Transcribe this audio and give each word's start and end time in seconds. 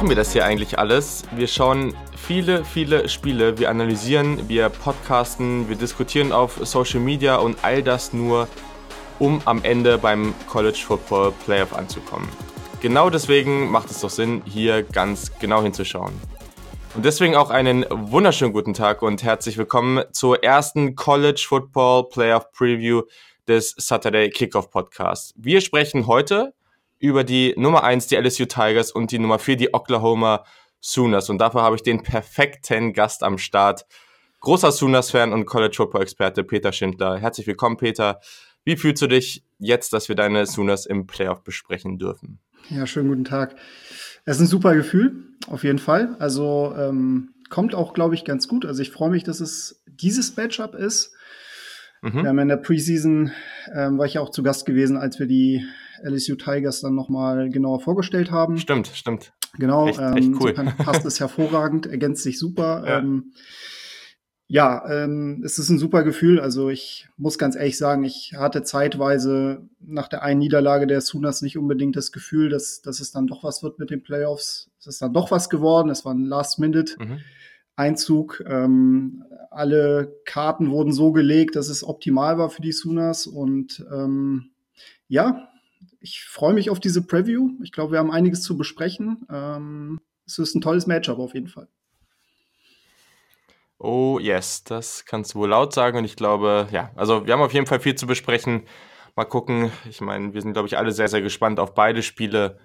Machen 0.00 0.08
wir 0.08 0.16
das 0.16 0.32
hier 0.32 0.46
eigentlich 0.46 0.78
alles? 0.78 1.24
Wir 1.36 1.46
schauen 1.46 1.94
viele, 2.16 2.64
viele 2.64 3.06
Spiele, 3.10 3.58
wir 3.58 3.68
analysieren, 3.68 4.48
wir 4.48 4.70
podcasten, 4.70 5.68
wir 5.68 5.76
diskutieren 5.76 6.32
auf 6.32 6.58
Social 6.62 7.00
Media 7.00 7.36
und 7.36 7.58
all 7.60 7.82
das 7.82 8.14
nur, 8.14 8.48
um 9.18 9.42
am 9.44 9.62
Ende 9.62 9.98
beim 9.98 10.32
College 10.48 10.78
Football 10.86 11.34
Playoff 11.44 11.74
anzukommen. 11.74 12.26
Genau 12.80 13.10
deswegen 13.10 13.70
macht 13.70 13.90
es 13.90 14.00
doch 14.00 14.08
Sinn, 14.08 14.40
hier 14.46 14.84
ganz 14.84 15.38
genau 15.38 15.62
hinzuschauen. 15.62 16.14
Und 16.94 17.04
deswegen 17.04 17.36
auch 17.36 17.50
einen 17.50 17.84
wunderschönen 17.90 18.54
guten 18.54 18.72
Tag 18.72 19.02
und 19.02 19.22
herzlich 19.22 19.58
willkommen 19.58 20.02
zur 20.12 20.42
ersten 20.42 20.96
College 20.96 21.44
Football 21.46 22.08
Playoff 22.08 22.50
Preview 22.52 23.02
des 23.46 23.74
Saturday 23.76 24.30
Kickoff 24.30 24.70
Podcasts. 24.70 25.34
Wir 25.36 25.60
sprechen 25.60 26.06
heute 26.06 26.54
über 27.00 27.24
die 27.24 27.54
Nummer 27.56 27.82
1, 27.82 28.06
die 28.06 28.16
LSU 28.16 28.44
Tigers 28.44 28.92
und 28.92 29.10
die 29.10 29.18
Nummer 29.18 29.38
4, 29.38 29.56
die 29.56 29.74
Oklahoma 29.74 30.44
Sooners. 30.80 31.30
Und 31.30 31.38
dafür 31.38 31.62
habe 31.62 31.74
ich 31.74 31.82
den 31.82 32.02
perfekten 32.02 32.92
Gast 32.92 33.22
am 33.22 33.38
Start. 33.38 33.86
Großer 34.40 34.70
Sooners-Fan 34.70 35.32
und 35.32 35.46
College 35.46 35.74
Football-Experte 35.76 36.44
Peter 36.44 36.72
Schindler. 36.72 37.18
Herzlich 37.18 37.46
willkommen, 37.46 37.76
Peter. 37.76 38.20
Wie 38.64 38.76
fühlst 38.76 39.02
du 39.02 39.06
dich 39.06 39.42
jetzt, 39.58 39.92
dass 39.92 40.08
wir 40.08 40.16
deine 40.16 40.46
Sooners 40.46 40.86
im 40.86 41.06
Playoff 41.06 41.42
besprechen 41.42 41.98
dürfen? 41.98 42.38
Ja, 42.68 42.86
schönen 42.86 43.08
guten 43.08 43.24
Tag. 43.24 43.56
Es 44.26 44.36
ist 44.36 44.42
ein 44.42 44.46
super 44.46 44.74
Gefühl, 44.74 45.24
auf 45.46 45.64
jeden 45.64 45.78
Fall. 45.78 46.16
Also 46.18 46.74
ähm, 46.76 47.30
kommt 47.48 47.74
auch, 47.74 47.94
glaube 47.94 48.14
ich, 48.14 48.24
ganz 48.24 48.46
gut. 48.46 48.66
Also 48.66 48.82
ich 48.82 48.90
freue 48.90 49.10
mich, 49.10 49.24
dass 49.24 49.40
es 49.40 49.82
dieses 49.86 50.36
Matchup 50.36 50.74
ist. 50.74 51.14
Mhm. 52.02 52.22
Wir 52.22 52.28
haben 52.28 52.38
in 52.38 52.48
der 52.48 52.56
Preseason, 52.56 53.32
ähm, 53.74 53.98
war 53.98 54.06
ich 54.06 54.18
auch 54.18 54.30
zu 54.30 54.42
Gast 54.42 54.64
gewesen, 54.66 54.96
als 54.96 55.18
wir 55.18 55.26
die 55.26 55.64
LSU 56.02 56.36
Tigers 56.36 56.80
dann 56.80 56.94
nochmal 56.94 57.50
genauer 57.50 57.80
vorgestellt 57.80 58.30
haben. 58.30 58.56
Stimmt, 58.58 58.88
stimmt. 58.88 59.32
Genau, 59.58 59.88
echt, 59.88 59.98
ähm, 59.98 60.16
echt 60.16 60.30
cool. 60.40 60.54
passt 60.54 61.04
es 61.04 61.20
hervorragend, 61.20 61.86
ergänzt 61.86 62.22
sich 62.22 62.38
super. 62.38 62.84
Ja. 62.86 62.98
Ähm, 62.98 63.32
ja, 64.52 64.84
ähm, 64.90 65.42
es 65.44 65.60
ist 65.60 65.70
ein 65.70 65.78
super 65.78 66.02
Gefühl. 66.02 66.40
Also 66.40 66.70
ich 66.70 67.06
muss 67.16 67.38
ganz 67.38 67.54
ehrlich 67.54 67.78
sagen, 67.78 68.02
ich 68.02 68.34
hatte 68.36 68.64
zeitweise 68.64 69.68
nach 69.78 70.08
der 70.08 70.24
einen 70.24 70.40
Niederlage 70.40 70.88
der 70.88 71.00
Sooners 71.00 71.40
nicht 71.40 71.56
unbedingt 71.56 71.94
das 71.94 72.10
Gefühl, 72.10 72.48
dass, 72.48 72.82
dass 72.82 72.98
es 72.98 73.12
dann 73.12 73.28
doch 73.28 73.44
was 73.44 73.62
wird 73.62 73.78
mit 73.78 73.90
den 73.90 74.02
Playoffs. 74.02 74.68
Es 74.80 74.88
ist 74.88 75.02
dann 75.02 75.12
doch 75.12 75.30
was 75.30 75.50
geworden. 75.50 75.88
Es 75.88 76.04
war 76.04 76.14
ein 76.14 76.24
Last-Minute-Einzug. 76.24 78.42
Mhm. 78.44 78.50
Ähm, 78.50 79.22
alle 79.50 80.16
Karten 80.24 80.70
wurden 80.70 80.92
so 80.92 81.12
gelegt, 81.12 81.56
dass 81.56 81.68
es 81.68 81.84
optimal 81.84 82.38
war 82.38 82.50
für 82.50 82.62
die 82.62 82.72
Sooners. 82.72 83.26
Und 83.26 83.84
ähm, 83.92 84.50
ja, 85.08 85.48
ich 86.00 86.24
freue 86.24 86.54
mich 86.54 86.70
auf 86.70 86.80
diese 86.80 87.02
Preview. 87.02 87.50
Ich 87.62 87.72
glaube, 87.72 87.92
wir 87.92 87.98
haben 87.98 88.10
einiges 88.10 88.42
zu 88.42 88.56
besprechen. 88.56 89.26
Ähm, 89.30 90.00
es 90.26 90.38
ist 90.38 90.54
ein 90.54 90.60
tolles 90.60 90.86
Matchup 90.86 91.18
auf 91.18 91.34
jeden 91.34 91.48
Fall. 91.48 91.68
Oh 93.78 94.18
yes, 94.20 94.62
das 94.62 95.04
kannst 95.06 95.34
du 95.34 95.38
wohl 95.38 95.48
laut 95.48 95.72
sagen 95.72 95.98
und 95.98 96.04
ich 96.04 96.14
glaube, 96.14 96.68
ja, 96.70 96.90
also 96.96 97.26
wir 97.26 97.32
haben 97.32 97.40
auf 97.40 97.54
jeden 97.54 97.66
Fall 97.66 97.80
viel 97.80 97.94
zu 97.94 98.06
besprechen. 98.06 98.64
Mal 99.16 99.24
gucken. 99.24 99.72
Ich 99.88 100.00
meine, 100.00 100.34
wir 100.34 100.42
sind, 100.42 100.52
glaube 100.52 100.68
ich, 100.68 100.76
alle 100.76 100.92
sehr, 100.92 101.08
sehr 101.08 101.22
gespannt 101.22 101.58
auf 101.58 101.74
beide 101.74 102.02
Spiele. 102.02 102.58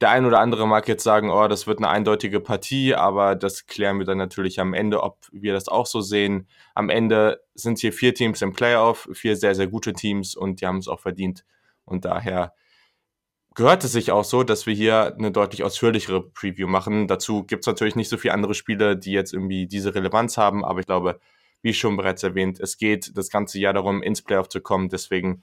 Der 0.00 0.10
ein 0.10 0.26
oder 0.26 0.38
andere 0.38 0.68
mag 0.68 0.86
jetzt 0.86 1.02
sagen, 1.02 1.30
oh, 1.30 1.48
das 1.48 1.66
wird 1.66 1.78
eine 1.78 1.88
eindeutige 1.88 2.38
Partie, 2.38 2.94
aber 2.94 3.34
das 3.34 3.66
klären 3.66 3.98
wir 3.98 4.06
dann 4.06 4.18
natürlich 4.18 4.60
am 4.60 4.72
Ende, 4.72 5.02
ob 5.02 5.26
wir 5.32 5.52
das 5.52 5.68
auch 5.68 5.86
so 5.86 6.00
sehen. 6.00 6.46
Am 6.74 6.88
Ende 6.88 7.42
sind 7.54 7.78
hier 7.80 7.92
vier 7.92 8.14
Teams 8.14 8.40
im 8.40 8.52
Playoff, 8.52 9.08
vier 9.12 9.36
sehr, 9.36 9.56
sehr 9.56 9.66
gute 9.66 9.94
Teams 9.94 10.36
und 10.36 10.60
die 10.60 10.66
haben 10.66 10.78
es 10.78 10.86
auch 10.86 11.00
verdient. 11.00 11.44
Und 11.84 12.04
daher 12.04 12.54
gehört 13.56 13.82
es 13.82 13.90
sich 13.90 14.12
auch 14.12 14.22
so, 14.22 14.44
dass 14.44 14.66
wir 14.66 14.74
hier 14.74 15.16
eine 15.18 15.32
deutlich 15.32 15.64
ausführlichere 15.64 16.30
Preview 16.30 16.68
machen. 16.68 17.08
Dazu 17.08 17.42
gibt 17.42 17.64
es 17.64 17.66
natürlich 17.66 17.96
nicht 17.96 18.08
so 18.08 18.16
viele 18.16 18.34
andere 18.34 18.54
Spiele, 18.54 18.96
die 18.96 19.10
jetzt 19.10 19.32
irgendwie 19.32 19.66
diese 19.66 19.96
Relevanz 19.96 20.36
haben, 20.36 20.64
aber 20.64 20.78
ich 20.78 20.86
glaube, 20.86 21.18
wie 21.60 21.74
schon 21.74 21.96
bereits 21.96 22.22
erwähnt, 22.22 22.60
es 22.60 22.78
geht 22.78 23.16
das 23.16 23.30
ganze 23.30 23.58
Jahr 23.58 23.72
darum, 23.72 24.00
ins 24.00 24.22
Playoff 24.22 24.48
zu 24.48 24.60
kommen. 24.60 24.88
Deswegen 24.90 25.42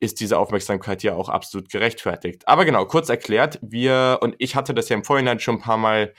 ist 0.00 0.20
diese 0.20 0.38
Aufmerksamkeit 0.38 1.02
ja 1.02 1.14
auch 1.14 1.28
absolut 1.28 1.68
gerechtfertigt. 1.70 2.48
Aber 2.48 2.64
genau, 2.64 2.86
kurz 2.86 3.10
erklärt, 3.10 3.58
wir, 3.62 4.18
und 4.22 4.34
ich 4.38 4.56
hatte 4.56 4.74
das 4.74 4.88
ja 4.88 4.96
im 4.96 5.04
Vorhinein 5.04 5.38
schon 5.38 5.56
ein 5.56 5.60
paar 5.60 5.76
Mal 5.76 6.14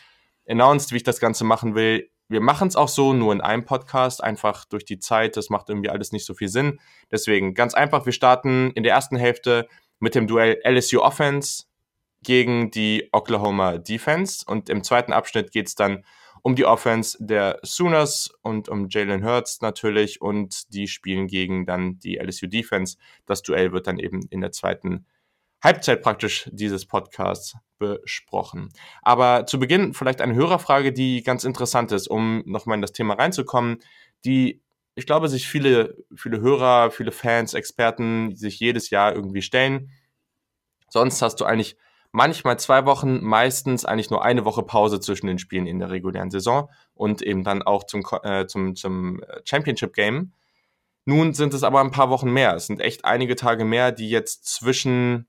announced, 0.47 0.91
wie 0.91 0.97
ich 0.97 1.03
das 1.03 1.19
Ganze 1.19 1.43
machen 1.43 1.75
will. 1.75 2.09
Wir 2.29 2.41
machen 2.41 2.67
es 2.67 2.75
auch 2.75 2.87
so, 2.87 3.11
nur 3.11 3.33
in 3.33 3.41
einem 3.41 3.65
Podcast, 3.65 4.23
einfach 4.23 4.65
durch 4.65 4.85
die 4.85 4.99
Zeit. 4.99 5.35
Das 5.35 5.49
macht 5.49 5.69
irgendwie 5.69 5.89
alles 5.89 6.11
nicht 6.11 6.25
so 6.25 6.33
viel 6.33 6.47
Sinn. 6.47 6.79
Deswegen 7.11 7.55
ganz 7.55 7.73
einfach, 7.73 8.05
wir 8.05 8.13
starten 8.13 8.71
in 8.71 8.83
der 8.83 8.93
ersten 8.93 9.17
Hälfte 9.17 9.67
mit 9.99 10.15
dem 10.15 10.27
Duell 10.27 10.61
LSU 10.63 11.01
Offense 11.01 11.65
gegen 12.23 12.69
die 12.71 13.09
Oklahoma 13.11 13.79
Defense. 13.79 14.45
Und 14.47 14.69
im 14.69 14.83
zweiten 14.83 15.11
Abschnitt 15.11 15.51
geht 15.51 15.67
es 15.67 15.75
dann 15.75 16.05
um 16.43 16.55
die 16.55 16.65
Offense 16.65 17.17
der 17.19 17.59
Sooners 17.63 18.31
und 18.41 18.69
um 18.69 18.87
Jalen 18.89 19.23
Hurts 19.23 19.61
natürlich. 19.61 20.21
Und 20.21 20.73
die 20.73 20.87
spielen 20.87 21.27
gegen 21.27 21.65
dann 21.65 21.99
die 21.99 22.17
LSU 22.17 22.47
Defense. 22.47 22.97
Das 23.25 23.41
Duell 23.41 23.71
wird 23.71 23.87
dann 23.87 23.99
eben 23.99 24.21
in 24.29 24.41
der 24.41 24.51
zweiten 24.51 25.05
Halbzeit 25.63 26.01
praktisch 26.01 26.49
dieses 26.51 26.85
Podcasts 26.85 27.55
besprochen. 27.77 28.69
Aber 29.01 29.45
zu 29.45 29.59
Beginn 29.59 29.93
vielleicht 29.93 30.21
eine 30.21 30.35
Hörerfrage, 30.35 30.91
die 30.91 31.23
ganz 31.23 31.43
interessant 31.43 31.91
ist, 31.91 32.07
um 32.07 32.43
nochmal 32.45 32.75
in 32.75 32.81
das 32.81 32.93
Thema 32.93 33.15
reinzukommen, 33.15 33.79
die 34.25 34.61
ich 34.95 35.05
glaube, 35.05 35.29
sich 35.29 35.47
viele, 35.47 35.95
viele 36.15 36.41
Hörer, 36.41 36.91
viele 36.91 37.11
Fans, 37.11 37.53
Experten 37.53 38.35
sich 38.35 38.59
jedes 38.59 38.89
Jahr 38.89 39.15
irgendwie 39.15 39.41
stellen. 39.41 39.91
Sonst 40.89 41.21
hast 41.21 41.37
du 41.37 41.45
eigentlich 41.45 41.77
manchmal 42.11 42.59
zwei 42.59 42.85
Wochen, 42.85 43.23
meistens 43.23 43.85
eigentlich 43.85 44.09
nur 44.09 44.23
eine 44.23 44.45
Woche 44.45 44.63
Pause 44.63 44.99
zwischen 44.99 45.27
den 45.27 45.39
Spielen 45.39 45.67
in 45.67 45.79
der 45.79 45.89
regulären 45.89 46.31
Saison 46.31 46.69
und 46.93 47.21
eben 47.21 47.43
dann 47.43 47.61
auch 47.61 47.85
zum, 47.85 48.03
äh, 48.23 48.47
zum, 48.47 48.75
zum 48.75 49.21
Championship 49.45 49.93
Game. 49.93 50.33
Nun 51.05 51.33
sind 51.33 51.53
es 51.53 51.63
aber 51.63 51.81
ein 51.81 51.91
paar 51.91 52.09
Wochen 52.09 52.31
mehr. 52.31 52.55
Es 52.55 52.67
sind 52.67 52.79
echt 52.79 53.05
einige 53.05 53.35
Tage 53.35 53.65
mehr, 53.65 53.91
die 53.91 54.09
jetzt 54.09 54.45
zwischen 54.45 55.27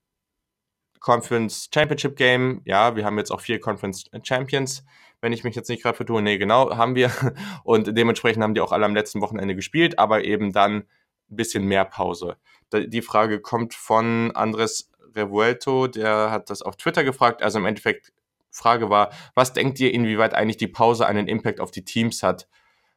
Conference 0.99 1.69
Championship 1.73 2.15
Game, 2.15 2.61
ja, 2.63 2.95
wir 2.95 3.05
haben 3.05 3.17
jetzt 3.17 3.31
auch 3.31 3.41
vier 3.41 3.59
Conference 3.59 4.05
Champions, 4.23 4.85
wenn 5.19 5.33
ich 5.33 5.43
mich 5.43 5.55
jetzt 5.55 5.69
nicht 5.69 5.83
gerade 5.83 5.97
vertue. 5.97 6.21
Nee, 6.21 6.37
genau, 6.37 6.75
haben 6.77 6.95
wir. 6.95 7.11
Und 7.63 7.97
dementsprechend 7.97 8.41
haben 8.41 8.53
die 8.53 8.61
auch 8.61 8.71
alle 8.71 8.85
am 8.85 8.95
letzten 8.95 9.19
Wochenende 9.19 9.55
gespielt, 9.55 9.99
aber 9.99 10.23
eben 10.23 10.53
dann 10.53 10.85
ein 11.29 11.35
bisschen 11.35 11.65
mehr 11.65 11.85
Pause. 11.85 12.37
Die 12.73 13.01
Frage 13.01 13.39
kommt 13.39 13.73
von 13.73 14.31
Andres 14.31 14.91
Revuelto, 15.15 15.87
der 15.87 16.31
hat 16.31 16.49
das 16.49 16.61
auf 16.61 16.75
Twitter 16.75 17.03
gefragt. 17.03 17.41
Also 17.41 17.59
im 17.59 17.65
Endeffekt, 17.65 18.13
Frage 18.53 18.89
war, 18.89 19.09
was 19.33 19.53
denkt 19.53 19.79
ihr, 19.79 19.93
inwieweit 19.93 20.35
eigentlich 20.35 20.57
die 20.57 20.67
Pause 20.67 21.07
einen 21.07 21.27
Impact 21.27 21.59
auf 21.59 21.71
die 21.71 21.83
Teams 21.83 22.21
hat? 22.21 22.47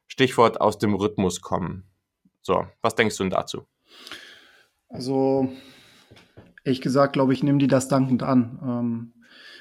Stichwort 0.07 0.61
aus 0.61 0.77
dem 0.77 0.93
Rhythmus 0.93 1.41
kommen. 1.41 1.83
So, 2.41 2.65
was 2.81 2.95
denkst 2.95 3.17
du 3.17 3.23
denn 3.23 3.31
dazu? 3.31 3.65
Also, 4.89 5.49
ehrlich 6.63 6.81
gesagt, 6.81 7.13
glaube 7.13 7.33
ich, 7.33 7.43
nehmen 7.43 7.59
die 7.59 7.67
das 7.67 7.87
dankend 7.87 8.23
an. 8.23 8.59
Ähm, 8.63 9.13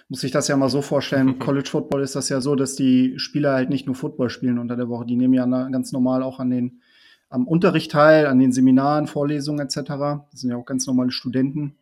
muss 0.09 0.21
sich 0.21 0.31
das 0.31 0.47
ja 0.47 0.57
mal 0.57 0.69
so 0.69 0.83
vorstellen. 0.83 1.27
Mhm. 1.27 1.39
College 1.41 1.69
Football 1.69 2.03
ist 2.03 2.15
das 2.15 2.29
ja 2.29 2.41
so, 2.41 2.55
dass 2.55 2.77
die 2.77 3.19
Spieler 3.19 3.55
halt 3.55 3.71
nicht 3.71 3.87
nur 3.87 3.97
Football 3.97 4.31
spielen 4.31 4.59
unter 4.59 4.77
der 4.77 4.89
Woche. 4.89 5.07
Die 5.07 5.17
nehmen 5.17 5.35
ja 5.35 5.47
ganz 5.47 5.93
normal 5.93 6.23
auch 6.23 6.39
an 6.39 6.51
den, 6.51 6.81
am 7.29 7.49
Unterricht 7.49 7.91
teil, 7.91 8.27
an 8.27 8.39
den 8.39 8.53
Seminaren, 8.53 9.07
Vorlesungen 9.09 9.67
etc. 9.67 9.77
Das 10.31 10.41
sind 10.41 10.51
ja 10.51 10.57
auch 10.57 10.67
ganz 10.67 10.87
normale 10.87 11.11
Studenten. 11.11 11.77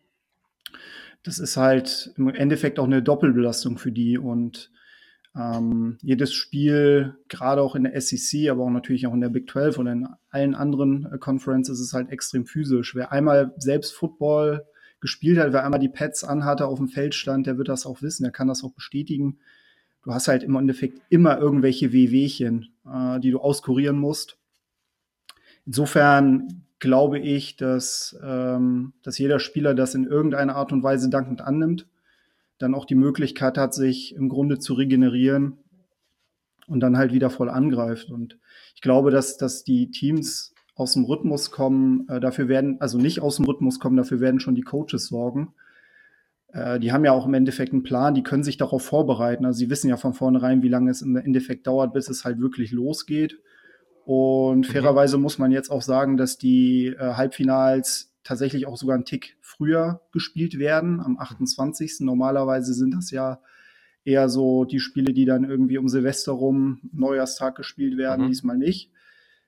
Das 1.22 1.38
ist 1.38 1.56
halt 1.56 2.12
im 2.16 2.28
Endeffekt 2.28 2.78
auch 2.78 2.84
eine 2.84 3.02
Doppelbelastung 3.02 3.78
für 3.78 3.92
die 3.92 4.18
und 4.18 4.70
ähm, 5.36 5.98
jedes 6.00 6.32
Spiel, 6.32 7.16
gerade 7.28 7.60
auch 7.60 7.74
in 7.74 7.84
der 7.84 8.00
SEC, 8.00 8.50
aber 8.50 8.64
auch 8.64 8.70
natürlich 8.70 9.06
auch 9.06 9.14
in 9.14 9.20
der 9.20 9.30
Big 9.30 9.50
12 9.50 9.78
und 9.78 9.86
in 9.88 10.08
allen 10.30 10.54
anderen 10.54 11.06
äh, 11.12 11.18
Conferences, 11.18 11.80
ist 11.80 11.92
halt 11.92 12.10
extrem 12.10 12.46
physisch. 12.46 12.94
Wer 12.94 13.10
einmal 13.10 13.52
selbst 13.58 13.94
Football 13.94 14.64
gespielt 15.00 15.38
hat, 15.38 15.52
wer 15.52 15.64
einmal 15.64 15.80
die 15.80 15.88
Pads 15.88 16.24
anhatte, 16.24 16.66
auf 16.66 16.78
dem 16.78 16.88
Feld 16.88 17.14
stand, 17.14 17.46
der 17.46 17.58
wird 17.58 17.68
das 17.68 17.84
auch 17.84 18.00
wissen, 18.00 18.22
der 18.22 18.32
kann 18.32 18.48
das 18.48 18.62
auch 18.62 18.72
bestätigen. 18.72 19.38
Du 20.04 20.12
hast 20.12 20.28
halt 20.28 20.44
im 20.44 20.54
Endeffekt 20.54 21.00
immer 21.08 21.38
irgendwelche 21.38 21.92
Wehwehchen, 21.92 22.68
äh, 22.86 23.18
die 23.18 23.32
du 23.32 23.40
auskurieren 23.40 23.98
musst. 23.98 24.38
Insofern 25.66 26.64
glaube 26.78 27.18
ich, 27.18 27.56
dass, 27.56 28.18
ähm, 28.22 28.92
dass 29.02 29.18
jeder 29.18 29.38
Spieler 29.38 29.74
das 29.74 29.94
in 29.94 30.04
irgendeiner 30.04 30.56
Art 30.56 30.72
und 30.72 30.82
Weise 30.82 31.08
dankend 31.08 31.40
annimmt, 31.40 31.88
dann 32.58 32.74
auch 32.74 32.84
die 32.84 32.94
Möglichkeit 32.94 33.58
hat, 33.58 33.74
sich 33.74 34.14
im 34.14 34.28
Grunde 34.28 34.58
zu 34.58 34.74
regenerieren 34.74 35.58
und 36.66 36.80
dann 36.80 36.96
halt 36.96 37.12
wieder 37.12 37.30
voll 37.30 37.50
angreift. 37.50 38.10
Und 38.10 38.38
ich 38.74 38.80
glaube, 38.80 39.10
dass, 39.10 39.36
dass 39.36 39.64
die 39.64 39.90
Teams 39.90 40.54
aus 40.74 40.94
dem 40.94 41.04
Rhythmus 41.04 41.50
kommen, 41.50 42.08
äh, 42.08 42.20
dafür 42.20 42.48
werden, 42.48 42.80
also 42.80 42.98
nicht 42.98 43.20
aus 43.20 43.36
dem 43.36 43.44
Rhythmus 43.44 43.78
kommen, 43.78 43.96
dafür 43.96 44.20
werden 44.20 44.40
schon 44.40 44.54
die 44.54 44.62
Coaches 44.62 45.06
sorgen. 45.06 45.54
Äh, 46.48 46.80
die 46.80 46.92
haben 46.92 47.04
ja 47.04 47.12
auch 47.12 47.26
im 47.26 47.34
Endeffekt 47.34 47.72
einen 47.72 47.82
Plan, 47.82 48.14
die 48.14 48.22
können 48.22 48.42
sich 48.42 48.56
darauf 48.56 48.84
vorbereiten. 48.84 49.44
Also 49.44 49.58
sie 49.58 49.70
wissen 49.70 49.88
ja 49.88 49.96
von 49.96 50.14
vornherein, 50.14 50.62
wie 50.62 50.68
lange 50.68 50.90
es 50.90 51.02
im 51.02 51.16
Endeffekt 51.16 51.66
dauert, 51.66 51.92
bis 51.92 52.08
es 52.08 52.24
halt 52.24 52.40
wirklich 52.40 52.72
losgeht. 52.72 53.38
Und 54.04 54.68
mhm. 54.68 54.72
fairerweise 54.72 55.18
muss 55.18 55.38
man 55.38 55.50
jetzt 55.50 55.70
auch 55.70 55.82
sagen, 55.82 56.16
dass 56.16 56.38
die 56.38 56.88
äh, 56.88 57.14
Halbfinals 57.14 58.12
tatsächlich 58.22 58.66
auch 58.66 58.76
sogar 58.76 58.94
einen 58.94 59.04
Tick 59.04 59.36
früher 59.40 60.00
gespielt 60.12 60.58
werden, 60.58 61.00
am 61.00 61.18
28. 61.18 62.00
Normalerweise 62.00 62.74
sind 62.74 62.94
das 62.94 63.10
ja 63.10 63.40
eher 64.04 64.28
so 64.28 64.64
die 64.64 64.80
Spiele, 64.80 65.12
die 65.12 65.24
dann 65.24 65.44
irgendwie 65.44 65.78
um 65.78 65.88
Silvester 65.88 66.32
rum, 66.32 66.80
Neujahrstag 66.92 67.56
gespielt 67.56 67.96
werden, 67.96 68.26
mhm. 68.26 68.28
diesmal 68.28 68.56
nicht. 68.56 68.90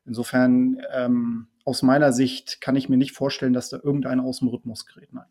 Insofern, 0.04 0.80
ähm, 0.92 1.48
aus 1.64 1.82
meiner 1.82 2.12
Sicht 2.12 2.60
kann 2.60 2.76
ich 2.76 2.88
mir 2.88 2.96
nicht 2.96 3.12
vorstellen, 3.12 3.52
dass 3.52 3.70
da 3.70 3.78
irgendeiner 3.82 4.22
aus 4.24 4.38
dem 4.38 4.48
Rhythmus 4.48 4.86
gerät. 4.86 5.12
Nein. 5.12 5.26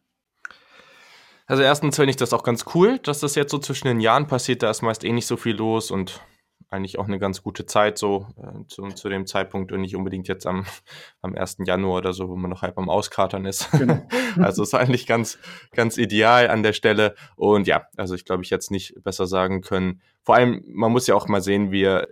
Also 1.47 1.63
erstens 1.63 1.95
finde 1.95 2.09
ich 2.09 2.17
das 2.17 2.33
auch 2.33 2.43
ganz 2.43 2.65
cool, 2.73 2.99
dass 2.99 3.19
das 3.19 3.35
jetzt 3.35 3.51
so 3.51 3.59
zwischen 3.59 3.87
den 3.87 3.99
Jahren 3.99 4.27
passiert. 4.27 4.63
Da 4.63 4.69
ist 4.69 4.81
meist 4.81 5.03
eh 5.03 5.11
nicht 5.11 5.27
so 5.27 5.37
viel 5.37 5.55
los 5.55 5.91
und 5.91 6.21
eigentlich 6.69 6.99
auch 6.99 7.07
eine 7.07 7.19
ganz 7.19 7.41
gute 7.43 7.65
Zeit 7.65 7.97
so 7.97 8.27
äh, 8.37 8.67
zu, 8.67 8.87
zu, 8.89 9.09
dem 9.09 9.25
Zeitpunkt 9.25 9.71
und 9.71 9.81
nicht 9.81 9.95
unbedingt 9.95 10.27
jetzt 10.27 10.45
am, 10.45 10.65
am 11.21 11.35
1. 11.35 11.57
Januar 11.65 11.97
oder 11.97 12.13
so, 12.13 12.29
wo 12.29 12.35
man 12.35 12.49
noch 12.49 12.61
halb 12.61 12.77
am 12.77 12.89
Auskatern 12.89 13.45
ist. 13.45 13.71
Genau. 13.71 14.05
also 14.37 14.63
ist 14.63 14.73
eigentlich 14.73 15.07
ganz, 15.07 15.37
ganz 15.71 15.97
ideal 15.97 16.49
an 16.49 16.63
der 16.63 16.73
Stelle. 16.73 17.15
Und 17.35 17.67
ja, 17.67 17.87
also 17.97 18.15
ich 18.15 18.25
glaube, 18.25 18.43
ich 18.43 18.49
jetzt 18.49 18.71
nicht 18.71 19.03
besser 19.03 19.27
sagen 19.27 19.61
können. 19.61 20.01
Vor 20.23 20.35
allem, 20.35 20.63
man 20.67 20.91
muss 20.91 21.07
ja 21.07 21.15
auch 21.15 21.27
mal 21.27 21.41
sehen, 21.41 21.71
wir 21.71 22.07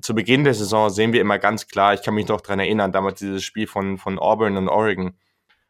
zu 0.00 0.14
Beginn 0.14 0.44
der 0.44 0.54
Saison 0.54 0.90
sehen 0.90 1.12
wir 1.12 1.20
immer 1.20 1.38
ganz 1.38 1.66
klar, 1.66 1.94
ich 1.94 2.02
kann 2.02 2.14
mich 2.14 2.28
noch 2.28 2.40
dran 2.40 2.60
erinnern, 2.60 2.92
damals 2.92 3.18
dieses 3.18 3.42
Spiel 3.42 3.66
von, 3.66 3.98
von 3.98 4.18
Auburn 4.18 4.56
und 4.56 4.68
Oregon, 4.68 5.14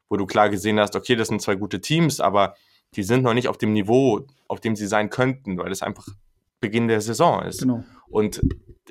wo 0.08 0.16
du 0.16 0.26
klar 0.26 0.50
gesehen 0.50 0.78
hast, 0.78 0.96
okay, 0.96 1.16
das 1.16 1.28
sind 1.28 1.40
zwei 1.40 1.54
gute 1.54 1.80
Teams, 1.80 2.20
aber 2.20 2.54
die 2.94 3.02
sind 3.02 3.22
noch 3.22 3.34
nicht 3.34 3.48
auf 3.48 3.58
dem 3.58 3.72
Niveau, 3.72 4.26
auf 4.46 4.60
dem 4.60 4.76
sie 4.76 4.86
sein 4.86 5.10
könnten, 5.10 5.58
weil 5.58 5.72
es 5.72 5.82
einfach 5.82 6.08
Beginn 6.60 6.88
der 6.88 7.00
Saison 7.00 7.42
ist. 7.42 7.60
Genau. 7.60 7.84
Und 8.08 8.40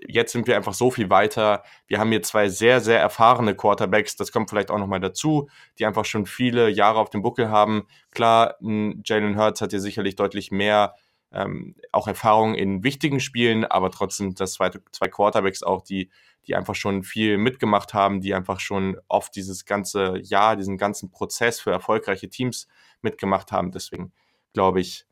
jetzt 0.08 0.32
sind 0.32 0.48
wir 0.48 0.56
einfach 0.56 0.74
so 0.74 0.92
viel 0.92 1.10
weiter. 1.10 1.64
Wir 1.88 2.00
haben 2.00 2.12
hier 2.12 2.22
zwei 2.22 2.50
sehr, 2.50 2.82
sehr 2.82 3.00
erfahrene 3.00 3.56
Quarterbacks. 3.56 4.16
Das 4.16 4.32
kommt 4.32 4.50
vielleicht 4.50 4.72
auch 4.72 4.78
nochmal 4.78 5.00
dazu, 5.00 5.50
die 5.80 5.86
einfach 5.86 6.06
schon 6.06 6.26
viele 6.26 6.70
Jahre 6.70 7.00
auf 7.00 7.10
dem 7.10 7.22
Buckel 7.22 7.50
haben. 7.50 7.88
Klar, 8.12 8.56
Jalen 8.62 9.38
Hurts 9.38 9.62
hat 9.62 9.72
hier 9.72 9.82
sicherlich 9.82 10.16
deutlich 10.16 10.52
mehr 10.52 10.94
ähm, 11.32 11.76
auch 11.92 12.08
Erfahrung 12.08 12.56
in 12.56 12.84
wichtigen 12.84 13.20
Spielen, 13.20 13.66
aber 13.66 13.92
trotzdem 13.92 14.34
das 14.36 14.54
zweite, 14.54 14.82
zwei 14.92 15.08
Quarterbacks 15.08 15.62
auch, 15.62 15.82
die, 15.82 16.10
die 16.46 16.56
einfach 16.56 16.76
schon 16.76 17.04
viel 17.04 17.38
mitgemacht 17.38 17.94
haben, 17.94 18.22
die 18.22 18.34
einfach 18.34 18.60
schon 18.60 18.98
oft 19.08 19.36
dieses 19.36 19.66
ganze 19.66 20.18
Jahr, 20.20 20.56
diesen 20.56 20.78
ganzen 20.78 21.12
Prozess 21.12 21.60
für 21.60 21.72
erfolgreiche 21.72 22.30
Teams 22.30 22.68
mitgemacht 23.02 23.52
haben. 23.52 23.72
Deswegen 23.72 24.14
glaube 24.54 24.80
ich, 24.80 25.06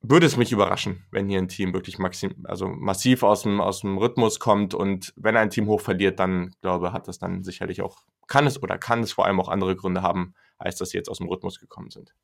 würde 0.00 0.26
es 0.26 0.36
mich 0.36 0.52
überraschen, 0.52 1.04
wenn 1.10 1.28
hier 1.28 1.38
ein 1.38 1.48
Team 1.48 1.72
wirklich 1.72 1.98
maxim, 1.98 2.44
also 2.44 2.68
massiv 2.68 3.22
aus 3.22 3.42
dem, 3.42 3.60
aus 3.60 3.80
dem 3.80 3.98
Rhythmus 3.98 4.38
kommt 4.38 4.74
und 4.74 5.12
wenn 5.16 5.36
ein 5.36 5.50
Team 5.50 5.66
hoch 5.66 5.80
verliert, 5.80 6.20
dann 6.20 6.54
glaube 6.60 6.92
hat 6.92 7.08
das 7.08 7.18
dann 7.18 7.42
sicherlich 7.42 7.82
auch, 7.82 7.98
kann 8.26 8.46
es 8.46 8.62
oder 8.62 8.78
kann 8.78 9.02
es 9.02 9.12
vor 9.12 9.26
allem 9.26 9.40
auch 9.40 9.48
andere 9.48 9.74
Gründe 9.74 10.02
haben, 10.02 10.34
als 10.56 10.76
dass 10.76 10.90
sie 10.90 10.98
jetzt 10.98 11.08
aus 11.08 11.18
dem 11.18 11.28
Rhythmus 11.28 11.58
gekommen 11.58 11.90
sind. 11.90 12.14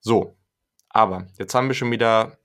So, 0.00 0.36
aber 0.90 1.26
jetzt 1.38 1.54
haben 1.54 1.68
wir 1.68 1.74
schon 1.74 1.90
wieder 1.90 2.38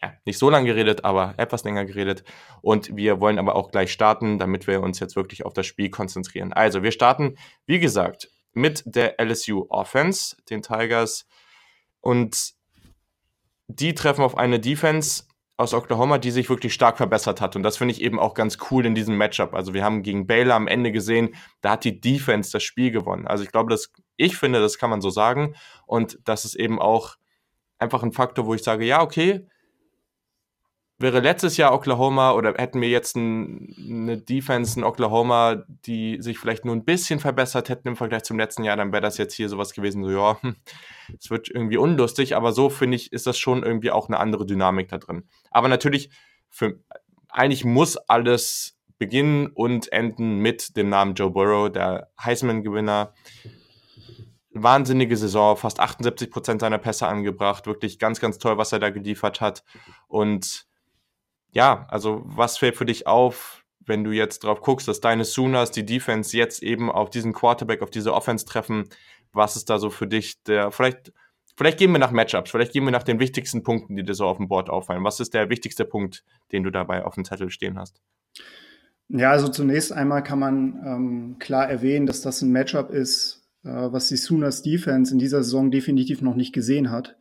ja, 0.00 0.12
nicht 0.24 0.38
so 0.38 0.50
lange 0.50 0.66
geredet, 0.66 1.04
aber 1.04 1.34
etwas 1.36 1.64
länger 1.64 1.84
geredet. 1.84 2.24
Und 2.62 2.96
wir 2.96 3.20
wollen 3.20 3.38
aber 3.38 3.54
auch 3.56 3.70
gleich 3.70 3.92
starten, 3.92 4.38
damit 4.38 4.66
wir 4.66 4.80
uns 4.80 5.00
jetzt 5.00 5.16
wirklich 5.16 5.44
auf 5.44 5.52
das 5.52 5.66
Spiel 5.66 5.90
konzentrieren. 5.90 6.52
Also, 6.52 6.82
wir 6.82 6.92
starten, 6.92 7.36
wie 7.66 7.78
gesagt, 7.78 8.30
mit 8.52 8.82
der 8.86 9.20
LSU 9.20 9.66
Offense, 9.68 10.36
den 10.48 10.62
Tigers. 10.62 11.26
Und 12.00 12.54
die 13.68 13.94
treffen 13.94 14.24
auf 14.24 14.36
eine 14.36 14.60
Defense 14.60 15.24
aus 15.56 15.74
Oklahoma, 15.74 16.18
die 16.18 16.30
sich 16.30 16.48
wirklich 16.48 16.74
stark 16.74 16.96
verbessert 16.96 17.40
hat. 17.40 17.56
Und 17.56 17.62
das 17.62 17.76
finde 17.76 17.92
ich 17.92 18.00
eben 18.00 18.18
auch 18.18 18.34
ganz 18.34 18.58
cool 18.70 18.84
in 18.84 18.94
diesem 18.94 19.16
Matchup. 19.16 19.54
Also 19.54 19.74
wir 19.74 19.84
haben 19.84 20.02
gegen 20.02 20.26
Baylor 20.26 20.54
am 20.54 20.66
Ende 20.66 20.92
gesehen, 20.92 21.34
da 21.60 21.72
hat 21.72 21.84
die 21.84 22.00
Defense 22.00 22.50
das 22.50 22.62
Spiel 22.62 22.90
gewonnen. 22.90 23.26
Also 23.26 23.44
ich 23.44 23.52
glaube, 23.52 23.70
dass 23.70 23.92
ich 24.16 24.36
finde, 24.36 24.60
das 24.60 24.78
kann 24.78 24.90
man 24.90 25.00
so 25.00 25.10
sagen. 25.10 25.54
Und 25.86 26.18
das 26.24 26.44
ist 26.44 26.54
eben 26.54 26.80
auch 26.80 27.16
einfach 27.78 28.02
ein 28.02 28.12
Faktor, 28.12 28.46
wo 28.46 28.54
ich 28.54 28.62
sage, 28.62 28.84
ja, 28.84 29.02
okay, 29.02 29.46
wäre 31.02 31.20
letztes 31.20 31.56
Jahr 31.56 31.74
Oklahoma 31.74 32.32
oder 32.32 32.54
hätten 32.54 32.80
wir 32.80 32.88
jetzt 32.88 33.16
ein, 33.16 33.74
eine 33.78 34.18
Defense 34.18 34.78
in 34.78 34.84
Oklahoma, 34.84 35.64
die 35.68 36.22
sich 36.22 36.38
vielleicht 36.38 36.64
nur 36.64 36.74
ein 36.74 36.84
bisschen 36.84 37.20
verbessert 37.20 37.68
hätten 37.68 37.88
im 37.88 37.96
Vergleich 37.96 38.22
zum 38.22 38.38
letzten 38.38 38.64
Jahr, 38.64 38.76
dann 38.76 38.92
wäre 38.92 39.02
das 39.02 39.18
jetzt 39.18 39.34
hier 39.34 39.48
sowas 39.48 39.74
gewesen, 39.74 40.04
so 40.04 40.10
ja, 40.10 40.40
hm, 40.40 40.56
es 41.18 41.30
wird 41.30 41.48
irgendwie 41.48 41.76
unlustig, 41.76 42.36
aber 42.36 42.52
so 42.52 42.70
finde 42.70 42.96
ich, 42.96 43.12
ist 43.12 43.26
das 43.26 43.38
schon 43.38 43.62
irgendwie 43.62 43.90
auch 43.90 44.08
eine 44.08 44.18
andere 44.18 44.46
Dynamik 44.46 44.88
da 44.88 44.98
drin. 44.98 45.24
Aber 45.50 45.68
natürlich, 45.68 46.10
für, 46.48 46.78
eigentlich 47.28 47.64
muss 47.64 47.96
alles 47.96 48.78
beginnen 48.98 49.48
und 49.48 49.90
enden 49.92 50.38
mit 50.38 50.76
dem 50.76 50.88
Namen 50.88 51.14
Joe 51.14 51.30
Burrow, 51.30 51.70
der 51.72 52.12
Heisman-Gewinner. 52.22 53.12
Wahnsinnige 54.54 55.16
Saison, 55.16 55.56
fast 55.56 55.80
78 55.80 56.30
Prozent 56.30 56.60
seiner 56.60 56.78
Pässe 56.78 57.08
angebracht, 57.08 57.66
wirklich 57.66 57.98
ganz, 57.98 58.20
ganz 58.20 58.38
toll, 58.38 58.58
was 58.58 58.70
er 58.70 58.78
da 58.78 58.90
geliefert 58.90 59.40
hat. 59.40 59.64
Und 60.06 60.66
ja, 61.52 61.86
also 61.88 62.22
was 62.24 62.58
fällt 62.58 62.76
für 62.76 62.86
dich 62.86 63.06
auf, 63.06 63.64
wenn 63.80 64.04
du 64.04 64.10
jetzt 64.10 64.44
drauf 64.44 64.60
guckst, 64.60 64.88
dass 64.88 65.00
deine 65.00 65.24
Sooners 65.24 65.70
die 65.70 65.84
Defense 65.84 66.36
jetzt 66.36 66.62
eben 66.62 66.90
auf 66.90 67.10
diesen 67.10 67.32
Quarterback, 67.32 67.82
auf 67.82 67.90
diese 67.90 68.14
Offense 68.14 68.46
treffen? 68.46 68.88
Was 69.32 69.56
ist 69.56 69.70
da 69.70 69.78
so 69.78 69.90
für 69.90 70.06
dich 70.06 70.42
der, 70.44 70.70
vielleicht, 70.70 71.12
vielleicht 71.56 71.78
gehen 71.78 71.92
wir 71.92 71.98
nach 71.98 72.10
Matchups, 72.10 72.50
vielleicht 72.50 72.72
gehen 72.72 72.84
wir 72.84 72.90
nach 72.90 73.02
den 73.02 73.20
wichtigsten 73.20 73.62
Punkten, 73.62 73.96
die 73.96 74.02
dir 74.02 74.14
so 74.14 74.26
auf 74.26 74.38
dem 74.38 74.48
Board 74.48 74.70
auffallen. 74.70 75.04
Was 75.04 75.20
ist 75.20 75.34
der 75.34 75.50
wichtigste 75.50 75.84
Punkt, 75.84 76.24
den 76.52 76.62
du 76.62 76.70
dabei 76.70 77.04
auf 77.04 77.14
dem 77.14 77.24
Zettel 77.24 77.50
stehen 77.50 77.78
hast? 77.78 78.00
Ja, 79.08 79.30
also 79.30 79.48
zunächst 79.48 79.92
einmal 79.92 80.22
kann 80.22 80.38
man 80.38 80.82
ähm, 80.86 81.36
klar 81.38 81.68
erwähnen, 81.68 82.06
dass 82.06 82.22
das 82.22 82.40
ein 82.40 82.50
Matchup 82.50 82.90
ist, 82.90 83.46
äh, 83.62 83.68
was 83.68 84.08
die 84.08 84.16
Sooners 84.16 84.62
Defense 84.62 85.12
in 85.12 85.18
dieser 85.18 85.42
Saison 85.42 85.70
definitiv 85.70 86.22
noch 86.22 86.34
nicht 86.34 86.54
gesehen 86.54 86.90
hat. 86.90 87.16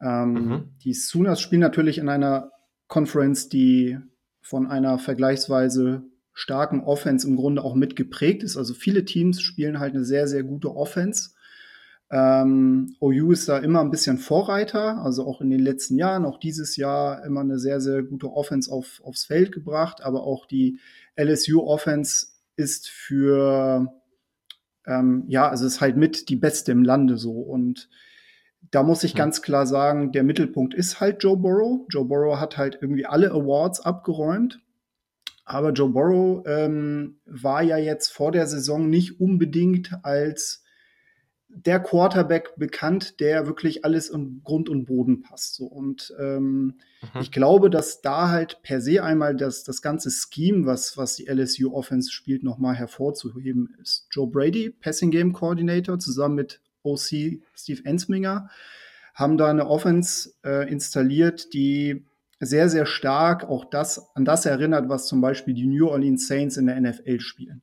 Ähm, 0.00 0.32
mhm. 0.32 0.74
Die 0.84 0.94
Sooners 0.94 1.40
spielen 1.40 1.60
natürlich 1.60 1.98
in 1.98 2.08
einer 2.08 2.50
Conference, 2.88 3.48
die 3.48 3.98
von 4.40 4.66
einer 4.66 4.98
vergleichsweise 4.98 6.04
starken 6.32 6.80
Offense 6.80 7.26
im 7.26 7.36
Grunde 7.36 7.64
auch 7.64 7.74
mitgeprägt 7.74 8.42
ist. 8.42 8.56
Also 8.56 8.74
viele 8.74 9.04
Teams 9.04 9.40
spielen 9.40 9.78
halt 9.78 9.94
eine 9.94 10.04
sehr, 10.04 10.28
sehr 10.28 10.44
gute 10.44 10.74
Offense. 10.76 11.30
Ähm, 12.10 12.94
OU 13.00 13.32
ist 13.32 13.48
da 13.48 13.58
immer 13.58 13.80
ein 13.80 13.90
bisschen 13.90 14.18
Vorreiter, 14.18 14.98
also 14.98 15.26
auch 15.26 15.40
in 15.40 15.50
den 15.50 15.60
letzten 15.60 15.98
Jahren, 15.98 16.24
auch 16.24 16.38
dieses 16.38 16.76
Jahr 16.76 17.24
immer 17.24 17.40
eine 17.40 17.58
sehr, 17.58 17.80
sehr 17.80 18.02
gute 18.04 18.30
Offense 18.30 18.70
auf, 18.70 19.00
aufs 19.02 19.24
Feld 19.24 19.50
gebracht, 19.50 20.02
aber 20.02 20.22
auch 20.22 20.46
die 20.46 20.78
LSU 21.16 21.62
Offense 21.62 22.28
ist 22.54 22.88
für, 22.88 23.92
ähm, 24.86 25.24
ja, 25.26 25.48
also 25.48 25.66
ist 25.66 25.80
halt 25.80 25.96
mit 25.96 26.28
die 26.28 26.36
beste 26.36 26.70
im 26.70 26.84
Lande 26.84 27.16
so 27.16 27.32
und 27.32 27.88
da 28.70 28.82
muss 28.82 29.04
ich 29.04 29.12
hm. 29.12 29.18
ganz 29.18 29.42
klar 29.42 29.66
sagen, 29.66 30.12
der 30.12 30.24
Mittelpunkt 30.24 30.74
ist 30.74 31.00
halt 31.00 31.22
Joe 31.22 31.36
Burrow. 31.36 31.86
Joe 31.90 32.04
Burrow 32.04 32.38
hat 32.38 32.56
halt 32.56 32.78
irgendwie 32.80 33.06
alle 33.06 33.30
Awards 33.30 33.80
abgeräumt. 33.80 34.60
Aber 35.44 35.70
Joe 35.70 35.90
Burrow 35.90 36.44
ähm, 36.46 37.20
war 37.24 37.62
ja 37.62 37.76
jetzt 37.76 38.08
vor 38.08 38.32
der 38.32 38.46
Saison 38.46 38.90
nicht 38.90 39.20
unbedingt 39.20 39.92
als 40.02 40.64
der 41.48 41.80
Quarterback 41.80 42.56
bekannt, 42.56 43.20
der 43.20 43.46
wirklich 43.46 43.84
alles 43.84 44.10
in 44.10 44.42
Grund 44.42 44.68
und 44.68 44.84
Boden 44.84 45.22
passt. 45.22 45.54
So. 45.54 45.66
Und 45.66 46.12
ähm, 46.18 46.74
mhm. 47.00 47.20
ich 47.20 47.30
glaube, 47.30 47.70
dass 47.70 48.02
da 48.02 48.28
halt 48.28 48.60
per 48.62 48.80
se 48.80 49.02
einmal 49.02 49.36
das, 49.36 49.62
das 49.64 49.80
ganze 49.80 50.10
Scheme, 50.10 50.66
was, 50.66 50.98
was 50.98 51.14
die 51.14 51.26
LSU 51.26 51.72
Offense 51.72 52.10
spielt, 52.10 52.42
nochmal 52.42 52.74
hervorzuheben 52.74 53.74
ist. 53.80 54.08
Joe 54.10 54.26
Brady, 54.26 54.70
Passing 54.70 55.10
Game 55.10 55.32
Coordinator, 55.32 55.98
zusammen 55.98 56.34
mit 56.34 56.60
OC 56.86 57.40
Steve 57.54 57.84
Ensminger, 57.84 58.48
haben 59.14 59.38
da 59.38 59.48
eine 59.48 59.66
Offense 59.66 60.32
äh, 60.44 60.70
installiert, 60.70 61.52
die 61.52 62.04
sehr, 62.38 62.68
sehr 62.68 62.86
stark 62.86 63.44
auch 63.44 63.64
das, 63.64 64.14
an 64.14 64.24
das 64.24 64.44
erinnert, 64.46 64.88
was 64.88 65.06
zum 65.06 65.20
Beispiel 65.20 65.54
die 65.54 65.66
New 65.66 65.88
Orleans 65.88 66.28
Saints 66.28 66.56
in 66.56 66.66
der 66.66 66.80
NFL 66.80 67.20
spielen. 67.20 67.62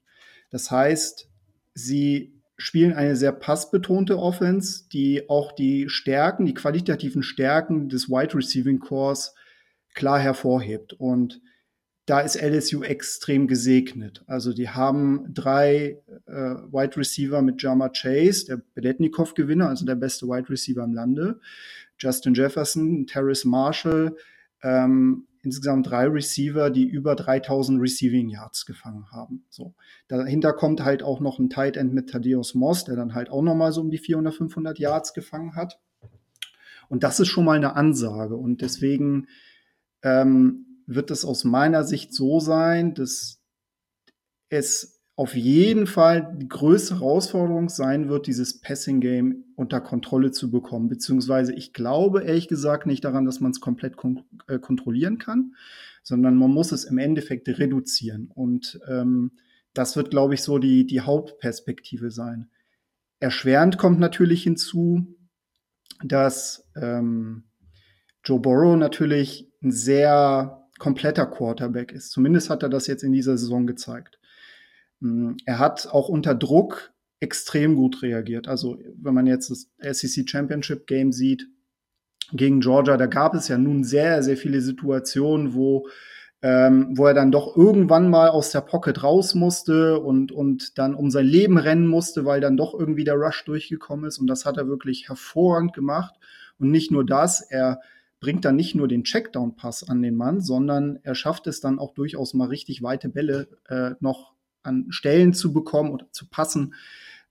Das 0.50 0.72
heißt, 0.72 1.30
sie 1.76 2.42
spielen 2.58 2.94
eine 2.94 3.16
sehr 3.16 3.32
passbetonte 3.32 4.18
Offense, 4.18 4.86
die 4.92 5.30
auch 5.30 5.52
die 5.52 5.90
Stärken, 5.90 6.46
die 6.46 6.54
qualitativen 6.54 7.24
Stärken 7.24 7.90
des 7.90 8.10
Wide 8.10 8.36
Receiving 8.36 8.80
Cores 8.80 9.36
klar 9.94 10.20
hervorhebt. 10.20 10.94
Und 10.94 11.42
da 12.06 12.20
ist 12.20 12.42
LSU 12.42 12.84
extrem 12.84 13.48
gesegnet. 13.48 14.24
Also 14.28 14.54
die 14.54 14.70
haben 14.70 15.34
drei 15.34 16.02
äh, 16.26 16.34
Wide 16.34 16.98
Receiver 16.98 17.42
mit 17.42 17.62
Jama 17.62 17.90
Chase, 17.90 18.46
der 18.46 18.62
Beletnikov-Gewinner, 18.74 19.70
also 19.70 19.86
der 19.86 19.96
beste 19.96 20.28
Wide 20.28 20.50
Receiver 20.50 20.84
im 20.84 20.94
Lande, 20.94 21.40
Justin 21.98 22.34
Jefferson, 22.34 23.08
Terrace 23.08 23.46
Marshall, 23.46 24.18
ähm, 24.62 25.28
insgesamt 25.44 25.90
drei 25.90 26.08
Receiver, 26.08 26.70
die 26.70 26.86
über 26.86 27.16
3000 27.16 27.82
Receiving 27.82 28.30
Yards 28.30 28.66
gefangen 28.66 29.06
haben. 29.12 29.46
So. 29.50 29.74
Dahinter 30.08 30.54
kommt 30.54 30.84
halt 30.84 31.04
auch 31.04 31.22
noch 31.22 31.40
ein 31.40 31.50
Tight 31.50 31.78
End 31.78 31.94
mit 31.94 32.10
Thaddeus 32.10 32.54
Moss, 32.54 32.84
der 32.84 32.96
dann 32.96 33.14
halt 33.14 33.30
auch 33.30 33.42
noch 33.42 33.56
mal 33.56 33.72
so 33.72 33.82
um 33.82 33.92
die 33.92 33.98
400, 33.98 34.34
500 34.34 34.80
Yards 34.80 35.14
gefangen 35.14 35.56
hat. 35.56 35.80
Und 36.90 37.04
das 37.04 37.20
ist 37.20 37.28
schon 37.28 37.46
mal 37.46 37.58
eine 37.58 37.76
Ansage. 37.76 38.36
Und 38.36 38.62
deswegen 38.62 39.28
ähm, 40.02 40.73
wird 40.88 41.12
es 41.12 41.26
aus 41.26 41.44
meiner 41.44 41.84
Sicht 41.84 42.14
so 42.14 42.40
sein, 42.40 42.94
dass 42.94 43.42
es 44.50 45.02
auf 45.16 45.36
jeden 45.36 45.86
Fall 45.86 46.36
die 46.38 46.48
größte 46.48 46.96
Herausforderung 46.96 47.70
sein 47.70 48.10
wird, 48.10 48.26
dieses 48.26 48.62
Passing-Game 48.62 49.46
unter 49.56 49.80
Kontrolle 49.80 50.32
zu 50.32 50.50
bekommen. 50.50 50.90
Beziehungsweise 50.90 51.54
ich 51.54 51.72
glaube 51.72 52.24
ehrlich 52.24 52.48
gesagt 52.48 52.88
nicht 52.88 53.04
daran, 53.06 53.26
dass 53.26 53.40
man 53.40 53.52
es 53.52 53.62
komplett 53.62 53.96
kon 53.96 54.24
äh, 54.48 54.58
kontrollieren 54.58 55.20
kann, 55.20 55.54
sondern 56.02 56.36
man 56.36 56.50
muss 56.50 56.72
es 56.72 56.84
im 56.84 56.98
Endeffekt 56.98 57.48
reduzieren. 57.48 58.32
Und 58.34 58.80
ähm, 58.88 59.34
das 59.74 59.96
wird, 59.96 60.10
glaube 60.10 60.34
ich, 60.34 60.42
so 60.42 60.58
die, 60.58 60.86
die 60.86 61.02
Hauptperspektive 61.02 62.10
sein. 62.10 62.50
Erschwerend 63.20 63.78
kommt 63.78 64.00
natürlich 64.00 64.44
hinzu, 64.44 65.16
dass 66.04 66.68
ähm, 66.76 67.44
Joe 68.24 68.40
Burrow 68.40 68.78
natürlich 68.78 69.52
ein 69.62 69.72
sehr 69.72 70.63
kompletter 70.80 71.26
Quarterback 71.26 71.92
ist. 71.92 72.12
Zumindest 72.12 72.50
hat 72.50 72.64
er 72.64 72.70
das 72.70 72.88
jetzt 72.88 73.04
in 73.04 73.12
dieser 73.12 73.38
Saison 73.38 73.68
gezeigt. 73.68 74.20
Mm, 75.00 75.34
er 75.46 75.60
hat 75.60 75.88
auch 75.88 76.10
unter 76.10 76.36
Druck 76.36 76.94
extrem 77.20 77.76
gut 77.76 78.02
reagiert. 78.02 78.48
Also 78.48 78.78
wenn 79.02 79.14
man 79.14 79.28
jetzt 79.28 79.50
das 79.50 79.70
SEC 79.80 80.30
Championship 80.30 80.88
Game 80.88 81.12
sieht 81.12 81.48
gegen 82.34 82.60
Georgia, 82.60 82.98
da 82.98 83.06
gab 83.06 83.34
es 83.34 83.48
ja 83.48 83.58
nun 83.58 83.84
sehr, 83.84 84.22
sehr 84.24 84.36
viele 84.36 84.60
Situationen, 84.60 85.54
wo, 85.54 85.88
ähm, 86.42 86.98
wo 86.98 87.08
er 87.08 87.14
dann 87.14 87.32
doch 87.32 87.56
irgendwann 87.56 88.10
mal 88.10 88.28
aus 88.28 88.52
der 88.52 88.62
Pocket 88.62 89.04
raus 89.04 89.36
musste 89.36 90.00
und, 90.00 90.34
und 90.34 90.78
dann 90.78 90.96
um 90.96 91.10
sein 91.12 91.26
Leben 91.26 91.58
rennen 91.58 91.88
musste, 91.88 92.26
weil 92.26 92.42
dann 92.42 92.58
doch 92.58 92.78
irgendwie 92.78 93.06
der 93.06 93.16
Rush 93.16 93.46
durchgekommen 93.46 94.06
ist. 94.06 94.20
Und 94.20 94.28
das 94.28 94.46
hat 94.46 94.58
er 94.58 94.68
wirklich 94.68 95.08
hervorragend 95.08 95.74
gemacht. 95.74 96.16
Und 96.60 96.72
nicht 96.72 96.92
nur 96.92 97.06
das, 97.06 97.42
er 97.42 97.80
bringt 98.24 98.46
dann 98.46 98.56
nicht 98.56 98.74
nur 98.74 98.88
den 98.88 99.04
Checkdown-Pass 99.04 99.84
an 99.84 100.02
den 100.02 100.16
Mann, 100.16 100.40
sondern 100.40 100.98
er 101.04 101.14
schafft 101.14 101.46
es 101.46 101.60
dann 101.60 101.78
auch 101.78 101.94
durchaus 101.94 102.34
mal 102.34 102.48
richtig 102.48 102.82
weite 102.82 103.10
Bälle 103.10 103.50
äh, 103.68 103.92
noch 104.00 104.34
an 104.64 104.86
Stellen 104.92 105.34
zu 105.34 105.52
bekommen 105.52 105.92
oder 105.92 106.10
zu 106.12 106.30
passen, 106.30 106.74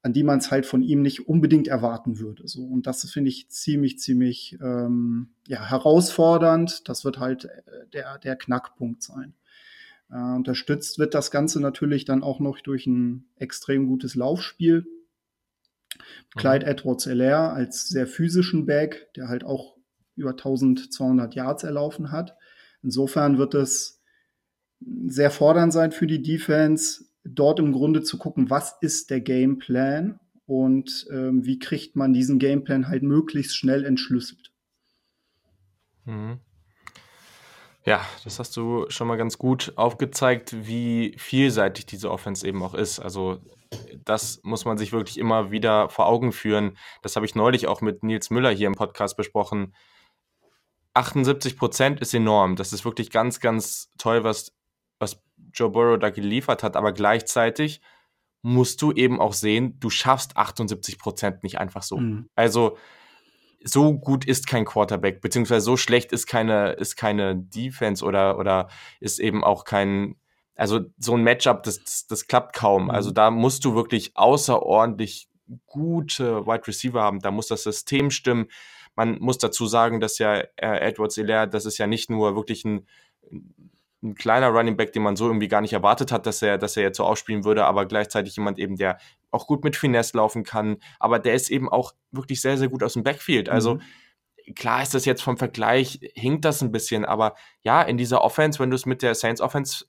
an 0.02 0.12
die 0.12 0.22
man 0.22 0.38
es 0.38 0.50
halt 0.50 0.66
von 0.66 0.82
ihm 0.82 1.00
nicht 1.00 1.26
unbedingt 1.26 1.66
erwarten 1.66 2.18
würde. 2.18 2.46
So 2.46 2.66
und 2.66 2.86
das 2.86 3.10
finde 3.10 3.30
ich 3.30 3.48
ziemlich 3.48 4.00
ziemlich 4.00 4.58
ähm, 4.60 5.30
ja, 5.48 5.64
herausfordernd. 5.70 6.86
Das 6.90 7.06
wird 7.06 7.18
halt 7.18 7.46
äh, 7.46 7.88
der 7.94 8.18
der 8.18 8.36
Knackpunkt 8.36 9.02
sein. 9.02 9.32
Äh, 10.10 10.16
unterstützt 10.16 10.98
wird 10.98 11.14
das 11.14 11.30
Ganze 11.30 11.58
natürlich 11.60 12.04
dann 12.04 12.22
auch 12.22 12.38
noch 12.38 12.60
durch 12.60 12.86
ein 12.86 13.24
extrem 13.36 13.86
gutes 13.86 14.14
Laufspiel. 14.14 14.86
Clyde 16.36 16.66
Edwards 16.66 17.06
Elair 17.06 17.54
als 17.54 17.88
sehr 17.88 18.06
physischen 18.06 18.66
Back, 18.66 19.08
der 19.14 19.28
halt 19.28 19.42
auch 19.42 19.78
über 20.22 20.30
1200 20.30 21.34
Yards 21.34 21.64
erlaufen 21.64 22.10
hat. 22.10 22.36
Insofern 22.82 23.38
wird 23.38 23.54
es 23.54 24.00
sehr 25.06 25.30
fordernd 25.30 25.72
sein 25.72 25.92
für 25.92 26.06
die 26.06 26.22
Defense, 26.22 27.04
dort 27.24 27.58
im 27.58 27.72
Grunde 27.72 28.02
zu 28.02 28.18
gucken, 28.18 28.50
was 28.50 28.76
ist 28.80 29.10
der 29.10 29.20
Gameplan 29.20 30.18
und 30.46 31.06
ähm, 31.12 31.44
wie 31.44 31.58
kriegt 31.58 31.94
man 31.94 32.12
diesen 32.12 32.38
Gameplan 32.38 32.88
halt 32.88 33.02
möglichst 33.02 33.56
schnell 33.56 33.84
entschlüsselt. 33.84 34.52
Mhm. 36.04 36.40
Ja, 37.84 38.00
das 38.22 38.38
hast 38.38 38.56
du 38.56 38.86
schon 38.88 39.08
mal 39.08 39.16
ganz 39.16 39.38
gut 39.38 39.72
aufgezeigt, 39.76 40.66
wie 40.66 41.14
vielseitig 41.18 41.86
diese 41.86 42.10
Offense 42.10 42.46
eben 42.46 42.62
auch 42.62 42.74
ist. 42.74 43.00
Also 43.00 43.40
das 44.04 44.40
muss 44.44 44.64
man 44.64 44.78
sich 44.78 44.92
wirklich 44.92 45.18
immer 45.18 45.50
wieder 45.50 45.88
vor 45.88 46.06
Augen 46.06 46.32
führen. 46.32 46.76
Das 47.02 47.16
habe 47.16 47.26
ich 47.26 47.34
neulich 47.34 47.66
auch 47.66 47.80
mit 47.80 48.02
Nils 48.04 48.30
Müller 48.30 48.50
hier 48.50 48.68
im 48.68 48.74
Podcast 48.74 49.16
besprochen. 49.16 49.74
78 50.94 51.56
Prozent 51.56 52.00
ist 52.00 52.14
enorm. 52.14 52.56
Das 52.56 52.72
ist 52.72 52.84
wirklich 52.84 53.10
ganz, 53.10 53.40
ganz 53.40 53.90
toll, 53.98 54.24
was, 54.24 54.52
was 54.98 55.22
Joe 55.54 55.70
Burrow 55.70 55.98
da 55.98 56.10
geliefert 56.10 56.62
hat. 56.62 56.76
Aber 56.76 56.92
gleichzeitig 56.92 57.80
musst 58.42 58.82
du 58.82 58.92
eben 58.92 59.20
auch 59.20 59.32
sehen, 59.32 59.78
du 59.78 59.88
schaffst 59.88 60.36
78 60.36 60.98
Prozent 60.98 61.42
nicht 61.42 61.58
einfach 61.58 61.82
so. 61.82 61.98
Mhm. 61.98 62.28
Also 62.34 62.76
so 63.64 63.96
gut 63.96 64.24
ist 64.24 64.48
kein 64.48 64.64
Quarterback, 64.64 65.20
beziehungsweise 65.20 65.64
so 65.64 65.76
schlecht 65.76 66.12
ist 66.12 66.26
keine, 66.26 66.72
ist 66.72 66.96
keine 66.96 67.36
Defense 67.36 68.04
oder, 68.04 68.38
oder 68.38 68.68
ist 68.98 69.20
eben 69.20 69.44
auch 69.44 69.64
kein, 69.64 70.16
also 70.56 70.80
so 70.98 71.16
ein 71.16 71.22
Matchup, 71.22 71.62
das, 71.62 71.82
das, 71.82 72.06
das 72.08 72.26
klappt 72.26 72.56
kaum. 72.56 72.90
Also 72.90 73.10
mhm. 73.10 73.14
da 73.14 73.30
musst 73.30 73.64
du 73.64 73.74
wirklich 73.74 74.16
außerordentlich 74.16 75.28
gute 75.66 76.46
Wide 76.46 76.66
Receiver 76.66 77.00
haben. 77.00 77.20
Da 77.20 77.30
muss 77.30 77.48
das 77.48 77.62
System 77.62 78.10
stimmen. 78.10 78.48
Man 78.94 79.18
muss 79.20 79.38
dazu 79.38 79.66
sagen, 79.66 80.00
dass 80.00 80.18
ja 80.18 80.34
äh, 80.34 80.46
Edwards 80.56 81.14
Hilaire, 81.14 81.48
das 81.48 81.64
ist 81.64 81.78
ja 81.78 81.86
nicht 81.86 82.10
nur 82.10 82.36
wirklich 82.36 82.64
ein, 82.64 82.86
ein 84.02 84.14
kleiner 84.14 84.48
Running 84.48 84.76
Back, 84.76 84.92
den 84.92 85.02
man 85.02 85.16
so 85.16 85.26
irgendwie 85.26 85.48
gar 85.48 85.60
nicht 85.60 85.72
erwartet 85.72 86.12
hat, 86.12 86.26
dass 86.26 86.42
er, 86.42 86.58
dass 86.58 86.76
er 86.76 86.82
jetzt 86.82 86.96
so 86.96 87.04
ausspielen 87.04 87.44
würde, 87.44 87.64
aber 87.64 87.86
gleichzeitig 87.86 88.36
jemand 88.36 88.58
eben, 88.58 88.76
der 88.76 88.98
auch 89.30 89.46
gut 89.46 89.64
mit 89.64 89.76
Finesse 89.76 90.16
laufen 90.16 90.44
kann. 90.44 90.76
Aber 90.98 91.18
der 91.18 91.34
ist 91.34 91.50
eben 91.50 91.68
auch 91.68 91.92
wirklich 92.10 92.40
sehr, 92.40 92.58
sehr 92.58 92.68
gut 92.68 92.82
aus 92.82 92.94
dem 92.94 93.04
Backfield. 93.04 93.48
Also 93.48 93.76
mhm. 93.76 94.54
klar 94.54 94.82
ist 94.82 94.94
das 94.94 95.04
jetzt 95.04 95.22
vom 95.22 95.36
Vergleich, 95.36 96.00
hinkt 96.14 96.44
das 96.44 96.62
ein 96.62 96.72
bisschen, 96.72 97.04
aber 97.04 97.34
ja, 97.62 97.80
in 97.82 97.96
dieser 97.96 98.22
Offense, 98.22 98.58
wenn 98.58 98.70
du 98.70 98.76
es 98.76 98.86
mit 98.86 99.02
der 99.02 99.14
Saints 99.14 99.40
Offense 99.40 99.86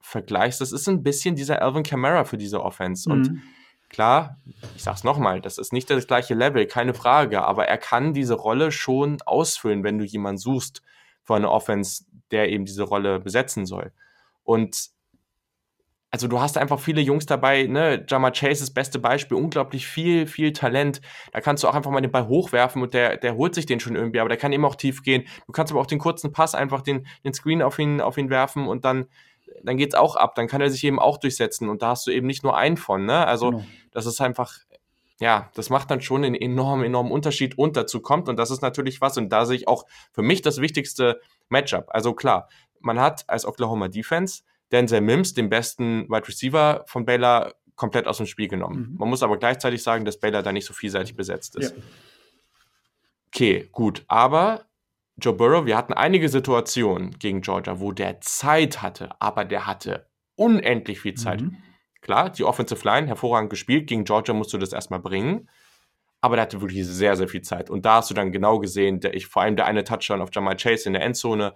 vergleichst, 0.00 0.60
das 0.60 0.72
ist 0.72 0.88
ein 0.88 1.02
bisschen 1.02 1.34
dieser 1.34 1.60
Alvin 1.60 1.82
Kamara 1.82 2.24
für 2.24 2.38
diese 2.38 2.62
Offense. 2.62 3.08
Mhm. 3.08 3.14
Und 3.14 3.42
Klar, 3.88 4.38
ich 4.74 4.82
sag's 4.82 5.04
nochmal, 5.04 5.40
das 5.40 5.58
ist 5.58 5.72
nicht 5.72 5.88
das 5.88 6.06
gleiche 6.06 6.34
Level, 6.34 6.66
keine 6.66 6.92
Frage, 6.92 7.42
aber 7.42 7.68
er 7.68 7.78
kann 7.78 8.14
diese 8.14 8.34
Rolle 8.34 8.72
schon 8.72 9.18
ausfüllen, 9.24 9.84
wenn 9.84 9.98
du 9.98 10.04
jemanden 10.04 10.38
suchst 10.38 10.82
für 11.22 11.36
eine 11.36 11.50
Offense, 11.50 12.04
der 12.30 12.50
eben 12.50 12.64
diese 12.64 12.82
Rolle 12.82 13.20
besetzen 13.20 13.64
soll. 13.64 13.92
Und 14.42 14.90
also 16.10 16.28
du 16.28 16.40
hast 16.40 16.56
einfach 16.56 16.80
viele 16.80 17.00
Jungs 17.00 17.26
dabei, 17.26 17.64
ne? 17.64 18.04
Jama 18.08 18.30
Chase 18.30 18.52
ist 18.52 18.60
das 18.60 18.72
beste 18.72 18.98
Beispiel, 18.98 19.36
unglaublich 19.36 19.86
viel, 19.86 20.26
viel 20.26 20.52
Talent. 20.52 21.00
Da 21.32 21.40
kannst 21.40 21.62
du 21.62 21.68
auch 21.68 21.74
einfach 21.74 21.90
mal 21.90 22.00
den 22.00 22.12
Ball 22.12 22.26
hochwerfen 22.26 22.80
und 22.80 22.94
der, 22.94 23.16
der 23.18 23.36
holt 23.36 23.54
sich 23.54 23.66
den 23.66 23.80
schon 23.80 23.96
irgendwie, 23.96 24.20
aber 24.20 24.28
der 24.28 24.38
kann 24.38 24.52
eben 24.52 24.64
auch 24.64 24.76
tief 24.76 25.02
gehen. 25.02 25.24
Du 25.46 25.52
kannst 25.52 25.72
aber 25.72 25.80
auch 25.80 25.86
den 25.86 25.98
kurzen 25.98 26.32
Pass 26.32 26.54
einfach 26.54 26.80
den, 26.80 27.06
den 27.24 27.34
Screen 27.34 27.60
auf 27.60 27.78
ihn, 27.78 28.00
auf 28.00 28.16
ihn 28.18 28.30
werfen 28.30 28.66
und 28.66 28.84
dann 28.84 29.06
dann 29.62 29.76
geht's 29.76 29.94
auch 29.94 30.16
ab, 30.16 30.34
dann 30.34 30.48
kann 30.48 30.60
er 30.60 30.70
sich 30.70 30.84
eben 30.84 30.98
auch 30.98 31.18
durchsetzen 31.18 31.68
und 31.68 31.82
da 31.82 31.88
hast 31.88 32.06
du 32.06 32.10
eben 32.10 32.26
nicht 32.26 32.42
nur 32.42 32.56
einen 32.56 32.76
von, 32.76 33.04
ne? 33.04 33.26
Also 33.26 33.50
genau. 33.50 33.64
das 33.92 34.06
ist 34.06 34.20
einfach, 34.20 34.58
ja, 35.18 35.50
das 35.54 35.70
macht 35.70 35.90
dann 35.90 36.00
schon 36.00 36.24
einen 36.24 36.34
enormen, 36.34 36.84
enormen 36.84 37.12
Unterschied 37.12 37.58
und 37.58 37.76
dazu 37.76 38.00
kommt 38.00 38.28
und 38.28 38.36
das 38.36 38.50
ist 38.50 38.62
natürlich 38.62 39.00
was 39.00 39.16
und 39.16 39.30
da 39.30 39.46
sehe 39.46 39.56
ich 39.56 39.68
auch 39.68 39.86
für 40.12 40.22
mich 40.22 40.42
das 40.42 40.60
wichtigste 40.60 41.20
Matchup. 41.48 41.86
Also 41.88 42.12
klar, 42.12 42.48
man 42.80 43.00
hat 43.00 43.28
als 43.28 43.44
Oklahoma 43.46 43.88
Defense 43.88 44.42
Denzel 44.72 45.00
Mims, 45.00 45.32
den 45.34 45.48
besten 45.48 46.08
Wide 46.08 46.26
Receiver 46.26 46.84
von 46.86 47.04
Baylor, 47.04 47.54
komplett 47.76 48.06
aus 48.06 48.16
dem 48.16 48.26
Spiel 48.26 48.48
genommen. 48.48 48.90
Mhm. 48.92 48.98
Man 48.98 49.08
muss 49.10 49.22
aber 49.22 49.38
gleichzeitig 49.38 49.82
sagen, 49.82 50.04
dass 50.04 50.18
Baylor 50.18 50.42
da 50.42 50.52
nicht 50.52 50.64
so 50.64 50.72
vielseitig 50.72 51.14
besetzt 51.14 51.56
ist. 51.56 51.76
Ja. 51.76 51.82
Okay, 53.28 53.68
gut, 53.70 54.04
aber 54.08 54.64
Joe 55.18 55.32
Burrow, 55.32 55.64
wir 55.64 55.76
hatten 55.76 55.94
einige 55.94 56.28
Situationen 56.28 57.18
gegen 57.18 57.40
Georgia, 57.40 57.80
wo 57.80 57.92
der 57.92 58.20
Zeit 58.20 58.82
hatte, 58.82 59.10
aber 59.18 59.44
der 59.44 59.66
hatte 59.66 60.06
unendlich 60.36 61.00
viel 61.00 61.14
Zeit. 61.14 61.40
Mhm. 61.40 61.56
Klar, 62.02 62.30
die 62.30 62.44
Offensive 62.44 62.86
Line 62.86 63.06
hervorragend 63.06 63.50
gespielt. 63.50 63.88
Gegen 63.88 64.04
Georgia 64.04 64.34
musst 64.34 64.52
du 64.52 64.58
das 64.58 64.72
erstmal 64.72 65.00
bringen. 65.00 65.48
Aber 66.20 66.36
der 66.36 66.42
hatte 66.42 66.60
wirklich 66.60 66.86
sehr, 66.86 67.16
sehr 67.16 67.28
viel 67.28 67.42
Zeit. 67.42 67.70
Und 67.70 67.84
da 67.84 67.96
hast 67.96 68.10
du 68.10 68.14
dann 68.14 68.30
genau 68.30 68.58
gesehen, 68.58 69.00
der, 69.00 69.14
ich, 69.14 69.26
vor 69.26 69.42
allem 69.42 69.56
der 69.56 69.66
eine 69.66 69.84
Touchdown 69.84 70.20
auf 70.20 70.28
Jamal 70.32 70.56
Chase 70.56 70.86
in 70.86 70.92
der 70.92 71.02
Endzone, 71.02 71.54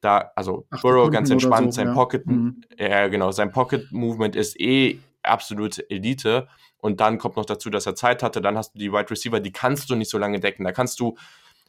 da, 0.00 0.30
also 0.36 0.66
Ach, 0.70 0.80
Burrow 0.82 1.10
ganz 1.10 1.30
entspannt, 1.30 1.72
so, 1.72 1.80
sein 1.80 1.88
ja. 1.88 1.94
Pocket, 1.94 2.26
mhm. 2.26 2.62
äh, 2.76 3.10
genau, 3.10 3.32
sein 3.32 3.50
Pocket 3.50 3.90
Movement 3.90 4.36
ist 4.36 4.60
eh 4.60 4.98
absolute 5.22 5.88
Elite. 5.90 6.46
Und 6.76 7.00
dann 7.00 7.18
kommt 7.18 7.36
noch 7.36 7.46
dazu, 7.46 7.70
dass 7.70 7.86
er 7.86 7.96
Zeit 7.96 8.22
hatte. 8.22 8.40
Dann 8.40 8.56
hast 8.56 8.74
du 8.74 8.78
die 8.78 8.92
Wide 8.92 9.10
Receiver, 9.10 9.40
die 9.40 9.50
kannst 9.50 9.90
du 9.90 9.96
nicht 9.96 10.10
so 10.10 10.18
lange 10.18 10.38
decken. 10.38 10.62
Da 10.62 10.70
kannst 10.70 11.00
du 11.00 11.16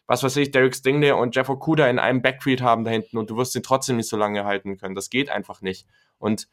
was 0.10 0.24
weiß 0.24 0.38
ich, 0.38 0.50
Derek 0.50 0.76
Stingley 0.76 1.12
und 1.12 1.36
Jeff 1.36 1.50
Okuda 1.50 1.88
in 1.88 2.00
einem 2.00 2.24
Backfield 2.24 2.64
haben 2.64 2.84
da 2.84 2.90
hinten 2.90 3.20
und 3.20 3.30
du 3.30 3.38
wirst 3.38 3.56
ihn 3.56 3.62
trotzdem 3.62 3.98
nicht 3.98 4.10
so 4.10 4.18
lange 4.18 4.44
halten 4.44 4.76
können. 4.76 4.96
Das 4.96 5.12
geht 5.12 5.30
einfach 5.30 5.62
nicht. 5.62 5.86
Und 6.18 6.50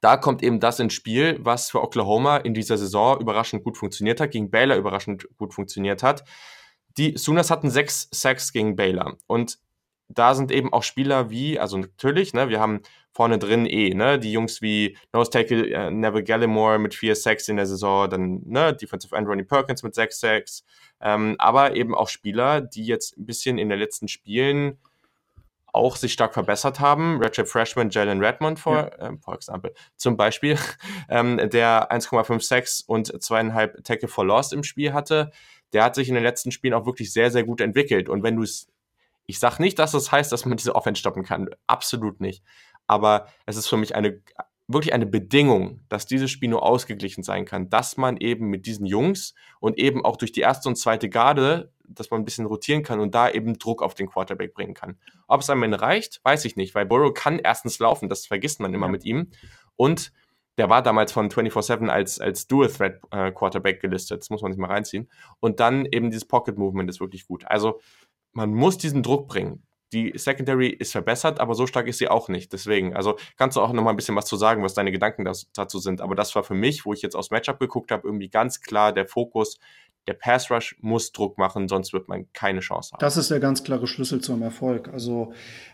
da 0.00 0.16
kommt 0.16 0.44
eben 0.44 0.60
das 0.60 0.78
ins 0.78 0.94
Spiel, 0.94 1.38
was 1.40 1.72
für 1.72 1.82
Oklahoma 1.82 2.36
in 2.36 2.54
dieser 2.54 2.78
Saison 2.78 3.20
überraschend 3.20 3.64
gut 3.64 3.76
funktioniert 3.76 4.20
hat, 4.20 4.30
gegen 4.30 4.52
Baylor 4.52 4.76
überraschend 4.76 5.26
gut 5.38 5.54
funktioniert 5.54 6.04
hat. 6.04 6.22
Die 6.96 7.18
Sooners 7.18 7.50
hatten 7.50 7.68
sechs 7.68 8.08
Sacks 8.12 8.52
gegen 8.52 8.76
Baylor. 8.76 9.16
Und 9.26 9.58
da 10.08 10.34
sind 10.34 10.52
eben 10.52 10.72
auch 10.72 10.82
Spieler 10.82 11.30
wie, 11.30 11.58
also 11.58 11.78
natürlich, 11.78 12.32
ne, 12.32 12.48
wir 12.48 12.60
haben 12.60 12.80
vorne 13.12 13.38
drin 13.38 13.66
eh, 13.66 13.94
ne, 13.94 14.18
die 14.18 14.32
Jungs 14.32 14.62
wie 14.62 14.96
Nose 15.12 15.30
Tackle 15.30 15.70
äh, 15.70 15.90
Neville 15.90 16.24
Gallimore 16.24 16.78
mit 16.78 16.94
vier 16.94 17.16
Sacks 17.16 17.48
in 17.48 17.56
der 17.56 17.66
Saison, 17.66 18.08
dann, 18.08 18.42
ne, 18.44 18.74
Defensive 18.74 19.14
End 19.16 19.26
Ronnie 19.26 19.44
Perkins 19.44 19.82
mit 19.82 19.94
sechs 19.94 20.20
Sacks, 20.20 20.64
ähm, 21.00 21.36
aber 21.38 21.74
eben 21.74 21.94
auch 21.94 22.08
Spieler, 22.08 22.60
die 22.60 22.84
jetzt 22.84 23.16
ein 23.16 23.26
bisschen 23.26 23.58
in 23.58 23.68
den 23.68 23.78
letzten 23.78 24.08
Spielen 24.08 24.78
auch 25.76 25.96
sich 25.96 26.14
stark 26.14 26.32
verbessert 26.32 26.80
haben. 26.80 27.20
Redshirt 27.20 27.48
Freshman 27.48 27.90
Jalen 27.90 28.24
Redmond, 28.24 28.58
vor, 28.58 28.76
ja. 28.76 29.08
ähm, 29.08 29.20
for 29.20 29.34
example, 29.34 29.74
zum 29.96 30.16
Beispiel, 30.16 30.58
ähm, 31.08 31.36
der 31.36 31.92
1,5 31.92 32.42
Sacks 32.42 32.80
und 32.80 33.22
zweieinhalb 33.22 33.84
Tackle 33.84 34.08
for 34.08 34.24
Lost 34.24 34.52
im 34.52 34.64
Spiel 34.64 34.94
hatte, 34.94 35.30
der 35.72 35.84
hat 35.84 35.94
sich 35.94 36.08
in 36.08 36.14
den 36.14 36.24
letzten 36.24 36.50
Spielen 36.50 36.74
auch 36.74 36.86
wirklich 36.86 37.12
sehr, 37.12 37.30
sehr 37.30 37.44
gut 37.44 37.60
entwickelt. 37.60 38.08
Und 38.08 38.22
wenn 38.22 38.36
du 38.36 38.42
es 38.42 38.68
ich 39.26 39.38
sage 39.38 39.62
nicht, 39.62 39.78
dass 39.78 39.92
das 39.92 40.12
heißt, 40.12 40.32
dass 40.32 40.44
man 40.44 40.56
diese 40.56 40.74
Offense 40.74 41.00
stoppen 41.00 41.24
kann. 41.24 41.48
Absolut 41.66 42.20
nicht. 42.20 42.44
Aber 42.86 43.26
es 43.46 43.56
ist 43.56 43.66
für 43.66 43.76
mich 43.76 43.94
eine 43.96 44.22
wirklich 44.68 44.92
eine 44.92 45.06
Bedingung, 45.06 45.80
dass 45.88 46.06
dieses 46.06 46.30
Spiel 46.30 46.48
nur 46.48 46.64
ausgeglichen 46.64 47.22
sein 47.22 47.44
kann, 47.44 47.70
dass 47.70 47.96
man 47.96 48.16
eben 48.16 48.48
mit 48.48 48.66
diesen 48.66 48.84
Jungs 48.84 49.34
und 49.60 49.78
eben 49.78 50.04
auch 50.04 50.16
durch 50.16 50.32
die 50.32 50.40
erste 50.40 50.68
und 50.68 50.76
zweite 50.76 51.08
Garde, 51.08 51.72
dass 51.88 52.10
man 52.10 52.20
ein 52.20 52.24
bisschen 52.24 52.46
rotieren 52.46 52.82
kann 52.82 52.98
und 52.98 53.14
da 53.14 53.30
eben 53.30 53.58
Druck 53.58 53.80
auf 53.80 53.94
den 53.94 54.08
Quarterback 54.08 54.54
bringen 54.54 54.74
kann. 54.74 54.98
Ob 55.28 55.40
es 55.40 55.50
am 55.50 55.62
Ende 55.62 55.80
reicht, 55.80 56.20
weiß 56.24 56.44
ich 56.46 56.56
nicht, 56.56 56.74
weil 56.74 56.84
Burrow 56.84 57.14
kann 57.14 57.38
erstens 57.38 57.78
laufen, 57.78 58.08
das 58.08 58.26
vergisst 58.26 58.58
man 58.58 58.74
immer 58.74 58.86
ja. 58.86 58.92
mit 58.92 59.04
ihm. 59.04 59.30
Und 59.76 60.12
der 60.58 60.68
war 60.68 60.82
damals 60.82 61.12
von 61.12 61.30
24-7 61.30 61.88
als, 61.88 62.18
als 62.18 62.46
Dual-Threat-Quarterback 62.48 63.76
äh, 63.76 63.78
gelistet. 63.78 64.22
Das 64.22 64.30
muss 64.30 64.42
man 64.42 64.52
sich 64.52 64.58
mal 64.58 64.70
reinziehen. 64.70 65.08
Und 65.38 65.60
dann 65.60 65.84
eben 65.84 66.10
dieses 66.10 66.26
Pocket-Movement 66.26 66.88
ist 66.88 66.98
wirklich 66.98 67.28
gut. 67.28 67.44
Also 67.46 67.80
man 68.36 68.54
muss 68.54 68.78
diesen 68.78 69.02
Druck 69.02 69.28
bringen 69.28 69.66
die 69.92 70.12
Secondary 70.16 70.68
ist 70.68 70.92
verbessert, 70.92 71.40
aber 71.40 71.54
so 71.54 71.66
stark 71.66 71.86
ist 71.86 71.98
sie 71.98 72.08
auch 72.08 72.28
nicht. 72.28 72.52
Deswegen, 72.52 72.94
also 72.94 73.16
kannst 73.36 73.56
du 73.56 73.60
auch 73.60 73.72
noch 73.72 73.82
mal 73.82 73.90
ein 73.90 73.96
bisschen 73.96 74.16
was 74.16 74.26
zu 74.26 74.36
sagen, 74.36 74.62
was 74.62 74.74
deine 74.74 74.90
Gedanken 74.90 75.24
das, 75.24 75.48
dazu 75.54 75.78
sind. 75.78 76.00
Aber 76.00 76.14
das 76.14 76.34
war 76.34 76.42
für 76.42 76.54
mich, 76.54 76.84
wo 76.84 76.92
ich 76.92 77.02
jetzt 77.02 77.14
aufs 77.14 77.30
Matchup 77.30 77.60
geguckt 77.60 77.90
habe, 77.90 78.06
irgendwie 78.06 78.28
ganz 78.28 78.60
klar 78.60 78.92
der 78.92 79.06
Fokus. 79.06 79.58
Der 80.08 80.14
Pass 80.14 80.52
Rush 80.52 80.76
muss 80.80 81.10
Druck 81.10 81.36
machen, 81.36 81.66
sonst 81.66 81.92
wird 81.92 82.08
man 82.08 82.30
keine 82.32 82.60
Chance 82.60 82.92
haben. 82.92 83.00
Das 83.00 83.16
ist 83.16 83.28
der 83.30 83.40
ganz 83.40 83.64
klare 83.64 83.88
Schlüssel 83.88 84.20
zum 84.20 84.40
Erfolg. 84.40 84.88
Also 84.88 85.32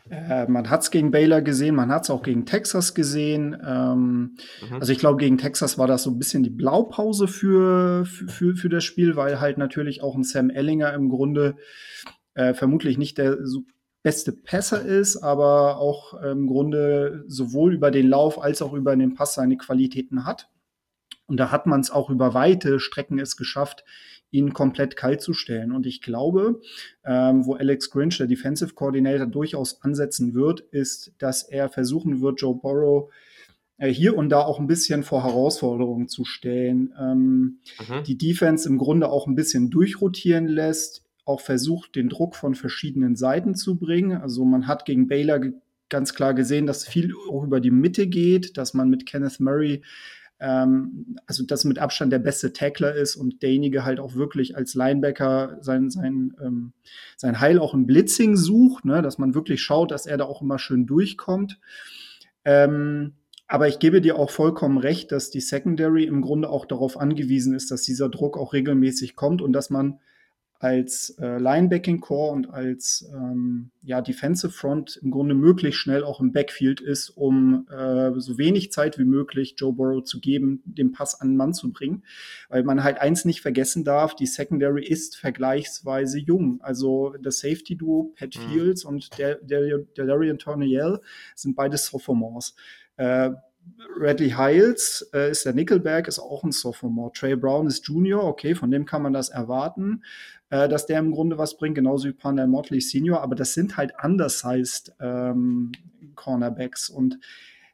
äh, 0.09 0.47
man 0.47 0.71
hat 0.71 0.83
es 0.83 0.91
gegen 0.91 1.11
Baylor 1.11 1.43
gesehen, 1.43 1.75
man 1.75 1.91
hat 1.91 2.05
es 2.05 2.11
auch 2.11 2.23
gegen 2.23 2.47
Texas 2.47 2.95
gesehen. 2.95 3.55
Ähm, 3.63 4.37
mhm. 4.63 4.75
Also 4.81 4.93
ich 4.93 4.99
glaube, 4.99 5.19
gegen 5.19 5.37
Texas 5.37 5.77
war 5.77 5.87
das 5.87 6.05
so 6.05 6.11
ein 6.11 6.19
bisschen 6.19 6.43
die 6.43 6.51
Blaupause 6.51 7.29
für, 7.29 8.07
für, 8.07 8.55
für 8.55 8.69
das 8.71 8.85
Spiel, 8.85 9.17
weil 9.17 9.39
halt 9.39 9.59
natürlich 9.59 10.03
auch 10.03 10.15
ein 10.15 10.25
Sam 10.25 10.49
Ellinger 10.49 10.95
im 10.95 11.11
Grunde 11.11 11.57
äh, 12.35 12.55
vermutlich 12.55 12.99
nicht 12.99 13.19
der 13.19 13.39
beste 14.03 14.33
Pässer 14.33 14.85
ist, 14.85 15.17
aber 15.19 15.79
auch 15.79 16.15
im 16.23 16.47
Grunde 16.47 17.25
sowohl 17.29 17.75
über 17.75 17.91
den 17.91 18.09
Lauf 18.09 18.43
als 18.43 18.61
auch 18.61 18.73
über 18.73 18.97
den 18.97 19.15
Pass 19.15 19.35
seine 19.35 19.57
Qualitäten 19.57 20.25
hat. 20.25 20.49
Und 21.27 21.39
da 21.39 21.51
hat 21.51 21.67
man 21.67 21.81
es 21.81 21.91
auch 21.91 22.11
über 22.11 22.35
weite 22.35 22.81
Strecken 22.81 23.19
es 23.19 23.37
geschafft, 23.37 23.85
ihn 24.33 24.53
komplett 24.53 24.97
kalt 24.97 25.21
zu 25.21 25.35
stellen. 25.35 25.73
Und 25.73 25.87
ich 25.87 26.01
glaube, 26.01 26.61
ähm, 27.05 27.47
wo 27.47 27.55
Alex 27.55 27.91
Grinch, 27.91 28.19
der 28.19 28.27
Defensive 28.27 28.75
Coordinator, 28.75 29.27
durchaus 29.27 29.83
ansetzen 29.83 30.35
wird, 30.35 30.61
ist, 30.61 31.15
dass 31.19 31.43
er 31.43 31.69
versuchen 31.69 32.21
wird, 32.21 32.41
Joe 32.41 32.57
Burrow 32.57 33.11
äh, 33.77 33.89
hier 33.89 34.17
und 34.17 34.31
da 34.31 34.41
auch 34.41 34.59
ein 34.59 34.67
bisschen 34.67 35.03
vor 35.03 35.23
Herausforderungen 35.23 36.09
zu 36.09 36.25
stellen. 36.25 36.95
Ähm, 36.99 37.59
mhm. 37.89 38.03
Die 38.05 38.19
Defense 38.19 38.69
im 38.69 38.79
Grunde 38.79 39.11
auch 39.11 39.27
ein 39.27 39.35
bisschen 39.35 39.71
durchrotieren 39.71 40.49
lässt, 40.49 41.02
auch 41.25 41.41
versucht, 41.41 41.95
den 41.95 42.09
Druck 42.09 42.37
von 42.37 42.55
verschiedenen 42.55 43.17
Seiten 43.17 43.55
zu 43.55 43.79
bringen. 43.79 44.21
Also 44.21 44.45
man 44.45 44.67
hat 44.67 44.85
gegen 44.85 45.07
Baylor 45.07 45.41
ganz 45.89 46.15
klar 46.15 46.35
gesehen, 46.35 46.67
dass 46.67 46.87
viel 46.87 47.13
auch 47.31 47.45
über 47.45 47.61
die 47.61 47.71
Mitte 47.71 48.07
geht, 48.07 48.57
dass 48.57 48.75
man 48.75 48.89
mit 48.89 49.07
Kenneth 49.07 49.41
Murray 49.41 49.83
ähm, 50.43 51.17
also 51.27 51.45
das 51.47 51.65
mit 51.65 51.79
Abstand 51.79 52.13
der 52.13 52.19
beste 52.19 52.53
Tackler 52.53 52.95
ist 52.95 53.15
und 53.15 53.43
derjenige 53.43 53.85
halt 53.85 54.01
auch 54.01 54.17
wirklich 54.17 54.57
als 54.57 54.75
Linebacker 54.75 55.59
sein, 55.61 55.89
sein, 55.89 56.35
ähm, 56.43 56.73
sein 57.17 57.39
Heil 57.39 57.61
auch 57.61 57.75
im 57.75 57.87
Blitzing 57.87 58.37
sucht, 58.37 58.85
ne? 58.85 59.03
dass 59.03 59.19
man 59.19 59.35
wirklich 59.35 59.63
schaut, 59.63 59.93
dass 59.93 60.05
er 60.05 60.17
da 60.17 60.25
auch 60.25 60.43
immer 60.43 60.59
schön 60.59 60.85
durchkommt. 60.85 61.61
Ähm, 62.45 63.13
aber 63.47 63.69
ich 63.69 63.79
gebe 63.79 64.01
dir 64.01 64.17
auch 64.19 64.31
vollkommen 64.31 64.79
recht, 64.79 65.13
dass 65.13 65.31
die 65.31 65.41
Secondary 65.41 66.05
im 66.05 66.23
Grunde 66.23 66.49
auch 66.49 66.65
darauf 66.65 66.99
angewiesen 66.99 67.55
ist, 67.55 67.71
dass 67.71 67.83
dieser 67.83 68.09
Druck 68.09 68.37
auch 68.37 68.53
regelmäßig 68.53 69.15
kommt 69.15 69.43
und 69.43 69.53
dass 69.53 69.71
man 69.71 70.01
als 70.63 71.11
äh, 71.19 71.39
Linebacking 71.39 72.01
Core 72.01 72.33
und 72.33 72.51
als 72.51 73.11
ähm, 73.13 73.73
ja, 73.83 74.01
Defensive 74.01 74.53
Front 74.53 74.97
im 75.03 75.11
Grunde 75.11 75.35
möglichst 75.35 75.81
schnell 75.81 76.05
auch 76.05 76.21
im 76.21 76.31
Backfield 76.31 76.81
ist, 76.81 77.11
um 77.11 77.67
äh, 77.69 78.13
so 78.21 78.39
wenig 78.39 78.71
Zeit 78.71 78.97
wie 78.97 79.05
möglich 79.05 79.57
Joe 79.59 79.73
Burrow 79.73 80.05
zu 80.05 80.21
geben, 80.21 80.63
den 80.65 80.93
Pass 80.93 81.21
an 81.21 81.31
den 81.31 81.37
Mann 81.37 81.53
zu 81.53 81.73
bringen. 81.73 82.05
Weil 82.49 82.63
man 82.63 82.85
halt 82.85 82.99
eins 82.99 83.25
nicht 83.25 83.41
vergessen 83.41 83.83
darf, 83.83 84.15
die 84.15 84.27
Secondary 84.27 84.85
ist 84.85 85.17
vergleichsweise 85.17 86.21
jung. 86.21 86.61
Also 86.63 87.17
das 87.21 87.41
Safety 87.41 87.77
Duo 87.77 88.13
Pat 88.17 88.37
mhm. 88.37 88.53
Fields 88.53 88.85
und 88.85 89.19
der, 89.19 89.37
der, 89.37 89.79
der 89.79 90.07
Darian 90.07 90.39
Torniel 90.39 91.01
sind 91.35 91.57
beide 91.57 91.77
Sophomores. 91.77 92.55
Äh, 92.97 93.31
Radley 93.97 94.31
Hiles 94.31 95.09
äh, 95.13 95.31
ist 95.31 95.45
der 95.45 95.55
Nickelback, 95.55 96.09
ist 96.09 96.19
auch 96.19 96.43
ein 96.45 96.53
Sophomore. 96.53 97.13
Trey 97.13 97.37
Brown 97.37 97.67
ist 97.67 97.87
Junior, 97.87 98.25
okay, 98.25 98.55
von 98.55 98.71
dem 98.71 98.85
kann 98.85 99.03
man 99.03 99.13
das 99.13 99.29
erwarten, 99.29 100.03
äh, 100.53 100.69
dass 100.69 100.85
der 100.85 100.99
im 100.99 101.13
Grunde 101.13 101.39
was 101.39 101.57
bringt, 101.57 101.77
genauso 101.77 102.09
wie 102.09 102.13
Pandal 102.13 102.47
Motley 102.47 102.83
Senior, 102.83 103.23
aber 103.23 103.35
das 103.35 103.55
sind 103.55 103.79
halt 103.79 103.95
undersized 104.03 104.93
ähm, 105.01 105.73
Cornerbacks. 106.15 106.91
Und 106.91 107.19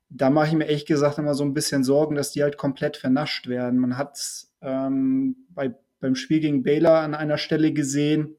da 0.09 0.31
mache 0.31 0.47
ich 0.47 0.53
mir 0.53 0.67
ehrlich 0.67 0.87
gesagt 0.87 1.19
immer 1.19 1.35
so 1.35 1.43
ein 1.43 1.55
bisschen 1.55 1.83
Sorgen, 1.83 2.15
dass 2.15 2.31
die 2.31 2.45
halt 2.45 2.57
komplett 2.57 2.97
vernascht 2.97 3.49
werden. 3.49 3.81
Man 3.81 3.99
hat 3.99 4.21
ähm, 4.63 5.35
bei, 5.51 5.75
beim 5.99 6.15
Spiel 6.15 6.39
gegen 6.39 6.63
Baylor 6.63 7.01
an 7.01 7.17
einer 7.17 7.37
Stelle 7.37 7.73
gesehen, 7.73 8.37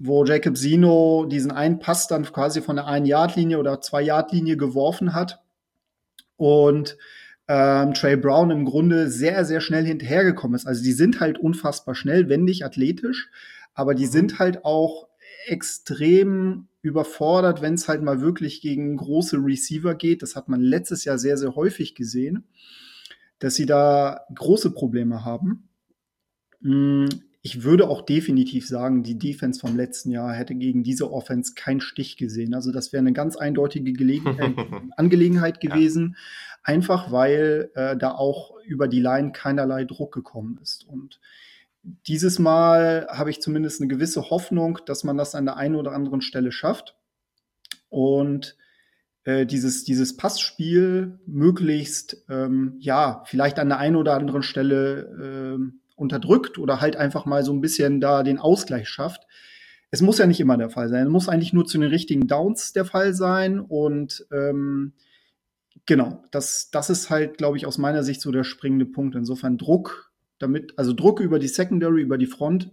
wo 0.00 0.24
Jacob 0.24 0.56
Zino 0.56 1.24
diesen 1.26 1.52
einen 1.52 1.78
Pass 1.78 2.08
dann 2.08 2.24
quasi 2.24 2.60
von 2.60 2.74
der 2.74 2.88
Ein-Yard-Linie 2.88 3.60
oder 3.60 3.80
Zwei-Yard-Linie 3.80 4.56
geworfen 4.56 5.14
hat. 5.14 5.40
Und 6.36 6.98
ähm, 7.54 7.92
Trey 7.92 8.16
Brown 8.16 8.50
im 8.50 8.64
Grunde 8.64 9.10
sehr, 9.10 9.44
sehr 9.44 9.60
schnell 9.60 9.84
hinterhergekommen 9.84 10.56
ist. 10.56 10.66
Also 10.66 10.82
die 10.82 10.92
sind 10.92 11.20
halt 11.20 11.38
unfassbar 11.38 11.94
schnell, 11.94 12.30
wendig, 12.30 12.64
athletisch, 12.64 13.28
aber 13.74 13.94
die 13.94 14.06
mhm. 14.06 14.10
sind 14.10 14.38
halt 14.38 14.64
auch 14.64 15.08
extrem 15.46 16.68
überfordert, 16.80 17.60
wenn 17.60 17.74
es 17.74 17.88
halt 17.88 18.00
mal 18.02 18.22
wirklich 18.22 18.62
gegen 18.62 18.96
große 18.96 19.36
Receiver 19.36 19.94
geht. 19.94 20.22
Das 20.22 20.34
hat 20.34 20.48
man 20.48 20.62
letztes 20.62 21.04
Jahr 21.04 21.18
sehr, 21.18 21.36
sehr 21.36 21.54
häufig 21.54 21.94
gesehen, 21.94 22.44
dass 23.38 23.54
sie 23.54 23.66
da 23.66 24.22
große 24.34 24.70
Probleme 24.70 25.22
haben. 25.26 25.68
Ich 27.44 27.64
würde 27.64 27.88
auch 27.88 28.02
definitiv 28.02 28.68
sagen, 28.68 29.02
die 29.02 29.18
Defense 29.18 29.58
vom 29.58 29.76
letzten 29.76 30.12
Jahr 30.12 30.32
hätte 30.32 30.54
gegen 30.54 30.84
diese 30.84 31.12
Offense 31.12 31.54
keinen 31.56 31.80
Stich 31.80 32.16
gesehen. 32.16 32.54
Also 32.54 32.70
das 32.70 32.92
wäre 32.92 33.00
eine 33.00 33.12
ganz 33.12 33.36
eindeutige 33.36 33.92
Gelegen 33.92 34.38
äh, 34.38 34.54
Angelegenheit 34.96 35.60
gewesen, 35.60 36.14
ja. 36.16 36.58
einfach 36.62 37.10
weil 37.10 37.70
äh, 37.74 37.96
da 37.96 38.12
auch 38.12 38.54
über 38.64 38.86
die 38.86 39.00
Line 39.00 39.32
keinerlei 39.32 39.84
Druck 39.84 40.14
gekommen 40.14 40.60
ist. 40.62 40.86
Und 40.86 41.18
dieses 42.06 42.38
Mal 42.38 43.08
habe 43.10 43.30
ich 43.30 43.42
zumindest 43.42 43.80
eine 43.80 43.88
gewisse 43.88 44.30
Hoffnung, 44.30 44.78
dass 44.86 45.02
man 45.02 45.16
das 45.16 45.34
an 45.34 45.44
der 45.44 45.56
einen 45.56 45.74
oder 45.74 45.92
anderen 45.92 46.20
Stelle 46.20 46.52
schafft. 46.52 46.96
Und 47.88 48.56
äh, 49.24 49.46
dieses, 49.46 49.82
dieses 49.82 50.16
Passspiel 50.16 51.18
möglichst, 51.26 52.24
ähm, 52.28 52.76
ja, 52.78 53.24
vielleicht 53.26 53.58
an 53.58 53.68
der 53.68 53.78
einen 53.78 53.96
oder 53.96 54.14
anderen 54.14 54.44
Stelle 54.44 55.58
äh, 55.58 55.81
unterdrückt 55.96 56.58
oder 56.58 56.80
halt 56.80 56.96
einfach 56.96 57.24
mal 57.26 57.44
so 57.44 57.52
ein 57.52 57.60
bisschen 57.60 58.00
da 58.00 58.22
den 58.22 58.38
Ausgleich 58.38 58.88
schafft. 58.88 59.26
Es 59.90 60.00
muss 60.00 60.18
ja 60.18 60.26
nicht 60.26 60.40
immer 60.40 60.56
der 60.56 60.70
Fall 60.70 60.88
sein. 60.88 61.06
Es 61.06 61.12
muss 61.12 61.28
eigentlich 61.28 61.52
nur 61.52 61.66
zu 61.66 61.78
den 61.78 61.90
richtigen 61.90 62.26
Downs 62.26 62.72
der 62.72 62.84
Fall 62.84 63.12
sein. 63.12 63.60
Und 63.60 64.26
ähm, 64.32 64.94
genau, 65.86 66.24
das, 66.30 66.70
das 66.70 66.88
ist 66.88 67.10
halt, 67.10 67.36
glaube 67.36 67.58
ich, 67.58 67.66
aus 67.66 67.78
meiner 67.78 68.02
Sicht 68.02 68.20
so 68.22 68.32
der 68.32 68.44
springende 68.44 68.86
Punkt. 68.86 69.14
Insofern 69.14 69.58
Druck, 69.58 70.10
damit, 70.38 70.72
also 70.78 70.92
Druck 70.94 71.20
über 71.20 71.38
die 71.38 71.48
Secondary, 71.48 72.00
über 72.00 72.16
die 72.16 72.26
Front, 72.26 72.70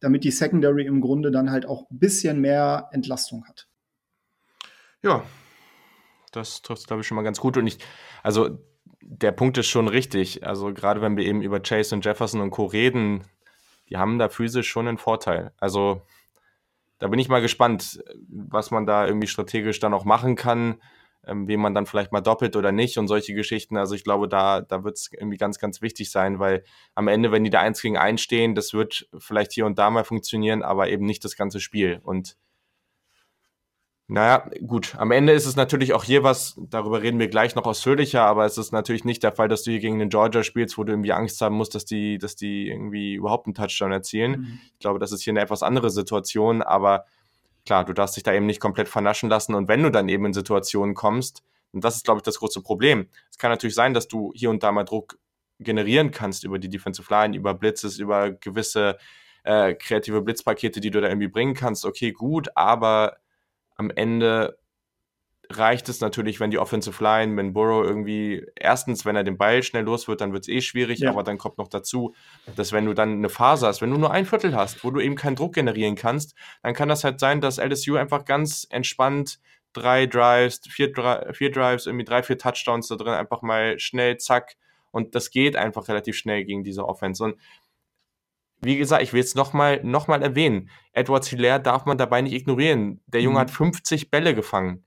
damit 0.00 0.24
die 0.24 0.30
Secondary 0.30 0.86
im 0.86 1.00
Grunde 1.00 1.30
dann 1.30 1.50
halt 1.50 1.66
auch 1.66 1.90
ein 1.90 1.98
bisschen 1.98 2.40
mehr 2.40 2.88
Entlastung 2.92 3.44
hat. 3.46 3.68
Ja, 5.02 5.24
das 6.32 6.62
trifft, 6.62 6.86
glaube 6.86 7.02
ich, 7.02 7.06
schon 7.06 7.16
mal 7.16 7.22
ganz 7.22 7.38
gut. 7.38 7.56
Und 7.58 7.66
ich, 7.66 7.78
also 8.22 8.58
der 9.04 9.32
Punkt 9.32 9.58
ist 9.58 9.68
schon 9.68 9.88
richtig. 9.88 10.46
Also 10.46 10.72
gerade 10.72 11.00
wenn 11.00 11.16
wir 11.16 11.24
eben 11.24 11.42
über 11.42 11.60
Chase 11.60 11.94
und 11.94 12.04
Jefferson 12.04 12.40
und 12.40 12.50
Co. 12.50 12.66
reden, 12.66 13.24
die 13.88 13.96
haben 13.96 14.18
da 14.18 14.28
physisch 14.28 14.68
schon 14.68 14.88
einen 14.88 14.98
Vorteil. 14.98 15.52
Also 15.58 16.02
da 16.98 17.08
bin 17.08 17.18
ich 17.18 17.28
mal 17.28 17.42
gespannt, 17.42 18.02
was 18.28 18.70
man 18.70 18.86
da 18.86 19.06
irgendwie 19.06 19.26
strategisch 19.26 19.80
dann 19.80 19.92
auch 19.92 20.04
machen 20.04 20.36
kann, 20.36 20.80
ähm, 21.26 21.48
wen 21.48 21.60
man 21.60 21.74
dann 21.74 21.86
vielleicht 21.86 22.12
mal 22.12 22.20
doppelt 22.20 22.56
oder 22.56 22.72
nicht 22.72 22.96
und 22.98 23.08
solche 23.08 23.34
Geschichten. 23.34 23.76
Also 23.76 23.94
ich 23.94 24.04
glaube, 24.04 24.28
da, 24.28 24.60
da 24.60 24.84
wird 24.84 24.96
es 24.96 25.10
irgendwie 25.12 25.36
ganz, 25.36 25.58
ganz 25.58 25.82
wichtig 25.82 26.10
sein, 26.10 26.38
weil 26.38 26.64
am 26.94 27.08
Ende, 27.08 27.32
wenn 27.32 27.44
die 27.44 27.50
da 27.50 27.60
eins 27.60 27.82
gegen 27.82 27.96
eins 27.96 28.20
stehen, 28.20 28.54
das 28.54 28.72
wird 28.72 29.08
vielleicht 29.18 29.52
hier 29.52 29.66
und 29.66 29.78
da 29.78 29.90
mal 29.90 30.04
funktionieren, 30.04 30.62
aber 30.62 30.88
eben 30.88 31.04
nicht 31.04 31.24
das 31.24 31.36
ganze 31.36 31.60
Spiel. 31.60 32.00
Und 32.02 32.36
naja, 34.12 34.46
gut. 34.66 34.94
Am 34.98 35.10
Ende 35.10 35.32
ist 35.32 35.46
es 35.46 35.56
natürlich 35.56 35.94
auch 35.94 36.04
hier 36.04 36.22
was, 36.22 36.60
darüber 36.68 37.00
reden 37.00 37.18
wir 37.18 37.28
gleich 37.28 37.54
noch 37.54 37.64
ausführlicher, 37.64 38.22
aber 38.22 38.44
es 38.44 38.58
ist 38.58 38.70
natürlich 38.70 39.06
nicht 39.06 39.22
der 39.22 39.32
Fall, 39.32 39.48
dass 39.48 39.62
du 39.62 39.70
hier 39.70 39.80
gegen 39.80 39.98
den 39.98 40.10
Georgia 40.10 40.42
spielst, 40.42 40.76
wo 40.76 40.84
du 40.84 40.92
irgendwie 40.92 41.14
Angst 41.14 41.40
haben 41.40 41.56
musst, 41.56 41.74
dass 41.74 41.86
die, 41.86 42.18
dass 42.18 42.36
die 42.36 42.68
irgendwie 42.68 43.14
überhaupt 43.14 43.46
einen 43.46 43.54
Touchdown 43.54 43.90
erzielen. 43.90 44.32
Mhm. 44.32 44.58
Ich 44.74 44.80
glaube, 44.80 44.98
das 44.98 45.12
ist 45.12 45.22
hier 45.22 45.32
eine 45.32 45.40
etwas 45.40 45.62
andere 45.62 45.88
Situation, 45.88 46.60
aber 46.60 47.06
klar, 47.64 47.86
du 47.86 47.94
darfst 47.94 48.14
dich 48.14 48.22
da 48.22 48.34
eben 48.34 48.44
nicht 48.44 48.60
komplett 48.60 48.86
vernaschen 48.86 49.30
lassen 49.30 49.54
und 49.54 49.66
wenn 49.68 49.82
du 49.82 49.90
dann 49.90 50.10
eben 50.10 50.26
in 50.26 50.34
Situationen 50.34 50.94
kommst, 50.94 51.42
und 51.72 51.82
das 51.82 51.96
ist, 51.96 52.04
glaube 52.04 52.18
ich, 52.18 52.22
das 52.22 52.38
große 52.38 52.60
Problem. 52.60 53.08
Es 53.30 53.38
kann 53.38 53.50
natürlich 53.50 53.74
sein, 53.74 53.94
dass 53.94 54.08
du 54.08 54.30
hier 54.34 54.50
und 54.50 54.62
da 54.62 54.72
mal 54.72 54.84
Druck 54.84 55.16
generieren 55.58 56.10
kannst 56.10 56.44
über 56.44 56.58
die 56.58 56.68
Defensive 56.68 57.10
Line, 57.10 57.34
über 57.34 57.54
Blitzes, 57.54 57.98
über 57.98 58.30
gewisse 58.30 58.98
äh, 59.42 59.72
kreative 59.72 60.20
Blitzpakete, 60.20 60.82
die 60.82 60.90
du 60.90 61.00
da 61.00 61.08
irgendwie 61.08 61.28
bringen 61.28 61.54
kannst. 61.54 61.86
Okay, 61.86 62.12
gut, 62.12 62.48
aber 62.54 63.16
am 63.76 63.90
Ende 63.90 64.58
reicht 65.50 65.88
es 65.88 66.00
natürlich, 66.00 66.40
wenn 66.40 66.50
die 66.50 66.58
Offensive 66.58 67.02
Line, 67.02 67.36
wenn 67.36 67.52
Burrow 67.52 67.84
irgendwie, 67.84 68.46
erstens, 68.56 69.04
wenn 69.04 69.16
er 69.16 69.24
den 69.24 69.36
Ball 69.36 69.62
schnell 69.62 69.84
los 69.84 70.08
wird, 70.08 70.20
dann 70.20 70.32
wird 70.32 70.44
es 70.44 70.48
eh 70.48 70.60
schwierig, 70.60 71.00
ja. 71.00 71.10
aber 71.10 71.22
dann 71.22 71.38
kommt 71.38 71.58
noch 71.58 71.68
dazu, 71.68 72.14
dass 72.56 72.72
wenn 72.72 72.86
du 72.86 72.94
dann 72.94 73.12
eine 73.12 73.28
Phase 73.28 73.66
hast, 73.66 73.82
wenn 73.82 73.90
du 73.90 73.98
nur 73.98 74.10
ein 74.10 74.26
Viertel 74.26 74.56
hast, 74.56 74.84
wo 74.84 74.90
du 74.90 75.00
eben 75.00 75.14
keinen 75.14 75.36
Druck 75.36 75.54
generieren 75.54 75.94
kannst, 75.94 76.34
dann 76.62 76.74
kann 76.74 76.88
das 76.88 77.04
halt 77.04 77.20
sein, 77.20 77.40
dass 77.40 77.58
LSU 77.58 77.96
einfach 77.96 78.24
ganz 78.24 78.66
entspannt 78.70 79.40
drei 79.72 80.06
Drives, 80.06 80.60
vier, 80.68 80.92
vier 81.32 81.50
Drives, 81.50 81.86
irgendwie 81.86 82.04
drei, 82.04 82.22
vier 82.22 82.38
Touchdowns 82.38 82.88
da 82.88 82.96
drin, 82.96 83.14
einfach 83.14 83.42
mal 83.42 83.78
schnell, 83.78 84.18
zack, 84.18 84.56
und 84.92 85.14
das 85.14 85.30
geht 85.30 85.56
einfach 85.56 85.88
relativ 85.88 86.16
schnell 86.16 86.44
gegen 86.44 86.62
diese 86.64 86.86
Offense. 86.86 87.24
Und 87.24 87.36
wie 88.62 88.76
gesagt, 88.76 89.02
ich 89.02 89.12
will 89.12 89.20
es 89.20 89.34
nochmal 89.34 89.80
noch 89.82 90.06
mal 90.06 90.22
erwähnen. 90.22 90.70
Edward 90.92 91.24
Hilaire 91.24 91.60
darf 91.60 91.84
man 91.84 91.98
dabei 91.98 92.22
nicht 92.22 92.32
ignorieren. 92.32 93.02
Der 93.06 93.20
Junge 93.20 93.36
mhm. 93.36 93.40
hat 93.40 93.50
50 93.50 94.10
Bälle 94.10 94.34
gefangen. 94.34 94.84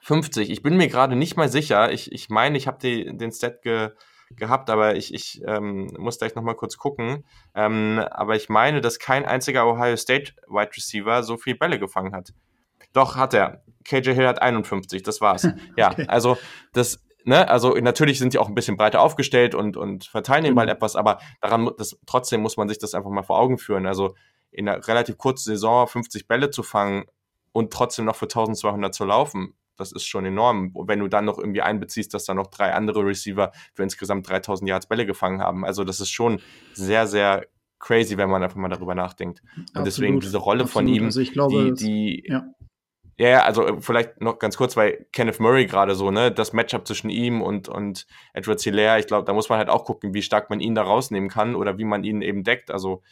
50. 0.00 0.50
Ich 0.50 0.62
bin 0.62 0.76
mir 0.76 0.88
gerade 0.88 1.16
nicht 1.16 1.36
mal 1.36 1.48
sicher. 1.48 1.92
Ich, 1.92 2.12
ich 2.12 2.28
meine, 2.28 2.58
ich 2.58 2.66
habe 2.66 2.78
den 2.78 3.32
Stat 3.32 3.62
ge, 3.62 3.90
gehabt, 4.30 4.70
aber 4.70 4.96
ich, 4.96 5.12
ich 5.14 5.42
ähm, 5.46 5.90
muss 5.98 6.18
gleich 6.18 6.34
nochmal 6.34 6.56
kurz 6.56 6.76
gucken. 6.76 7.24
Ähm, 7.54 8.02
aber 8.10 8.36
ich 8.36 8.48
meine, 8.48 8.80
dass 8.80 8.98
kein 8.98 9.24
einziger 9.24 9.66
Ohio 9.66 9.96
State 9.96 10.32
Wide 10.48 10.70
Receiver 10.76 11.22
so 11.22 11.36
viele 11.36 11.56
Bälle 11.56 11.78
gefangen 11.78 12.14
hat. 12.14 12.32
Doch, 12.92 13.16
hat 13.16 13.34
er. 13.34 13.62
KJ 13.84 14.12
Hill 14.12 14.26
hat 14.26 14.40
51, 14.40 15.02
das 15.02 15.20
war's. 15.20 15.46
Ja, 15.76 15.92
okay. 15.92 16.06
also 16.08 16.38
das, 16.72 17.03
ne, 17.24 17.48
also 17.48 17.74
natürlich 17.74 18.18
sind 18.18 18.32
die 18.32 18.38
auch 18.38 18.48
ein 18.48 18.54
bisschen 18.54 18.76
breiter 18.76 19.00
aufgestellt 19.00 19.54
und, 19.54 19.76
und 19.76 20.04
verteilen 20.04 20.44
den 20.44 20.54
Ball 20.54 20.66
mhm. 20.66 20.72
etwas, 20.72 20.96
aber 20.96 21.18
daran, 21.40 21.70
das, 21.78 21.98
trotzdem 22.06 22.40
muss 22.40 22.56
man 22.56 22.68
sich 22.68 22.78
das 22.78 22.94
einfach 22.94 23.10
mal 23.10 23.22
vor 23.22 23.38
Augen 23.38 23.58
führen. 23.58 23.86
Also 23.86 24.14
in 24.50 24.68
einer 24.68 24.86
relativ 24.86 25.18
kurzen 25.18 25.50
Saison 25.50 25.86
50 25.86 26.28
Bälle 26.28 26.50
zu 26.50 26.62
fangen 26.62 27.04
und 27.52 27.72
trotzdem 27.72 28.04
noch 28.04 28.16
für 28.16 28.26
1200 28.26 28.94
zu 28.94 29.04
laufen, 29.04 29.54
das 29.76 29.92
ist 29.92 30.04
schon 30.06 30.24
enorm. 30.24 30.70
Und 30.72 30.88
wenn 30.88 31.00
du 31.00 31.08
dann 31.08 31.24
noch 31.24 31.38
irgendwie 31.38 31.62
einbeziehst, 31.62 32.14
dass 32.14 32.24
da 32.24 32.34
noch 32.34 32.46
drei 32.46 32.72
andere 32.72 33.04
Receiver 33.04 33.52
für 33.74 33.82
insgesamt 33.82 34.28
3000 34.28 34.68
Yards 34.68 34.86
Bälle 34.86 35.06
gefangen 35.06 35.40
haben. 35.40 35.64
Also 35.64 35.84
das 35.84 36.00
ist 36.00 36.10
schon 36.10 36.40
sehr, 36.72 37.06
sehr 37.06 37.46
crazy, 37.80 38.16
wenn 38.16 38.30
man 38.30 38.42
einfach 38.42 38.56
mal 38.56 38.68
darüber 38.68 38.94
nachdenkt. 38.94 39.42
Und 39.56 39.62
Absolut. 39.62 39.86
deswegen 39.86 40.20
diese 40.20 40.38
Rolle 40.38 40.64
Absolut. 40.64 40.72
von 40.72 40.94
ihm, 40.94 41.04
also 41.06 41.22
glaube, 41.22 41.72
die, 41.72 42.22
die 42.22 42.24
ja. 42.28 42.44
Ja, 43.16 43.44
also 43.44 43.66
äh, 43.66 43.80
vielleicht 43.80 44.20
noch 44.20 44.38
ganz 44.38 44.56
kurz, 44.56 44.76
weil 44.76 45.06
Kenneth 45.12 45.40
Murray 45.40 45.66
gerade 45.66 45.94
so, 45.94 46.10
ne, 46.10 46.32
das 46.32 46.52
Matchup 46.52 46.86
zwischen 46.86 47.10
ihm 47.10 47.42
und, 47.42 47.68
und 47.68 48.06
Edward 48.32 48.60
Hilaire, 48.60 48.98
ich 48.98 49.06
glaube, 49.06 49.24
da 49.24 49.32
muss 49.32 49.48
man 49.48 49.58
halt 49.58 49.68
auch 49.68 49.84
gucken, 49.84 50.14
wie 50.14 50.22
stark 50.22 50.50
man 50.50 50.60
ihn 50.60 50.74
da 50.74 50.82
rausnehmen 50.82 51.28
kann 51.28 51.54
oder 51.54 51.78
wie 51.78 51.84
man 51.84 52.02
ihn 52.04 52.22
eben 52.22 52.42
deckt. 52.42 52.70
Also 52.70 53.02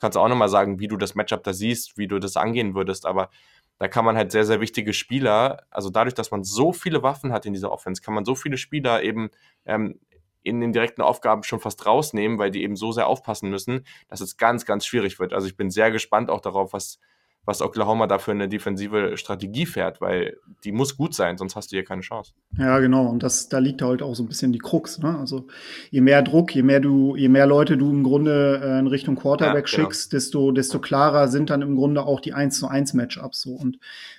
kannst 0.00 0.16
du 0.16 0.20
auch 0.20 0.28
nochmal 0.28 0.48
sagen, 0.48 0.80
wie 0.80 0.88
du 0.88 0.96
das 0.96 1.14
Matchup 1.14 1.44
da 1.44 1.52
siehst, 1.52 1.96
wie 1.96 2.08
du 2.08 2.18
das 2.18 2.36
angehen 2.36 2.74
würdest, 2.74 3.06
aber 3.06 3.30
da 3.78 3.88
kann 3.88 4.04
man 4.04 4.16
halt 4.16 4.32
sehr, 4.32 4.44
sehr 4.44 4.60
wichtige 4.60 4.92
Spieler, 4.92 5.64
also 5.70 5.90
dadurch, 5.90 6.14
dass 6.14 6.30
man 6.30 6.44
so 6.44 6.72
viele 6.72 7.02
Waffen 7.02 7.32
hat 7.32 7.46
in 7.46 7.52
dieser 7.52 7.72
Offense, 7.72 8.02
kann 8.02 8.14
man 8.14 8.24
so 8.24 8.34
viele 8.34 8.56
Spieler 8.56 9.02
eben 9.02 9.30
ähm, 9.64 9.98
in 10.42 10.60
den 10.60 10.72
direkten 10.72 11.02
Aufgaben 11.02 11.42
schon 11.42 11.60
fast 11.60 11.86
rausnehmen, 11.86 12.38
weil 12.38 12.50
die 12.50 12.62
eben 12.62 12.76
so 12.76 12.92
sehr 12.92 13.06
aufpassen 13.06 13.50
müssen, 13.50 13.86
dass 14.08 14.20
es 14.20 14.36
ganz, 14.36 14.66
ganz 14.66 14.86
schwierig 14.86 15.18
wird. 15.18 15.32
Also 15.32 15.46
ich 15.46 15.56
bin 15.56 15.70
sehr 15.70 15.90
gespannt 15.90 16.30
auch 16.30 16.40
darauf, 16.40 16.72
was, 16.72 16.98
was 17.44 17.60
Oklahoma 17.60 18.06
da 18.06 18.18
für 18.18 18.30
eine 18.30 18.48
defensive 18.48 19.16
Strategie 19.16 19.66
fährt, 19.66 20.00
weil 20.00 20.36
die 20.62 20.70
muss 20.70 20.96
gut 20.96 21.12
sein, 21.12 21.36
sonst 21.36 21.56
hast 21.56 21.72
du 21.72 21.76
hier 21.76 21.84
keine 21.84 22.02
Chance. 22.02 22.34
Ja, 22.56 22.78
genau. 22.78 23.06
Und 23.06 23.24
das, 23.24 23.48
da 23.48 23.58
liegt 23.58 23.82
halt 23.82 24.00
auch 24.00 24.14
so 24.14 24.22
ein 24.22 24.28
bisschen 24.28 24.52
die 24.52 24.60
Krux. 24.60 25.00
Ne? 25.00 25.18
Also 25.18 25.48
je 25.90 26.00
mehr 26.00 26.22
Druck, 26.22 26.54
je 26.54 26.62
mehr 26.62 26.78
du, 26.78 27.16
je 27.16 27.28
mehr 27.28 27.46
Leute 27.46 27.76
du 27.76 27.90
im 27.90 28.04
Grunde 28.04 28.60
äh, 28.62 28.78
in 28.78 28.86
Richtung 28.86 29.16
Quarterback 29.16 29.68
ja, 29.68 29.76
genau. 29.76 29.88
schickst, 29.88 30.12
desto, 30.12 30.52
desto 30.52 30.78
klarer 30.78 31.26
sind 31.26 31.50
dann 31.50 31.62
im 31.62 31.74
Grunde 31.74 32.04
auch 32.04 32.20
die 32.20 32.32
1 32.32 32.60
zu 32.60 32.68
1 32.68 32.94
Matchups 32.94 33.42
so. 33.42 33.54
Und 33.54 33.78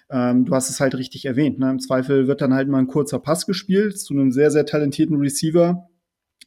ähm, 0.10 0.44
du 0.44 0.54
hast 0.54 0.70
es 0.70 0.82
halt 0.82 0.96
richtig 0.96 1.24
erwähnt. 1.24 1.60
Ne? 1.60 1.70
Im 1.70 1.80
Zweifel 1.80 2.28
wird 2.28 2.42
dann 2.42 2.54
halt 2.54 2.68
mal 2.68 2.80
ein 2.80 2.88
kurzer 2.88 3.20
Pass 3.20 3.46
gespielt 3.46 3.98
zu 3.98 4.14
einem 4.14 4.34
sehr, 4.34 4.52
sehr 4.52 4.66
talentierten 4.66 5.16
Receiver, 5.16 5.88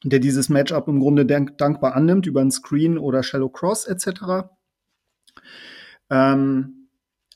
der 0.05 0.19
dieses 0.19 0.51
Matchup 0.51 0.89
im 0.89 1.01
Grunde 1.01 1.25
dank 1.25 1.57
dankbar 1.57 1.95
annimmt 1.95 2.27
über 2.27 2.43
einen 2.43 2.51
Screen 2.51 2.99
oder 2.99 3.23
Shallow 3.23 3.49
Cross 3.49 3.87
etc. 3.87 4.51
Ähm, 6.11 6.89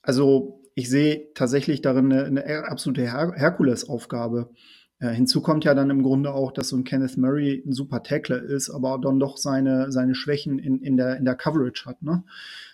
also 0.03 0.63
ich 0.75 0.89
sehe 0.89 1.33
tatsächlich 1.35 1.83
darin 1.83 2.13
eine, 2.13 2.25
eine 2.25 2.65
absolute 2.69 3.03
Her 3.03 3.33
Herkulesaufgabe. 3.35 4.51
Äh, 4.99 5.11
hinzu 5.11 5.41
kommt 5.41 5.65
ja 5.65 5.75
dann 5.75 5.91
im 5.91 6.03
Grunde 6.03 6.33
auch, 6.33 6.53
dass 6.53 6.69
so 6.69 6.77
ein 6.77 6.85
Kenneth 6.85 7.17
Murray 7.17 7.63
ein 7.67 7.73
super 7.73 8.03
Tackler 8.03 8.43
ist, 8.43 8.71
aber 8.71 8.99
dann 9.03 9.19
doch 9.19 9.37
seine, 9.37 9.91
seine 9.91 10.15
Schwächen 10.15 10.59
in, 10.59 10.81
in, 10.81 10.97
der, 10.97 11.17
in 11.17 11.25
der 11.25 11.35
Coverage 11.35 11.87
hat. 11.87 12.03
Ne? 12.03 12.23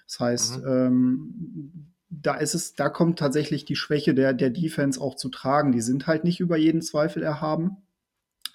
Das 0.06 0.20
heißt, 0.20 0.58
mhm. 0.58 0.68
ähm, 0.68 1.92
da 2.10 2.34
ist 2.34 2.54
es, 2.54 2.74
da 2.74 2.88
kommt 2.88 3.18
tatsächlich 3.18 3.64
die 3.64 3.76
Schwäche 3.76 4.14
der, 4.14 4.32
der 4.32 4.50
Defense 4.50 5.00
auch 5.00 5.14
zu 5.16 5.28
tragen. 5.28 5.72
Die 5.72 5.80
sind 5.80 6.06
halt 6.06 6.24
nicht 6.24 6.40
über 6.40 6.56
jeden 6.56 6.82
Zweifel 6.82 7.22
erhaben. 7.22 7.78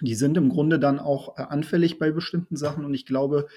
Die 0.02 0.16
sind 0.16 0.38
im 0.38 0.50
Grunde 0.50 0.80
dann 0.80 1.00
auch 1.00 1.38
äh, 1.38 1.44
anfällig 1.44 2.00
bei 2.00 2.12
bestimmten 2.12 2.58
Sachen 2.58 2.86
und 2.86 2.94
ich 2.94 3.06
glaube, 3.06 3.48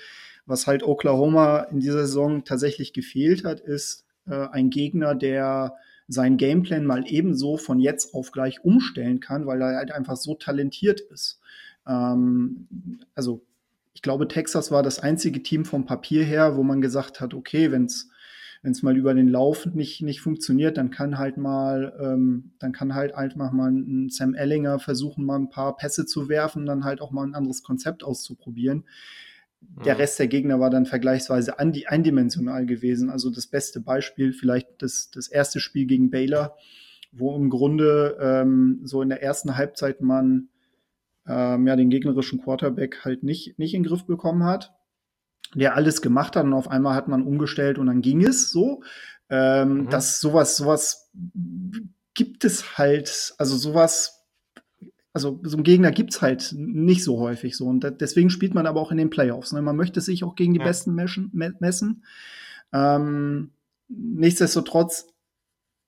was 0.46 0.66
halt 0.66 0.83
Oklahoma 0.83 1.61
in 1.70 1.80
dieser 1.80 2.07
Saison 2.07 2.44
tatsächlich 2.44 2.92
gefehlt 2.92 3.44
hat, 3.44 3.61
ist 3.61 4.04
äh, 4.26 4.48
ein 4.48 4.70
Gegner, 4.70 5.14
der 5.14 5.74
seinen 6.07 6.37
Gameplan 6.37 6.85
mal 6.85 7.04
ebenso 7.07 7.57
von 7.57 7.80
jetzt 7.80 8.14
auf 8.14 8.30
gleich 8.30 8.62
umstellen 8.64 9.20
kann, 9.20 9.46
weil 9.46 9.62
er 9.62 9.76
halt 9.76 9.90
einfach 9.90 10.16
so 10.16 10.35
talentiert 10.35 11.00
ist. 11.00 11.40
Ähm, 11.87 12.66
also 13.14 13.42
ich 13.94 14.02
glaube, 14.02 14.28
Texas 14.28 14.70
war 14.70 14.83
das 14.83 14.98
einzige 14.98 15.42
Team 15.42 15.64
vom 15.64 15.87
Papier 15.87 16.24
her, 16.24 16.57
wo 16.57 16.62
man 16.62 16.80
gesagt 16.80 17.20
hat, 17.20 17.33
okay, 17.33 17.70
wenn 17.70 17.87
es 17.87 18.11
wenn 18.64 18.72
es 18.72 18.83
mal 18.83 18.96
über 18.96 19.12
den 19.12 19.28
Lauf 19.28 19.66
nicht, 19.66 20.00
nicht 20.00 20.22
funktioniert, 20.22 20.78
dann 20.78 20.90
kann 20.90 21.18
halt 21.18 21.37
mal, 21.37 21.92
ähm, 22.00 22.52
dann 22.59 22.72
kann 22.72 22.94
halt 22.94 23.14
einfach 23.14 23.52
mal 23.52 23.70
ein 23.70 24.09
Sam 24.09 24.33
Ellinger 24.35 24.78
versuchen, 24.78 25.26
mal 25.26 25.38
ein 25.38 25.50
paar 25.50 25.76
Pässe 25.76 26.07
zu 26.07 26.30
werfen, 26.30 26.64
dann 26.64 26.83
halt 26.83 27.02
auch 27.02 27.11
mal 27.11 27.26
ein 27.26 27.35
anderes 27.35 27.62
Konzept 27.62 28.02
auszuprobieren. 28.02 28.85
Der 29.85 29.98
Rest 29.98 30.18
der 30.18 30.29
Gegner 30.29 30.61
war 30.61 30.70
dann 30.70 30.87
vergleichsweise 30.87 31.59
eindimensional 31.59 32.66
gewesen. 32.66 33.11
Also 33.11 33.31
das 33.31 33.46
beste 33.46 33.81
Beispiel 33.81 34.33
vielleicht 34.33 34.68
das, 34.79 35.11
das 35.11 35.29
erste 35.29 35.61
Spiel 35.61 35.87
gegen 35.87 36.11
Baylor, 36.11 36.57
wo 37.12 37.37
im 37.37 37.50
Grunde 37.50 38.16
ähm, 38.20 38.81
so 38.85 39.03
in 39.03 39.09
der 39.09 39.22
ersten 39.22 39.57
Halbzeit 39.57 40.00
man 40.00 40.48
ähm, 41.27 41.66
ja 41.66 41.77
den 41.77 41.90
gegnerischen 41.90 42.40
Quarterback 42.42 43.05
halt 43.05 43.22
nicht, 43.22 43.59
nicht 43.59 43.74
in 43.74 43.83
den 43.83 43.88
Griff 43.88 44.07
bekommen 44.07 44.44
hat, 44.44 44.72
der 45.55 45.77
alles 45.77 46.03
gemacht 46.03 46.37
hat 46.37 46.44
und 46.44 46.53
auf 46.53 46.68
einmal 46.68 46.94
hat 46.94 47.09
man 47.09 47.22
umgestellt 47.22 47.79
und 47.79 47.87
dann 47.87 48.03
ging 48.03 48.24
es 48.24 48.50
so. 48.50 48.83
Ähm, 49.31 49.74
mhm. 49.74 49.90
Dass 49.90 50.20
sowas, 50.20 50.57
sowas 50.57 51.11
gibt 52.14 52.44
es 52.44 52.79
halt, 52.79 53.35
also 53.38 53.57
sowas 53.57 54.23
also 55.14 55.40
so 55.44 55.57
einen 55.57 55.64
Gegner 55.64 55.92
gibt's 55.92 56.20
halt 56.20 56.53
nicht 56.57 57.05
so 57.05 57.20
häufig 57.20 57.57
so. 57.57 57.66
Und 57.66 58.00
deswegen 58.00 58.31
spielt 58.31 58.53
man 58.53 58.66
aber 58.66 58.81
auch 58.81 58.90
in 58.90 58.98
den 58.98 59.11
Playoffs. 59.11 59.53
Ne? 59.53 59.62
Man 59.62 59.77
möchte 59.77 60.00
sich 60.00 60.24
auch 60.24 60.35
gegen 60.35 60.53
die 60.53 60.59
ja. 60.59 60.64
Besten 60.66 60.92
meschen, 60.92 61.31
messen. 61.33 62.03
Ähm, 62.72 63.53
nichtsdestotrotz, 63.88 65.07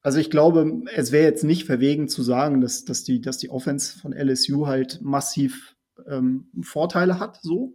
also 0.01 0.21
ich 0.21 0.31
glaube, 0.31 0.85
es 0.95 1.11
wäre 1.11 1.25
jetzt 1.25 1.43
nicht 1.43 1.65
verwegen 1.65 2.09
zu 2.09 2.23
sagen, 2.23 2.61
dass, 2.61 2.85
dass, 2.85 3.03
die, 3.03 3.21
dass 3.21 3.39
die 3.39 3.51
Offense 3.51 3.99
von 3.99 4.13
LSU 4.13 4.69
halt 4.69 5.01
massiv 5.03 5.75
ähm, 6.07 6.47
Vorteile 6.63 7.19
hat, 7.19 7.41
so. 7.43 7.75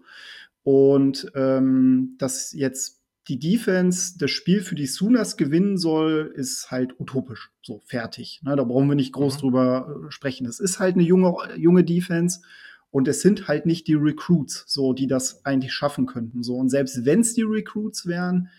Und 0.63 1.29
ähm, 1.35 2.15
dass 2.17 2.53
jetzt 2.53 3.00
die 3.31 3.39
Defense 3.39 4.17
das 4.17 4.29
Spiel 4.31 4.61
für 4.61 4.75
die 4.75 4.87
Sooners 4.87 5.37
gewinnen 5.37 5.77
soll, 5.77 6.33
ist 6.35 6.69
halt 6.69 6.99
utopisch. 6.99 7.51
So, 7.61 7.81
fertig. 7.85 8.41
Ne, 8.43 8.57
da 8.57 8.63
brauchen 8.65 8.89
wir 8.89 8.95
nicht 8.95 9.13
groß 9.13 9.35
mhm. 9.35 9.39
drüber 9.39 10.05
äh, 10.07 10.11
sprechen. 10.11 10.45
Es 10.45 10.59
ist 10.59 10.79
halt 10.79 10.95
eine 10.95 11.03
junge, 11.03 11.33
junge 11.55 11.85
Defense 11.85 12.41
und 12.89 13.07
es 13.07 13.21
sind 13.21 13.47
halt 13.47 13.65
nicht 13.65 13.87
die 13.87 13.93
Recruits, 13.93 14.65
so, 14.67 14.91
die 14.91 15.07
das 15.07 15.45
eigentlich 15.45 15.73
schaffen 15.73 16.07
könnten. 16.07 16.43
So, 16.43 16.55
und 16.57 16.69
selbst 16.69 17.05
wenn 17.05 17.21
es 17.21 17.33
die 17.33 17.43
Recruits 17.43 18.05
wären, 18.05 18.49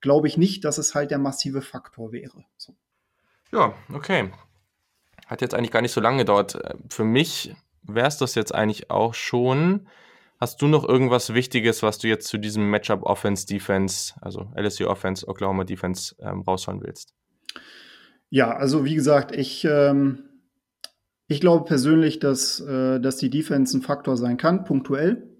glaube 0.00 0.26
ich 0.26 0.36
nicht, 0.36 0.64
dass 0.64 0.78
es 0.78 0.94
halt 0.94 1.12
der 1.12 1.18
massive 1.18 1.62
Faktor 1.62 2.10
wäre. 2.10 2.44
So. 2.56 2.74
Ja, 3.52 3.74
okay. 3.92 4.32
Hat 5.26 5.40
jetzt 5.40 5.54
eigentlich 5.54 5.70
gar 5.70 5.82
nicht 5.82 5.92
so 5.92 6.00
lange 6.00 6.18
gedauert. 6.18 6.58
Für 6.88 7.04
mich 7.04 7.54
wäre 7.82 8.08
es 8.08 8.16
das 8.16 8.34
jetzt 8.34 8.52
eigentlich 8.52 8.90
auch 8.90 9.14
schon. 9.14 9.86
Hast 10.38 10.60
du 10.60 10.66
noch 10.66 10.86
irgendwas 10.86 11.32
Wichtiges, 11.32 11.82
was 11.82 11.98
du 11.98 12.08
jetzt 12.08 12.28
zu 12.28 12.36
diesem 12.36 12.68
Matchup 12.68 13.02
Offense, 13.04 13.46
Defense, 13.46 14.14
also 14.20 14.50
LSU 14.54 14.86
Offense, 14.86 15.26
Oklahoma 15.26 15.64
Defense 15.64 16.14
ähm, 16.20 16.42
raushauen 16.42 16.82
willst? 16.82 17.14
Ja, 18.28 18.54
also 18.54 18.84
wie 18.84 18.94
gesagt, 18.94 19.34
ich, 19.34 19.64
ähm, 19.64 20.24
ich 21.26 21.40
glaube 21.40 21.64
persönlich, 21.64 22.18
dass, 22.18 22.60
äh, 22.60 23.00
dass 23.00 23.16
die 23.16 23.30
Defense 23.30 23.78
ein 23.78 23.82
Faktor 23.82 24.16
sein 24.16 24.36
kann, 24.36 24.64
punktuell. 24.64 25.36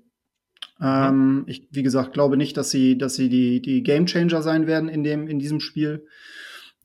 Ähm, 0.81 1.45
ich, 1.47 1.69
wie 1.73 1.83
gesagt, 1.83 2.15
glaube 2.15 2.37
nicht, 2.37 2.57
dass 2.57 2.71
sie, 2.71 2.97
dass 2.97 3.15
sie 3.17 3.29
die, 3.29 3.61
die 3.61 3.83
Game 3.83 4.07
Changer 4.07 4.41
sein 4.41 4.67
werden 4.67 4.89
in, 4.89 5.05
dem, 5.05 5.29
in 5.29 5.39
diesem 5.39 5.61
Spiel. 5.61 6.07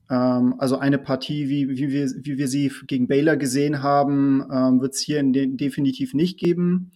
Ähm, 0.09 0.55
also 0.57 0.77
eine 0.77 0.97
Partie, 0.97 1.47
wie, 1.47 1.69
wie, 1.69 1.89
wir, 1.89 2.09
wie 2.23 2.37
wir 2.37 2.47
sie 2.47 2.71
gegen 2.87 3.07
Baylor 3.07 3.37
gesehen 3.37 3.81
haben, 3.81 4.45
ähm, 4.51 4.81
wird 4.81 4.93
es 4.93 4.99
hier 4.99 5.19
in 5.19 5.31
den, 5.31 5.55
definitiv 5.55 6.13
nicht 6.13 6.37
geben. 6.37 6.91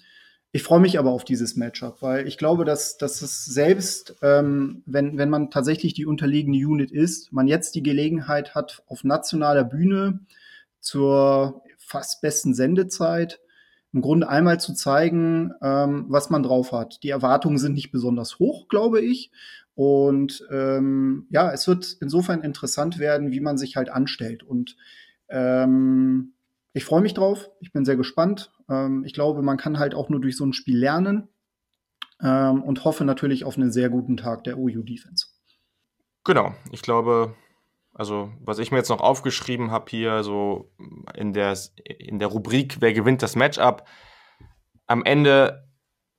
Ich 0.55 0.63
freue 0.63 0.79
mich 0.79 0.97
aber 0.97 1.11
auf 1.11 1.25
dieses 1.25 1.57
Matchup, 1.57 2.01
weil 2.01 2.29
ich 2.29 2.37
glaube, 2.37 2.63
dass, 2.63 2.95
dass 2.95 3.21
es 3.21 3.43
selbst, 3.43 4.15
ähm, 4.21 4.83
wenn, 4.85 5.17
wenn 5.17 5.29
man 5.29 5.51
tatsächlich 5.51 5.93
die 5.93 6.05
unterlegene 6.05 6.65
Unit 6.65 6.93
ist, 6.93 7.33
man 7.33 7.49
jetzt 7.49 7.75
die 7.75 7.83
Gelegenheit 7.83 8.55
hat, 8.55 8.81
auf 8.87 9.03
nationaler 9.03 9.65
Bühne 9.65 10.21
zur 10.79 11.61
fast 11.77 12.21
besten 12.21 12.53
Sendezeit 12.53 13.41
im 13.91 13.99
Grunde 13.99 14.29
einmal 14.29 14.57
zu 14.57 14.73
zeigen, 14.73 15.51
ähm, 15.61 16.05
was 16.07 16.29
man 16.29 16.41
drauf 16.41 16.71
hat. 16.71 17.03
Die 17.03 17.09
Erwartungen 17.09 17.57
sind 17.57 17.73
nicht 17.73 17.91
besonders 17.91 18.39
hoch, 18.39 18.69
glaube 18.69 19.01
ich. 19.01 19.31
Und 19.73 20.41
ähm, 20.53 21.27
ja, 21.31 21.51
es 21.51 21.67
wird 21.67 21.97
insofern 21.99 22.43
interessant 22.43 22.97
werden, 22.97 23.31
wie 23.31 23.41
man 23.41 23.57
sich 23.57 23.75
halt 23.75 23.89
anstellt. 23.89 24.41
Und 24.41 24.77
ähm, 25.27 26.31
ich 26.71 26.85
freue 26.85 27.01
mich 27.01 27.13
drauf. 27.13 27.49
Ich 27.59 27.73
bin 27.73 27.83
sehr 27.83 27.97
gespannt. 27.97 28.53
Ähm, 28.69 29.03
ich 29.05 29.13
glaube, 29.13 29.41
man 29.41 29.57
kann 29.57 29.79
halt 29.79 29.95
auch 29.95 30.09
nur 30.09 30.21
durch 30.21 30.37
so 30.37 30.45
ein 30.45 30.53
Spiel 30.53 30.77
lernen 30.77 31.29
ähm, 32.21 32.63
und 32.63 32.83
hoffe 32.85 33.05
natürlich 33.05 33.43
auf 33.43 33.57
einen 33.57 33.71
sehr 33.71 33.89
guten 33.89 34.17
Tag 34.17 34.43
der 34.43 34.57
OU 34.57 34.83
Defense. 34.83 35.27
Genau. 36.23 36.53
Ich 36.71 36.81
glaube, 36.81 37.35
also, 37.93 38.31
was 38.41 38.59
ich 38.59 38.71
mir 38.71 38.77
jetzt 38.77 38.89
noch 38.89 38.99
aufgeschrieben 38.99 39.71
habe 39.71 39.85
hier, 39.89 40.23
so 40.23 40.71
in 41.13 41.33
der, 41.33 41.57
in 41.99 42.19
der 42.19 42.27
Rubrik, 42.27 42.77
wer 42.81 42.93
gewinnt 42.93 43.21
das 43.21 43.35
Matchup, 43.35 43.87
am 44.85 45.03
Ende 45.03 45.65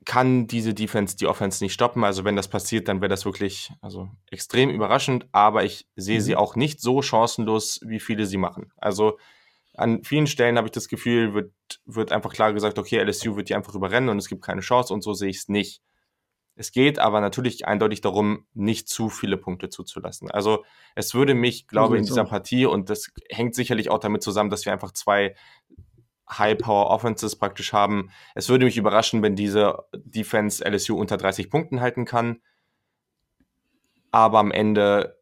kann 0.07 0.47
diese 0.47 0.73
Defense 0.73 1.17
die 1.17 1.27
Offense 1.27 1.63
nicht 1.63 1.75
stoppen. 1.75 2.05
Also, 2.05 2.25
wenn 2.25 2.37
das 2.37 2.49
passiert, 2.49 2.89
dann 2.89 3.01
wäre 3.01 3.11
das 3.11 3.25
wirklich 3.25 3.73
also, 3.81 4.09
extrem 4.31 4.71
überraschend. 4.71 5.27
Aber 5.33 5.65
ich 5.65 5.87
sehe 5.97 6.19
mhm. 6.19 6.23
sie 6.23 6.37
auch 6.37 6.57
nicht 6.57 6.81
so 6.81 7.03
chancenlos, 7.03 7.81
wie 7.85 8.01
viele 8.01 8.25
sie 8.25 8.39
machen. 8.39 8.73
Also, 8.77 9.19
an 9.77 10.03
vielen 10.05 10.27
Stellen 10.27 10.57
habe 10.57 10.69
ich 10.69 10.73
das 10.73 10.89
Gefühl, 10.89 11.35
wird, 11.35 11.53
wird 11.85 12.13
einfach 12.13 12.33
klar 12.33 12.53
gesagt, 12.53 12.79
okay, 12.79 13.03
LSU 13.03 13.37
wird 13.37 13.49
die 13.49 13.55
einfach 13.55 13.75
überrennen 13.75 14.09
und 14.09 14.19
es 14.19 14.29
gibt 14.29 14.43
keine 14.43 14.61
Chance 14.61 14.93
und 14.93 15.03
so 15.03 15.13
sehe 15.13 15.29
ich 15.29 15.39
es 15.39 15.49
nicht. 15.49 15.83
Es 16.57 16.73
geht 16.73 16.99
aber 16.99 17.21
natürlich 17.21 17.67
eindeutig 17.67 18.01
darum, 18.01 18.47
nicht 18.55 18.89
zu 18.89 19.11
viele 19.11 19.37
Punkte 19.37 19.69
zuzulassen. 19.69 20.31
Also 20.31 20.65
es 20.95 21.15
würde 21.15 21.35
mich, 21.35 21.69
glaube 21.69 21.97
ich, 21.97 22.01
in 22.01 22.07
dieser 22.07 22.25
Partie, 22.25 22.65
und 22.65 22.89
das 22.89 23.13
hängt 23.29 23.55
sicherlich 23.55 23.91
auch 23.91 23.99
damit 23.99 24.23
zusammen, 24.23 24.49
dass 24.49 24.65
wir 24.65 24.73
einfach 24.73 24.93
zwei 24.93 25.37
High-Power-Offenses 26.31 27.37
praktisch 27.37 27.75
haben. 27.75 28.11
Es 28.35 28.49
würde 28.49 28.65
mich 28.65 28.79
überraschen, 28.79 29.23
wenn 29.23 29.37
diese 29.37 29.85
Defense 29.95 30.65
LSU 30.67 30.99
unter 30.99 31.19
30 31.19 31.51
Punkten 31.51 31.81
halten 31.83 32.07
kann. 32.07 32.41
Aber 34.11 34.39
am 34.39 34.51
Ende, 34.51 35.16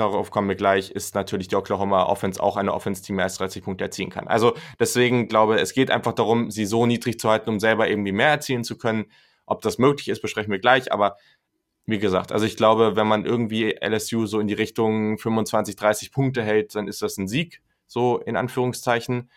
darauf 0.00 0.30
kommen 0.30 0.48
wir 0.48 0.56
gleich, 0.56 0.90
ist 0.90 1.14
natürlich 1.14 1.48
die 1.48 1.56
Oklahoma 1.56 2.04
Offense 2.04 2.42
auch 2.42 2.56
eine 2.56 2.72
Offense, 2.72 3.02
die 3.02 3.12
mehr 3.12 3.24
als 3.24 3.36
30 3.36 3.62
Punkte 3.62 3.84
erzielen 3.84 4.10
kann. 4.10 4.28
Also 4.28 4.54
deswegen 4.78 5.28
glaube 5.28 5.56
ich, 5.56 5.62
es 5.62 5.72
geht 5.72 5.90
einfach 5.90 6.12
darum, 6.12 6.50
sie 6.50 6.66
so 6.66 6.86
niedrig 6.86 7.18
zu 7.18 7.28
halten, 7.28 7.50
um 7.50 7.60
selber 7.60 7.88
irgendwie 7.88 8.12
mehr 8.12 8.28
erzielen 8.28 8.64
zu 8.64 8.78
können. 8.78 9.06
Ob 9.46 9.62
das 9.62 9.78
möglich 9.78 10.08
ist, 10.08 10.20
besprechen 10.20 10.52
wir 10.52 10.58
gleich, 10.58 10.92
aber 10.92 11.16
wie 11.86 11.98
gesagt, 11.98 12.32
also 12.32 12.44
ich 12.44 12.58
glaube, 12.58 12.96
wenn 12.96 13.06
man 13.06 13.24
irgendwie 13.24 13.74
LSU 13.80 14.26
so 14.26 14.40
in 14.40 14.46
die 14.46 14.54
Richtung 14.54 15.16
25, 15.16 15.74
30 15.74 16.12
Punkte 16.12 16.42
hält, 16.42 16.74
dann 16.74 16.86
ist 16.86 17.00
das 17.00 17.16
ein 17.16 17.28
Sieg, 17.28 17.62
so 17.86 18.18
in 18.18 18.36
Anführungszeichen. 18.36 19.30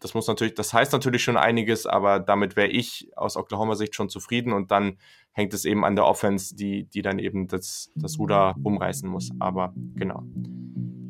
Das 0.00 0.12
muss 0.12 0.26
natürlich, 0.26 0.54
das 0.54 0.72
heißt 0.72 0.92
natürlich 0.92 1.22
schon 1.22 1.36
einiges, 1.36 1.86
aber 1.86 2.18
damit 2.18 2.56
wäre 2.56 2.66
ich 2.66 3.10
aus 3.14 3.36
Oklahoma-Sicht 3.36 3.94
schon 3.94 4.08
zufrieden 4.08 4.52
und 4.52 4.72
dann 4.72 4.98
hängt 5.32 5.54
es 5.54 5.64
eben 5.64 5.84
an 5.84 5.96
der 5.96 6.06
Offense, 6.06 6.54
die, 6.54 6.84
die 6.84 7.02
dann 7.02 7.18
eben 7.18 7.48
das, 7.48 7.90
das 7.94 8.18
Ruder 8.18 8.54
umreißen 8.62 9.08
muss. 9.08 9.30
Aber 9.38 9.72
genau. 9.94 10.22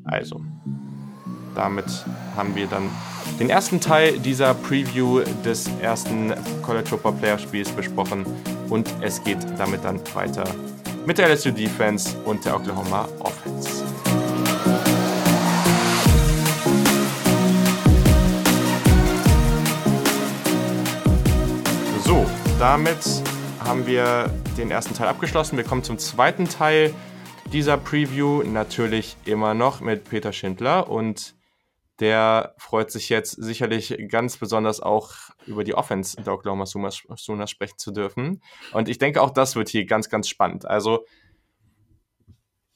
Also, 0.05 0.41
damit 1.55 1.87
haben 2.37 2.55
wir 2.55 2.67
dann 2.67 2.89
den 3.39 3.51
ersten 3.51 3.81
Teil 3.81 4.19
dieser 4.19 4.55
Preview 4.55 5.21
des 5.45 5.69
ersten 5.81 6.33
College 6.63 6.87
Football 6.87 7.15
Player 7.15 7.39
Spiels 7.39 7.71
besprochen 7.71 8.25
und 8.69 8.93
es 9.01 9.23
geht 9.23 9.39
damit 9.59 9.85
dann 9.85 10.01
weiter 10.15 10.45
mit 11.07 11.19
der 11.19 11.29
LSU 11.29 11.51
Defense 11.51 12.17
und 12.25 12.45
der 12.45 12.57
Oklahoma 12.57 13.09
Offense. 13.21 13.85
So, 22.05 22.27
damit 22.59 22.99
haben 23.73 23.87
wir 23.87 24.31
den 24.59 24.71
ersten 24.71 24.93
Teil 24.93 25.09
abgeschlossen. 25.09 25.57
Wir 25.57 25.65
kommen 25.65 25.83
zum 25.83 25.97
zweiten 25.97 26.47
Teil 26.47 26.93
dieser 27.55 27.79
Preview. 27.79 28.43
Natürlich 28.43 29.17
immer 29.25 29.55
noch 29.55 29.81
mit 29.81 30.05
Peter 30.05 30.31
Schindler 30.35 30.91
und 30.91 31.35
der 31.99 32.55
freut 32.59 32.91
sich 32.91 33.09
jetzt 33.09 33.31
sicherlich 33.31 33.97
ganz 34.11 34.37
besonders 34.37 34.81
auch 34.81 35.13
über 35.47 35.65
die 35.65 35.75
Offense 35.75 36.21
der 36.21 36.35
Oklahoma 36.35 36.67
Sooners 36.67 37.51
sprechen 37.51 37.79
zu 37.79 37.93
dürfen. 37.93 38.43
Und 38.75 38.91
ich 38.91 38.99
denke, 38.99 39.23
auch 39.23 39.31
das 39.31 39.57
wird 39.57 39.71
hier 39.71 39.87
ganz, 39.87 40.11
ganz 40.11 40.29
spannend. 40.29 40.67
Also, 40.67 41.07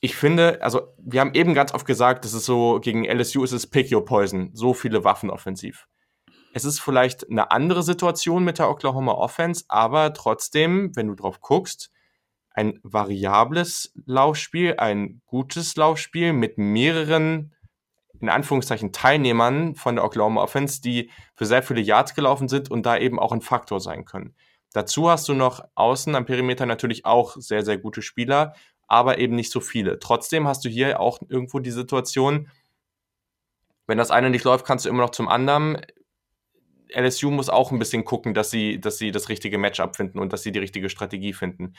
ich 0.00 0.16
finde, 0.16 0.62
also, 0.62 0.94
wir 0.96 1.20
haben 1.20 1.34
eben 1.34 1.52
ganz 1.52 1.74
oft 1.74 1.84
gesagt, 1.84 2.24
das 2.24 2.32
ist 2.32 2.46
so, 2.46 2.80
gegen 2.80 3.04
LSU 3.04 3.44
ist 3.44 3.52
es 3.52 3.66
Pick 3.66 3.92
Your 3.92 4.06
Poison. 4.06 4.48
So 4.54 4.72
viele 4.72 5.04
Waffen 5.04 5.28
offensiv. 5.28 5.88
Es 6.56 6.64
ist 6.64 6.80
vielleicht 6.80 7.28
eine 7.30 7.50
andere 7.50 7.82
Situation 7.82 8.42
mit 8.42 8.58
der 8.58 8.70
Oklahoma 8.70 9.12
Offense, 9.12 9.66
aber 9.68 10.14
trotzdem, 10.14 10.96
wenn 10.96 11.06
du 11.08 11.14
drauf 11.14 11.42
guckst, 11.42 11.90
ein 12.48 12.80
variables 12.82 13.92
Laufspiel, 14.06 14.76
ein 14.78 15.20
gutes 15.26 15.76
Laufspiel 15.76 16.32
mit 16.32 16.56
mehreren 16.56 17.54
in 18.22 18.30
Anführungszeichen 18.30 18.90
Teilnehmern 18.90 19.74
von 19.74 19.96
der 19.96 20.04
Oklahoma 20.06 20.40
Offense, 20.42 20.80
die 20.80 21.10
für 21.34 21.44
sehr 21.44 21.62
viele 21.62 21.82
Yards 21.82 22.14
gelaufen 22.14 22.48
sind 22.48 22.70
und 22.70 22.86
da 22.86 22.96
eben 22.96 23.18
auch 23.18 23.32
ein 23.32 23.42
Faktor 23.42 23.78
sein 23.78 24.06
können. 24.06 24.34
Dazu 24.72 25.10
hast 25.10 25.28
du 25.28 25.34
noch 25.34 25.62
außen 25.74 26.14
am 26.14 26.24
Perimeter 26.24 26.64
natürlich 26.64 27.04
auch 27.04 27.36
sehr, 27.36 27.66
sehr 27.66 27.76
gute 27.76 28.00
Spieler, 28.00 28.54
aber 28.88 29.18
eben 29.18 29.34
nicht 29.34 29.52
so 29.52 29.60
viele. 29.60 29.98
Trotzdem 29.98 30.48
hast 30.48 30.64
du 30.64 30.70
hier 30.70 31.00
auch 31.00 31.18
irgendwo 31.28 31.58
die 31.58 31.70
Situation, 31.70 32.48
wenn 33.86 33.98
das 33.98 34.10
eine 34.10 34.30
nicht 34.30 34.44
läuft, 34.44 34.64
kannst 34.64 34.86
du 34.86 34.88
immer 34.88 35.02
noch 35.02 35.10
zum 35.10 35.28
anderen. 35.28 35.84
LSU 36.94 37.30
muss 37.30 37.48
auch 37.48 37.72
ein 37.72 37.78
bisschen 37.78 38.04
gucken, 38.04 38.34
dass 38.34 38.50
sie, 38.50 38.80
dass 38.80 38.98
sie 38.98 39.10
das 39.10 39.28
richtige 39.28 39.58
Matchup 39.58 39.96
finden 39.96 40.18
und 40.18 40.32
dass 40.32 40.42
sie 40.42 40.52
die 40.52 40.58
richtige 40.58 40.88
Strategie 40.88 41.32
finden. 41.32 41.74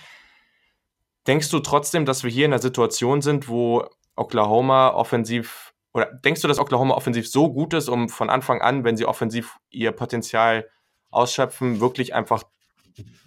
Denkst 1.26 1.50
du 1.50 1.60
trotzdem, 1.60 2.06
dass 2.06 2.24
wir 2.24 2.32
hier 2.32 2.46
in 2.46 2.54
einer 2.54 2.62
Situation 2.62 3.22
sind, 3.22 3.48
wo 3.48 3.86
Oklahoma 4.15 4.89
offensiv 4.89 5.74
oder 5.93 6.12
denkst 6.13 6.41
du, 6.41 6.48
dass 6.48 6.60
Oklahoma 6.60 6.93
offensiv 6.93 7.28
so 7.28 7.52
gut 7.52 7.74
ist, 7.74 7.89
um 7.89 8.08
von 8.08 8.30
Anfang 8.30 8.62
an, 8.62 8.84
wenn 8.84 8.96
sie 8.96 9.06
offensiv 9.06 9.58
ihr 9.72 9.91
Potenzial 9.91 10.70
ausschöpfen, 11.10 11.80
wirklich 11.80 12.13
einfach 12.13 12.43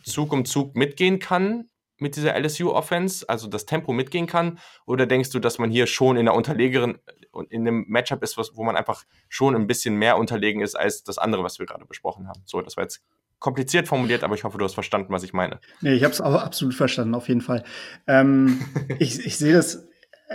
Zug 0.05 0.33
um 0.33 0.45
Zug 0.45 0.77
mitgehen 0.77 1.19
kann 1.19 1.69
mit 1.99 2.17
dieser 2.17 2.39
LSU-Offense, 2.39 3.29
also 3.29 3.49
das 3.49 3.67
Tempo 3.67 3.93
mitgehen 3.93 4.27
kann? 4.27 4.61
Oder 4.87 5.07
denkst 5.07 5.31
du, 5.31 5.41
dass 5.41 5.59
man 5.59 5.71
hier 5.71 5.87
schon 5.87 6.17
in 6.17 6.27
der 6.27 6.35
unterlegeren, 6.35 6.99
in 7.49 7.67
einem 7.67 7.85
Matchup 7.89 8.23
ist, 8.23 8.39
wo 8.55 8.65
man 8.65 8.77
einfach 8.77 9.05
schon 9.29 9.55
ein 9.55 9.67
bisschen 9.67 9.95
mehr 9.95 10.19
unterlegen 10.19 10.61
ist 10.61 10.75
als 10.75 11.05
das 11.05 11.19
andere, 11.19 11.45
was 11.45 11.59
wir 11.59 11.67
gerade 11.67 11.85
besprochen 11.85 12.29
haben? 12.29 12.43
So, 12.45 12.61
das 12.61 12.77
war 12.77 12.85
jetzt 12.85 13.03
kompliziert 13.39 13.89
formuliert, 13.89 14.23
aber 14.23 14.35
ich 14.35 14.45
hoffe, 14.45 14.59
du 14.59 14.65
hast 14.65 14.75
verstanden, 14.75 15.13
was 15.13 15.23
ich 15.23 15.33
meine. 15.33 15.61
Nee, 15.81 15.95
ich 15.95 16.05
habe 16.05 16.13
es 16.13 16.21
absolut 16.21 16.75
verstanden, 16.75 17.15
auf 17.15 17.29
jeden 17.29 17.41
Fall. 17.41 17.65
Ähm, 18.07 18.61
ich 18.99 19.25
ich 19.25 19.39
sehe 19.39 19.55
das, 19.55 19.89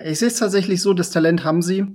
ich 0.03 0.19
sehe 0.19 0.27
es 0.27 0.39
tatsächlich 0.39 0.81
so, 0.81 0.93
das 0.93 1.11
Talent 1.11 1.43
haben 1.43 1.61
sie. 1.61 1.85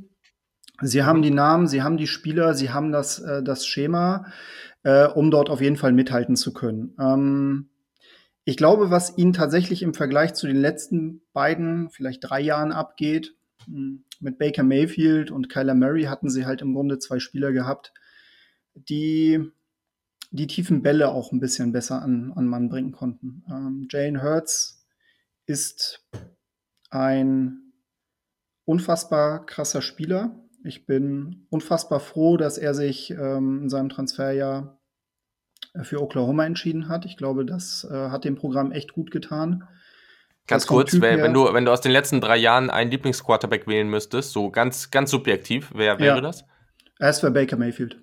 Sie 0.83 1.03
haben 1.03 1.21
die 1.21 1.31
Namen, 1.31 1.67
sie 1.67 1.83
haben 1.83 1.99
die 1.99 2.07
Spieler, 2.07 2.55
sie 2.55 2.71
haben 2.71 2.91
das, 2.93 3.19
äh, 3.19 3.43
das 3.43 3.67
Schema, 3.67 4.27
äh, 4.83 5.07
um 5.07 5.31
dort 5.31 5.51
auf 5.51 5.61
jeden 5.61 5.77
Fall 5.77 5.93
mithalten 5.93 6.37
zu 6.37 6.55
können. 6.55 6.95
Ähm, 6.99 7.69
ich 8.45 8.57
glaube, 8.57 8.91
was 8.91 9.19
ihnen 9.19 9.35
tatsächlich 9.35 9.83
im 9.83 9.93
Vergleich 9.93 10.33
zu 10.33 10.47
den 10.47 10.57
letzten 10.57 11.21
beiden, 11.33 11.91
vielleicht 11.91 12.21
drei 12.23 12.41
Jahren 12.41 12.73
abgeht, 12.73 13.35
mit 13.67 14.39
Baker 14.39 14.63
Mayfield 14.63 15.31
und 15.31 15.49
Kyler 15.49 15.75
Murray 15.75 16.05
hatten 16.05 16.31
sie 16.31 16.47
halt 16.47 16.63
im 16.63 16.75
Grunde 16.75 16.99
zwei 16.99 17.19
Spieler 17.19 17.53
gehabt, 17.53 17.93
die 18.75 19.51
die 20.31 20.47
tiefen 20.47 20.83
Bälle 20.83 21.09
auch 21.09 21.33
ein 21.33 21.41
bisschen 21.41 21.73
besser 21.73 22.03
an, 22.03 22.33
an 22.35 22.47
Mann 22.47 22.69
bringen 22.69 22.93
konnten. 22.93 23.45
Ähm, 23.51 23.89
Jane 23.91 24.23
Hurts 24.23 24.87
ist 25.47 26.07
ein 26.91 27.73
unfassbar 28.65 29.45
krasser 29.47 29.83
Spieler. 29.83 30.39
Ich 30.63 30.87
bin 30.87 31.47
unfassbar 31.51 32.01
froh, 32.01 32.37
dass 32.37 32.59
er 32.59 32.75
sich 32.75 33.11
ähm, 33.11 33.63
in 33.63 33.69
seinem 33.69 33.89
Transferjahr 33.89 34.81
für 35.83 36.03
Oklahoma 36.03 36.47
entschieden 36.47 36.89
hat. 36.89 37.05
Ich 37.07 37.17
glaube, 37.17 37.45
das 37.45 37.87
äh, 37.91 38.11
hat 38.11 38.25
dem 38.25 38.37
Programm 38.37 38.73
echt 38.73 38.93
gut 38.93 39.11
getan. 39.11 39.65
Ganz 40.47 40.67
kurz, 40.67 41.01
wenn, 41.01 41.23
wenn, 41.23 41.33
du, 41.33 41.53
wenn 41.53 41.65
du 41.65 41.71
aus 41.71 41.81
den 41.81 41.93
letzten 41.93 42.21
drei 42.21 42.37
Jahren 42.37 42.71
einen 42.71 42.91
Lieblingsquarterback 42.91 43.69
wählen 43.69 43.89
müsstest, 43.89 44.33
so 44.33 44.51
ganz, 44.51 44.91
ganz 44.91 45.11
subjektiv, 45.11 45.71
wer 45.75 45.99
wäre 46.01 46.17
ja. 46.17 46.21
das? 46.21 46.45
Er 46.99 47.11
ist 47.11 47.21
für 47.21 47.31
Baker 47.31 47.57
Mayfield. 47.57 47.99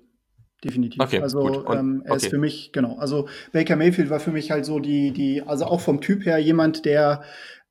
Definitiv. 0.64 1.00
Okay, 1.00 1.22
also 1.22 1.66
ähm, 1.72 2.02
er 2.06 2.14
okay. 2.14 2.26
ist 2.26 2.30
für 2.30 2.40
mich, 2.40 2.72
genau. 2.72 2.98
Also 2.98 3.28
Baker 3.52 3.76
Mayfield 3.76 4.10
war 4.10 4.20
für 4.20 4.32
mich 4.32 4.50
halt 4.50 4.66
so 4.66 4.80
die, 4.80 5.12
die, 5.12 5.44
also 5.44 5.66
auch 5.66 5.82
vom 5.82 6.02
Typ 6.02 6.26
her 6.26 6.40
jemand, 6.40 6.86
der 6.86 7.24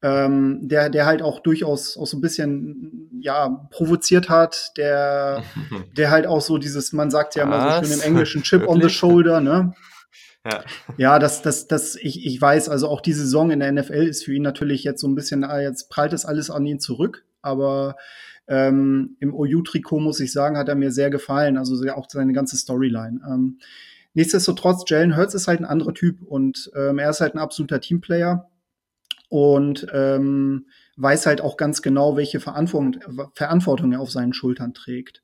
ähm, 0.03 0.61
der, 0.63 0.91
der 0.91 1.07
halt 1.07 1.23
auch 1.23 1.41
durchaus 1.41 1.97
auch 1.97 2.07
so 2.07 2.17
ein 2.17 2.21
bisschen 2.21 3.11
ja, 3.21 3.67
provoziert 3.71 4.29
hat, 4.29 4.73
der, 4.77 5.43
der 5.97 6.11
halt 6.11 6.27
auch 6.27 6.41
so 6.41 6.59
dieses, 6.59 6.93
man 6.93 7.11
sagt 7.11 7.35
ja 7.35 7.45
immer 7.45 7.81
so 7.81 7.87
schön 7.87 7.99
im 7.99 8.05
Englischen, 8.05 8.43
Chip 8.43 8.69
on 8.69 8.81
the 8.81 8.89
Shoulder, 8.89 9.41
ne? 9.41 9.73
Ja, 10.47 10.65
ja 10.97 11.19
das, 11.19 11.43
das, 11.43 11.67
das, 11.67 11.97
ich, 11.97 12.25
ich 12.25 12.41
weiß, 12.41 12.69
also 12.69 12.89
auch 12.89 13.01
die 13.01 13.13
Saison 13.13 13.51
in 13.51 13.61
der 13.61 13.73
NFL 13.73 14.07
ist 14.07 14.25
für 14.25 14.35
ihn 14.35 14.43
natürlich 14.43 14.85
jetzt 14.85 15.01
so 15.01 15.09
ein 15.09 15.15
bisschen, 15.15 15.45
ah, 15.45 15.61
jetzt 15.61 15.91
prallt 15.91 16.13
es 16.13 16.25
alles 16.25 16.51
an 16.51 16.65
ihn 16.67 16.81
zurück, 16.81 17.25
aber 17.43 17.97
Ähm, 18.49 19.17
Im 19.19 19.35
OU-Trikot, 19.35 19.99
muss 19.99 20.21
ich 20.21 20.31
sagen, 20.33 20.57
hat 20.57 20.69
er 20.69 20.77
mir 20.77 20.93
sehr 20.93 21.11
gefallen. 21.11 21.57
Also 21.59 21.75
auch 21.91 22.07
seine 22.09 22.33
ganze 22.33 22.57
Storyline. 22.57 23.21
Ähm, 23.29 23.59
nichtsdestotrotz, 24.15 24.85
Jalen 24.87 25.17
Hurts 25.17 25.35
ist 25.35 25.49
halt 25.49 25.59
ein 25.59 25.65
anderer 25.65 25.95
Typ 25.95 26.23
und 26.23 26.71
ähm, 26.77 26.99
er 27.01 27.11
ist 27.11 27.21
halt 27.21 27.35
ein 27.35 27.41
absoluter 27.41 27.81
Teamplayer 27.81 28.49
und 29.29 29.89
ähm, 29.93 30.67
weiß 30.97 31.27
halt 31.27 31.41
auch 31.41 31.57
ganz 31.57 31.83
genau, 31.83 32.17
welche 32.17 32.39
Verantwortung, 32.39 33.03
Verantwortung 33.35 33.93
er 33.93 34.01
auf 34.01 34.13
seinen 34.13 34.33
Schultern 34.33 34.75
trägt. 34.75 35.23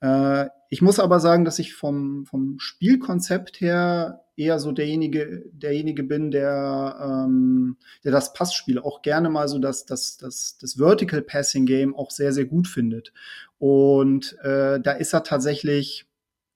Äh, 0.00 0.48
ich 0.68 0.82
muss 0.82 0.98
aber 0.98 1.20
sagen, 1.20 1.44
dass 1.44 1.58
ich 1.58 1.74
vom, 1.74 2.26
vom 2.26 2.58
Spielkonzept 2.58 3.60
her 3.60 4.24
eher 4.36 4.58
so 4.58 4.72
derjenige, 4.72 5.44
derjenige 5.52 6.02
bin, 6.02 6.30
der, 6.30 6.96
ähm, 7.02 7.76
der 8.04 8.12
das 8.12 8.32
Passspiel 8.32 8.78
auch 8.78 9.02
gerne 9.02 9.28
mal 9.28 9.48
so 9.48 9.58
das, 9.58 9.84
das, 9.84 10.16
das, 10.16 10.56
das 10.58 10.74
Vertical 10.74 11.22
Passing 11.22 11.66
Game 11.66 11.94
auch 11.94 12.10
sehr, 12.10 12.32
sehr 12.32 12.46
gut 12.46 12.68
findet. 12.68 13.12
Und 13.58 14.38
äh, 14.42 14.80
da 14.80 14.92
ist 14.92 15.12
er 15.12 15.24
tatsächlich 15.24 16.06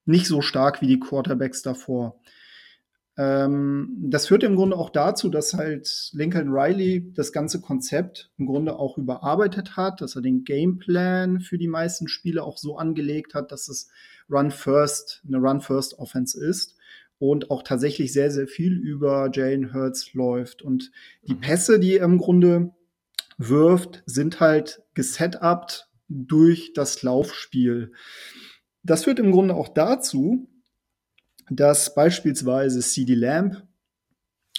nicht 0.06 0.26
so 0.26 0.40
stark 0.40 0.80
wie 0.80 0.86
die 0.86 1.00
Quarterbacks 1.00 1.62
davor. 1.62 2.20
Ähm, 3.16 3.96
das 4.10 4.26
führt 4.26 4.42
im 4.42 4.56
Grunde 4.56 4.76
auch 4.76 4.90
dazu, 4.90 5.28
dass 5.28 5.54
halt 5.54 6.10
Lincoln 6.12 6.48
Riley 6.50 7.12
das 7.14 7.32
ganze 7.32 7.60
Konzept 7.60 8.30
im 8.38 8.46
Grunde 8.46 8.76
auch 8.76 8.98
überarbeitet 8.98 9.76
hat, 9.76 10.00
dass 10.00 10.16
er 10.16 10.22
den 10.22 10.44
Gameplan 10.44 11.40
für 11.40 11.58
die 11.58 11.68
meisten 11.68 12.08
Spiele 12.08 12.42
auch 12.42 12.58
so 12.58 12.76
angelegt 12.76 13.34
hat, 13.34 13.52
dass 13.52 13.68
es 13.68 13.88
Run 14.28 14.50
First, 14.50 15.22
eine 15.26 15.38
Run 15.38 15.60
First 15.60 15.98
Offense 15.98 16.42
ist 16.42 16.76
und 17.18 17.50
auch 17.50 17.62
tatsächlich 17.62 18.12
sehr, 18.12 18.30
sehr 18.30 18.48
viel 18.48 18.72
über 18.72 19.30
Jalen 19.32 19.72
Hurts 19.72 20.12
läuft. 20.14 20.62
Und 20.62 20.90
die 21.28 21.34
mhm. 21.34 21.40
Pässe, 21.40 21.78
die 21.78 21.98
er 21.98 22.04
im 22.06 22.18
Grunde 22.18 22.72
wirft, 23.38 24.02
sind 24.06 24.40
halt 24.40 24.82
gesetupt 24.94 25.88
durch 26.08 26.72
das 26.74 27.02
Laufspiel. 27.02 27.92
Das 28.82 29.04
führt 29.04 29.18
im 29.18 29.30
Grunde 29.30 29.54
auch 29.54 29.68
dazu, 29.68 30.48
dass 31.50 31.94
beispielsweise 31.94 32.80
CD 32.80 33.14
Lamb 33.14 33.62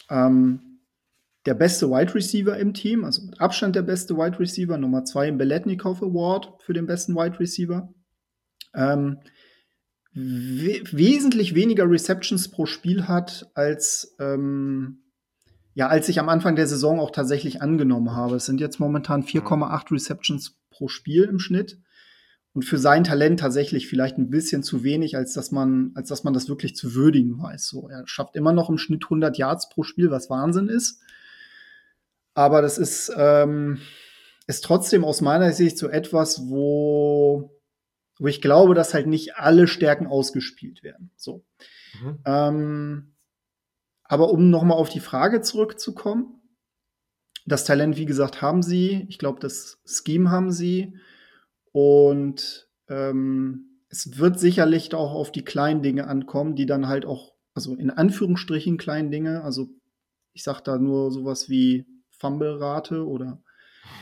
ähm, 0.10 0.80
der 1.45 1.54
beste 1.54 1.89
Wide 1.89 2.15
Receiver 2.15 2.58
im 2.58 2.74
Team, 2.74 3.06
also 3.06 3.21
mit 3.24 3.39
Abstand 3.39 3.76
der 3.76 3.84
beste 3.84 4.17
Wide 4.17 4.39
Receiver, 4.39 4.78
Nummer 4.78 5.06
zwei 5.06 5.28
im 5.28 5.38
Beletnikov 5.38 6.02
Award 6.02 6.54
für 6.60 6.74
den 6.74 6.88
besten 6.88 7.15
Wide 7.15 7.39
Receiver, 7.39 7.93
ähm, 8.74 9.19
we 10.13 10.82
wesentlich 10.91 11.56
weniger 11.56 11.89
Receptions 11.89 12.50
pro 12.50 12.65
Spiel 12.65 13.08
hat, 13.08 13.52
als, 13.54 14.15
ähm, 14.19 15.04
ja, 15.74 15.88
als 15.88 16.10
ich 16.10 16.19
am 16.19 16.30
Anfang 16.30 16.56
der 16.56 16.67
Saison 16.67 17.00
auch 17.00 17.12
tatsächlich 17.12 17.62
angenommen 17.62 18.12
habe. 18.12 18.38
Es 18.38 18.45
sind 18.45 18.62
jetzt 18.62 18.80
momentan 18.80 19.24
4,8 19.24 19.91
Receptions 19.91 20.58
pro 20.71 20.88
Spiel 20.88 21.24
im 21.24 21.39
Schnitt 21.39 21.80
und 22.55 22.63
für 22.63 22.77
sein 22.77 23.03
Talent 23.03 23.41
tatsächlich 23.41 23.89
vielleicht 23.89 24.17
ein 24.17 24.29
bisschen 24.29 24.63
zu 24.63 24.81
wenig, 24.81 25.17
als 25.17 25.33
dass 25.33 25.51
man, 25.51 25.91
als 25.93 26.07
dass 26.07 26.23
man 26.23 26.33
das 26.33 26.47
wirklich 26.47 26.73
zu 26.73 26.95
würdigen 26.95 27.37
weiß. 27.37 27.67
So, 27.67 27.89
er 27.89 28.07
schafft 28.07 28.37
immer 28.37 28.53
noch 28.53 28.69
im 28.69 28.77
Schnitt 28.77 29.03
100 29.03 29.37
Yards 29.37 29.67
pro 29.67 29.83
Spiel, 29.83 30.09
was 30.09 30.29
Wahnsinn 30.29 30.69
ist. 30.69 31.01
Aber 32.33 32.61
das 32.61 32.77
ist, 32.77 33.11
ähm, 33.17 33.81
ist 34.47 34.63
trotzdem 34.63 35.03
aus 35.03 35.19
meiner 35.19 35.51
Sicht 35.51 35.77
so 35.77 35.89
etwas, 35.89 36.47
wo, 36.47 37.59
wo 38.19 38.27
ich 38.27 38.41
glaube, 38.41 38.73
dass 38.73 38.93
halt 38.93 39.07
nicht 39.07 39.35
alle 39.35 39.67
Stärken 39.67 40.07
ausgespielt 40.07 40.81
werden. 40.81 41.11
So. 41.17 41.43
Mhm. 42.01 42.19
Ähm, 42.25 43.15
aber 44.05 44.29
um 44.29 44.49
nochmal 44.49 44.77
auf 44.77 44.87
die 44.87 45.01
Frage 45.01 45.41
zurückzukommen, 45.41 46.41
das 47.45 47.65
Talent, 47.65 47.97
wie 47.97 48.05
gesagt, 48.05 48.41
haben 48.41 48.63
sie. 48.63 49.05
Ich 49.09 49.17
glaube, 49.17 49.41
das 49.41 49.81
Scheme 49.85 50.31
haben 50.31 50.51
sie. 50.51 50.93
Und 51.75 52.69
ähm, 52.88 53.81
es 53.89 54.17
wird 54.17 54.39
sicherlich 54.39 54.93
auch 54.93 55.11
auf 55.11 55.33
die 55.33 55.43
kleinen 55.43 55.81
Dinge 55.81 56.07
ankommen, 56.07 56.55
die 56.55 56.65
dann 56.65 56.88
halt 56.88 57.05
auch, 57.05 57.33
also 57.53 57.75
in 57.75 57.89
Anführungsstrichen 57.89 58.77
kleinen 58.77 59.11
Dinge, 59.11 59.43
also 59.43 59.67
ich 60.31 60.43
sag 60.43 60.61
da 60.61 60.77
nur 60.77 61.11
sowas 61.11 61.49
wie 61.49 61.85
Fumble-Rate 62.11 63.05
oder 63.05 63.43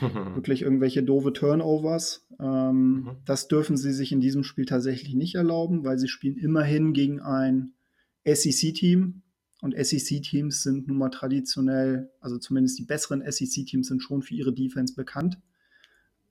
wirklich 0.00 0.62
irgendwelche 0.62 1.02
doofe 1.02 1.32
Turnovers. 1.32 2.28
Ähm, 2.38 2.92
mhm. 2.92 3.16
Das 3.24 3.48
dürfen 3.48 3.76
sie 3.76 3.92
sich 3.92 4.12
in 4.12 4.20
diesem 4.20 4.44
Spiel 4.44 4.66
tatsächlich 4.66 5.16
nicht 5.16 5.34
erlauben, 5.34 5.82
weil 5.82 5.98
sie 5.98 6.06
spielen 6.06 6.36
immerhin 6.36 6.92
gegen 6.92 7.18
ein 7.22 7.72
SEC-Team. 8.24 9.22
Und 9.62 9.74
SEC-Teams 9.76 10.62
sind 10.62 10.86
nun 10.86 10.98
mal 10.98 11.10
traditionell, 11.10 12.12
also 12.20 12.38
zumindest 12.38 12.78
die 12.78 12.84
besseren 12.84 13.24
SEC-Teams 13.28 13.88
sind 13.88 14.00
schon 14.00 14.22
für 14.22 14.34
ihre 14.34 14.52
Defense 14.52 14.94
bekannt. 14.94 15.40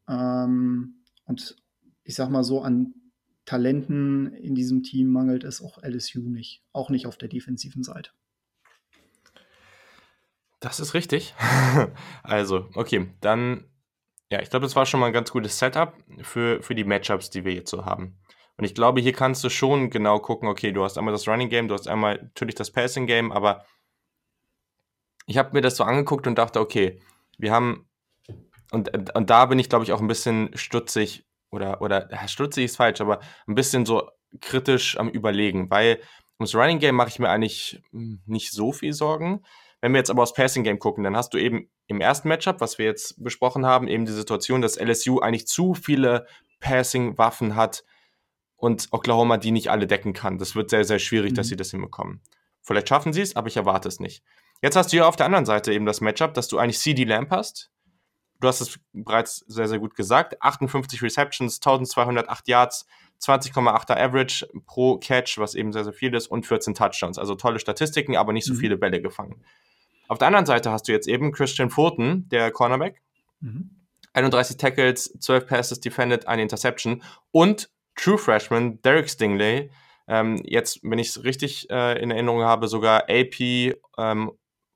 Ähm, 0.07 1.02
und 1.25 1.55
ich 2.03 2.15
sag 2.15 2.29
mal 2.29 2.43
so, 2.43 2.61
an 2.61 2.93
Talenten 3.45 4.33
in 4.33 4.55
diesem 4.55 4.83
Team 4.83 5.11
mangelt 5.11 5.43
es 5.43 5.61
auch 5.61 5.81
LSU 5.83 6.29
nicht. 6.29 6.63
Auch 6.71 6.89
nicht 6.89 7.07
auf 7.07 7.17
der 7.17 7.29
defensiven 7.29 7.83
Seite. 7.83 8.11
Das 10.59 10.79
ist 10.79 10.93
richtig. 10.93 11.35
also, 12.23 12.69
okay, 12.75 13.11
dann, 13.19 13.65
ja, 14.31 14.41
ich 14.41 14.49
glaube, 14.49 14.65
das 14.65 14.75
war 14.75 14.85
schon 14.85 15.01
mal 15.01 15.07
ein 15.07 15.13
ganz 15.13 15.31
gutes 15.31 15.59
Setup 15.59 15.93
für, 16.21 16.61
für 16.61 16.73
die 16.73 16.85
Matchups, 16.85 17.29
die 17.29 17.43
wir 17.43 17.53
jetzt 17.53 17.69
so 17.69 17.85
haben. 17.85 18.17
Und 18.55 18.63
ich 18.63 18.75
glaube, 18.75 19.01
hier 19.01 19.13
kannst 19.13 19.43
du 19.43 19.49
schon 19.49 19.89
genau 19.89 20.19
gucken, 20.19 20.47
okay, 20.47 20.71
du 20.71 20.83
hast 20.83 20.97
einmal 20.97 21.11
das 21.11 21.27
Running 21.27 21.49
Game, 21.49 21.67
du 21.67 21.73
hast 21.73 21.87
einmal 21.87 22.21
natürlich 22.21 22.55
das 22.55 22.71
Passing 22.71 23.07
Game, 23.07 23.31
aber 23.31 23.65
ich 25.25 25.37
habe 25.37 25.51
mir 25.53 25.61
das 25.61 25.75
so 25.75 25.83
angeguckt 25.83 26.27
und 26.27 26.37
dachte, 26.37 26.59
okay, 26.59 27.01
wir 27.37 27.51
haben 27.51 27.89
und, 28.73 29.15
und 29.15 29.29
da 29.29 29.45
bin 29.45 29.59
ich, 29.59 29.69
glaube 29.69 29.85
ich, 29.85 29.91
auch 29.91 30.01
ein 30.01 30.07
bisschen 30.07 30.49
stutzig 30.55 31.25
oder, 31.51 31.81
oder 31.81 32.09
ja, 32.11 32.27
stutzig 32.27 32.65
ist 32.65 32.77
falsch, 32.77 33.01
aber 33.01 33.19
ein 33.47 33.55
bisschen 33.55 33.85
so 33.85 34.09
kritisch 34.41 34.97
am 34.97 35.09
Überlegen, 35.09 35.69
weil 35.69 35.99
ums 36.39 36.55
Running 36.55 36.79
Game 36.79 36.95
mache 36.95 37.09
ich 37.09 37.19
mir 37.19 37.29
eigentlich 37.29 37.81
hm, 37.91 38.21
nicht 38.25 38.51
so 38.51 38.71
viel 38.71 38.93
Sorgen. 38.93 39.43
Wenn 39.81 39.91
wir 39.91 39.99
jetzt 39.99 40.09
aber 40.09 40.23
aufs 40.23 40.33
Passing 40.33 40.63
Game 40.63 40.79
gucken, 40.79 41.03
dann 41.03 41.15
hast 41.15 41.33
du 41.33 41.37
eben 41.37 41.69
im 41.87 42.01
ersten 42.01 42.29
Matchup, 42.29 42.61
was 42.61 42.77
wir 42.77 42.85
jetzt 42.85 43.21
besprochen 43.23 43.65
haben, 43.65 43.87
eben 43.87 44.05
die 44.05 44.13
Situation, 44.13 44.61
dass 44.61 44.79
LSU 44.79 45.19
eigentlich 45.19 45.45
zu 45.45 45.73
viele 45.73 46.25
Passing-Waffen 46.59 47.55
hat 47.55 47.83
und 48.55 48.87
Oklahoma 48.91 49.37
die 49.37 49.51
nicht 49.51 49.69
alle 49.69 49.87
decken 49.87 50.13
kann. 50.13 50.37
Das 50.37 50.55
wird 50.55 50.69
sehr, 50.69 50.85
sehr 50.85 50.99
schwierig, 50.99 51.31
mhm. 51.31 51.35
dass 51.35 51.47
sie 51.47 51.57
das 51.57 51.71
hinbekommen. 51.71 52.21
Vielleicht 52.61 52.87
schaffen 52.87 53.11
sie 53.11 53.21
es, 53.21 53.35
aber 53.35 53.47
ich 53.47 53.57
erwarte 53.57 53.89
es 53.89 53.99
nicht. 53.99 54.23
Jetzt 54.61 54.77
hast 54.77 54.93
du 54.93 54.97
hier 54.97 55.07
auf 55.07 55.17
der 55.17 55.25
anderen 55.25 55.45
Seite 55.45 55.73
eben 55.73 55.85
das 55.85 55.99
Matchup, 55.99 56.33
dass 56.33 56.47
du 56.47 56.57
eigentlich 56.57 56.79
CD 56.79 57.03
Lamp 57.03 57.29
hast, 57.29 57.72
du 58.39 58.47
hast 58.47 58.61
es 58.61 58.79
bereits 58.93 59.37
sehr, 59.47 59.67
sehr 59.67 59.79
gut 59.79 59.95
gesagt. 59.95 60.41
58 60.41 61.01
Receptions, 61.01 61.57
1208 61.57 62.47
Yards, 62.47 62.85
20,8er 63.21 63.97
Average 63.97 64.47
pro 64.65 64.97
Catch, 64.97 65.37
was 65.37 65.55
eben 65.55 65.71
sehr, 65.71 65.83
sehr 65.83 65.93
viel 65.93 66.13
ist, 66.13 66.27
und 66.27 66.45
14 66.45 66.73
Touchdowns. 66.73 67.17
Also 67.17 67.35
tolle 67.35 67.59
Statistiken, 67.59 68.17
aber 68.17 68.33
nicht 68.33 68.45
so 68.45 68.53
mhm. 68.53 68.57
viele 68.57 68.77
Bälle 68.77 69.01
gefangen. 69.01 69.43
Auf 70.07 70.17
der 70.17 70.27
anderen 70.27 70.45
Seite 70.45 70.71
hast 70.71 70.87
du 70.87 70.91
jetzt 70.91 71.07
eben 71.07 71.31
Christian 71.31 71.69
Fulton, 71.69 72.27
der 72.29 72.51
Cornerback. 72.51 73.01
Mhm. 73.39 73.69
31 74.13 74.57
Tackles, 74.57 75.15
12 75.19 75.47
Passes 75.47 75.79
defended, 75.79 76.27
eine 76.27 76.41
Interception. 76.41 77.01
Und 77.31 77.69
True 77.95 78.17
Freshman 78.17 78.81
Derek 78.81 79.09
Stingley, 79.09 79.69
ähm, 80.07 80.41
jetzt, 80.43 80.79
wenn 80.83 80.99
ich 80.99 81.09
es 81.09 81.23
richtig 81.23 81.69
äh, 81.69 82.01
in 82.01 82.11
Erinnerung 82.11 82.41
habe, 82.41 82.67
sogar 82.67 83.03
AP 83.09 83.39
ähm, 83.97 84.31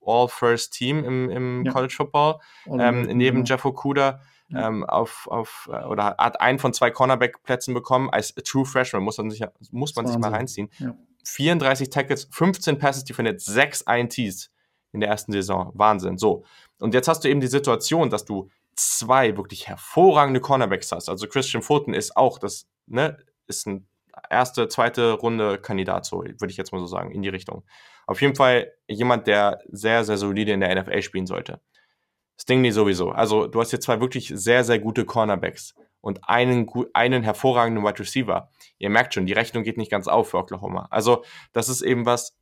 All-First 0.07 0.73
Team 0.73 1.03
im, 1.03 1.29
im 1.29 1.65
ja. 1.65 1.71
College 1.71 1.93
Football, 1.95 2.39
ähm, 2.65 3.03
neben 3.03 3.45
Jeff 3.45 3.65
Okuda. 3.65 4.21
Ja. 4.49 4.69
Ähm, 4.69 4.85
auf, 4.85 5.27
auf, 5.29 5.69
äh, 5.69 5.83
oder 5.83 6.15
hat 6.17 6.39
einen 6.39 6.57
von 6.57 6.71
zwei 6.71 6.89
Cornerback-Plätzen 6.89 7.73
bekommen 7.73 8.09
als 8.09 8.33
True 8.33 8.65
Freshman, 8.65 9.03
muss 9.03 9.17
man 9.17 9.29
sich, 9.29 9.43
muss 9.71 9.93
man 9.93 10.07
sich 10.07 10.17
mal 10.17 10.33
reinziehen. 10.33 10.69
Ja. 10.79 10.95
34 11.25 11.89
Tackles, 11.89 12.29
15 12.31 12.79
Passes 12.79 13.03
defended, 13.03 13.41
6 13.41 13.81
INTs 13.81 14.49
in 14.93 15.01
der 15.01 15.09
ersten 15.09 15.33
Saison. 15.33 15.71
Wahnsinn. 15.73 16.17
So. 16.17 16.45
Und 16.79 16.93
jetzt 16.93 17.07
hast 17.07 17.23
du 17.23 17.29
eben 17.29 17.41
die 17.41 17.47
Situation, 17.47 18.09
dass 18.09 18.23
du 18.23 18.49
zwei 18.75 19.35
wirklich 19.35 19.67
hervorragende 19.67 20.39
Cornerbacks 20.39 20.91
hast. 20.91 21.09
Also 21.09 21.27
Christian 21.27 21.63
Fulton 21.63 21.93
ist 21.93 22.15
auch 22.15 22.39
das, 22.39 22.67
ne, 22.85 23.17
ist 23.47 23.67
ein 23.67 23.87
erste, 24.29 24.67
zweite 24.67 25.13
Runde 25.13 25.59
Kandidat, 25.59 26.05
so 26.05 26.23
würde 26.23 26.49
ich 26.49 26.57
jetzt 26.57 26.71
mal 26.71 26.79
so 26.79 26.87
sagen, 26.87 27.11
in 27.11 27.21
die 27.21 27.29
Richtung. 27.29 27.63
Auf 28.05 28.21
jeden 28.21 28.35
Fall 28.35 28.71
jemand, 28.87 29.27
der 29.27 29.59
sehr, 29.69 30.03
sehr 30.03 30.17
solide 30.17 30.53
in 30.53 30.61
der 30.61 30.81
NFL 30.81 31.01
spielen 31.01 31.27
sollte. 31.27 31.61
Stingley 32.39 32.71
sowieso. 32.71 33.11
Also 33.11 33.47
du 33.47 33.59
hast 33.59 33.71
hier 33.71 33.79
zwei 33.79 33.99
wirklich 33.99 34.31
sehr, 34.33 34.63
sehr 34.63 34.79
gute 34.79 35.05
Cornerbacks 35.05 35.73
und 36.01 36.19
einen, 36.23 36.69
einen 36.93 37.23
hervorragenden 37.23 37.83
Wide 37.83 37.99
Receiver. 37.99 38.49
Ihr 38.77 38.89
merkt 38.89 39.13
schon, 39.13 39.25
die 39.25 39.33
Rechnung 39.33 39.63
geht 39.63 39.77
nicht 39.77 39.91
ganz 39.91 40.07
auf 40.07 40.29
für 40.29 40.37
Oklahoma. 40.37 40.87
Also 40.91 41.23
das 41.51 41.67
ist 41.69 41.81
eben 41.81 42.05
was, 42.05 42.37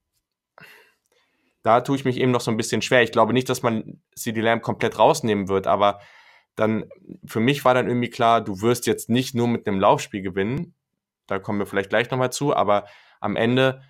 da 1.64 1.82
tue 1.82 1.96
ich 1.96 2.06
mich 2.06 2.18
eben 2.20 2.32
noch 2.32 2.42
so 2.42 2.52
ein 2.52 2.58
bisschen 2.58 2.82
schwer. 2.82 3.02
Ich 3.02 3.12
glaube 3.12 3.34
nicht, 3.34 3.50
dass 3.50 3.64
man 3.64 4.02
CD 4.16 4.42
Lamb 4.42 4.62
komplett 4.62 5.00
rausnehmen 5.00 5.48
wird, 5.48 5.66
aber 5.66 6.00
dann 6.56 6.86
für 7.26 7.40
mich 7.40 7.66
war 7.66 7.74
dann 7.74 7.88
irgendwie 7.88 8.10
klar, 8.10 8.42
du 8.42 8.62
wirst 8.62 8.86
jetzt 8.86 9.10
nicht 9.10 9.34
nur 9.34 9.48
mit 9.48 9.68
einem 9.68 9.80
Laufspiel 9.80 10.22
gewinnen. 10.22 10.76
Da 11.28 11.40
kommen 11.40 11.60
wir 11.60 11.66
vielleicht 11.66 11.90
gleich 11.90 12.10
nochmal 12.12 12.32
zu, 12.32 12.56
aber 12.56 12.86
am 13.20 13.36
Ende 13.36 13.82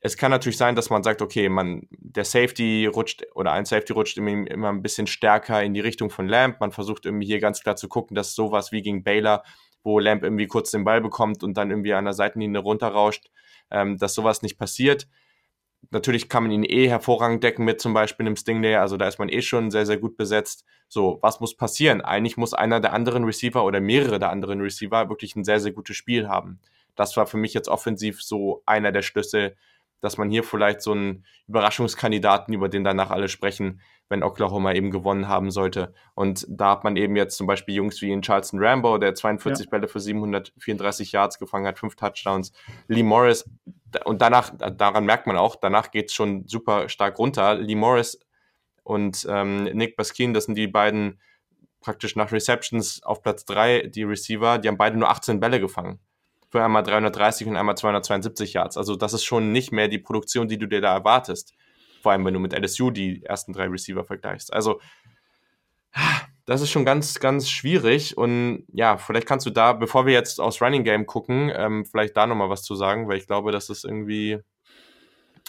es 0.00 0.18
kann 0.18 0.30
natürlich 0.30 0.58
sein, 0.58 0.76
dass 0.76 0.90
man 0.90 1.02
sagt, 1.02 1.22
okay, 1.22 1.48
man, 1.48 1.88
der 1.90 2.26
Safety 2.26 2.84
rutscht 2.84 3.24
oder 3.34 3.52
ein 3.52 3.64
Safety 3.64 3.94
rutscht 3.94 4.18
immer, 4.18 4.46
immer 4.50 4.68
ein 4.68 4.82
bisschen 4.82 5.06
stärker 5.06 5.62
in 5.62 5.72
die 5.72 5.80
Richtung 5.80 6.10
von 6.10 6.28
Lamp. 6.28 6.60
Man 6.60 6.72
versucht 6.72 7.06
irgendwie 7.06 7.24
hier 7.24 7.40
ganz 7.40 7.62
klar 7.62 7.76
zu 7.76 7.88
gucken, 7.88 8.14
dass 8.14 8.34
sowas 8.34 8.70
wie 8.70 8.82
gegen 8.82 9.02
Baylor 9.02 9.42
wo 9.84 9.98
Lamb 9.98 10.24
irgendwie 10.24 10.46
kurz 10.46 10.70
den 10.70 10.84
Ball 10.84 11.00
bekommt 11.00 11.44
und 11.44 11.56
dann 11.56 11.70
irgendwie 11.70 11.94
an 11.94 12.04
der 12.04 12.14
Seitenlinie 12.14 12.60
runterrauscht, 12.60 13.30
ähm, 13.70 13.98
dass 13.98 14.14
sowas 14.14 14.42
nicht 14.42 14.58
passiert. 14.58 15.06
Natürlich 15.90 16.30
kann 16.30 16.44
man 16.44 16.52
ihn 16.52 16.64
eh 16.64 16.88
hervorragend 16.88 17.44
decken 17.44 17.66
mit 17.66 17.80
zum 17.80 17.92
Beispiel 17.92 18.26
einem 18.26 18.36
Stingley, 18.36 18.76
also 18.76 18.96
da 18.96 19.06
ist 19.06 19.18
man 19.18 19.28
eh 19.28 19.42
schon 19.42 19.70
sehr, 19.70 19.84
sehr 19.84 19.98
gut 19.98 20.16
besetzt. 20.16 20.64
So, 20.88 21.18
was 21.20 21.40
muss 21.40 21.56
passieren? 21.56 22.00
Eigentlich 22.00 22.38
muss 22.38 22.54
einer 22.54 22.80
der 22.80 22.94
anderen 22.94 23.24
Receiver 23.24 23.62
oder 23.64 23.80
mehrere 23.80 24.18
der 24.18 24.30
anderen 24.30 24.62
Receiver 24.62 25.10
wirklich 25.10 25.36
ein 25.36 25.44
sehr, 25.44 25.60
sehr 25.60 25.72
gutes 25.72 25.96
Spiel 25.96 26.28
haben. 26.28 26.60
Das 26.96 27.16
war 27.16 27.26
für 27.26 27.36
mich 27.36 27.54
jetzt 27.54 27.68
offensiv 27.68 28.22
so 28.22 28.62
einer 28.66 28.92
der 28.92 29.02
Schlüssel, 29.02 29.56
dass 30.04 30.18
man 30.18 30.28
hier 30.28 30.44
vielleicht 30.44 30.82
so 30.82 30.92
einen 30.92 31.24
Überraschungskandidaten, 31.48 32.52
über 32.52 32.68
den 32.68 32.84
danach 32.84 33.10
alle 33.10 33.28
sprechen, 33.28 33.80
wenn 34.10 34.22
Oklahoma 34.22 34.72
eben 34.72 34.90
gewonnen 34.90 35.28
haben 35.28 35.50
sollte. 35.50 35.94
Und 36.14 36.44
da 36.48 36.72
hat 36.72 36.84
man 36.84 36.96
eben 36.96 37.16
jetzt 37.16 37.36
zum 37.36 37.46
Beispiel 37.46 37.74
Jungs 37.74 38.02
wie 38.02 38.12
in 38.12 38.20
Charleston 38.20 38.62
Rambo, 38.62 38.98
der 38.98 39.14
42 39.14 39.64
ja. 39.64 39.70
Bälle 39.70 39.88
für 39.88 40.00
734 40.00 41.10
Yards 41.12 41.38
gefangen 41.38 41.66
hat, 41.66 41.78
fünf 41.78 41.96
Touchdowns. 41.96 42.52
Lee 42.86 43.02
Morris, 43.02 43.48
und 44.04 44.20
danach, 44.20 44.52
daran 44.76 45.06
merkt 45.06 45.26
man 45.26 45.38
auch, 45.38 45.56
danach 45.56 45.90
geht 45.90 46.10
es 46.10 46.14
schon 46.14 46.46
super 46.46 46.90
stark 46.90 47.18
runter. 47.18 47.54
Lee 47.54 47.74
Morris 47.74 48.20
und 48.82 49.26
ähm, 49.30 49.64
Nick 49.64 49.96
Baskin, 49.96 50.34
das 50.34 50.44
sind 50.44 50.56
die 50.56 50.68
beiden 50.68 51.18
praktisch 51.80 52.14
nach 52.14 52.30
Receptions 52.30 53.02
auf 53.02 53.22
Platz 53.22 53.46
drei 53.46 53.86
die 53.86 54.02
Receiver, 54.02 54.58
die 54.58 54.68
haben 54.68 54.78
beide 54.78 54.98
nur 54.98 55.08
18 55.08 55.40
Bälle 55.40 55.60
gefangen 55.60 55.98
für 56.54 56.62
einmal 56.62 56.84
330 56.84 57.48
und 57.48 57.56
einmal 57.56 57.76
272 57.76 58.52
Yards. 58.52 58.76
Also 58.76 58.94
das 58.94 59.12
ist 59.12 59.24
schon 59.24 59.50
nicht 59.50 59.72
mehr 59.72 59.88
die 59.88 59.98
Produktion, 59.98 60.46
die 60.46 60.56
du 60.56 60.68
dir 60.68 60.80
da 60.80 60.94
erwartest. 60.94 61.52
Vor 62.00 62.12
allem, 62.12 62.24
wenn 62.24 62.34
du 62.34 62.38
mit 62.38 62.52
LSU 62.52 62.92
die 62.92 63.24
ersten 63.24 63.52
drei 63.52 63.66
Receiver 63.66 64.04
vergleichst. 64.04 64.52
Also 64.52 64.80
das 66.46 66.60
ist 66.60 66.70
schon 66.70 66.84
ganz, 66.84 67.18
ganz 67.18 67.50
schwierig. 67.50 68.16
Und 68.16 68.68
ja, 68.72 68.98
vielleicht 68.98 69.26
kannst 69.26 69.46
du 69.46 69.50
da, 69.50 69.72
bevor 69.72 70.06
wir 70.06 70.12
jetzt 70.12 70.40
aufs 70.40 70.62
Running 70.62 70.84
Game 70.84 71.06
gucken, 71.06 71.50
ähm, 71.52 71.84
vielleicht 71.86 72.16
da 72.16 72.24
nochmal 72.28 72.50
was 72.50 72.62
zu 72.62 72.76
sagen, 72.76 73.08
weil 73.08 73.18
ich 73.18 73.26
glaube, 73.26 73.50
das 73.50 73.68
ist 73.68 73.84
irgendwie, 73.84 74.38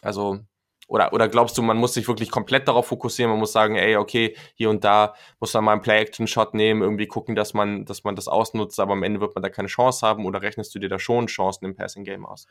also 0.01 0.39
oder, 0.88 1.13
oder 1.13 1.27
glaubst 1.27 1.57
du, 1.57 1.63
man 1.63 1.77
muss 1.77 1.95
sich 1.95 2.07
wirklich 2.07 2.29
komplett 2.29 2.67
darauf 2.67 2.88
fokussieren? 2.88 3.31
Man 3.31 3.39
muss 3.39 3.51
sagen, 3.51 3.75
ey, 3.75 3.95
okay, 3.95 4.36
hier 4.53 4.69
und 4.69 4.83
da 4.83 5.15
muss 5.39 5.53
man 5.55 5.63
mal 5.63 5.71
einen 5.73 5.81
Play-Action-Shot 5.81 6.53
nehmen, 6.53 6.83
irgendwie 6.83 7.07
gucken, 7.07 7.36
dass 7.36 7.55
man, 7.55 7.86
dass 7.86 8.03
man 8.03 8.15
das 8.15 8.27
ausnutzt, 8.27 8.79
aber 8.79 8.93
am 8.93 9.01
Ende 9.01 9.19
wird 9.19 9.33
man 9.33 9.41
da 9.41 9.49
keine 9.49 9.67
Chance 9.67 10.05
haben 10.05 10.25
oder 10.25 10.43
rechnest 10.43 10.75
du 10.75 10.79
dir 10.79 10.89
da 10.89 10.99
schon 10.99 11.25
Chancen 11.25 11.65
im 11.65 11.75
Passing-Game 11.75 12.25
aus? 12.25 12.45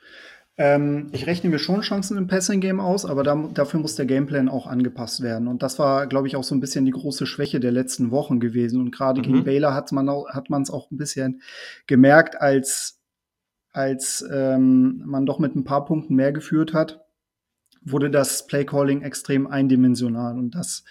Ähm, 0.57 1.11
ich 1.13 1.27
rechne 1.27 1.49
mir 1.49 1.61
schon 1.61 1.83
Chancen 1.83 2.17
im 2.19 2.27
Passing-Game 2.27 2.81
aus, 2.81 3.07
aber 3.07 3.23
da, 3.23 3.37
dafür 3.55 3.79
muss 3.79 3.95
der 3.95 4.07
Gameplan 4.07 4.49
auch 4.49 4.67
angepasst 4.67 5.23
werden. 5.23 5.47
Und 5.47 5.63
das 5.63 5.79
war, 5.79 6.09
glaube 6.09 6.27
ich, 6.27 6.35
auch 6.35 6.45
so 6.45 6.57
ein 6.57 6.61
bisschen 6.61 6.85
die 6.85 6.93
große 6.93 7.27
Schwäche 7.27 7.61
der 7.61 7.73
letzten 7.73 8.11
Wochen 8.11 8.41
gewesen. 8.41 8.81
Und 8.81 8.91
gerade 8.91 9.21
mhm. 9.21 9.25
gegen 9.25 9.45
Baylor 9.45 9.75
hat 9.75 9.93
man 9.93 10.09
es 10.63 10.71
auch 10.71 10.91
ein 10.91 10.97
bisschen 10.97 11.41
gemerkt, 11.87 12.41
als, 12.41 13.01
als 13.71 14.25
ähm, 14.33 15.05
man 15.07 15.25
doch 15.25 15.39
mit 15.39 15.55
ein 15.55 15.65
paar 15.65 15.85
Punkten 15.85 16.17
mehr 16.17 16.33
geführt 16.33 16.75
hat 16.75 17.04
wurde 17.85 18.11
das 18.11 18.47
Playcalling 18.47 19.03
extrem 19.03 19.47
eindimensional 19.47 20.39
und 20.39 20.55
das 20.55 20.85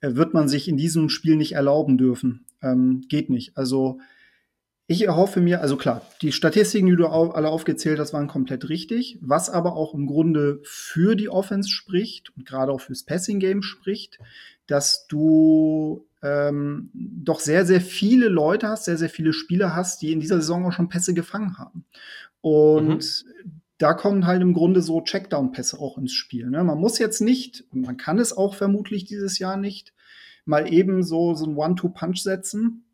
äh, 0.00 0.14
wird 0.14 0.34
man 0.34 0.48
sich 0.48 0.68
in 0.68 0.76
diesem 0.76 1.08
Spiel 1.08 1.36
nicht 1.36 1.52
erlauben 1.52 1.98
dürfen. 1.98 2.44
Ähm, 2.62 3.02
geht 3.08 3.30
nicht. 3.30 3.56
Also 3.56 4.00
ich 4.86 5.06
erhoffe 5.06 5.40
mir, 5.40 5.60
also 5.60 5.76
klar, 5.76 6.02
die 6.20 6.32
Statistiken, 6.32 6.88
die 6.88 6.96
du 6.96 7.06
alle 7.06 7.48
aufgezählt 7.48 8.00
hast, 8.00 8.12
waren 8.12 8.26
komplett 8.26 8.68
richtig. 8.68 9.18
Was 9.20 9.48
aber 9.48 9.74
auch 9.74 9.94
im 9.94 10.06
Grunde 10.06 10.60
für 10.64 11.14
die 11.14 11.28
Offense 11.28 11.68
spricht 11.68 12.36
und 12.36 12.44
gerade 12.44 12.72
auch 12.72 12.80
fürs 12.80 13.04
Passing 13.04 13.38
Game 13.38 13.62
spricht, 13.62 14.18
dass 14.66 15.06
du 15.06 16.06
ähm, 16.22 16.90
doch 16.92 17.38
sehr, 17.38 17.66
sehr 17.66 17.80
viele 17.80 18.28
Leute 18.28 18.66
hast, 18.66 18.86
sehr, 18.86 18.98
sehr 18.98 19.10
viele 19.10 19.32
Spieler 19.32 19.76
hast, 19.76 20.02
die 20.02 20.10
in 20.10 20.18
dieser 20.18 20.40
Saison 20.40 20.66
auch 20.66 20.72
schon 20.72 20.88
Pässe 20.88 21.14
gefangen 21.14 21.56
haben. 21.56 21.84
Und 22.40 23.24
mhm 23.26 23.60
da 23.80 23.94
kommen 23.94 24.26
halt 24.26 24.42
im 24.42 24.52
Grunde 24.52 24.82
so 24.82 25.00
Checkdown-Pässe 25.00 25.78
auch 25.78 25.96
ins 25.96 26.12
Spiel. 26.12 26.50
Ne? 26.50 26.62
Man 26.62 26.78
muss 26.78 26.98
jetzt 26.98 27.20
nicht, 27.20 27.64
man 27.72 27.96
kann 27.96 28.18
es 28.18 28.36
auch 28.36 28.54
vermutlich 28.54 29.06
dieses 29.06 29.38
Jahr 29.38 29.56
nicht, 29.56 29.94
mal 30.44 30.70
eben 30.70 31.02
so, 31.02 31.34
so 31.34 31.46
ein 31.46 31.56
One-Two-Punch 31.56 32.18
setzen, 32.18 32.84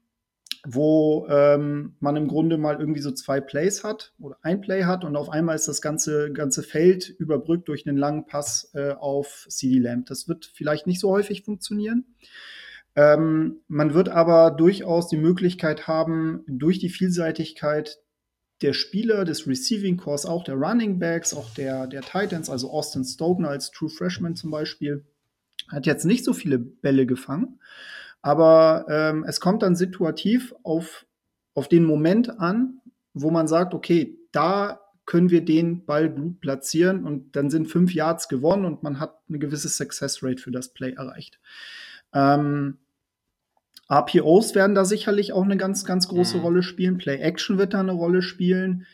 wo 0.65 1.27
ähm, 1.29 1.97
man 1.99 2.15
im 2.15 2.29
Grunde 2.29 2.57
mal 2.57 2.79
irgendwie 2.79 3.01
so 3.01 3.11
zwei 3.11 3.41
Plays 3.41 3.83
hat 3.83 4.15
oder 4.21 4.37
ein 4.43 4.61
Play 4.61 4.85
hat 4.85 5.05
und 5.05 5.17
auf 5.17 5.29
einmal 5.29 5.57
ist 5.57 5.67
das 5.67 5.83
ganze, 5.83 6.33
ganze 6.33 6.63
Feld 6.63 7.09
überbrückt 7.09 7.69
durch 7.69 7.85
einen 7.87 7.97
langen 7.97 8.27
Pass 8.27 8.71
äh, 8.75 8.93
auf 8.93 9.47
CD 9.49 9.79
Lamp. 9.79 10.07
Das 10.07 10.29
wird 10.29 10.53
vielleicht 10.55 10.87
nicht 10.87 11.01
so 11.01 11.11
häufig 11.11 11.43
funktionieren. 11.43 12.05
Ähm, 12.95 13.61
man 13.67 13.93
wird 13.93 14.09
aber 14.09 14.53
durchaus 14.53 15.09
die 15.09 15.19
Möglichkeit 15.19 15.89
haben, 15.89 16.45
durch 16.47 16.79
die 16.79 16.91
Vielseitigkeit 16.91 17.99
der 18.63 18.73
Spieler 18.73 19.25
des 19.25 19.47
Receiving 19.47 19.97
Cores, 19.97 20.27
auch 20.27 20.45
der 20.45 20.55
Running 20.55 20.99
Backs, 20.99 21.35
auch 21.35 21.51
der, 21.55 21.87
der 21.87 22.03
Titans, 22.03 22.49
also 22.49 22.71
Austin 22.71 23.05
Stogner 23.05 23.51
als 23.51 23.71
True 23.71 23.91
Freshman 23.91 24.37
zum 24.37 24.51
Beispiel, 24.51 25.05
hat 25.69 25.87
jetzt 25.87 26.05
nicht 26.05 26.25
so 26.25 26.33
viele 26.33 26.59
Bälle 26.59 27.07
gefangen. 27.07 27.61
Aber 28.23 28.87
ähm, 28.89 29.25
es 29.25 29.41
kommt 29.41 29.63
dann 29.63 29.77
situativ 29.77 30.55
auf, 30.63 31.07
auf 31.55 31.69
den 31.69 31.85
Moment 31.85 32.41
an, 32.41 32.81
wo 33.15 33.31
man 33.31 33.47
sagt, 33.47 33.75
okay, 33.75 34.19
da 34.33 34.81
können 35.05 35.31
wir 35.31 35.45
den 35.45 35.85
Ball 35.87 36.11
gut 36.11 36.41
platzieren 36.41 37.05
und 37.05 37.37
dann 37.37 37.51
sind 37.51 37.69
fünf 37.69 37.95
Yards 37.95 38.29
gewonnen 38.29 38.65
und 38.65 38.83
man 38.83 38.99
hat 38.99 39.21
eine 39.29 39.39
gewisse 39.39 39.69
Success 39.69 40.23
Rate 40.23 40.43
für 40.43 40.51
das 40.51 40.71
Play 40.71 40.93
erreicht. 40.93 41.39
Ähm, 42.13 42.79
RPOs 43.89 44.55
werden 44.55 44.75
da 44.75 44.85
sicherlich 44.85 45.33
auch 45.33 45.45
eine 45.45 45.57
ganz, 45.57 45.85
ganz 45.85 46.09
große 46.09 46.39
mhm. 46.39 46.43
Rolle 46.43 46.63
spielen. 46.63 46.99
Play 46.99 47.19
Action 47.19 47.59
wird 47.59 47.75
da 47.75 47.81
eine 47.81 47.93
Rolle 47.93 48.23
spielen. 48.23 48.87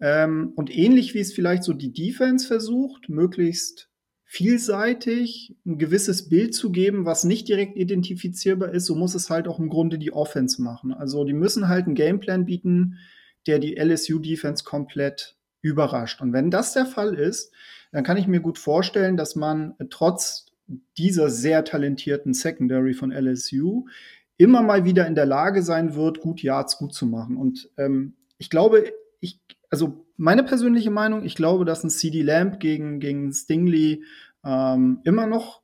Ähm, 0.00 0.52
und 0.56 0.74
ähnlich 0.74 1.14
wie 1.14 1.20
es 1.20 1.32
vielleicht 1.32 1.64
so 1.64 1.72
die 1.72 1.92
Defense 1.92 2.46
versucht, 2.46 3.08
möglichst 3.08 3.88
vielseitig 4.24 5.56
ein 5.64 5.78
gewisses 5.78 6.28
Bild 6.28 6.54
zu 6.54 6.70
geben, 6.70 7.06
was 7.06 7.24
nicht 7.24 7.48
direkt 7.48 7.76
identifizierbar 7.76 8.70
ist, 8.72 8.86
so 8.86 8.94
muss 8.94 9.14
es 9.14 9.30
halt 9.30 9.48
auch 9.48 9.58
im 9.58 9.68
Grunde 9.68 9.98
die 9.98 10.12
Offense 10.12 10.60
machen. 10.60 10.92
Also 10.92 11.24
die 11.24 11.32
müssen 11.32 11.68
halt 11.68 11.86
einen 11.86 11.94
Gameplan 11.94 12.44
bieten, 12.44 12.98
der 13.46 13.60
die 13.60 13.76
LSU-Defense 13.76 14.64
komplett 14.64 15.36
überrascht. 15.62 16.20
Und 16.20 16.32
wenn 16.32 16.50
das 16.50 16.72
der 16.74 16.86
Fall 16.86 17.14
ist, 17.14 17.52
dann 17.92 18.04
kann 18.04 18.16
ich 18.16 18.26
mir 18.26 18.40
gut 18.40 18.58
vorstellen, 18.58 19.16
dass 19.16 19.36
man 19.36 19.74
trotz 19.90 20.46
dieser 20.98 21.30
sehr 21.30 21.64
talentierten 21.64 22.34
Secondary 22.34 22.94
von 22.94 23.12
LSU 23.12 23.86
immer 24.36 24.62
mal 24.62 24.84
wieder 24.84 25.06
in 25.06 25.14
der 25.14 25.26
Lage 25.26 25.62
sein 25.62 25.94
wird, 25.94 26.20
gut 26.20 26.42
Yards 26.42 26.78
gut 26.78 26.94
zu 26.94 27.06
machen. 27.06 27.36
Und 27.36 27.70
ähm, 27.76 28.14
ich 28.38 28.50
glaube, 28.50 28.92
ich, 29.20 29.40
also 29.70 30.06
meine 30.16 30.44
persönliche 30.44 30.90
Meinung, 30.90 31.24
ich 31.24 31.34
glaube, 31.34 31.64
dass 31.64 31.84
ein 31.84 31.90
CD 31.90 32.22
Lamp 32.22 32.60
gegen, 32.60 33.00
gegen 33.00 33.32
Stingley 33.32 34.02
ähm, 34.44 35.00
immer 35.04 35.26
noch 35.26 35.62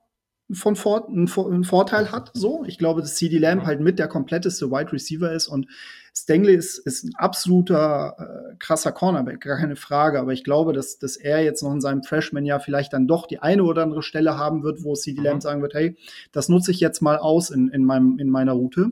von 0.54 0.76
Vor 0.76 1.08
einen, 1.08 1.64
Vorteil 1.64 2.12
hat. 2.12 2.30
So, 2.34 2.64
ich 2.66 2.78
glaube, 2.78 3.00
dass 3.00 3.16
CD 3.16 3.38
Lamb 3.38 3.64
halt 3.64 3.80
mit 3.80 3.98
der 3.98 4.08
kompletteste 4.08 4.70
Wide 4.70 4.92
Receiver 4.92 5.32
ist 5.32 5.48
und 5.48 5.66
Stanley 6.14 6.54
ist, 6.54 6.78
ist 6.78 7.04
ein 7.04 7.14
absoluter 7.16 8.16
äh, 8.18 8.56
krasser 8.58 8.92
Cornerback, 8.92 9.40
gar 9.40 9.56
keine 9.56 9.76
Frage. 9.76 10.20
Aber 10.20 10.32
ich 10.32 10.44
glaube, 10.44 10.72
dass, 10.72 10.98
dass 10.98 11.16
er 11.16 11.42
jetzt 11.42 11.62
noch 11.62 11.72
in 11.72 11.80
seinem 11.80 12.02
Freshman-Jahr 12.02 12.60
vielleicht 12.60 12.92
dann 12.92 13.08
doch 13.08 13.26
die 13.26 13.38
eine 13.38 13.64
oder 13.64 13.82
andere 13.82 14.02
Stelle 14.02 14.36
haben 14.36 14.62
wird, 14.62 14.84
wo 14.84 14.94
CD 14.94 15.20
mhm. 15.20 15.26
Lamb 15.26 15.42
sagen 15.42 15.62
wird, 15.62 15.74
hey, 15.74 15.96
das 16.32 16.48
nutze 16.48 16.70
ich 16.70 16.80
jetzt 16.80 17.00
mal 17.00 17.16
aus 17.16 17.50
in, 17.50 17.68
in, 17.68 17.84
meinem, 17.84 18.18
in 18.18 18.28
meiner 18.28 18.52
Route. 18.52 18.90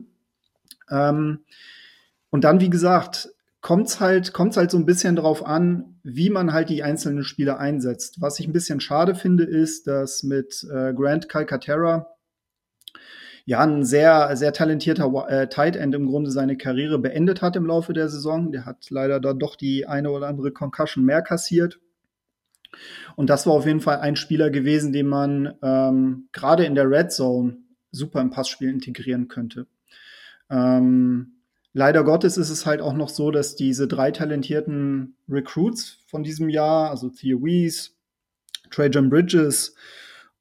Ähm, 0.89 1.39
und 2.31 2.43
dann, 2.43 2.59
wie 2.59 2.69
gesagt, 2.69 3.29
kommt's 3.61 3.99
halt, 3.99 4.33
kommt's 4.33 4.57
halt 4.57 4.71
so 4.71 4.77
ein 4.77 4.85
bisschen 4.85 5.15
drauf 5.15 5.45
an, 5.45 5.90
wie 6.03 6.29
man 6.29 6.53
halt 6.53 6.69
die 6.69 6.83
einzelnen 6.83 7.23
Spieler 7.23 7.59
einsetzt. 7.59 8.21
Was 8.21 8.39
ich 8.39 8.47
ein 8.47 8.53
bisschen 8.53 8.79
schade 8.79 9.15
finde, 9.15 9.43
ist, 9.43 9.87
dass 9.87 10.23
mit 10.23 10.65
äh, 10.71 10.93
Grant 10.93 11.29
Calcaterra 11.29 12.07
ja 13.45 13.59
ein 13.59 13.83
sehr, 13.83 14.35
sehr 14.35 14.53
talentierter 14.53 15.27
äh, 15.29 15.47
Tight 15.47 15.75
End 15.75 15.95
im 15.95 16.07
Grunde 16.07 16.31
seine 16.31 16.57
Karriere 16.57 16.99
beendet 16.99 17.41
hat 17.41 17.55
im 17.55 17.65
Laufe 17.65 17.93
der 17.93 18.09
Saison. 18.09 18.51
Der 18.51 18.65
hat 18.65 18.89
leider 18.89 19.19
dann 19.19 19.39
doch 19.39 19.55
die 19.55 19.87
eine 19.87 20.11
oder 20.11 20.27
andere 20.27 20.51
Concussion 20.51 21.05
mehr 21.05 21.21
kassiert. 21.21 21.79
Und 23.15 23.29
das 23.29 23.45
war 23.45 23.53
auf 23.53 23.65
jeden 23.65 23.81
Fall 23.81 23.99
ein 23.99 24.15
Spieler 24.15 24.49
gewesen, 24.49 24.93
den 24.93 25.07
man 25.07 25.55
ähm, 25.61 26.29
gerade 26.31 26.65
in 26.65 26.75
der 26.75 26.89
Red 26.89 27.11
Zone 27.11 27.57
super 27.91 28.21
im 28.21 28.29
Passspiel 28.29 28.69
integrieren 28.69 29.27
könnte. 29.27 29.67
Ähm, 30.49 31.40
Leider 31.73 32.03
Gottes 32.03 32.37
ist 32.37 32.49
es 32.49 32.65
halt 32.65 32.81
auch 32.81 32.93
noch 32.93 33.09
so, 33.09 33.31
dass 33.31 33.55
diese 33.55 33.87
drei 33.87 34.11
talentierten 34.11 35.15
Recruits 35.29 35.99
von 36.05 36.23
diesem 36.23 36.49
Jahr, 36.49 36.89
also 36.89 37.09
Theo 37.09 37.41
Weiss, 37.41 37.95
Trajan 38.71 39.09
Bridges 39.09 39.75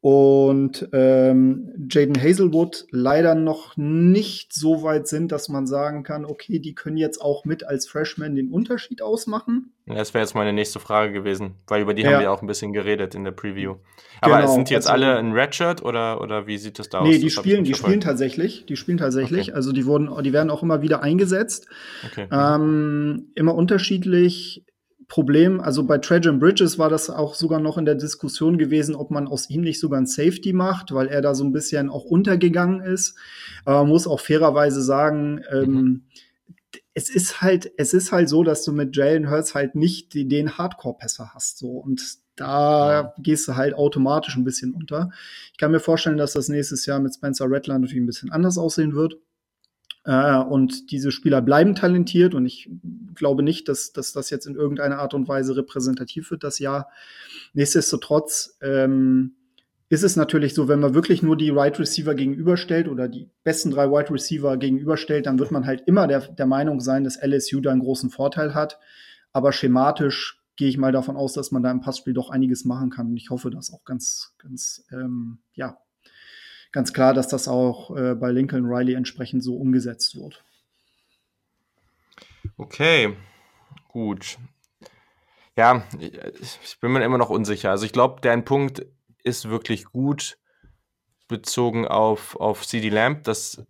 und 0.03 0.89
ähm, 0.95 1.75
Jaden 1.91 2.19
Hazelwood 2.19 2.87
leider 2.91 3.35
noch 3.35 3.77
nicht 3.77 4.55
so 4.55 4.83
weit 4.83 5.07
sind, 5.07 5.31
dass 5.31 5.51
man 5.51 5.67
sagen 5.67 6.05
kann, 6.05 6.25
okay, 6.25 6.59
die 6.59 6.75
können 6.75 6.97
jetzt 6.97 7.21
auch 7.21 7.45
mit 7.45 7.67
als 7.67 7.87
Freshman 7.87 8.35
den 8.35 8.51
Unterschied 8.51 9.03
ausmachen. 9.03 9.75
Das 9.87 10.15
wäre 10.15 10.25
jetzt 10.25 10.35
meine 10.35 10.55
nächste 10.55 10.81
Frage 10.81 11.13
gewesen, 11.13 11.57
weil 11.67 11.83
über 11.83 11.93
die 11.93 12.03
ja. 12.03 12.13
haben 12.13 12.21
wir 12.21 12.33
auch 12.33 12.41
ein 12.41 12.47
bisschen 12.47 12.73
geredet 12.73 13.15
in 13.15 13.25
der 13.25 13.33
Preview. 13.33 13.77
Aber 14.23 14.41
genau, 14.41 14.55
sind 14.55 14.71
die 14.71 14.75
jetzt 14.75 14.89
also, 14.89 15.05
alle 15.05 15.19
in 15.19 15.33
Redshirt 15.33 15.85
oder, 15.85 16.23
oder 16.23 16.47
wie 16.47 16.57
sieht 16.57 16.79
das 16.79 16.89
da 16.89 17.03
nee, 17.03 17.09
aus? 17.09 17.15
Nee, 17.17 17.21
die 17.21 17.31
spielen, 17.31 17.65
die 17.65 17.75
spielen 17.75 18.01
tatsächlich. 18.01 18.65
Die 18.67 18.77
spielen 18.77 18.97
tatsächlich. 18.97 19.49
Okay. 19.49 19.53
Also 19.53 19.73
die 19.73 19.85
wurden, 19.85 20.11
die 20.23 20.33
werden 20.33 20.49
auch 20.49 20.63
immer 20.63 20.81
wieder 20.81 21.03
eingesetzt. 21.03 21.67
Okay. 22.11 22.27
Ähm, 22.33 23.33
immer 23.35 23.55
unterschiedlich. 23.55 24.65
Problem, 25.11 25.61
also 25.61 25.83
bei 25.83 25.99
Trajan 25.99 26.39
Bridges 26.39 26.79
war 26.79 26.89
das 26.89 27.11
auch 27.11 27.35
sogar 27.35 27.59
noch 27.59 27.77
in 27.77 27.85
der 27.85 27.97
Diskussion 27.97 28.59
gewesen, 28.59 28.95
ob 28.95 29.11
man 29.11 29.27
aus 29.27 29.51
ihm 29.51 29.61
nicht 29.61 29.81
sogar 29.81 30.01
ein 30.01 30.07
Safety 30.07 30.53
macht, 30.53 30.95
weil 30.95 31.09
er 31.09 31.21
da 31.21 31.35
so 31.35 31.43
ein 31.43 31.53
bisschen 31.53 31.91
auch 31.91 32.05
untergegangen 32.05 32.81
ist. 32.81 33.19
Aber 33.65 33.81
man 33.81 33.89
muss 33.89 34.07
auch 34.07 34.21
fairerweise 34.21 34.81
sagen, 34.81 35.43
ähm, 35.51 35.73
mhm. 35.73 36.03
es 36.95 37.11
ist 37.11 37.43
halt, 37.43 37.73
es 37.77 37.93
ist 37.93 38.13
halt 38.13 38.29
so, 38.29 38.45
dass 38.45 38.65
du 38.65 38.73
mit 38.73 38.97
Jalen 38.97 39.29
Hurts 39.29 39.57
halt 39.57 39.75
nicht 39.75 40.15
die, 40.15 40.29
den 40.29 40.57
Hardcore-Pässer 40.57 41.35
hast, 41.35 41.59
so. 41.59 41.71
Und 41.71 42.01
da 42.37 43.13
gehst 43.19 43.49
du 43.49 43.57
halt 43.57 43.75
automatisch 43.75 44.37
ein 44.37 44.45
bisschen 44.45 44.73
unter. 44.73 45.11
Ich 45.51 45.59
kann 45.59 45.73
mir 45.73 45.81
vorstellen, 45.81 46.19
dass 46.19 46.35
das 46.35 46.49
nächstes 46.49 46.87
Jahr 46.87 47.01
mit 47.01 47.13
Spencer 47.17 47.47
Rattler 47.49 47.77
natürlich 47.81 48.01
ein 48.01 48.07
bisschen 48.07 48.31
anders 48.31 48.59
aussehen 48.59 48.95
wird. 48.95 49.17
Äh, 50.11 50.39
und 50.39 50.91
diese 50.91 51.13
Spieler 51.13 51.41
bleiben 51.41 51.77
talentiert 51.77 52.35
und 52.35 52.45
ich 52.45 52.69
glaube 53.15 53.45
nicht, 53.45 53.69
dass, 53.69 53.93
dass 53.93 54.13
das 54.13 54.29
jetzt 54.31 54.47
in 54.47 54.57
irgendeiner 54.57 54.99
Art 54.99 55.15
und 55.15 55.29
Weise 55.29 55.57
repräsentativ 55.57 56.33
wird, 56.33 56.43
das 56.43 56.59
Jahr. 56.59 56.89
Nichtsdestotrotz 57.53 58.59
ähm, 58.61 59.37
ist 59.89 60.03
es 60.03 60.17
natürlich 60.17 60.55
so, 60.55 60.67
wenn 60.67 60.81
man 60.81 60.95
wirklich 60.95 61.23
nur 61.23 61.37
die 61.37 61.55
Wide 61.55 61.79
Receiver 61.79 62.17
gegenüberstellt 62.17 62.89
oder 62.89 63.07
die 63.07 63.31
besten 63.45 63.71
drei 63.71 63.89
Wide 63.89 64.13
Receiver 64.13 64.57
gegenüberstellt, 64.57 65.27
dann 65.27 65.39
wird 65.39 65.53
man 65.53 65.65
halt 65.65 65.85
immer 65.87 66.09
der, 66.09 66.21
der 66.21 66.47
Meinung 66.47 66.81
sein, 66.81 67.05
dass 67.05 67.23
LSU 67.23 67.61
da 67.61 67.71
einen 67.71 67.81
großen 67.81 68.11
Vorteil 68.11 68.53
hat. 68.53 68.81
Aber 69.33 69.53
schematisch 69.53 70.43
gehe 70.57 70.69
ich 70.69 70.77
mal 70.77 70.91
davon 70.91 71.17
aus, 71.17 71.35
dass 71.35 71.53
man 71.53 71.63
da 71.63 71.71
im 71.71 71.83
Passspiel 71.83 72.15
doch 72.15 72.31
einiges 72.31 72.65
machen 72.65 72.91
kann. 72.91 73.07
Und 73.07 73.17
ich 73.17 73.31
hoffe 73.31 73.51
das 73.51 73.73
auch 73.73 73.85
ganz, 73.85 74.35
ganz, 74.39 74.85
ähm, 74.91 75.39
ja, 75.53 75.79
ganz 76.73 76.93
klar, 76.93 77.15
dass 77.15 77.29
das 77.29 77.49
auch 77.49 77.97
äh, 77.97 78.15
bei 78.15 78.31
Lincoln 78.31 78.67
Riley 78.67 78.95
entsprechend 78.95 79.43
so 79.43 79.57
umgesetzt 79.57 80.17
wird. 80.17 80.45
Okay, 82.57 83.17
gut. 83.89 84.39
Ja, 85.57 85.85
ich 85.99 86.79
bin 86.81 86.93
mir 86.93 87.05
immer 87.05 87.19
noch 87.19 87.31
unsicher. 87.31 87.71
Also 87.71 87.85
ich 87.85 87.93
glaube, 87.93 88.21
dein 88.23 88.45
Punkt 88.45 88.87
ist 89.23 89.49
wirklich 89.49 89.85
gut 89.85 90.39
bezogen 91.29 91.87
auf, 91.87 92.37
auf 92.37 92.67
CD 92.67 92.89
Lamp. 92.89 93.25
Das, 93.25 93.63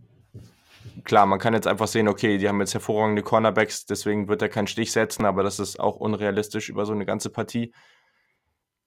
klar, 1.05 1.27
man 1.27 1.39
kann 1.39 1.55
jetzt 1.55 1.67
einfach 1.67 1.89
sehen, 1.89 2.09
okay, 2.09 2.39
die 2.39 2.49
haben 2.49 2.61
jetzt 2.61 2.75
hervorragende 2.75 3.23
Cornerbacks, 3.23 3.87
deswegen 3.87 4.29
wird 4.29 4.43
er 4.43 4.49
keinen 4.49 4.67
Stich 4.67 4.93
setzen, 4.93 5.25
aber 5.25 5.43
das 5.43 5.59
ist 5.59 5.79
auch 5.79 5.97
unrealistisch 5.97 6.69
über 6.69 6.87
so 6.87 6.93
eine 6.93 7.07
ganze 7.07 7.31
Partie. 7.31 7.73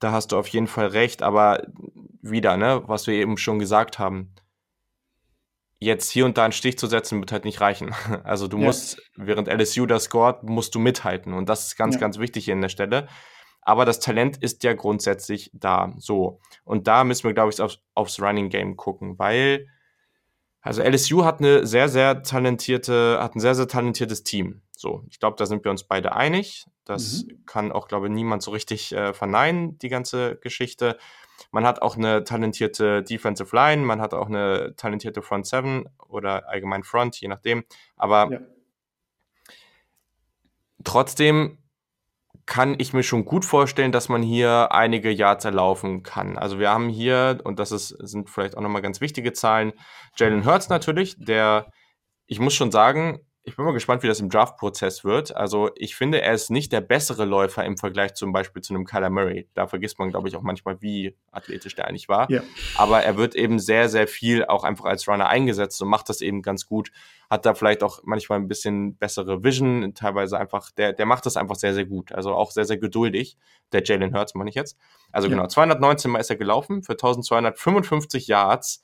Da 0.03 0.11
hast 0.11 0.33
du 0.33 0.37
auf 0.37 0.47
jeden 0.49 0.67
Fall 0.67 0.87
recht, 0.87 1.23
aber 1.23 1.65
wieder, 2.21 2.57
ne, 2.57 2.83
was 2.87 3.07
wir 3.07 3.13
eben 3.13 3.37
schon 3.37 3.57
gesagt 3.57 3.99
haben, 3.99 4.33
jetzt 5.79 6.09
hier 6.09 6.25
und 6.25 6.37
da 6.37 6.43
einen 6.43 6.53
Stich 6.53 6.77
zu 6.77 6.87
setzen, 6.87 7.19
wird 7.19 7.31
halt 7.31 7.45
nicht 7.45 7.61
reichen. 7.61 7.93
Also 8.23 8.47
du 8.47 8.57
ja. 8.57 8.65
musst, 8.65 9.01
während 9.15 9.47
LSU 9.47 9.85
das 9.85 10.05
scoret, 10.05 10.43
musst 10.43 10.75
du 10.75 10.79
mithalten. 10.79 11.33
Und 11.33 11.47
das 11.47 11.67
ist 11.67 11.77
ganz, 11.77 11.95
ja. 11.95 12.01
ganz 12.01 12.19
wichtig 12.19 12.45
hier 12.45 12.53
an 12.53 12.61
der 12.61 12.69
Stelle. 12.69 13.07
Aber 13.61 13.85
das 13.85 13.99
Talent 13.99 14.37
ist 14.37 14.63
ja 14.63 14.73
grundsätzlich 14.73 15.49
da. 15.53 15.93
So. 15.97 16.41
Und 16.65 16.87
da 16.87 17.05
müssen 17.05 17.23
wir, 17.23 17.33
glaube 17.33 17.51
ich, 17.53 17.61
aufs, 17.61 17.79
aufs 17.93 18.21
Running 18.21 18.49
Game 18.49 18.75
gucken, 18.75 19.17
weil, 19.17 19.67
also 20.61 20.81
LSU 20.81 21.23
hat 21.23 21.39
eine 21.39 21.65
sehr, 21.65 21.87
sehr 21.87 22.23
talentierte, 22.23 23.19
hat 23.21 23.35
ein 23.35 23.39
sehr, 23.39 23.55
sehr 23.55 23.67
talentiertes 23.69 24.23
Team. 24.23 24.63
So, 24.83 25.05
ich 25.09 25.17
glaube, 25.17 25.37
da 25.37 25.45
sind 25.45 25.63
wir 25.63 25.71
uns 25.71 25.85
beide 25.85 26.13
einig. 26.13 26.65
Das 26.83 27.23
mhm. 27.23 27.45
kann 27.45 27.71
auch, 27.71 27.87
glaube 27.87 28.07
ich, 28.07 28.13
niemand 28.13 28.43
so 28.43 28.51
richtig 28.51 28.91
äh, 28.91 29.13
verneinen, 29.13 29.79
die 29.79 29.87
ganze 29.87 30.35
Geschichte. 30.35 30.97
Man 31.51 31.65
hat 31.65 31.81
auch 31.81 31.95
eine 31.95 32.25
talentierte 32.25 33.01
Defensive 33.01 33.55
Line, 33.55 33.83
man 33.83 34.01
hat 34.01 34.13
auch 34.13 34.27
eine 34.27 34.75
talentierte 34.75 35.21
Front 35.21 35.47
Seven 35.47 35.87
oder 36.09 36.49
allgemein 36.49 36.83
Front, 36.83 37.15
je 37.21 37.29
nachdem. 37.29 37.63
Aber 37.95 38.29
ja. 38.29 38.39
trotzdem 40.83 41.59
kann 42.45 42.75
ich 42.77 42.91
mir 42.91 43.03
schon 43.03 43.23
gut 43.23 43.45
vorstellen, 43.45 43.93
dass 43.93 44.09
man 44.09 44.21
hier 44.21 44.73
einige 44.73 45.11
Yards 45.11 45.45
erlaufen 45.45 46.03
kann. 46.03 46.37
Also 46.37 46.59
wir 46.59 46.71
haben 46.71 46.89
hier, 46.89 47.39
und 47.45 47.57
das 47.57 47.71
ist, 47.71 47.87
sind 47.87 48.29
vielleicht 48.29 48.57
auch 48.57 48.61
nochmal 48.61 48.81
ganz 48.81 48.99
wichtige 48.99 49.31
Zahlen, 49.31 49.71
Jalen 50.17 50.45
Hurts 50.45 50.67
natürlich, 50.67 51.15
der, 51.17 51.71
ich 52.25 52.41
muss 52.41 52.53
schon 52.53 52.73
sagen, 52.73 53.21
ich 53.45 53.57
bin 53.57 53.65
mal 53.65 53.73
gespannt, 53.73 54.03
wie 54.03 54.07
das 54.07 54.21
im 54.21 54.29
Draft-Prozess 54.29 55.03
wird. 55.03 55.35
Also 55.35 55.69
ich 55.75 55.97
finde, 55.97 56.21
er 56.21 56.33
ist 56.33 56.49
nicht 56.49 56.71
der 56.71 56.79
bessere 56.79 57.25
Läufer 57.25 57.65
im 57.65 57.77
Vergleich 57.77 58.13
zum 58.13 58.31
Beispiel 58.31 58.61
zu 58.61 58.73
einem 58.73 58.85
Kyler 58.85 59.09
Murray. 59.09 59.49
Da 59.53 59.67
vergisst 59.67 59.99
man, 59.99 60.11
glaube 60.11 60.29
ich, 60.29 60.37
auch 60.37 60.43
manchmal, 60.43 60.81
wie 60.81 61.17
athletisch 61.31 61.75
der 61.75 61.87
eigentlich 61.87 62.07
war. 62.07 62.31
Ja. 62.31 62.41
Aber 62.75 63.03
er 63.03 63.17
wird 63.17 63.35
eben 63.35 63.59
sehr, 63.59 63.89
sehr 63.89 64.07
viel 64.07 64.45
auch 64.45 64.63
einfach 64.63 64.85
als 64.85 65.09
Runner 65.09 65.27
eingesetzt 65.27 65.81
und 65.81 65.89
macht 65.89 66.07
das 66.07 66.21
eben 66.21 66.41
ganz 66.41 66.65
gut. 66.65 66.91
Hat 67.29 67.45
da 67.45 67.53
vielleicht 67.53 67.83
auch 67.83 67.99
manchmal 68.03 68.39
ein 68.39 68.47
bisschen 68.47 68.95
bessere 68.95 69.43
Vision, 69.43 69.93
teilweise 69.93 70.39
einfach, 70.39 70.71
der, 70.71 70.93
der 70.93 71.05
macht 71.05 71.25
das 71.25 71.35
einfach 71.35 71.55
sehr, 71.55 71.73
sehr 71.73 71.85
gut. 71.85 72.13
Also 72.13 72.33
auch 72.33 72.51
sehr, 72.51 72.65
sehr 72.65 72.77
geduldig. 72.77 73.37
Der 73.73 73.83
Jalen 73.83 74.15
Hurts 74.15 74.35
meine 74.35 74.49
ich 74.49 74.55
jetzt. 74.55 74.77
Also 75.11 75.27
ja. 75.27 75.35
genau, 75.35 75.47
219 75.47 76.09
Mal 76.09 76.19
ist 76.19 76.29
er 76.29 76.37
gelaufen 76.37 76.81
für 76.81 76.93
1255 76.93 78.27
Yards 78.27 78.83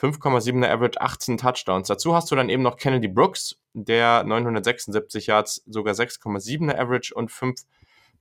5,7er 0.00 0.68
Average, 0.68 1.00
18 1.00 1.36
Touchdowns. 1.36 1.88
Dazu 1.88 2.14
hast 2.14 2.30
du 2.30 2.36
dann 2.36 2.48
eben 2.48 2.62
noch 2.62 2.76
Kennedy 2.76 3.08
Brooks, 3.08 3.56
der 3.74 4.24
976 4.24 5.26
Yards, 5.26 5.62
sogar 5.66 5.94
6,7er 5.94 6.78
Average 6.78 7.14
und 7.14 7.30
5 7.30 7.60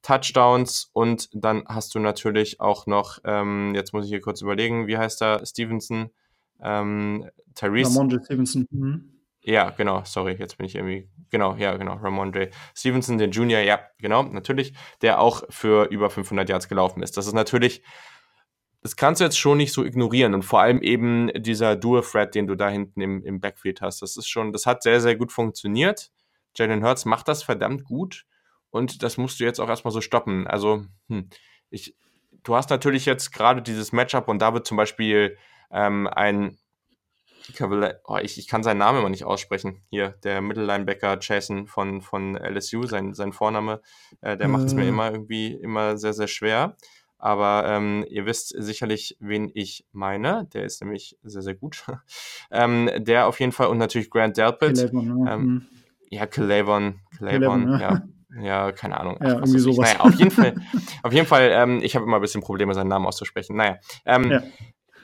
Touchdowns. 0.01 0.89
Und 0.93 1.29
dann 1.33 1.63
hast 1.67 1.95
du 1.95 1.99
natürlich 1.99 2.59
auch 2.59 2.85
noch, 2.85 3.19
ähm, 3.23 3.73
jetzt 3.75 3.93
muss 3.93 4.05
ich 4.05 4.11
hier 4.11 4.21
kurz 4.21 4.41
überlegen, 4.41 4.87
wie 4.87 4.97
heißt 4.97 5.21
er? 5.21 5.45
Stevenson, 5.45 6.09
ähm, 6.61 7.29
Tyrese. 7.55 7.91
Ramondre 7.91 8.23
Stevenson. 8.23 8.67
Mhm. 8.71 9.19
Ja, 9.41 9.69
genau, 9.69 10.03
sorry, 10.03 10.35
jetzt 10.37 10.57
bin 10.57 10.65
ich 10.65 10.75
irgendwie, 10.75 11.07
genau, 11.29 11.55
ja, 11.55 11.75
genau, 11.77 11.93
Ramondre 11.93 12.49
Stevenson, 12.75 13.17
den 13.17 13.31
Junior, 13.31 13.61
ja, 13.61 13.79
genau, 13.97 14.23
natürlich, 14.23 14.73
der 15.01 15.21
auch 15.21 15.43
für 15.49 15.85
über 15.85 16.09
500 16.09 16.49
Yards 16.49 16.67
gelaufen 16.67 17.01
ist. 17.01 17.15
Das 17.15 17.25
ist 17.25 17.33
natürlich 17.33 17.81
das 18.81 18.95
kannst 18.95 19.19
du 19.19 19.25
jetzt 19.25 19.37
schon 19.37 19.57
nicht 19.57 19.73
so 19.73 19.83
ignorieren. 19.83 20.33
Und 20.33 20.43
vor 20.43 20.61
allem 20.61 20.81
eben 20.81 21.29
dieser 21.35 21.75
Dual-Thread, 21.75 22.33
den 22.33 22.47
du 22.47 22.55
da 22.55 22.69
hinten 22.69 23.01
im, 23.01 23.23
im 23.23 23.39
Backfield 23.39 23.81
hast. 23.81 24.01
Das 24.01 24.15
ist 24.15 24.27
schon, 24.27 24.53
das 24.53 24.65
hat 24.65 24.83
sehr, 24.83 25.01
sehr 25.01 25.15
gut 25.15 25.31
funktioniert. 25.31 26.11
Jalen 26.55 26.83
Hurts 26.83 27.05
macht 27.05 27.27
das 27.27 27.43
verdammt 27.43 27.83
gut. 27.83 28.25
Und 28.69 29.03
das 29.03 29.17
musst 29.17 29.39
du 29.39 29.43
jetzt 29.43 29.59
auch 29.59 29.69
erstmal 29.69 29.91
so 29.91 30.01
stoppen. 30.01 30.47
Also, 30.47 30.85
hm, 31.07 31.29
ich, 31.69 31.95
du 32.43 32.55
hast 32.55 32.69
natürlich 32.69 33.05
jetzt 33.05 33.31
gerade 33.31 33.61
dieses 33.61 33.91
Matchup 33.91 34.27
und 34.27 34.41
da 34.41 34.53
wird 34.53 34.65
zum 34.65 34.77
Beispiel 34.77 35.37
ähm, 35.71 36.07
ein 36.07 36.57
oh, 38.05 38.17
ich, 38.21 38.37
ich 38.37 38.47
kann 38.47 38.63
seinen 38.63 38.77
Namen 38.77 38.99
immer 38.99 39.09
nicht 39.09 39.25
aussprechen. 39.25 39.81
Hier, 39.89 40.09
der 40.23 40.41
Mittellinebacker 40.41 41.17
Jason 41.19 41.67
von, 41.67 42.01
von 42.01 42.35
LSU, 42.35 42.85
sein, 42.85 43.13
sein 43.13 43.33
Vorname, 43.33 43.81
äh, 44.21 44.37
der 44.37 44.47
macht 44.47 44.65
es 44.65 44.73
mir 44.73 44.85
äh. 44.85 44.89
immer 44.89 45.11
irgendwie 45.11 45.53
immer 45.53 45.97
sehr, 45.97 46.13
sehr 46.13 46.27
schwer. 46.27 46.75
Aber 47.19 47.65
ähm, 47.67 48.05
ihr 48.09 48.25
wisst 48.25 48.53
sicherlich, 48.57 49.17
wen 49.19 49.51
ich 49.53 49.85
meine. 49.91 50.47
Der 50.53 50.63
ist 50.63 50.81
nämlich 50.81 51.17
sehr, 51.21 51.41
sehr 51.41 51.53
gut. 51.53 51.83
ähm, 52.51 52.89
der 52.97 53.27
auf 53.27 53.39
jeden 53.39 53.51
Fall 53.51 53.67
und 53.67 53.77
natürlich 53.77 54.09
Grant 54.09 54.37
Delpit. 54.37 54.77
Ja. 54.77 54.89
Ähm, 54.89 55.41
mhm. 55.41 55.65
ja, 56.09 56.25
Calavon, 56.25 57.01
ja. 57.19 57.79
ja. 57.79 58.01
Ja, 58.41 58.71
keine 58.71 58.99
Ahnung. 58.99 59.17
Ja, 59.21 59.33
irgendwie 59.33 59.59
sowas. 59.59 59.91
Naja, 59.91 60.01
auf 60.01 60.13
jeden 60.13 60.31
Fall, 60.31 60.55
auf 61.03 61.13
jeden 61.13 61.25
Fall, 61.25 61.49
ähm, 61.51 61.79
ich 61.81 61.95
habe 61.95 62.05
immer 62.05 62.17
ein 62.17 62.21
bisschen 62.21 62.41
Probleme, 62.41 62.73
seinen 62.75 62.87
Namen 62.87 63.07
auszusprechen. 63.07 63.55
Naja, 63.55 63.79
ähm, 64.05 64.29
ja. 64.29 64.43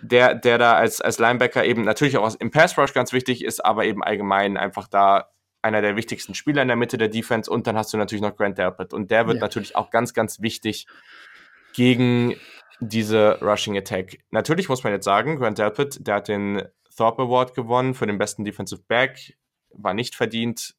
der, 0.04 0.36
der 0.36 0.60
da 0.60 0.74
als, 0.74 1.02
als 1.02 1.18
Linebacker 1.18 1.66
eben 1.66 1.82
natürlich 1.82 2.18
auch 2.18 2.36
im 2.40 2.52
Pass 2.52 2.78
Rush 2.78 2.94
ganz 2.94 3.14
wichtig 3.14 3.44
ist, 3.44 3.66
aber 3.66 3.86
eben 3.86 4.04
allgemein 4.04 4.58
einfach 4.58 4.88
da 4.88 5.30
einer 5.64 5.82
der 5.82 5.96
wichtigsten 5.96 6.36
Spieler 6.36 6.62
in 6.62 6.68
der 6.68 6.78
Mitte 6.78 7.00
der 7.00 7.08
Defense 7.08 7.50
und 7.50 7.66
dann 7.66 7.76
hast 7.76 7.92
du 7.92 7.98
natürlich 7.98 8.22
noch 8.22 8.36
Grant 8.36 8.60
Delpit 8.60 8.94
und 8.94 9.10
der 9.10 9.26
wird 9.26 9.38
ja. 9.38 9.42
natürlich 9.42 9.76
auch 9.76 9.90
ganz, 9.90 10.14
ganz 10.14 10.40
wichtig 10.40 10.86
gegen 11.76 12.36
diese 12.80 13.40
Rushing 13.42 13.78
Attack. 13.78 14.20
Natürlich 14.32 14.70
muss 14.70 14.84
man 14.84 14.94
jetzt 14.94 15.06
sagen, 15.06 15.38
Grant 15.38 15.58
Delpit, 15.58 16.06
der 16.08 16.16
hat 16.16 16.28
den 16.28 16.64
Thorpe 16.96 17.24
Award 17.24 17.54
gewonnen 17.54 17.94
für 17.94 18.08
den 18.08 18.18
besten 18.18 18.46
Defensive 18.46 18.82
Back, 18.88 19.38
war 19.70 19.94
nicht 19.94 20.16
verdient, 20.16 20.76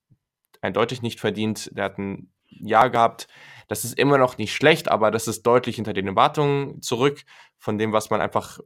eindeutig 0.63 1.03
nicht 1.03 1.21
verdient. 1.21 1.71
Der 1.77 1.85
hat 1.85 1.99
ein 1.99 2.33
Jahr 2.49 2.89
gehabt. 2.89 3.29
Das 3.69 3.85
ist 3.85 3.99
immer 3.99 4.17
noch 4.17 4.39
nicht 4.39 4.55
schlecht, 4.55 4.89
aber 4.89 5.11
das 5.11 5.29
ist 5.29 5.43
deutlich 5.43 5.77
hinter 5.77 5.93
den 5.93 6.07
Erwartungen 6.07 6.81
zurück 6.81 7.25
von 7.59 7.77
dem, 7.77 7.93
was 7.93 8.11
man 8.11 8.21
einfach 8.21 8.59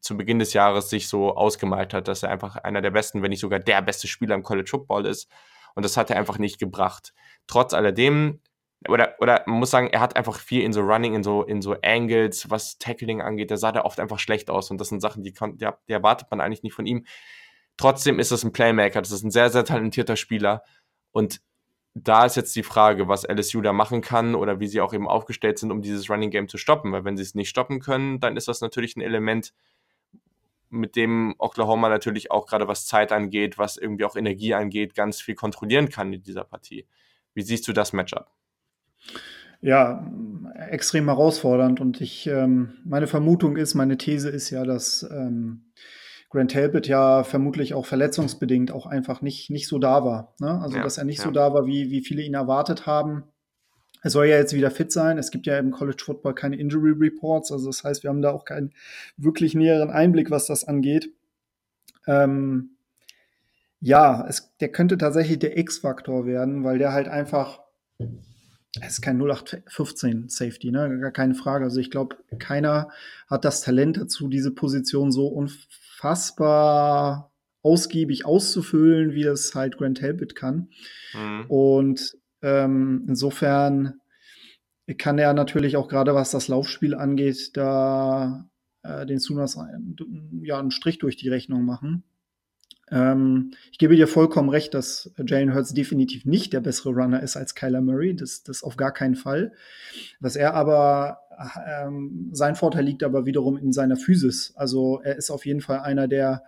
zu 0.00 0.16
Beginn 0.16 0.38
des 0.38 0.52
Jahres 0.52 0.90
sich 0.90 1.08
so 1.08 1.34
ausgemalt 1.34 1.94
hat, 1.94 2.06
dass 2.08 2.22
er 2.22 2.30
einfach 2.30 2.56
einer 2.56 2.82
der 2.82 2.90
besten, 2.90 3.22
wenn 3.22 3.30
nicht 3.30 3.40
sogar 3.40 3.60
der 3.60 3.82
beste 3.82 4.06
Spieler 4.06 4.34
im 4.34 4.42
College 4.42 4.68
Football 4.68 5.06
ist. 5.06 5.28
Und 5.74 5.84
das 5.84 5.96
hat 5.96 6.10
er 6.10 6.16
einfach 6.16 6.38
nicht 6.38 6.58
gebracht. 6.58 7.12
Trotz 7.46 7.72
alledem 7.72 8.40
oder, 8.88 9.14
oder 9.18 9.42
man 9.46 9.58
muss 9.58 9.70
sagen, 9.70 9.88
er 9.88 10.00
hat 10.00 10.16
einfach 10.16 10.38
viel 10.38 10.62
in 10.62 10.72
so 10.72 10.80
Running, 10.80 11.14
in 11.14 11.22
so, 11.22 11.42
in 11.42 11.62
so 11.62 11.76
Angles, 11.82 12.50
was 12.50 12.78
Tackling 12.78 13.20
angeht, 13.22 13.50
da 13.50 13.56
sah 13.56 13.72
der 13.72 13.84
oft 13.84 14.00
einfach 14.00 14.18
schlecht 14.18 14.50
aus 14.50 14.70
und 14.70 14.80
das 14.80 14.88
sind 14.88 15.00
Sachen, 15.00 15.22
die, 15.22 15.32
kann, 15.32 15.56
die, 15.58 15.68
die 15.88 15.92
erwartet 15.92 16.28
man 16.30 16.40
eigentlich 16.40 16.62
nicht 16.62 16.74
von 16.74 16.86
ihm. 16.86 17.04
Trotzdem 17.76 18.18
ist 18.18 18.32
das 18.32 18.44
ein 18.44 18.52
Playmaker, 18.52 19.00
das 19.00 19.12
ist 19.12 19.24
ein 19.24 19.30
sehr, 19.30 19.50
sehr 19.50 19.64
talentierter 19.64 20.16
Spieler 20.16 20.62
und 21.10 21.40
da 21.94 22.24
ist 22.24 22.36
jetzt 22.36 22.56
die 22.56 22.62
Frage, 22.62 23.08
was 23.08 23.24
LSU 23.28 23.60
da 23.60 23.72
machen 23.72 24.00
kann 24.00 24.34
oder 24.34 24.60
wie 24.60 24.66
sie 24.66 24.80
auch 24.80 24.94
eben 24.94 25.08
aufgestellt 25.08 25.58
sind, 25.58 25.70
um 25.70 25.82
dieses 25.82 26.08
Running 26.08 26.30
Game 26.30 26.48
zu 26.48 26.56
stoppen, 26.56 26.92
weil 26.92 27.04
wenn 27.04 27.16
sie 27.16 27.22
es 27.22 27.34
nicht 27.34 27.50
stoppen 27.50 27.80
können, 27.80 28.18
dann 28.18 28.36
ist 28.36 28.48
das 28.48 28.62
natürlich 28.62 28.96
ein 28.96 29.02
Element, 29.02 29.52
mit 30.72 30.96
dem 30.96 31.34
Oklahoma 31.38 31.90
natürlich 31.90 32.30
auch 32.30 32.46
gerade 32.46 32.66
was 32.66 32.86
Zeit 32.86 33.12
angeht, 33.12 33.58
was 33.58 33.76
irgendwie 33.76 34.06
auch 34.06 34.16
Energie 34.16 34.54
angeht, 34.54 34.94
ganz 34.94 35.20
viel 35.20 35.34
kontrollieren 35.34 35.90
kann 35.90 36.12
in 36.14 36.22
dieser 36.22 36.44
Partie. 36.44 36.86
Wie 37.34 37.42
siehst 37.42 37.68
du 37.68 37.74
das 37.74 37.92
Matchup? 37.92 38.30
Ja, 39.60 40.10
extrem 40.68 41.06
herausfordernd 41.06 41.80
und 41.80 42.00
ich, 42.00 42.26
ähm, 42.26 42.74
meine 42.84 43.06
Vermutung 43.06 43.56
ist, 43.56 43.74
meine 43.74 43.96
These 43.96 44.28
ist 44.28 44.50
ja, 44.50 44.64
dass 44.64 45.08
ähm, 45.08 45.66
Grant 46.32 46.50
Talbot 46.50 46.88
ja 46.88 47.24
vermutlich 47.24 47.74
auch 47.74 47.84
verletzungsbedingt 47.84 48.72
auch 48.72 48.86
einfach 48.86 49.20
nicht, 49.20 49.50
nicht 49.50 49.68
so 49.68 49.78
da 49.78 50.02
war. 50.02 50.34
Ne? 50.40 50.60
Also, 50.62 50.78
ja, 50.78 50.82
dass 50.82 50.96
er 50.96 51.04
nicht 51.04 51.18
ja. 51.18 51.24
so 51.24 51.30
da 51.30 51.52
war, 51.52 51.66
wie, 51.66 51.90
wie 51.90 52.00
viele 52.00 52.22
ihn 52.22 52.32
erwartet 52.32 52.86
haben. 52.86 53.24
Er 54.02 54.08
soll 54.08 54.26
ja 54.26 54.38
jetzt 54.38 54.54
wieder 54.54 54.70
fit 54.70 54.90
sein. 54.90 55.18
Es 55.18 55.30
gibt 55.30 55.46
ja 55.46 55.58
im 55.58 55.70
College 55.70 56.02
Football 56.02 56.34
keine 56.34 56.56
Injury 56.56 56.92
Reports. 56.98 57.52
Also, 57.52 57.66
das 57.66 57.84
heißt, 57.84 58.02
wir 58.02 58.08
haben 58.08 58.22
da 58.22 58.30
auch 58.30 58.46
keinen 58.46 58.72
wirklich 59.18 59.54
näheren 59.54 59.90
Einblick, 59.90 60.30
was 60.30 60.46
das 60.46 60.64
angeht. 60.64 61.10
Ähm, 62.06 62.76
ja, 63.80 64.24
es, 64.26 64.56
der 64.58 64.70
könnte 64.72 64.96
tatsächlich 64.96 65.38
der 65.38 65.58
X-Faktor 65.58 66.24
werden, 66.24 66.64
weil 66.64 66.78
der 66.78 66.92
halt 66.92 67.08
einfach 67.08 67.60
es 68.80 68.94
ist 68.94 69.02
kein 69.02 69.20
0815 69.20 70.28
Safety, 70.28 70.70
ne? 70.70 70.98
Gar 71.00 71.10
keine 71.10 71.34
Frage. 71.34 71.64
Also 71.64 71.78
ich 71.78 71.90
glaube, 71.90 72.16
keiner 72.38 72.88
hat 73.28 73.44
das 73.44 73.60
Talent 73.60 73.98
dazu, 73.98 74.28
diese 74.28 74.50
Position 74.50 75.12
so 75.12 75.26
unfassbar 75.26 76.52
ausgiebig 77.62 78.24
auszufüllen, 78.24 79.12
wie 79.12 79.22
das 79.22 79.54
halt 79.54 79.76
Grant 79.76 79.98
Talbot 79.98 80.34
kann. 80.34 80.68
Mhm. 81.14 81.44
Und 81.48 82.16
ähm, 82.40 83.04
insofern 83.08 84.00
kann 84.98 85.18
er 85.18 85.32
natürlich 85.32 85.76
auch 85.76 85.88
gerade 85.88 86.14
was 86.14 86.30
das 86.30 86.48
Laufspiel 86.48 86.94
angeht, 86.94 87.56
da 87.56 88.48
äh, 88.82 89.06
den 89.06 89.18
Sunas 89.18 89.58
ja 90.42 90.58
einen 90.58 90.70
Strich 90.70 90.98
durch 90.98 91.16
die 91.16 91.28
Rechnung 91.28 91.64
machen. 91.64 92.04
Ähm, 92.92 93.52
ich 93.72 93.78
gebe 93.78 93.96
dir 93.96 94.06
vollkommen 94.06 94.50
recht, 94.50 94.74
dass 94.74 95.10
Jalen 95.26 95.54
Hurts 95.54 95.72
definitiv 95.72 96.26
nicht 96.26 96.52
der 96.52 96.60
bessere 96.60 96.90
Runner 96.90 97.22
ist 97.22 97.36
als 97.36 97.54
Kyler 97.54 97.80
Murray. 97.80 98.14
Das, 98.14 98.42
das 98.42 98.62
auf 98.62 98.76
gar 98.76 98.92
keinen 98.92 99.16
Fall. 99.16 99.52
Was 100.20 100.36
er 100.36 100.54
aber, 100.54 101.20
ähm, 101.66 102.28
sein 102.32 102.54
Vorteil 102.54 102.84
liegt 102.84 103.02
aber 103.02 103.24
wiederum 103.24 103.56
in 103.56 103.72
seiner 103.72 103.96
Physis. 103.96 104.52
Also 104.56 105.00
er 105.02 105.16
ist 105.16 105.30
auf 105.30 105.46
jeden 105.46 105.62
Fall 105.62 105.80
einer, 105.80 106.06
der 106.06 106.42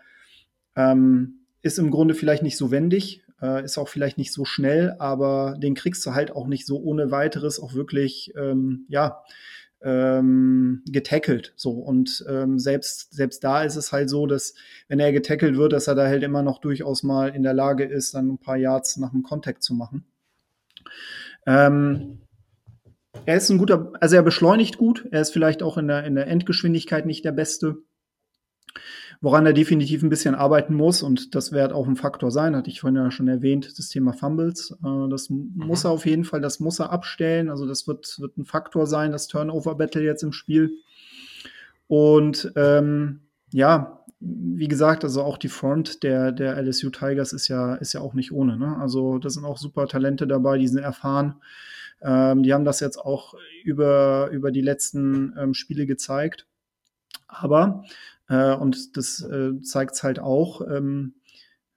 ähm, 0.76 1.46
ist 1.62 1.78
im 1.78 1.90
Grunde 1.90 2.14
vielleicht 2.14 2.42
nicht 2.42 2.58
so 2.58 2.70
wendig, 2.70 3.22
äh, 3.40 3.64
ist 3.64 3.78
auch 3.78 3.88
vielleicht 3.88 4.18
nicht 4.18 4.32
so 4.32 4.44
schnell, 4.44 4.96
aber 4.98 5.56
den 5.58 5.74
kriegst 5.74 6.04
du 6.04 6.12
halt 6.12 6.30
auch 6.30 6.46
nicht 6.46 6.66
so 6.66 6.78
ohne 6.78 7.10
weiteres 7.10 7.58
auch 7.58 7.72
wirklich, 7.72 8.34
ähm, 8.36 8.84
ja, 8.88 9.22
ähm, 9.84 10.82
getackelt. 10.86 11.52
So 11.56 11.72
und 11.72 12.24
ähm, 12.28 12.58
selbst 12.58 13.14
selbst 13.14 13.44
da 13.44 13.62
ist 13.62 13.76
es 13.76 13.92
halt 13.92 14.10
so, 14.10 14.26
dass 14.26 14.54
wenn 14.88 14.98
er 14.98 15.12
getackelt 15.12 15.56
wird, 15.56 15.72
dass 15.72 15.86
er 15.86 15.94
da 15.94 16.06
halt 16.06 16.22
immer 16.22 16.42
noch 16.42 16.60
durchaus 16.60 17.02
mal 17.02 17.28
in 17.28 17.42
der 17.42 17.54
Lage 17.54 17.84
ist, 17.84 18.14
dann 18.14 18.28
ein 18.28 18.38
paar 18.38 18.56
Yards 18.56 18.96
nach 18.96 19.10
dem 19.10 19.22
Kontakt 19.22 19.62
zu 19.62 19.74
machen. 19.74 20.04
Ähm, 21.46 22.20
er 23.26 23.36
ist 23.36 23.50
ein 23.50 23.58
guter, 23.58 23.92
also 24.00 24.16
er 24.16 24.22
beschleunigt 24.22 24.78
gut. 24.78 25.06
Er 25.10 25.20
ist 25.20 25.32
vielleicht 25.32 25.62
auch 25.62 25.76
in 25.76 25.88
der 25.88 26.04
in 26.04 26.14
der 26.14 26.26
Endgeschwindigkeit 26.26 27.06
nicht 27.06 27.24
der 27.24 27.32
Beste. 27.32 27.76
Woran 29.24 29.46
er 29.46 29.54
definitiv 29.54 30.02
ein 30.02 30.10
bisschen 30.10 30.34
arbeiten 30.34 30.74
muss, 30.74 31.02
und 31.02 31.34
das 31.34 31.50
wird 31.50 31.72
auch 31.72 31.88
ein 31.88 31.96
Faktor 31.96 32.30
sein, 32.30 32.54
hatte 32.54 32.68
ich 32.68 32.80
vorhin 32.80 32.96
ja 32.96 33.10
schon 33.10 33.26
erwähnt, 33.26 33.78
das 33.78 33.88
Thema 33.88 34.12
Fumbles. 34.12 34.76
Äh, 34.84 35.08
das 35.08 35.30
mhm. 35.30 35.50
muss 35.54 35.84
er 35.84 35.92
auf 35.92 36.04
jeden 36.04 36.24
Fall, 36.24 36.42
das 36.42 36.60
muss 36.60 36.78
er 36.78 36.92
abstellen. 36.92 37.48
Also 37.48 37.66
das 37.66 37.88
wird, 37.88 38.20
wird 38.20 38.36
ein 38.36 38.44
Faktor 38.44 38.86
sein, 38.86 39.12
das 39.12 39.26
Turnover-Battle 39.28 40.02
jetzt 40.02 40.22
im 40.22 40.32
Spiel. 40.32 40.72
Und 41.86 42.52
ähm, 42.54 43.20
ja, 43.50 44.04
wie 44.20 44.68
gesagt, 44.68 45.04
also 45.04 45.22
auch 45.22 45.38
die 45.38 45.48
Front 45.48 46.02
der, 46.02 46.30
der 46.30 46.62
LSU 46.62 46.90
Tigers 46.90 47.32
ist 47.32 47.48
ja, 47.48 47.76
ist 47.76 47.94
ja 47.94 48.02
auch 48.02 48.12
nicht 48.12 48.30
ohne. 48.30 48.58
Ne? 48.58 48.76
Also 48.76 49.16
da 49.16 49.30
sind 49.30 49.46
auch 49.46 49.56
super 49.56 49.88
Talente 49.88 50.26
dabei, 50.26 50.58
die 50.58 50.68
sind 50.68 50.82
erfahren. 50.82 51.36
Ähm, 52.02 52.42
die 52.42 52.52
haben 52.52 52.66
das 52.66 52.80
jetzt 52.80 52.98
auch 52.98 53.32
über, 53.64 54.28
über 54.32 54.50
die 54.50 54.60
letzten 54.60 55.34
ähm, 55.38 55.54
Spiele 55.54 55.86
gezeigt. 55.86 56.46
Aber 57.26 57.84
äh, 58.28 58.54
und 58.54 58.96
das 58.96 59.22
äh, 59.22 59.60
zeigt 59.62 59.94
es 59.94 60.02
halt 60.02 60.18
auch. 60.18 60.60
Ähm, 60.62 61.14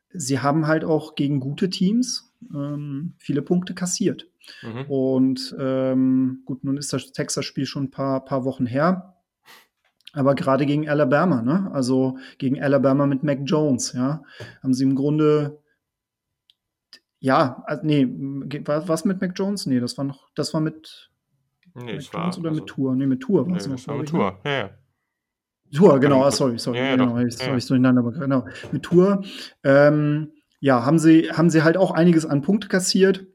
sie 0.09 0.39
haben 0.39 0.67
halt 0.67 0.83
auch 0.83 1.15
gegen 1.15 1.39
gute 1.39 1.69
Teams 1.69 2.33
ähm, 2.53 3.13
viele 3.17 3.41
Punkte 3.41 3.73
kassiert. 3.73 4.27
Mhm. 4.61 4.85
Und 4.89 5.55
ähm, 5.59 6.41
gut, 6.45 6.63
nun 6.63 6.77
ist 6.77 6.93
das 6.93 7.11
Texas-Spiel 7.11 7.65
schon 7.65 7.85
ein 7.85 7.91
paar, 7.91 8.23
paar 8.23 8.45
Wochen 8.45 8.65
her. 8.65 9.15
Aber 10.13 10.35
gerade 10.35 10.65
gegen 10.65 10.89
Alabama, 10.89 11.41
ne? 11.41 11.69
Also 11.73 12.17
gegen 12.37 12.61
Alabama 12.61 13.05
mit 13.05 13.23
Mac 13.23 13.39
Jones, 13.43 13.93
ja, 13.93 14.23
haben 14.63 14.73
sie 14.73 14.83
im 14.83 14.95
Grunde 14.95 15.59
ja, 17.19 17.63
also, 17.65 17.85
nee, 17.85 18.07
war 18.65 18.87
was 18.87 19.05
mit 19.05 19.21
Mac 19.21 19.33
Jones? 19.35 19.65
Nee, 19.65 19.79
das 19.79 19.97
war 19.97 20.05
noch, 20.05 20.29
das 20.35 20.53
war 20.53 20.61
mit 20.61 21.09
nee, 21.73 21.95
Mac 21.95 22.13
Jones 22.13 22.37
oder 22.37 22.49
also, 22.49 22.61
mit 22.61 22.69
Tour? 22.69 22.95
Nee, 22.95 23.07
mit 23.07 23.21
Tour 23.21 23.49
war 23.49 23.57
es 23.57 23.67
nee, 23.67 23.73
noch. 23.73 23.87
War 23.87 23.97
mit 23.97 24.09
Tour, 24.09 24.31
ne? 24.31 24.37
ja, 24.45 24.51
ja. 24.51 24.69
Tour, 25.74 25.99
genau, 25.99 26.24
ah, 26.24 26.32
sorry, 26.32 26.57
sorry, 26.59 26.78
ja, 26.78 26.95
genau, 26.95 27.18
ich, 27.20 27.39
ja. 27.39 27.55
ich 27.55 27.65
so 27.65 27.76
durcheinander, 27.76 28.03
genau. 28.11 28.45
Mit 28.72 28.84
Tour, 28.84 29.24
ähm, 29.63 30.32
ja, 30.59 30.86
haben 30.86 30.99
sie, 30.99 31.32
haben 31.32 31.49
sie 31.49 31.63
halt 31.63 31.78
auch 31.78 31.91
einiges 31.91 32.26
an 32.26 32.41
Punkte 32.41 32.68
kassiert 32.68 33.26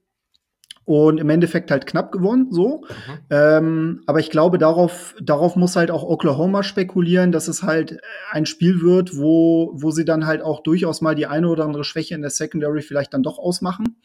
und 0.84 1.18
im 1.18 1.30
Endeffekt 1.30 1.70
halt 1.70 1.86
knapp 1.86 2.10
gewonnen, 2.10 2.48
so. 2.50 2.82
Mhm. 2.88 3.18
Ähm, 3.30 4.02
aber 4.06 4.18
ich 4.18 4.30
glaube, 4.30 4.58
darauf, 4.58 5.14
darauf 5.22 5.54
muss 5.56 5.76
halt 5.76 5.90
auch 5.90 6.02
Oklahoma 6.02 6.62
spekulieren, 6.62 7.30
dass 7.30 7.48
es 7.48 7.62
halt 7.62 8.00
ein 8.30 8.46
Spiel 8.46 8.82
wird, 8.82 9.16
wo, 9.16 9.72
wo 9.74 9.90
sie 9.90 10.04
dann 10.04 10.26
halt 10.26 10.42
auch 10.42 10.62
durchaus 10.62 11.00
mal 11.00 11.14
die 11.14 11.26
eine 11.26 11.48
oder 11.48 11.64
andere 11.64 11.84
Schwäche 11.84 12.14
in 12.14 12.22
der 12.22 12.30
Secondary 12.30 12.82
vielleicht 12.82 13.14
dann 13.14 13.22
doch 13.22 13.38
ausmachen. 13.38 13.96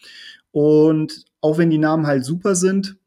Und 0.52 1.26
auch 1.42 1.58
wenn 1.58 1.70
die 1.70 1.78
Namen 1.78 2.06
halt 2.06 2.24
super 2.26 2.56
sind, 2.56 2.98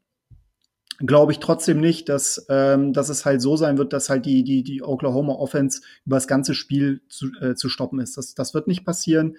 glaube 1.05 1.31
ich 1.31 1.39
trotzdem 1.39 1.79
nicht, 1.79 2.09
dass, 2.09 2.45
ähm, 2.49 2.93
dass 2.93 3.09
es 3.09 3.25
halt 3.25 3.41
so 3.41 3.57
sein 3.57 3.77
wird, 3.77 3.93
dass 3.93 4.09
halt 4.09 4.25
die, 4.25 4.43
die, 4.43 4.63
die 4.63 4.83
Oklahoma 4.83 5.33
Offense 5.33 5.81
über 6.05 6.17
das 6.17 6.27
ganze 6.27 6.53
Spiel 6.53 7.01
zu, 7.09 7.27
äh, 7.41 7.55
zu 7.55 7.69
stoppen 7.69 7.99
ist. 7.99 8.17
Das, 8.17 8.33
das 8.33 8.53
wird 8.53 8.67
nicht 8.67 8.85
passieren. 8.85 9.37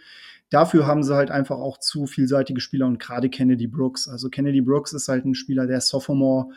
Dafür 0.51 0.87
haben 0.87 1.03
sie 1.03 1.15
halt 1.15 1.31
einfach 1.31 1.59
auch 1.59 1.79
zu 1.79 2.07
vielseitige 2.07 2.61
Spieler 2.61 2.87
und 2.87 2.99
gerade 2.99 3.31
Kennedy 3.31 3.67
Brooks. 3.67 4.09
Also 4.09 4.29
Kennedy 4.29 4.61
Brooks 4.61 4.93
ist 4.93 5.09
halt 5.09 5.25
ein 5.25 5.35
Spieler, 5.35 5.67
der 5.67 5.81
Sophomore. 5.81 6.49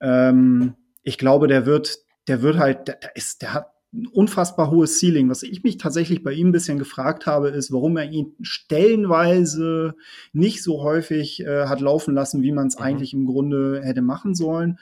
Ähm, 0.00 0.74
ich 1.02 1.18
glaube, 1.18 1.46
der 1.46 1.66
wird, 1.66 1.98
der 2.26 2.42
wird 2.42 2.58
halt, 2.58 2.88
der, 2.88 2.96
der 2.96 3.14
ist, 3.14 3.42
der 3.42 3.54
hat 3.54 3.75
ein 3.96 4.06
unfassbar 4.06 4.70
hohes 4.70 5.00
Ceiling. 5.00 5.28
Was 5.28 5.42
ich 5.42 5.62
mich 5.62 5.78
tatsächlich 5.78 6.22
bei 6.22 6.32
ihm 6.32 6.48
ein 6.48 6.52
bisschen 6.52 6.78
gefragt 6.78 7.26
habe, 7.26 7.48
ist, 7.48 7.72
warum 7.72 7.96
er 7.96 8.10
ihn 8.10 8.34
stellenweise 8.42 9.94
nicht 10.32 10.62
so 10.62 10.82
häufig 10.82 11.40
äh, 11.40 11.66
hat 11.66 11.80
laufen 11.80 12.14
lassen, 12.14 12.42
wie 12.42 12.52
man 12.52 12.68
es 12.68 12.78
mhm. 12.78 12.84
eigentlich 12.84 13.14
im 13.14 13.26
Grunde 13.26 13.80
hätte 13.82 14.02
machen 14.02 14.34
sollen. 14.34 14.78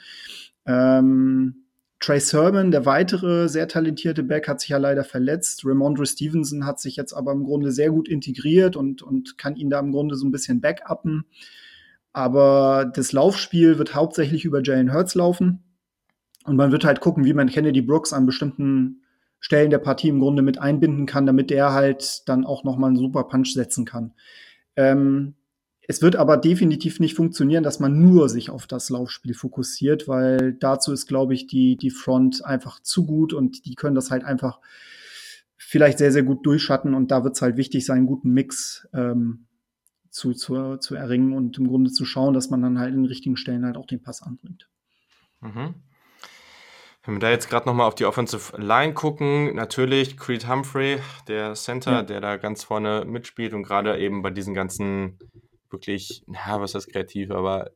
Ähm, 0.66 1.64
Trey 2.00 2.20
Sermon, 2.20 2.70
der 2.70 2.84
weitere 2.84 3.48
sehr 3.48 3.68
talentierte 3.68 4.22
Back, 4.22 4.48
hat 4.48 4.60
sich 4.60 4.70
ja 4.70 4.78
leider 4.78 5.04
verletzt. 5.04 5.62
Ramondre 5.64 6.04
Stevenson 6.04 6.66
hat 6.66 6.80
sich 6.80 6.96
jetzt 6.96 7.14
aber 7.14 7.32
im 7.32 7.44
Grunde 7.44 7.72
sehr 7.72 7.90
gut 7.90 8.08
integriert 8.08 8.76
und, 8.76 9.02
und 9.02 9.38
kann 9.38 9.56
ihn 9.56 9.70
da 9.70 9.78
im 9.80 9.92
Grunde 9.92 10.16
so 10.16 10.26
ein 10.26 10.32
bisschen 10.32 10.60
backuppen. 10.60 11.24
Aber 12.12 12.90
das 12.94 13.12
Laufspiel 13.12 13.78
wird 13.78 13.94
hauptsächlich 13.94 14.44
über 14.44 14.62
Jalen 14.62 14.92
Hurts 14.92 15.14
laufen. 15.14 15.62
Und 16.44 16.56
man 16.56 16.72
wird 16.72 16.84
halt 16.84 17.00
gucken, 17.00 17.24
wie 17.24 17.32
man 17.32 17.48
Kennedy 17.48 17.80
Brooks 17.80 18.12
an 18.12 18.26
bestimmten 18.26 19.03
Stellen 19.44 19.68
der 19.68 19.76
Partie 19.76 20.08
im 20.08 20.20
Grunde 20.20 20.40
mit 20.40 20.58
einbinden 20.58 21.04
kann, 21.04 21.26
damit 21.26 21.52
er 21.52 21.74
halt 21.74 22.26
dann 22.30 22.46
auch 22.46 22.64
noch 22.64 22.78
mal 22.78 22.86
einen 22.86 22.96
super 22.96 23.24
Punch 23.24 23.52
setzen 23.52 23.84
kann. 23.84 24.14
Ähm, 24.74 25.34
es 25.86 26.00
wird 26.00 26.16
aber 26.16 26.38
definitiv 26.38 26.98
nicht 26.98 27.14
funktionieren, 27.14 27.62
dass 27.62 27.78
man 27.78 28.00
nur 28.00 28.30
sich 28.30 28.48
auf 28.48 28.66
das 28.66 28.88
Laufspiel 28.88 29.34
fokussiert, 29.34 30.08
weil 30.08 30.54
dazu 30.54 30.92
ist, 30.92 31.06
glaube 31.06 31.34
ich, 31.34 31.46
die, 31.46 31.76
die 31.76 31.90
Front 31.90 32.42
einfach 32.42 32.80
zu 32.80 33.04
gut 33.04 33.34
und 33.34 33.66
die 33.66 33.74
können 33.74 33.94
das 33.94 34.10
halt 34.10 34.24
einfach 34.24 34.60
vielleicht 35.58 35.98
sehr, 35.98 36.10
sehr 36.10 36.22
gut 36.22 36.46
durchschatten 36.46 36.94
und 36.94 37.10
da 37.10 37.22
wird 37.22 37.36
es 37.36 37.42
halt 37.42 37.58
wichtig 37.58 37.84
sein, 37.84 37.98
einen 37.98 38.06
guten 38.06 38.30
Mix 38.30 38.88
ähm, 38.94 39.44
zu, 40.08 40.32
zu, 40.32 40.78
zu 40.78 40.94
erringen 40.94 41.34
und 41.34 41.58
im 41.58 41.68
Grunde 41.68 41.90
zu 41.90 42.06
schauen, 42.06 42.32
dass 42.32 42.48
man 42.48 42.62
dann 42.62 42.78
halt 42.78 42.94
in 42.94 43.02
den 43.02 43.08
richtigen 43.08 43.36
Stellen 43.36 43.66
halt 43.66 43.76
auch 43.76 43.86
den 43.86 44.00
Pass 44.00 44.22
anbringt. 44.22 44.70
Mhm. 45.42 45.74
Wenn 47.04 47.16
wir 47.16 47.20
da 47.20 47.30
jetzt 47.30 47.50
gerade 47.50 47.66
nochmal 47.66 47.86
auf 47.86 47.94
die 47.94 48.06
Offensive 48.06 48.56
Line 48.56 48.94
gucken, 48.94 49.54
natürlich 49.54 50.16
Creed 50.16 50.48
Humphrey, 50.48 51.00
der 51.28 51.54
Center, 51.54 51.92
ja. 51.92 52.02
der 52.02 52.20
da 52.22 52.38
ganz 52.38 52.64
vorne 52.64 53.04
mitspielt 53.04 53.52
und 53.52 53.62
gerade 53.62 53.98
eben 53.98 54.22
bei 54.22 54.30
diesen 54.30 54.54
ganzen 54.54 55.18
wirklich, 55.70 56.24
ja, 56.26 56.60
was 56.60 56.74
heißt 56.74 56.90
kreativ, 56.90 57.30
aber 57.30 57.70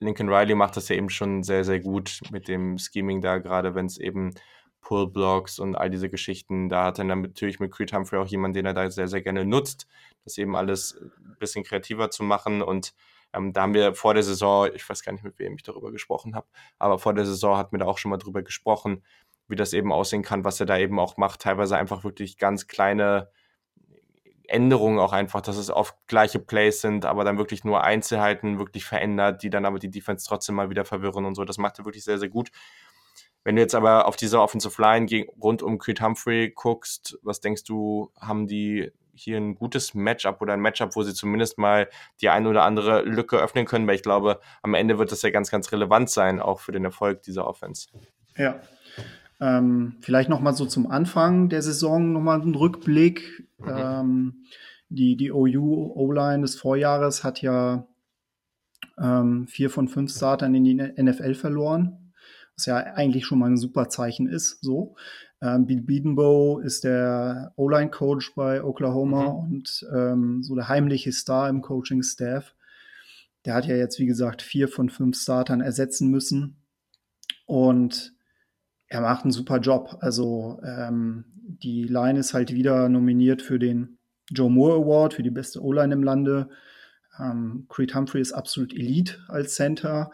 Lincoln 0.00 0.28
Riley 0.28 0.54
macht 0.54 0.76
das 0.76 0.88
ja 0.90 0.96
eben 0.96 1.08
schon 1.08 1.42
sehr, 1.42 1.64
sehr 1.64 1.80
gut 1.80 2.20
mit 2.30 2.46
dem 2.46 2.76
Scheming 2.78 3.22
da, 3.22 3.38
gerade 3.38 3.74
wenn 3.74 3.86
es 3.86 3.96
eben 3.96 4.34
Pull-Blocks 4.82 5.58
und 5.58 5.74
all 5.74 5.88
diese 5.88 6.10
Geschichten, 6.10 6.68
da 6.68 6.84
hat 6.84 6.98
er 6.98 7.06
dann 7.06 7.22
natürlich 7.22 7.60
mit 7.60 7.72
Creed 7.72 7.92
Humphrey 7.92 8.20
auch 8.20 8.26
jemanden, 8.26 8.54
den 8.54 8.66
er 8.66 8.74
da 8.74 8.90
sehr, 8.90 9.08
sehr 9.08 9.22
gerne 9.22 9.46
nutzt, 9.46 9.86
das 10.24 10.36
eben 10.36 10.54
alles 10.54 10.98
ein 11.00 11.36
bisschen 11.38 11.64
kreativer 11.64 12.10
zu 12.10 12.22
machen 12.22 12.60
und 12.60 12.92
ähm, 13.32 13.52
da 13.52 13.62
haben 13.62 13.74
wir 13.74 13.94
vor 13.94 14.14
der 14.14 14.22
Saison, 14.22 14.68
ich 14.74 14.88
weiß 14.88 15.02
gar 15.02 15.12
nicht, 15.12 15.24
mit 15.24 15.38
wem 15.38 15.54
ich 15.56 15.62
darüber 15.62 15.92
gesprochen 15.92 16.34
habe, 16.34 16.46
aber 16.78 16.98
vor 16.98 17.14
der 17.14 17.26
Saison 17.26 17.56
hat 17.56 17.72
mir 17.72 17.78
da 17.78 17.86
auch 17.86 17.98
schon 17.98 18.10
mal 18.10 18.16
drüber 18.16 18.42
gesprochen, 18.42 19.04
wie 19.48 19.56
das 19.56 19.72
eben 19.72 19.92
aussehen 19.92 20.22
kann, 20.22 20.44
was 20.44 20.60
er 20.60 20.66
da 20.66 20.78
eben 20.78 20.98
auch 20.98 21.16
macht. 21.16 21.40
Teilweise 21.40 21.76
einfach 21.76 22.04
wirklich 22.04 22.38
ganz 22.38 22.66
kleine 22.66 23.30
Änderungen 24.46 24.98
auch 24.98 25.12
einfach, 25.12 25.42
dass 25.42 25.56
es 25.56 25.70
oft 25.70 25.94
gleiche 26.06 26.38
Plays 26.38 26.80
sind, 26.80 27.04
aber 27.04 27.24
dann 27.24 27.38
wirklich 27.38 27.64
nur 27.64 27.84
Einzelheiten 27.84 28.58
wirklich 28.58 28.86
verändert, 28.86 29.42
die 29.42 29.50
dann 29.50 29.66
aber 29.66 29.78
die 29.78 29.90
Defense 29.90 30.26
trotzdem 30.26 30.54
mal 30.54 30.70
wieder 30.70 30.86
verwirren 30.86 31.26
und 31.26 31.34
so. 31.34 31.44
Das 31.44 31.58
macht 31.58 31.78
er 31.78 31.84
wirklich 31.84 32.04
sehr, 32.04 32.18
sehr 32.18 32.30
gut. 32.30 32.50
Wenn 33.44 33.56
du 33.56 33.62
jetzt 33.62 33.74
aber 33.74 34.06
auf 34.06 34.16
diese 34.16 34.40
Offensive 34.40 34.80
Line 34.80 35.26
rund 35.40 35.62
um 35.62 35.78
Creed 35.78 36.00
Humphrey 36.00 36.50
guckst, 36.54 37.18
was 37.22 37.40
denkst 37.40 37.64
du, 37.64 38.10
haben 38.18 38.46
die 38.46 38.90
hier 39.18 39.36
ein 39.36 39.54
gutes 39.54 39.94
Matchup 39.94 40.40
oder 40.40 40.52
ein 40.52 40.60
Matchup, 40.60 40.96
wo 40.96 41.02
sie 41.02 41.14
zumindest 41.14 41.58
mal 41.58 41.88
die 42.20 42.28
eine 42.28 42.48
oder 42.48 42.64
andere 42.64 43.02
Lücke 43.02 43.36
öffnen 43.36 43.66
können, 43.66 43.86
weil 43.86 43.96
ich 43.96 44.02
glaube, 44.02 44.40
am 44.62 44.74
Ende 44.74 44.98
wird 44.98 45.12
das 45.12 45.22
ja 45.22 45.30
ganz, 45.30 45.50
ganz 45.50 45.72
relevant 45.72 46.10
sein, 46.10 46.40
auch 46.40 46.60
für 46.60 46.72
den 46.72 46.84
Erfolg 46.84 47.22
dieser 47.22 47.46
Offense. 47.46 47.88
Ja. 48.36 48.60
Ähm, 49.40 49.96
vielleicht 50.00 50.28
noch 50.28 50.40
mal 50.40 50.52
so 50.52 50.66
zum 50.66 50.90
Anfang 50.90 51.48
der 51.48 51.62
Saison 51.62 52.12
noch 52.12 52.20
mal 52.20 52.40
ein 52.40 52.54
Rückblick. 52.54 53.46
Mhm. 53.58 53.68
Ähm, 53.68 54.34
die, 54.88 55.16
die 55.16 55.32
OU 55.32 55.92
O-Line 55.94 56.42
des 56.42 56.56
Vorjahres 56.56 57.22
hat 57.24 57.42
ja 57.42 57.86
ähm, 59.00 59.46
vier 59.46 59.70
von 59.70 59.88
fünf 59.88 60.14
Startern 60.14 60.54
in 60.54 60.64
die 60.64 60.74
NFL 60.74 61.34
verloren, 61.34 62.12
was 62.56 62.66
ja 62.66 62.76
eigentlich 62.76 63.26
schon 63.26 63.38
mal 63.38 63.50
ein 63.50 63.56
super 63.56 63.88
Zeichen 63.88 64.28
ist. 64.28 64.62
So. 64.62 64.96
Ähm, 65.40 65.66
Bill 65.66 65.82
Biedenbow 65.82 66.58
ist 66.58 66.84
der 66.84 67.52
O-Line-Coach 67.56 68.34
bei 68.34 68.62
Oklahoma 68.62 69.32
mhm. 69.32 69.38
und 69.38 69.86
ähm, 69.94 70.42
so 70.42 70.54
der 70.54 70.68
heimliche 70.68 71.12
Star 71.12 71.48
im 71.48 71.62
Coaching-Staff. 71.62 72.54
Der 73.44 73.54
hat 73.54 73.66
ja 73.66 73.76
jetzt, 73.76 73.98
wie 73.98 74.06
gesagt, 74.06 74.42
vier 74.42 74.68
von 74.68 74.90
fünf 74.90 75.16
Startern 75.16 75.60
ersetzen 75.60 76.10
müssen. 76.10 76.56
Und 77.46 78.14
er 78.88 79.00
macht 79.00 79.24
einen 79.24 79.32
super 79.32 79.58
Job. 79.58 79.98
Also 80.00 80.60
ähm, 80.64 81.24
die 81.34 81.84
Line 81.84 82.18
ist 82.18 82.34
halt 82.34 82.52
wieder 82.52 82.88
nominiert 82.88 83.42
für 83.42 83.58
den 83.58 83.98
Joe 84.30 84.50
Moore 84.50 84.82
Award 84.82 85.14
für 85.14 85.22
die 85.22 85.30
beste 85.30 85.62
O-Line 85.62 85.94
im 85.94 86.02
Lande. 86.02 86.50
Ähm, 87.18 87.66
Creed 87.68 87.94
Humphrey 87.94 88.20
ist 88.20 88.32
absolut 88.32 88.74
Elite 88.74 89.18
als 89.28 89.54
Center. 89.54 90.10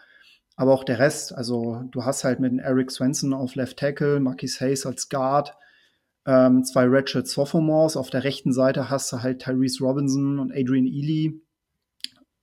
Aber 0.57 0.73
auch 0.73 0.85
der 0.85 0.99
Rest, 0.99 1.35
also 1.35 1.83
du 1.91 2.05
hast 2.05 2.25
halt 2.25 2.39
mit 2.39 2.59
Eric 2.61 2.91
Swenson 2.91 3.33
auf 3.33 3.55
Left 3.57 3.77
Tackle, 3.77 4.21
Marquis 4.21 4.61
Hayes 4.61 4.87
als 4.87 5.09
Guard, 5.09 5.57
ähm, 6.27 6.65
zwei 6.65 6.85
Redshirt 6.85 7.27
Sophomores. 7.27 7.97
Auf 7.97 8.11
der 8.11 8.25
rechten 8.25 8.53
Seite 8.53 8.89
hast 8.89 9.13
du 9.13 9.23
halt 9.23 9.43
Tyrese 9.43 9.83
Robinson 9.83 10.39
und 10.39 10.53
Adrian 10.53 10.87
Ely. 10.87 11.41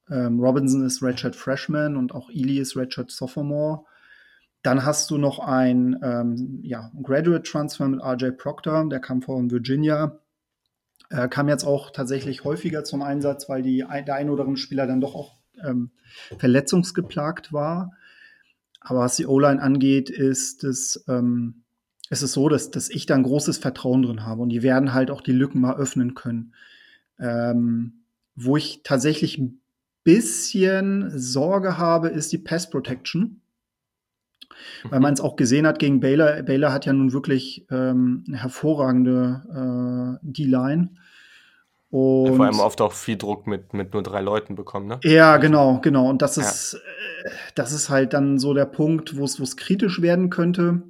Ähm, 0.10 0.40
Robinson 0.40 0.86
ist 0.86 1.02
Redshirt 1.02 1.36
Freshman 1.36 1.96
und 1.96 2.14
auch 2.14 2.30
Ely 2.30 2.60
ist 2.60 2.76
Redshirt 2.76 3.12
Sophomore. 3.12 3.86
Dann 4.62 4.86
hast 4.86 5.10
du 5.10 5.18
noch 5.18 5.40
ein 5.40 5.98
ähm, 6.04 6.60
ja, 6.64 6.92
Graduate 7.02 7.44
Transfer 7.44 7.88
mit 7.88 8.02
RJ 8.02 8.32
Proctor, 8.32 8.88
der 8.90 9.00
kam 9.00 9.22
von 9.22 9.50
Virginia. 9.50 10.20
Äh, 11.10 11.30
kam 11.30 11.50
jetzt 11.50 11.64
auch 11.64 11.92
tatsächlich 11.92 12.44
häufiger 12.44 12.84
zum 12.84 13.02
Einsatz, 13.02 13.50
weil 13.50 13.64
die, 13.64 13.86
der 14.06 14.16
ein 14.16 14.30
oder 14.30 14.44
andere 14.44 14.58
Spieler 14.58 14.86
dann 14.86 15.02
doch 15.02 15.16
auch 15.16 15.38
ähm, 15.64 15.92
verletzungsgeplagt 16.38 17.52
war. 17.52 17.92
Aber 18.82 19.00
was 19.00 19.16
die 19.16 19.28
O-Line 19.28 19.62
angeht, 19.62 20.10
ist 20.10 20.64
es, 20.64 21.06
ähm, 21.08 21.64
ist 22.10 22.24
es 22.24 22.34
so, 22.34 22.50
dass, 22.50 22.72
dass 22.72 22.90
ich 22.90 23.06
da 23.06 23.16
ein 23.16 23.24
großes 23.24 23.60
Vertrauen 23.60 24.02
drin 24.02 24.26
habe 24.26 24.42
und 24.42 24.50
die 24.50 24.64
werden 24.64 24.94
halt 24.94 25.12
auch 25.12 25.22
die 25.22 25.32
Lücken 25.32 25.62
mal 25.62 25.78
öffnen 25.78 26.16
können. 26.16 26.54
Ähm, 27.20 28.04
wo 28.36 28.58
ich 28.58 28.82
tatsächlich 28.84 29.38
ein 29.38 29.62
bisschen 30.04 31.12
Sorge 31.18 31.78
habe, 31.78 32.10
ist 32.10 32.32
die 32.32 32.40
Pass 32.40 32.70
Protection. 32.70 33.42
Weil 34.84 35.00
mhm. 35.00 35.04
man 35.04 35.14
es 35.14 35.22
auch 35.22 35.36
gesehen 35.36 35.68
hat 35.68 35.80
gegen 35.80 36.00
Baylor. 36.00 36.44
Baylor 36.44 36.74
hat 36.74 36.86
ja 36.86 36.94
nun 36.94 37.14
wirklich 37.14 37.66
ähm, 37.70 38.24
eine 38.28 38.42
hervorragende 38.42 40.20
äh, 40.22 40.26
D-Line. 40.28 40.90
Und 41.90 42.38
Vor 42.38 42.46
allem 42.46 42.60
oft 42.60 42.80
auch 42.80 42.94
viel 42.94 43.18
Druck 43.18 43.48
mit, 43.48 43.74
mit 43.74 43.94
nur 43.94 44.02
drei 44.02 44.22
Leuten 44.22 44.56
bekommen, 44.56 44.88
ne? 44.88 45.00
Ja, 45.04 45.38
genau, 45.38 45.80
genau. 45.82 46.10
Und 46.10 46.22
das 46.22 46.38
ist, 46.38 46.74
ja. 46.74 46.80
äh, 46.80 46.82
das 47.56 47.72
ist 47.72 47.90
halt 47.90 48.14
dann 48.14 48.40
so 48.40 48.54
der 48.54 48.66
Punkt, 48.66 49.18
wo 49.18 49.24
es 49.24 49.58
kritisch 49.58 50.02
werden 50.02 50.30
könnte. 50.30 50.84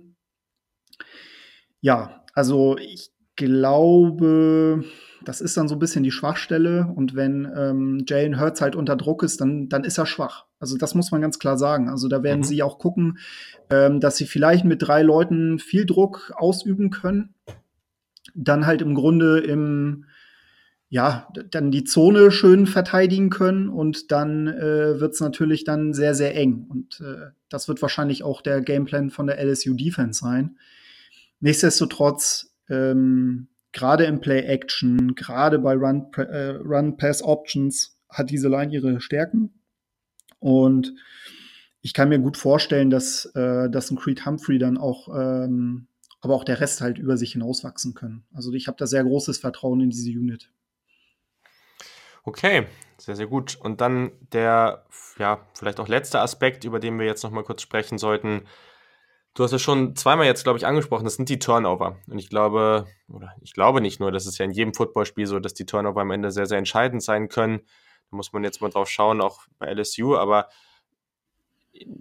Ja, 1.82 2.24
also 2.34 2.78
ich 2.78 3.12
glaube, 3.36 4.84
das 5.24 5.42
ist 5.42 5.58
dann 5.58 5.68
so 5.68 5.76
ein 5.76 5.80
bisschen 5.80 6.04
die 6.04 6.12
Schwachstelle. 6.12 6.92
Und 6.96 7.16
wenn 7.16 7.52
ähm, 7.56 8.04
Jalen 8.08 8.40
Hurts 8.40 8.62
halt 8.62 8.76
unter 8.76 8.96
Druck 8.96 9.24
ist, 9.24 9.42
dann, 9.42 9.70
dann 9.70 9.84
ist 9.84 9.98
er 9.98 10.06
schwach. 10.06 10.46
Also 10.60 10.78
das 10.78 10.96
muss 10.96 11.12
man 11.12 11.22
ganz 11.22 11.40
klar 11.40 11.58
sagen. 11.58 11.90
Also 11.90 12.08
da 12.08 12.24
werden 12.24 12.40
mhm. 12.40 12.46
sie 12.46 12.64
auch 12.64 12.78
gucken, 12.80 13.18
ähm, 13.70 14.00
dass 14.00 14.18
sie 14.18 14.26
vielleicht 14.26 14.66
mit 14.66 14.82
drei 14.82 15.02
Leuten 15.02 15.60
viel 15.60 15.86
Druck 15.86 16.34
ausüben 16.36 16.90
können. 16.90 17.34
Dann 18.34 18.66
halt 18.66 18.82
im 18.82 18.96
Grunde 18.96 19.40
im 19.40 20.06
ja, 20.92 21.28
dann 21.50 21.72
die 21.72 21.86
Zone 21.86 22.32
schön 22.32 22.68
verteidigen 22.68 23.30
können 23.30 23.70
und 23.70 24.12
dann 24.12 24.48
äh, 24.48 25.00
wird 25.00 25.14
es 25.14 25.22
natürlich 25.22 25.64
dann 25.64 25.94
sehr, 25.94 26.14
sehr 26.14 26.36
eng. 26.36 26.66
Und 26.68 27.00
äh, 27.00 27.32
das 27.48 27.70
wird 27.70 27.82
wahrscheinlich 27.82 28.24
auch 28.24 28.42
der 28.42 28.60
Gameplan 28.60 29.10
von 29.10 29.26
der 29.26 29.42
LSU 29.42 29.74
Defense 29.74 30.20
sein. 30.20 30.58
Nichtsdestotrotz, 31.40 32.54
ähm, 32.68 33.48
gerade 33.72 34.04
im 34.04 34.20
Play-Action, 34.20 35.16
gerade 35.16 35.60
bei 35.60 35.76
Run-Pass-Options 35.76 37.86
äh, 37.86 37.88
Run 37.88 38.18
hat 38.18 38.30
diese 38.30 38.50
Line 38.50 38.74
ihre 38.74 39.00
Stärken. 39.00 39.54
Und 40.40 40.94
ich 41.80 41.94
kann 41.94 42.10
mir 42.10 42.20
gut 42.20 42.36
vorstellen, 42.36 42.90
dass, 42.90 43.28
äh, 43.28 43.70
dass 43.70 43.92
ein 43.92 43.96
Creed 43.96 44.26
Humphrey 44.26 44.58
dann 44.58 44.78
auch, 44.78 45.08
ähm, 45.08 45.88
aber 46.20 46.36
auch 46.36 46.44
der 46.44 46.60
Rest 46.60 46.82
halt 46.82 46.98
über 46.98 47.16
sich 47.16 47.32
hinauswachsen 47.32 47.94
können. 47.94 48.26
Also 48.34 48.52
ich 48.52 48.68
habe 48.68 48.76
da 48.78 48.88
sehr 48.88 49.06
großes 49.06 49.38
Vertrauen 49.38 49.80
in 49.80 49.90
diese 49.90 50.12
Unit. 50.12 50.52
Okay, 52.24 52.68
sehr, 52.98 53.16
sehr 53.16 53.28
gut. 53.28 53.56
Und 53.56 53.82
dann 53.82 54.12
der, 54.32 54.86
ja, 55.18 55.46
vielleicht 55.54 55.80
auch 55.80 55.88
letzte 55.88 56.20
Aspekt, 56.20 56.64
über 56.64 56.80
den 56.80 57.00
wir 57.00 57.06
jetzt 57.06 57.24
nochmal 57.24 57.44
kurz 57.44 57.62
sprechen 57.62 57.98
sollten. 57.98 58.48
Du 59.34 59.44
hast 59.44 59.52
ja 59.52 59.60
schon 59.60 59.96
zweimal 59.96 60.26
jetzt, 60.26 60.44
glaube 60.44 60.60
ich, 60.60 60.66
angesprochen, 60.66 61.06
das 61.06 61.16
sind 61.16 61.30
die 61.30 61.40
Turnover. 61.40 61.98
Und 62.08 62.20
ich 62.20 62.30
glaube, 62.30 62.86
oder 63.08 63.34
ich 63.42 63.54
glaube 63.54 63.82
nicht 63.82 64.00
nur, 64.00 64.12
das 64.12 64.26
ist 64.26 64.38
ja 64.38 64.46
in 64.46 64.52
jedem 64.52 64.74
Footballspiel 64.74 65.26
so, 65.26 65.40
dass 65.40 65.54
die 65.54 65.66
Turnover 65.66 66.02
am 66.02 66.12
Ende 66.12 66.32
sehr, 66.32 66.46
sehr 66.46 66.58
entscheidend 66.58 67.02
sein 67.02 67.30
können. 67.30 67.62
Da 68.12 68.18
muss 68.18 68.34
man 68.34 68.44
jetzt 68.44 68.62
mal 68.62 68.70
drauf 68.70 68.90
schauen, 68.90 69.22
auch 69.22 69.44
bei 69.58 69.68
LSU. 69.68 70.18
Aber 70.18 70.50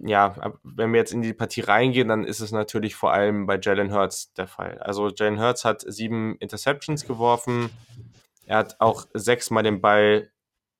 ja, 0.03 0.53
wenn 0.63 0.91
wir 0.91 0.99
jetzt 0.99 1.13
in 1.13 1.21
die 1.21 1.33
Partie 1.33 1.61
reingehen, 1.61 2.09
dann 2.09 2.25
ist 2.25 2.41
es 2.41 2.51
natürlich 2.51 2.95
vor 2.95 3.13
allem 3.13 3.45
bei 3.45 3.57
Jalen 3.59 3.93
Hurts 3.93 4.33
der 4.33 4.47
Fall. 4.47 4.77
Also 4.79 5.09
Jalen 5.09 5.39
Hurts 5.39 5.63
hat 5.63 5.83
sieben 5.87 6.35
Interceptions 6.39 7.05
geworfen, 7.07 7.69
er 8.45 8.57
hat 8.57 8.75
auch 8.79 9.05
sechsmal 9.13 9.63
den 9.63 9.81
Ball 9.81 10.31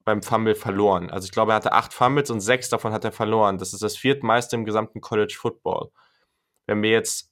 beim 0.04 0.24
Fumble 0.24 0.56
verloren. 0.56 1.10
Also 1.10 1.26
ich 1.26 1.32
glaube, 1.32 1.52
er 1.52 1.56
hatte 1.56 1.74
acht 1.74 1.94
Fumbles 1.94 2.30
und 2.30 2.42
sechs 2.42 2.70
davon 2.70 2.94
hat 2.94 3.06
er 3.06 3.12
verloren. 3.12 3.58
Das 3.58 3.74
ist 3.74 3.84
das 3.84 3.98
viertmeiste 3.98 4.56
im 4.56 4.66
gesamten 4.66 5.02
College 5.02 5.36
Football. 5.40 5.92
Wenn 6.66 6.82
wir 6.82 6.90
jetzt 6.90 7.32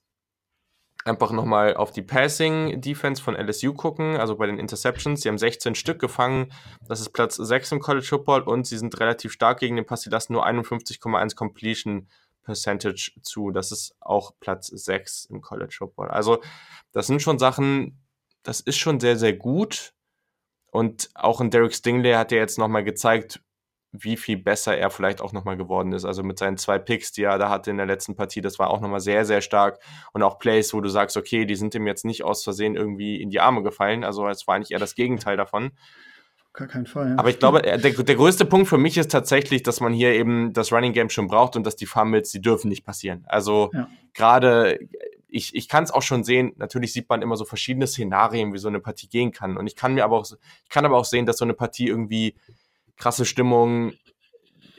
einfach 1.04 1.32
nochmal 1.32 1.74
auf 1.74 1.92
die 1.92 2.02
Passing 2.02 2.80
Defense 2.80 3.22
von 3.22 3.34
LSU 3.34 3.72
gucken, 3.74 4.16
also 4.16 4.36
bei 4.36 4.46
den 4.46 4.58
Interceptions, 4.58 5.22
sie 5.22 5.28
haben 5.28 5.38
16 5.38 5.74
Stück 5.74 5.98
gefangen, 5.98 6.52
das 6.86 7.00
ist 7.00 7.10
Platz 7.10 7.36
6 7.36 7.72
im 7.72 7.80
College 7.80 8.06
Football 8.06 8.42
und 8.42 8.66
sie 8.66 8.76
sind 8.76 8.98
relativ 9.00 9.32
stark 9.32 9.60
gegen 9.60 9.76
den 9.76 9.86
Pass, 9.86 10.02
sie 10.02 10.10
lassen 10.10 10.34
nur 10.34 10.46
51,1 10.46 11.34
Completion 11.34 12.08
Percentage 12.42 13.12
zu, 13.22 13.50
das 13.50 13.72
ist 13.72 13.94
auch 14.00 14.32
Platz 14.40 14.66
6 14.66 15.26
im 15.26 15.40
College 15.40 15.74
Football. 15.78 16.08
Also 16.08 16.42
das 16.92 17.06
sind 17.06 17.22
schon 17.22 17.38
Sachen, 17.38 17.98
das 18.42 18.60
ist 18.60 18.78
schon 18.78 19.00
sehr, 19.00 19.16
sehr 19.16 19.34
gut, 19.34 19.94
und 20.70 21.10
auch 21.14 21.40
ein 21.40 21.50
Derek 21.50 21.74
Stingley 21.74 22.12
hat 22.12 22.32
ja 22.32 22.38
jetzt 22.38 22.58
nochmal 22.58 22.84
gezeigt, 22.84 23.40
wie 23.92 24.16
viel 24.16 24.36
besser 24.36 24.76
er 24.76 24.90
vielleicht 24.90 25.20
auch 25.20 25.32
nochmal 25.32 25.56
geworden 25.56 25.92
ist. 25.92 26.04
Also 26.04 26.22
mit 26.22 26.38
seinen 26.38 26.56
zwei 26.58 26.78
Picks, 26.78 27.12
die 27.12 27.24
er 27.24 27.38
da 27.38 27.48
hatte 27.48 27.70
in 27.70 27.76
der 27.76 27.86
letzten 27.86 28.14
Partie, 28.14 28.40
das 28.40 28.58
war 28.58 28.70
auch 28.70 28.80
nochmal 28.80 29.00
sehr, 29.00 29.24
sehr 29.24 29.40
stark. 29.40 29.80
Und 30.12 30.22
auch 30.22 30.38
Plays, 30.38 30.72
wo 30.72 30.80
du 30.80 30.88
sagst, 30.88 31.16
okay, 31.16 31.44
die 31.44 31.56
sind 31.56 31.74
ihm 31.74 31.86
jetzt 31.86 32.04
nicht 32.04 32.22
aus 32.22 32.44
Versehen 32.44 32.76
irgendwie 32.76 33.20
in 33.20 33.30
die 33.30 33.40
Arme 33.40 33.62
gefallen. 33.62 34.04
Also 34.04 34.28
es 34.28 34.46
war 34.46 34.54
eigentlich 34.54 34.70
eher 34.70 34.78
das 34.78 34.94
Gegenteil 34.94 35.36
davon. 35.36 35.72
Gar 36.52 36.68
keinen 36.68 36.86
Fall. 36.86 37.10
Ja. 37.10 37.18
Aber 37.18 37.30
ich 37.30 37.38
glaube, 37.38 37.62
der, 37.62 37.78
der 37.78 38.16
größte 38.16 38.44
Punkt 38.44 38.68
für 38.68 38.78
mich 38.78 38.96
ist 38.96 39.10
tatsächlich, 39.10 39.62
dass 39.62 39.80
man 39.80 39.92
hier 39.92 40.12
eben 40.12 40.52
das 40.52 40.72
Running 40.72 40.92
Game 40.92 41.10
schon 41.10 41.28
braucht 41.28 41.56
und 41.56 41.64
dass 41.64 41.76
die 41.76 41.86
Fumbles, 41.86 42.30
die 42.30 42.40
dürfen 42.40 42.68
nicht 42.68 42.84
passieren. 42.84 43.24
Also 43.28 43.70
ja. 43.72 43.88
gerade 44.14 44.78
ich, 45.32 45.54
ich 45.54 45.68
kann 45.68 45.84
es 45.84 45.90
auch 45.90 46.02
schon 46.02 46.24
sehen, 46.24 46.52
natürlich 46.56 46.92
sieht 46.92 47.08
man 47.08 47.22
immer 47.22 47.36
so 47.36 47.44
verschiedene 47.44 47.86
Szenarien, 47.86 48.52
wie 48.52 48.58
so 48.58 48.68
eine 48.68 48.80
Partie 48.80 49.08
gehen 49.08 49.32
kann. 49.32 49.56
Und 49.56 49.66
ich 49.66 49.76
kann 49.76 49.94
mir 49.94 50.04
aber 50.04 50.18
auch, 50.18 50.26
ich 50.30 50.70
kann 50.70 50.84
aber 50.84 50.98
auch 50.98 51.04
sehen, 51.04 51.26
dass 51.26 51.38
so 51.38 51.44
eine 51.44 51.54
Partie 51.54 51.88
irgendwie 51.88 52.34
krasse 52.96 53.24
Stimmung 53.24 53.92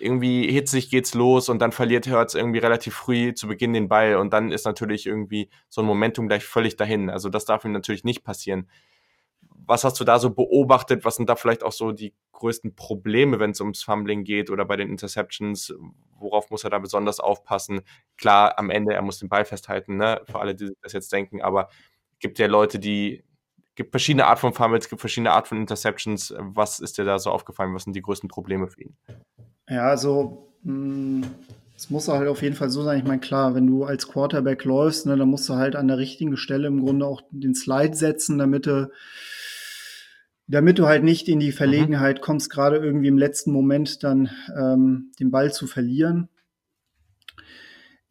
irgendwie 0.01 0.51
hitzig 0.51 0.89
geht's 0.89 1.13
los 1.13 1.47
und 1.47 1.59
dann 1.59 1.71
verliert 1.71 2.07
Hurts 2.07 2.33
irgendwie 2.33 2.59
relativ 2.59 2.95
früh 2.95 3.33
zu 3.33 3.47
Beginn 3.47 3.73
den 3.73 3.87
Ball 3.87 4.15
und 4.15 4.33
dann 4.33 4.51
ist 4.51 4.65
natürlich 4.65 5.05
irgendwie 5.05 5.49
so 5.69 5.81
ein 5.81 5.87
Momentum 5.87 6.27
gleich 6.27 6.43
völlig 6.43 6.75
dahin. 6.75 7.09
Also 7.09 7.29
das 7.29 7.45
darf 7.45 7.65
ihm 7.65 7.71
natürlich 7.71 8.03
nicht 8.03 8.23
passieren. 8.23 8.67
Was 9.65 9.83
hast 9.83 9.99
du 9.99 10.03
da 10.03 10.19
so 10.19 10.31
beobachtet? 10.31 11.05
Was 11.05 11.15
sind 11.15 11.29
da 11.29 11.35
vielleicht 11.35 11.63
auch 11.63 11.71
so 11.71 11.91
die 11.91 12.13
größten 12.33 12.75
Probleme, 12.75 13.39
wenn 13.39 13.51
es 13.51 13.61
ums 13.61 13.83
Fumbling 13.83 14.23
geht 14.23 14.49
oder 14.49 14.65
bei 14.65 14.75
den 14.75 14.89
Interceptions? 14.89 15.73
Worauf 16.17 16.49
muss 16.49 16.63
er 16.63 16.69
da 16.69 16.79
besonders 16.79 17.19
aufpassen? 17.19 17.81
Klar, 18.17 18.57
am 18.57 18.69
Ende, 18.69 18.93
er 18.93 19.01
muss 19.01 19.19
den 19.19 19.29
Ball 19.29 19.45
festhalten, 19.45 19.97
ne? 19.97 20.21
für 20.25 20.39
alle, 20.39 20.55
die 20.55 20.71
das 20.81 20.93
jetzt 20.93 21.11
denken, 21.11 21.41
aber 21.41 21.69
gibt 22.19 22.39
ja 22.39 22.47
Leute, 22.47 22.79
die 22.79 23.23
gibt 23.75 23.91
verschiedene 23.91 24.27
Art 24.27 24.39
von 24.39 24.53
Fumbles, 24.53 24.89
gibt 24.89 25.01
verschiedene 25.01 25.31
Art 25.31 25.47
von 25.47 25.57
Interceptions. 25.57 26.33
Was 26.37 26.79
ist 26.79 26.97
dir 26.97 27.05
da 27.05 27.19
so 27.19 27.31
aufgefallen? 27.31 27.73
Was 27.73 27.83
sind 27.83 27.95
die 27.95 28.01
größten 28.01 28.29
Probleme 28.29 28.67
für 28.67 28.81
ihn? 28.81 28.95
Ja, 29.67 29.87
also 29.87 30.53
mh, 30.63 31.27
es 31.75 31.89
muss 31.89 32.07
halt 32.07 32.27
auf 32.27 32.41
jeden 32.41 32.55
Fall 32.55 32.69
so 32.69 32.83
sein. 32.83 32.99
Ich 32.99 33.05
meine, 33.05 33.19
klar, 33.19 33.55
wenn 33.55 33.65
du 33.65 33.85
als 33.85 34.07
Quarterback 34.07 34.65
läufst, 34.65 35.05
ne, 35.05 35.17
dann 35.17 35.29
musst 35.29 35.49
du 35.49 35.55
halt 35.55 35.75
an 35.75 35.87
der 35.87 35.97
richtigen 35.97 36.37
Stelle 36.37 36.67
im 36.67 36.81
Grunde 36.81 37.05
auch 37.05 37.23
den 37.31 37.55
Slide 37.55 37.95
setzen, 37.95 38.37
damit 38.37 38.67
du 38.67 38.91
damit 40.47 40.79
du 40.79 40.85
halt 40.87 41.03
nicht 41.03 41.27
in 41.27 41.39
die 41.39 41.51
mhm. 41.51 41.55
Verlegenheit 41.55 42.21
kommst, 42.21 42.49
gerade 42.49 42.77
irgendwie 42.77 43.07
im 43.07 43.17
letzten 43.17 43.51
Moment 43.51 44.03
dann 44.03 44.29
ähm, 44.57 45.11
den 45.19 45.31
Ball 45.31 45.53
zu 45.53 45.67
verlieren 45.67 46.29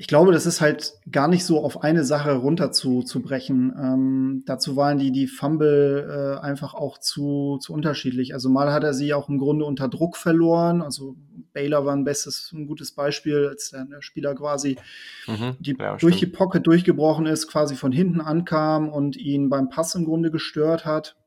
ich 0.01 0.07
glaube, 0.07 0.33
das 0.33 0.47
ist 0.47 0.62
halt 0.62 0.95
gar 1.12 1.28
nicht 1.28 1.45
so 1.45 1.62
auf 1.62 1.85
eine 1.85 2.05
Sache 2.07 2.33
runterzubrechen. 2.33 3.74
Ähm, 3.78 4.43
dazu 4.47 4.74
waren 4.74 4.97
die, 4.97 5.12
die 5.12 5.26
Fumble 5.26 6.39
äh, 6.41 6.43
einfach 6.43 6.72
auch 6.72 6.97
zu, 6.97 7.59
zu 7.61 7.74
unterschiedlich. 7.74 8.33
Also 8.33 8.49
mal 8.49 8.72
hat 8.72 8.83
er 8.83 8.95
sie 8.95 9.12
auch 9.12 9.28
im 9.28 9.37
Grunde 9.37 9.66
unter 9.66 9.89
Druck 9.89 10.16
verloren. 10.16 10.81
Also 10.81 11.16
Baylor 11.53 11.85
war 11.85 11.95
ein 11.95 12.05
bestes, 12.05 12.51
ein 12.55 12.66
gutes 12.66 12.93
Beispiel, 12.93 13.49
als 13.49 13.72
der, 13.72 13.85
der 13.85 14.01
Spieler 14.01 14.35
quasi 14.35 14.78
mhm, 15.26 15.57
die, 15.59 15.76
ja, 15.78 15.99
durch 15.99 16.16
die 16.16 16.26
Pocket 16.26 16.66
durchgebrochen 16.66 17.26
ist, 17.26 17.47
quasi 17.49 17.76
von 17.76 17.93
hinten 17.93 18.22
ankam 18.22 18.89
und 18.89 19.18
ihn 19.18 19.51
beim 19.51 19.68
Pass 19.68 19.95
im 19.95 20.07
Grunde 20.07 20.31
gestört 20.31 20.87
hat. 20.87 21.20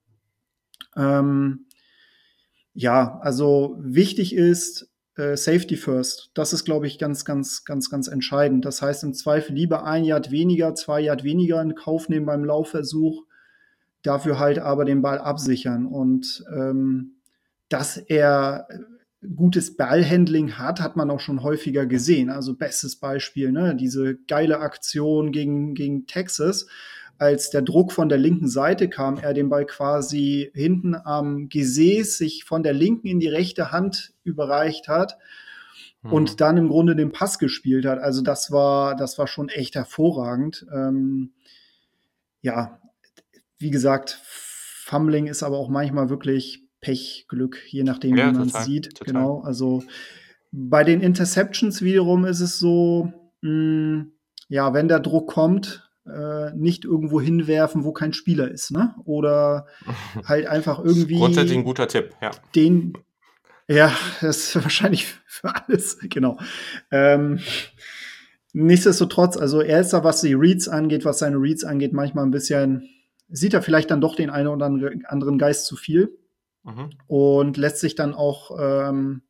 Ähm, 0.96 1.66
ja, 2.74 3.20
also 3.22 3.78
wichtig 3.80 4.36
ist, 4.36 4.90
äh, 5.16 5.38
Safety 5.38 5.78
First. 5.78 6.32
Das 6.34 6.54
ist, 6.54 6.66
glaube 6.66 6.88
ich, 6.88 6.98
ganz, 6.98 7.26
ganz, 7.26 7.66
ganz, 7.66 7.90
ganz 7.90 8.08
entscheidend. 8.08 8.66
Das 8.66 8.82
heißt, 8.82 9.04
im 9.04 9.14
Zweifel 9.14 9.56
lieber 9.56 9.86
ein 9.86 10.04
Yard 10.04 10.32
weniger, 10.32 10.74
zwei 10.76 11.02
Yard 11.02 11.24
weniger 11.24 11.62
in 11.62 11.76
Kauf 11.76 12.10
nehmen 12.10 12.26
beim 12.26 12.44
Laufversuch, 12.44 13.24
dafür 14.02 14.40
halt 14.40 14.60
aber 14.60 14.86
den 14.86 15.02
Ball 15.02 15.20
absichern. 15.20 15.86
Und 15.86 16.44
ähm, 16.56 17.18
dass 17.70 17.98
er 17.98 18.68
gutes 19.36 19.78
Ballhandling 19.78 20.58
hat, 20.58 20.82
hat 20.82 20.96
man 20.96 21.10
auch 21.10 21.20
schon 21.20 21.44
häufiger 21.44 21.86
gesehen. 21.86 22.30
Also 22.30 22.56
bestes 22.56 22.98
Beispiel, 22.98 23.52
ne? 23.52 23.76
diese 23.76 24.18
geile 24.28 24.60
Aktion 24.60 25.32
gegen, 25.32 25.76
gegen 25.76 26.08
Texas 26.08 26.68
als 27.18 27.50
der 27.50 27.62
Druck 27.62 27.92
von 27.92 28.10
der 28.10 28.18
linken 28.18 28.48
Seite 28.48 28.90
kam, 28.90 29.18
er 29.18 29.34
den 29.34 29.50
Ball 29.50 29.66
quasi 29.66 30.52
hinten 30.54 30.96
am 30.96 31.50
Gesäß 31.50 32.18
sich 32.18 32.44
von 32.44 32.64
der 32.64 32.74
linken 32.74 33.08
in 33.08 33.20
die 33.20 33.28
rechte 33.28 33.72
Hand 33.72 34.14
überreicht 34.24 34.88
hat 34.88 35.18
mhm. 36.02 36.14
und 36.14 36.42
dann 36.42 36.58
im 36.58 36.70
Grunde 36.70 36.96
den 36.96 37.12
Pass 37.12 37.40
gespielt 37.40 37.86
hat. 37.86 38.00
Also 38.00 38.22
das 38.22 38.52
war, 38.52 38.96
das 38.96 39.18
war 39.18 39.28
schon 39.28 39.50
echt 39.50 39.76
hervorragend. 39.76 40.66
Ähm, 40.74 41.32
ja, 42.42 42.80
wie 43.58 43.72
gesagt, 43.72 44.20
Fumbling 44.24 45.28
ist 45.28 45.44
aber 45.44 45.58
auch 45.58 45.70
manchmal 45.70 46.10
wirklich 46.10 46.64
Pech, 46.82 47.26
Glück, 47.30 47.62
je 47.68 47.84
nachdem, 47.84 48.18
ja, 48.18 48.30
wie 48.30 48.38
man 48.38 48.48
es 48.48 48.66
sieht. 48.66 48.98
Total. 48.98 49.14
Genau. 49.14 49.42
Also 49.42 49.84
bei 50.52 50.84
den 50.84 51.02
Interceptions 51.02 51.82
wiederum 51.82 52.26
ist 52.26 52.42
es 52.42 52.60
so, 52.60 53.12
mh, 53.42 53.50
hm, 53.50 54.12
ja, 54.50 54.74
wenn 54.74 54.88
der 54.88 55.00
Druck 55.00 55.30
kommt, 55.30 55.83
äh, 56.06 56.52
nicht 56.56 56.86
irgendwo 56.86 57.22
hinwerfen, 57.22 57.84
wo 57.84 57.94
kein 57.94 58.14
Spieler 58.14 58.50
ist, 58.50 58.72
ne? 58.72 58.96
Oder 59.06 59.68
halt 60.26 60.48
einfach 60.48 60.80
irgendwie. 60.80 61.18
Grundsätzlich 61.18 61.58
ein 61.58 61.64
guter 61.64 61.88
Tipp, 61.88 62.12
ja. 62.22 62.32
Den, 62.56 62.98
ja, 63.68 63.96
das 64.22 64.38
ist 64.38 64.56
wahrscheinlich 64.56 65.08
für 65.26 65.54
alles, 65.56 66.00
genau. 66.10 66.38
Ähm, 66.92 67.40
nichtsdestotrotz, 68.52 69.38
also 69.38 69.62
er 69.62 69.82
ist 69.82 69.94
da, 69.94 70.04
was 70.04 70.22
die 70.22 70.34
Reads 70.34 70.68
angeht, 70.68 71.06
was 71.06 71.20
seine 71.20 71.38
Reads 71.38 71.64
angeht, 71.64 71.94
manchmal 71.94 72.26
ein 72.26 72.32
bisschen, 72.32 72.90
sieht 73.30 73.54
er 73.54 73.62
vielleicht 73.62 73.90
dann 73.90 74.02
doch 74.02 74.16
den 74.16 74.30
einen 74.30 74.48
oder 74.48 74.66
anderen 74.66 75.38
Geist 75.38 75.66
zu 75.66 75.76
viel 75.76 76.18
mhm. 76.64 76.90
und 77.08 77.58
lässt 77.58 77.80
sich 77.80 77.96
dann 77.96 78.14
auch, 78.14 78.52
ähm, 78.60 79.22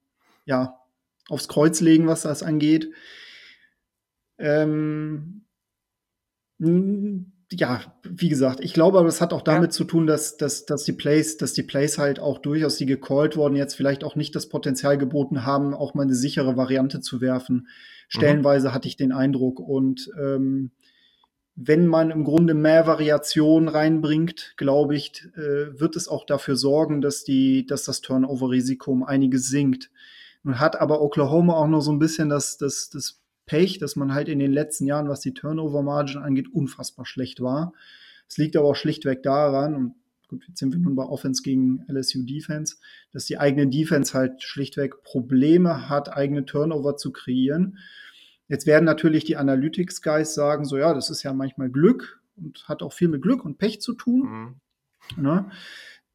ja, 0.46 0.80
aufs 1.30 1.48
Kreuz 1.48 1.80
legen, 1.80 2.08
was 2.08 2.24
das 2.24 2.44
angeht. 2.44 2.92
Ähm, 4.38 4.70
hm, 4.70 5.43
ja, 7.52 7.82
wie 8.04 8.30
gesagt, 8.30 8.60
ich 8.62 8.74
glaube, 8.74 9.00
aber 9.00 9.08
es 9.08 9.22
hat 9.22 9.34
auch 9.34 9.42
damit 9.42 9.72
ja. 9.72 9.72
zu 9.72 9.84
tun, 9.84 10.08
dass, 10.08 10.38
dass, 10.38 10.66
dass 10.66 10.84
die 10.84 10.94
Plays, 10.94 11.38
dass 11.38 11.54
die 11.54 11.64
Plays 11.64 11.98
halt 11.98 12.20
auch 12.20 12.40
durchaus, 12.40 12.78
die 12.78 12.86
gecallt 12.86 13.36
worden, 13.36 13.56
jetzt 13.56 13.76
vielleicht 13.76 14.04
auch 14.04 14.16
nicht 14.16 14.36
das 14.36 14.50
Potenzial 14.50 14.98
geboten 14.98 15.46
haben, 15.46 15.74
auch 15.74 15.94
mal 15.94 16.04
eine 16.04 16.16
sichere 16.16 16.58
Variante 16.58 17.02
zu 17.02 17.22
werfen. 17.22 17.56
Mhm. 17.56 17.68
Stellenweise 18.08 18.70
mhm. 18.70 18.74
hatte 18.74 18.88
ich 18.88 18.98
den 18.98 19.12
Eindruck. 19.12 19.60
Und 19.60 20.10
ähm, 20.20 20.72
wenn 21.56 21.86
man 21.86 22.12
im 22.12 22.24
Grunde 22.24 22.54
mehr 22.54 22.88
Variation 22.88 23.68
reinbringt, 23.68 24.54
glaube 24.58 24.96
ich, 24.96 25.24
äh, 25.36 25.80
wird 25.80 25.96
es 25.96 26.08
auch 26.08 26.26
dafür 26.26 26.56
sorgen, 26.56 27.02
dass 27.02 27.24
die, 27.24 27.66
dass 27.66 27.84
das 27.84 28.02
Turnover-Risiko 28.02 28.92
um 28.92 29.04
einiges 29.04 29.48
sinkt. 29.50 29.92
Nun 30.44 30.60
hat 30.60 30.80
aber 30.80 31.02
Oklahoma 31.02 31.54
auch 31.54 31.68
noch 31.68 31.82
so 31.82 31.92
ein 31.92 32.00
bisschen 32.00 32.30
das, 32.30 32.58
das, 32.58 32.90
das 32.90 33.23
Pech, 33.46 33.80
dass 33.80 33.96
man 33.96 34.14
halt 34.14 34.30
in 34.30 34.40
den 34.40 34.52
letzten 34.52 34.86
Jahren, 34.86 35.10
was 35.10 35.22
die 35.22 35.34
Turnover-Margin 35.34 36.22
angeht, 36.22 36.48
unfassbar 36.52 37.06
schlecht 37.06 37.42
war. 37.42 37.74
Es 38.28 38.38
liegt 38.38 38.56
aber 38.56 38.70
auch 38.70 38.76
schlichtweg 38.76 39.24
daran, 39.24 39.76
und 39.76 39.96
gut, 40.28 40.46
jetzt 40.48 40.60
sind 40.60 40.74
wir 40.74 40.80
nun 40.80 40.96
bei 40.96 41.04
Offense 41.04 41.44
gegen 41.44 41.86
LSU 41.88 42.24
Defense, 42.24 42.78
dass 43.12 43.26
die 43.26 43.38
eigene 43.38 43.68
Defense 43.68 44.14
halt 44.14 44.42
schlichtweg 44.42 45.04
Probleme 45.04 45.90
hat, 45.90 46.16
eigene 46.16 46.46
Turnover 46.46 46.98
zu 46.98 47.12
kreieren. 47.12 47.78
Jetzt 48.48 48.66
werden 48.66 48.86
natürlich 48.86 49.24
die 49.26 49.38
Analytics-Guys 49.38 50.34
sagen, 50.34 50.66
so 50.66 50.78
ja, 50.78 50.94
das 50.94 51.10
ist 51.10 51.24
ja 51.24 51.34
manchmal 51.34 51.70
Glück 51.70 52.22
und 52.36 52.68
hat 52.68 52.84
auch 52.84 52.94
viel 52.94 53.08
mit 53.08 53.22
Glück 53.22 53.46
und 53.46 53.58
Pech 53.58 53.82
zu 53.82 53.94
tun. 53.94 54.60
Mhm. 55.18 55.24
Ne? 55.24 55.52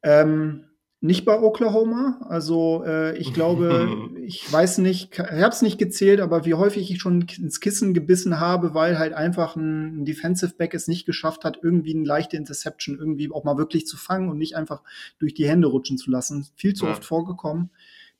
Ähm, 0.03 0.68
nicht 1.01 1.23
bei 1.23 1.39
Oklahoma. 1.39 2.19
Also 2.27 2.83
äh, 2.85 3.17
ich 3.17 3.33
glaube, 3.33 4.09
ich 4.21 4.51
weiß 4.51 4.79
nicht, 4.79 5.13
ich 5.13 5.19
habe 5.19 5.53
es 5.53 5.61
nicht 5.61 5.77
gezählt, 5.77 6.19
aber 6.19 6.45
wie 6.45 6.55
häufig 6.55 6.91
ich 6.91 6.99
schon 6.99 7.25
ins 7.37 7.59
Kissen 7.61 7.93
gebissen 7.93 8.39
habe, 8.39 8.73
weil 8.73 8.99
halt 8.99 9.13
einfach 9.13 9.55
ein, 9.55 10.03
Defensive 10.05 10.55
Back 10.57 10.73
es 10.73 10.87
nicht 10.87 11.05
geschafft 11.05 11.45
hat, 11.45 11.59
irgendwie 11.61 11.95
eine 11.95 12.05
leichte 12.05 12.35
Interception 12.35 12.97
irgendwie 12.97 13.31
auch 13.31 13.43
mal 13.43 13.57
wirklich 13.57 13.87
zu 13.87 13.95
fangen 13.95 14.29
und 14.29 14.37
nicht 14.37 14.55
einfach 14.55 14.83
durch 15.19 15.33
die 15.33 15.47
Hände 15.47 15.67
rutschen 15.67 15.97
zu 15.97 16.11
lassen. 16.11 16.47
Viel 16.55 16.73
zu 16.73 16.85
ja. 16.85 16.91
oft 16.91 17.05
vorgekommen. 17.05 17.69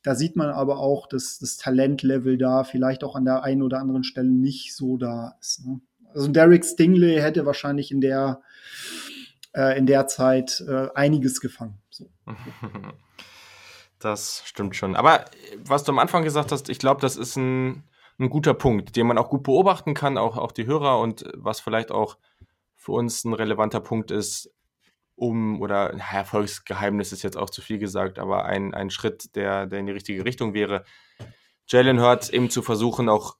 Da 0.02 0.14
sieht 0.14 0.34
man 0.34 0.48
aber 0.48 0.78
auch, 0.78 1.06
dass 1.06 1.38
das 1.38 1.58
Talentlevel 1.58 2.38
da 2.38 2.64
vielleicht 2.64 3.04
auch 3.04 3.16
an 3.16 3.26
der 3.26 3.42
einen 3.42 3.62
oder 3.62 3.78
anderen 3.80 4.04
Stelle 4.04 4.30
nicht 4.30 4.74
so 4.74 4.96
da 4.96 5.36
ist. 5.40 5.66
Ne? 5.66 5.80
Also 6.14 6.28
Derek 6.28 6.64
Stingley 6.64 7.16
hätte 7.16 7.44
wahrscheinlich 7.44 7.92
in 7.92 8.00
der 8.00 8.40
äh, 9.54 9.76
in 9.76 9.86
der 9.86 10.06
Zeit 10.06 10.64
äh, 10.66 10.88
einiges 10.94 11.40
gefangen. 11.40 11.79
Das 14.00 14.42
stimmt 14.46 14.74
schon. 14.76 14.96
Aber 14.96 15.26
was 15.58 15.84
du 15.84 15.92
am 15.92 15.98
Anfang 15.98 16.24
gesagt 16.24 16.52
hast, 16.52 16.70
ich 16.70 16.78
glaube, 16.78 17.02
das 17.02 17.16
ist 17.16 17.36
ein, 17.36 17.84
ein 18.18 18.30
guter 18.30 18.54
Punkt, 18.54 18.96
den 18.96 19.06
man 19.06 19.18
auch 19.18 19.28
gut 19.28 19.42
beobachten 19.42 19.92
kann, 19.92 20.16
auch, 20.16 20.38
auch 20.38 20.52
die 20.52 20.64
Hörer 20.64 20.98
und 20.98 21.24
was 21.36 21.60
vielleicht 21.60 21.90
auch 21.90 22.16
für 22.76 22.92
uns 22.92 23.24
ein 23.24 23.34
relevanter 23.34 23.80
Punkt 23.80 24.10
ist, 24.10 24.50
um, 25.16 25.60
oder 25.60 25.90
Erfolgsgeheimnis 25.90 27.12
ist 27.12 27.22
jetzt 27.22 27.36
auch 27.36 27.50
zu 27.50 27.60
viel 27.60 27.78
gesagt, 27.78 28.18
aber 28.18 28.46
ein, 28.46 28.72
ein 28.72 28.88
Schritt, 28.88 29.36
der, 29.36 29.66
der 29.66 29.80
in 29.80 29.86
die 29.86 29.92
richtige 29.92 30.24
Richtung 30.24 30.54
wäre, 30.54 30.84
Jalen 31.68 32.00
Hurts 32.00 32.30
eben 32.30 32.48
zu 32.48 32.62
versuchen, 32.62 33.10
auch 33.10 33.36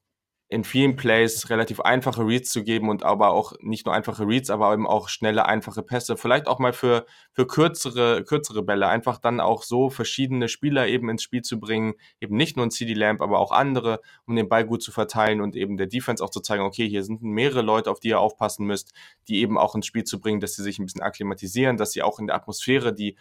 in 0.51 0.65
vielen 0.65 0.97
Plays 0.97 1.49
relativ 1.49 1.79
einfache 1.79 2.27
Reads 2.27 2.51
zu 2.51 2.65
geben 2.65 2.89
und 2.89 3.05
aber 3.05 3.31
auch 3.31 3.53
nicht 3.61 3.87
nur 3.87 3.95
einfache 3.95 4.27
Reads, 4.27 4.51
aber 4.51 4.73
eben 4.73 4.85
auch 4.85 5.09
schnelle, 5.09 5.47
einfache 5.47 5.85
Pässe. 5.85 6.17
Vielleicht 6.17 6.49
auch 6.49 6.59
mal 6.59 6.73
für, 6.73 7.07
für 7.33 7.47
kürzere, 7.47 8.25
kürzere 8.25 8.65
Bälle. 8.65 8.89
Einfach 8.89 9.19
dann 9.19 9.39
auch 9.39 9.63
so 9.63 9.91
verschiedene 9.91 10.49
Spieler 10.49 10.89
eben 10.89 11.09
ins 11.09 11.23
Spiel 11.23 11.43
zu 11.43 11.61
bringen. 11.61 11.95
Eben 12.21 12.37
nicht 12.37 12.57
nur 12.57 12.67
ein 12.67 12.73
CD 12.73 12.95
Lamp, 12.95 13.23
aber 13.23 13.39
auch 13.39 13.53
andere, 13.53 14.01
um 14.27 14.35
den 14.35 14.49
Ball 14.49 14.67
gut 14.67 14.83
zu 14.83 14.91
verteilen 14.91 15.41
und 15.41 15.55
eben 15.55 15.77
der 15.77 15.87
Defense 15.87 16.23
auch 16.23 16.31
zu 16.31 16.41
zeigen, 16.41 16.65
okay, 16.65 16.89
hier 16.89 17.05
sind 17.05 17.23
mehrere 17.23 17.63
Leute, 17.63 17.89
auf 17.89 18.01
die 18.01 18.09
ihr 18.09 18.19
aufpassen 18.19 18.67
müsst, 18.67 18.93
die 19.29 19.43
eben 19.43 19.57
auch 19.57 19.77
ins 19.77 19.87
Spiel 19.87 20.03
zu 20.03 20.19
bringen, 20.19 20.41
dass 20.41 20.55
sie 20.55 20.65
sich 20.65 20.81
ein 20.81 20.85
bisschen 20.85 21.03
akklimatisieren, 21.03 21.77
dass 21.77 21.93
sie 21.93 22.03
auch 22.03 22.19
in 22.19 22.27
der 22.27 22.35
Atmosphäre, 22.35 22.93
die 22.93 23.17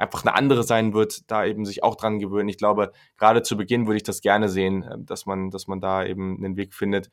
einfach 0.00 0.24
eine 0.24 0.34
andere 0.34 0.62
sein 0.62 0.94
wird, 0.94 1.30
da 1.30 1.44
eben 1.44 1.64
sich 1.64 1.82
auch 1.82 1.94
dran 1.94 2.18
gewöhnen. 2.18 2.48
Ich 2.48 2.58
glaube, 2.58 2.92
gerade 3.18 3.42
zu 3.42 3.56
Beginn 3.56 3.86
würde 3.86 3.98
ich 3.98 4.02
das 4.02 4.22
gerne 4.22 4.48
sehen, 4.48 4.82
äh, 4.82 4.96
dass 4.98 5.26
man, 5.26 5.50
dass 5.50 5.66
man 5.66 5.80
da 5.80 6.04
eben 6.04 6.36
einen 6.38 6.56
Weg 6.56 6.74
findet, 6.74 7.10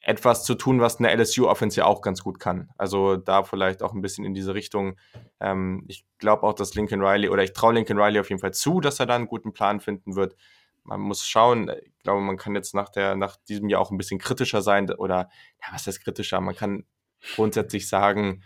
etwas 0.00 0.44
zu 0.44 0.54
tun, 0.54 0.80
was 0.80 0.98
eine 0.98 1.14
LSU-Offense 1.14 1.80
ja 1.80 1.84
auch 1.84 2.00
ganz 2.00 2.22
gut 2.22 2.38
kann. 2.38 2.70
Also 2.78 3.16
da 3.16 3.42
vielleicht 3.42 3.82
auch 3.82 3.92
ein 3.92 4.02
bisschen 4.02 4.24
in 4.24 4.34
diese 4.34 4.54
Richtung. 4.54 4.96
Ähm, 5.40 5.84
ich 5.88 6.06
glaube 6.18 6.44
auch, 6.44 6.54
dass 6.54 6.74
Lincoln 6.74 7.02
Riley, 7.02 7.28
oder 7.28 7.42
ich 7.42 7.52
traue 7.52 7.74
Lincoln 7.74 7.98
Riley 7.98 8.20
auf 8.20 8.30
jeden 8.30 8.40
Fall 8.40 8.54
zu, 8.54 8.80
dass 8.80 9.00
er 9.00 9.06
da 9.06 9.16
einen 9.16 9.26
guten 9.26 9.52
Plan 9.52 9.80
finden 9.80 10.14
wird. 10.14 10.36
man 10.84 11.00
muss 11.00 11.26
schauen. 11.26 11.70
Ich 11.84 11.98
glaube, 12.04 12.20
man 12.20 12.36
kann 12.36 12.54
jetzt 12.54 12.72
nach, 12.74 12.88
der, 12.88 13.16
nach 13.16 13.36
diesem 13.48 13.68
Jahr 13.68 13.80
auch 13.80 13.90
ein 13.90 13.98
bisschen 13.98 14.20
kritischer 14.20 14.62
sein 14.62 14.88
oder, 14.90 15.28
ja, 15.60 15.72
was 15.72 15.86
heißt 15.86 16.02
kritischer? 16.04 16.40
Man 16.40 16.54
kann 16.54 16.84
grundsätzlich 17.34 17.88
sagen, 17.88 18.42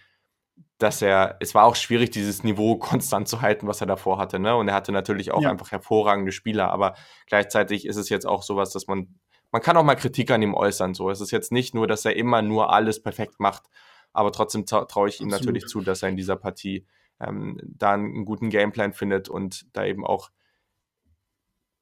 dass 0.78 1.02
er, 1.02 1.36
es 1.40 1.54
war 1.54 1.64
auch 1.64 1.76
schwierig, 1.76 2.10
dieses 2.10 2.42
Niveau 2.42 2.76
konstant 2.76 3.28
zu 3.28 3.42
halten, 3.42 3.66
was 3.66 3.80
er 3.80 3.86
davor 3.86 4.18
hatte. 4.18 4.38
Ne? 4.38 4.56
Und 4.56 4.68
er 4.68 4.74
hatte 4.74 4.92
natürlich 4.92 5.30
auch 5.30 5.42
ja. 5.42 5.50
einfach 5.50 5.70
hervorragende 5.70 6.32
Spieler, 6.32 6.70
aber 6.70 6.94
gleichzeitig 7.26 7.86
ist 7.86 7.96
es 7.96 8.08
jetzt 8.08 8.26
auch 8.26 8.42
sowas, 8.42 8.70
dass 8.72 8.86
man, 8.86 9.18
man 9.52 9.62
kann 9.62 9.76
auch 9.76 9.84
mal 9.84 9.96
Kritik 9.96 10.30
an 10.30 10.42
ihm 10.42 10.54
äußern. 10.54 10.94
So, 10.94 11.10
es 11.10 11.20
ist 11.20 11.30
jetzt 11.30 11.52
nicht 11.52 11.74
nur, 11.74 11.86
dass 11.86 12.04
er 12.04 12.16
immer 12.16 12.40
nur 12.42 12.72
alles 12.72 13.02
perfekt 13.02 13.40
macht, 13.40 13.64
aber 14.12 14.32
trotzdem 14.32 14.64
traue 14.66 15.08
ich 15.08 15.20
ihm 15.20 15.28
Absolut. 15.28 15.46
natürlich 15.46 15.66
zu, 15.66 15.82
dass 15.82 16.02
er 16.02 16.08
in 16.08 16.16
dieser 16.16 16.36
Partie 16.36 16.86
ähm, 17.20 17.58
da 17.62 17.92
einen 17.92 18.24
guten 18.24 18.48
Gameplan 18.48 18.92
findet 18.92 19.28
und 19.28 19.66
da 19.74 19.84
eben 19.84 20.06
auch 20.06 20.30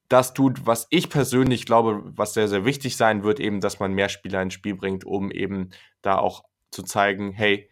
das 0.09 0.33
tut, 0.35 0.67
was 0.67 0.87
ich 0.91 1.11
persönlich 1.11 1.67
glaube, 1.67 2.03
was 2.05 2.35
sehr, 2.35 2.49
sehr 2.49 2.65
wichtig 2.65 2.97
sein 2.97 3.23
wird, 3.23 3.41
eben, 3.41 3.61
dass 3.61 3.79
man 3.79 3.93
mehr 3.93 4.09
Spieler 4.09 4.43
ins 4.43 4.55
Spiel 4.55 4.75
bringt, 4.75 5.05
um 5.05 5.31
eben 5.31 5.71
da 6.03 6.19
auch 6.19 6.45
zu 6.71 6.83
zeigen, 6.83 7.31
hey, 7.31 7.71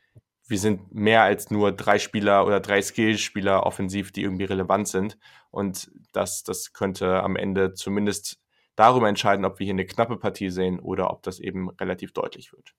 wir 0.49 0.59
sind 0.59 0.95
mehr 0.95 1.23
als 1.23 1.51
nur 1.51 1.73
drei 1.73 1.99
Spieler 1.99 2.47
oder 2.47 2.61
drei 2.61 2.81
Skillspieler 2.81 3.65
offensiv, 3.65 4.13
die 4.13 4.23
irgendwie 4.23 4.45
relevant 4.45 4.89
sind. 4.89 5.19
Und 5.51 5.91
das, 6.13 6.45
das 6.45 6.73
könnte 6.73 7.23
am 7.23 7.37
Ende 7.37 7.75
zumindest 7.75 8.41
darüber 8.77 9.09
entscheiden, 9.09 9.45
ob 9.45 9.59
wir 9.59 9.65
hier 9.65 9.75
eine 9.75 9.87
knappe 9.87 10.17
Partie 10.17 10.51
sehen 10.51 10.79
oder 10.79 11.11
ob 11.11 11.23
das 11.23 11.41
eben 11.41 11.71
relativ 11.71 12.13
deutlich 12.13 12.53
wird. 12.53 12.75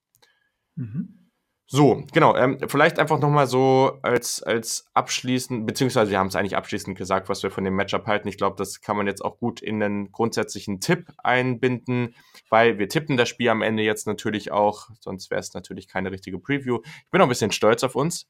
Mhm. 0.76 1.27
So, 1.70 2.06
genau. 2.14 2.34
Ähm, 2.38 2.60
vielleicht 2.68 2.98
einfach 2.98 3.20
nochmal 3.20 3.46
so 3.46 4.00
als, 4.02 4.42
als 4.42 4.86
abschließend, 4.94 5.68
beziehungsweise 5.68 6.12
wir 6.12 6.18
haben 6.18 6.28
es 6.28 6.36
eigentlich 6.38 6.56
abschließend 6.56 6.98
gesagt, 6.98 7.28
was 7.28 7.44
wir 7.44 7.52
von 7.52 7.66
dem 7.66 7.76
Matchup 7.76 8.08
halten. 8.08 8.30
Ich 8.30 8.38
glaube, 8.38 8.56
das 8.56 8.80
kann 8.80 8.96
man 8.96 9.06
jetzt 9.06 9.24
auch 9.24 9.38
gut 9.38 9.62
in 9.62 9.84
einen 9.84 10.10
grundsätzlichen 10.14 10.80
Tipp 10.80 11.12
einbinden, 11.18 12.16
weil 12.50 12.80
wir 12.80 12.88
tippen 12.88 13.18
das 13.18 13.28
Spiel 13.28 13.50
am 13.50 13.62
Ende 13.62 13.84
jetzt 13.84 14.08
natürlich 14.08 14.50
auch, 14.50 14.88
sonst 15.02 15.30
wäre 15.30 15.42
es 15.42 15.54
natürlich 15.54 15.90
keine 15.90 16.10
richtige 16.10 16.40
Preview. 16.40 16.80
Ich 16.86 17.12
bin 17.12 17.20
auch 17.20 17.26
ein 17.26 17.30
bisschen 17.30 17.52
stolz 17.52 17.84
auf 17.84 17.96
uns, 17.96 18.30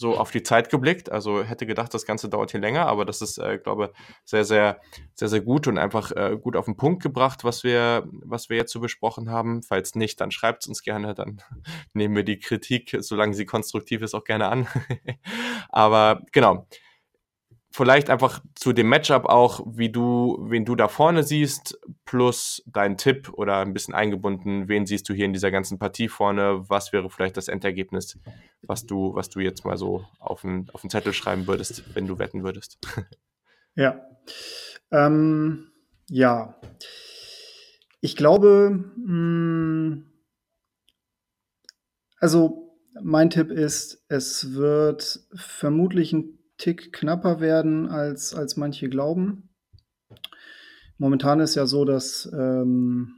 so 0.00 0.16
auf 0.16 0.30
die 0.30 0.42
Zeit 0.42 0.70
geblickt. 0.70 1.12
Also 1.12 1.44
hätte 1.44 1.66
gedacht, 1.66 1.92
das 1.92 2.06
Ganze 2.06 2.30
dauert 2.30 2.52
hier 2.52 2.60
länger, 2.60 2.86
aber 2.86 3.04
das 3.04 3.20
ist, 3.20 3.36
äh, 3.36 3.58
glaube 3.58 3.92
sehr, 4.24 4.44
sehr, 4.46 4.80
sehr, 5.14 5.28
sehr 5.28 5.42
gut 5.42 5.66
und 5.68 5.76
einfach 5.76 6.10
äh, 6.12 6.38
gut 6.40 6.56
auf 6.56 6.64
den 6.64 6.78
Punkt 6.78 7.02
gebracht, 7.02 7.44
was 7.44 7.64
wir, 7.64 8.08
was 8.10 8.48
wir 8.48 8.56
jetzt 8.56 8.72
so 8.72 8.80
besprochen 8.80 9.30
haben. 9.30 9.62
Falls 9.62 9.94
nicht, 9.94 10.18
dann 10.20 10.30
schreibt 10.30 10.62
es 10.62 10.68
uns 10.68 10.82
gerne, 10.82 11.14
dann 11.14 11.42
nehmen 11.92 12.16
wir 12.16 12.24
die 12.24 12.38
Kritik, 12.38 12.96
solange 13.00 13.34
sie 13.34 13.44
konstruktiv 13.44 14.00
ist, 14.00 14.14
auch 14.14 14.24
gerne 14.24 14.48
an. 14.48 14.66
aber 15.68 16.22
genau 16.32 16.66
vielleicht 17.70 18.10
einfach 18.10 18.42
zu 18.54 18.72
dem 18.72 18.88
Matchup 18.88 19.24
auch, 19.26 19.60
wie 19.66 19.90
du, 19.90 20.38
wen 20.48 20.64
du 20.64 20.74
da 20.74 20.88
vorne 20.88 21.22
siehst, 21.22 21.78
plus 22.04 22.62
dein 22.66 22.96
Tipp 22.96 23.30
oder 23.32 23.58
ein 23.58 23.72
bisschen 23.72 23.94
eingebunden, 23.94 24.68
wen 24.68 24.86
siehst 24.86 25.08
du 25.08 25.14
hier 25.14 25.24
in 25.24 25.32
dieser 25.32 25.50
ganzen 25.50 25.78
Partie 25.78 26.08
vorne? 26.08 26.68
Was 26.68 26.92
wäre 26.92 27.08
vielleicht 27.10 27.36
das 27.36 27.48
Endergebnis, 27.48 28.18
was 28.62 28.86
du, 28.86 29.14
was 29.14 29.28
du 29.28 29.40
jetzt 29.40 29.64
mal 29.64 29.76
so 29.76 30.04
auf 30.18 30.42
den, 30.42 30.68
auf 30.72 30.80
den 30.80 30.90
Zettel 30.90 31.12
schreiben 31.12 31.46
würdest, 31.46 31.94
wenn 31.94 32.06
du 32.06 32.18
wetten 32.18 32.42
würdest? 32.42 32.78
Ja. 33.76 34.04
Ähm, 34.90 35.70
ja. 36.08 36.60
Ich 38.00 38.16
glaube, 38.16 38.90
mh, 38.96 39.06
hm, 39.06 40.12
also 42.18 42.76
mein 43.00 43.30
Tipp 43.30 43.52
ist, 43.52 44.04
es 44.08 44.54
wird 44.54 45.20
vermutlich 45.34 46.12
ein 46.12 46.39
Tick 46.60 46.92
knapper 46.92 47.40
werden, 47.40 47.88
als, 47.88 48.34
als 48.34 48.56
manche 48.56 48.88
glauben. 48.88 49.48
Momentan 50.98 51.40
ist 51.40 51.54
ja 51.54 51.66
so, 51.66 51.86
dass 51.86 52.30
ähm, 52.32 53.14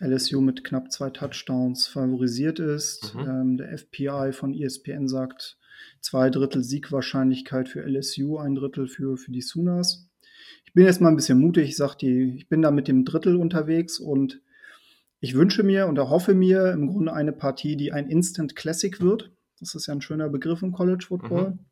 LSU 0.00 0.40
mit 0.40 0.64
knapp 0.64 0.90
zwei 0.90 1.10
Touchdowns 1.10 1.86
favorisiert 1.86 2.58
ist. 2.58 3.14
Mhm. 3.14 3.20
Ähm, 3.20 3.56
der 3.56 3.72
FPI 3.78 4.32
von 4.32 4.52
ESPN 4.52 5.06
sagt 5.06 5.58
zwei 6.00 6.28
Drittel 6.28 6.64
Siegwahrscheinlichkeit 6.64 7.68
für 7.68 7.86
LSU, 7.86 8.38
ein 8.38 8.56
Drittel 8.56 8.88
für, 8.88 9.16
für 9.16 9.30
die 9.30 9.42
Sooners. 9.42 10.08
Ich 10.66 10.72
bin 10.72 10.84
jetzt 10.84 11.00
mal 11.00 11.10
ein 11.10 11.16
bisschen 11.16 11.38
mutig. 11.38 11.68
Ich 11.68 11.76
sag 11.76 11.94
die, 11.94 12.34
ich 12.36 12.48
bin 12.48 12.62
da 12.62 12.72
mit 12.72 12.88
dem 12.88 13.04
Drittel 13.04 13.36
unterwegs 13.36 14.00
und 14.00 14.40
ich 15.20 15.36
wünsche 15.36 15.62
mir 15.62 15.86
und 15.86 15.98
erhoffe 15.98 16.34
mir 16.34 16.72
im 16.72 16.88
Grunde 16.88 17.12
eine 17.12 17.32
Partie, 17.32 17.76
die 17.76 17.92
ein 17.92 18.08
Instant 18.08 18.56
Classic 18.56 19.00
wird. 19.00 19.30
Das 19.60 19.76
ist 19.76 19.86
ja 19.86 19.94
ein 19.94 20.00
schöner 20.00 20.28
Begriff 20.28 20.62
im 20.62 20.72
College 20.72 21.04
Football. 21.06 21.50
Mhm 21.50 21.69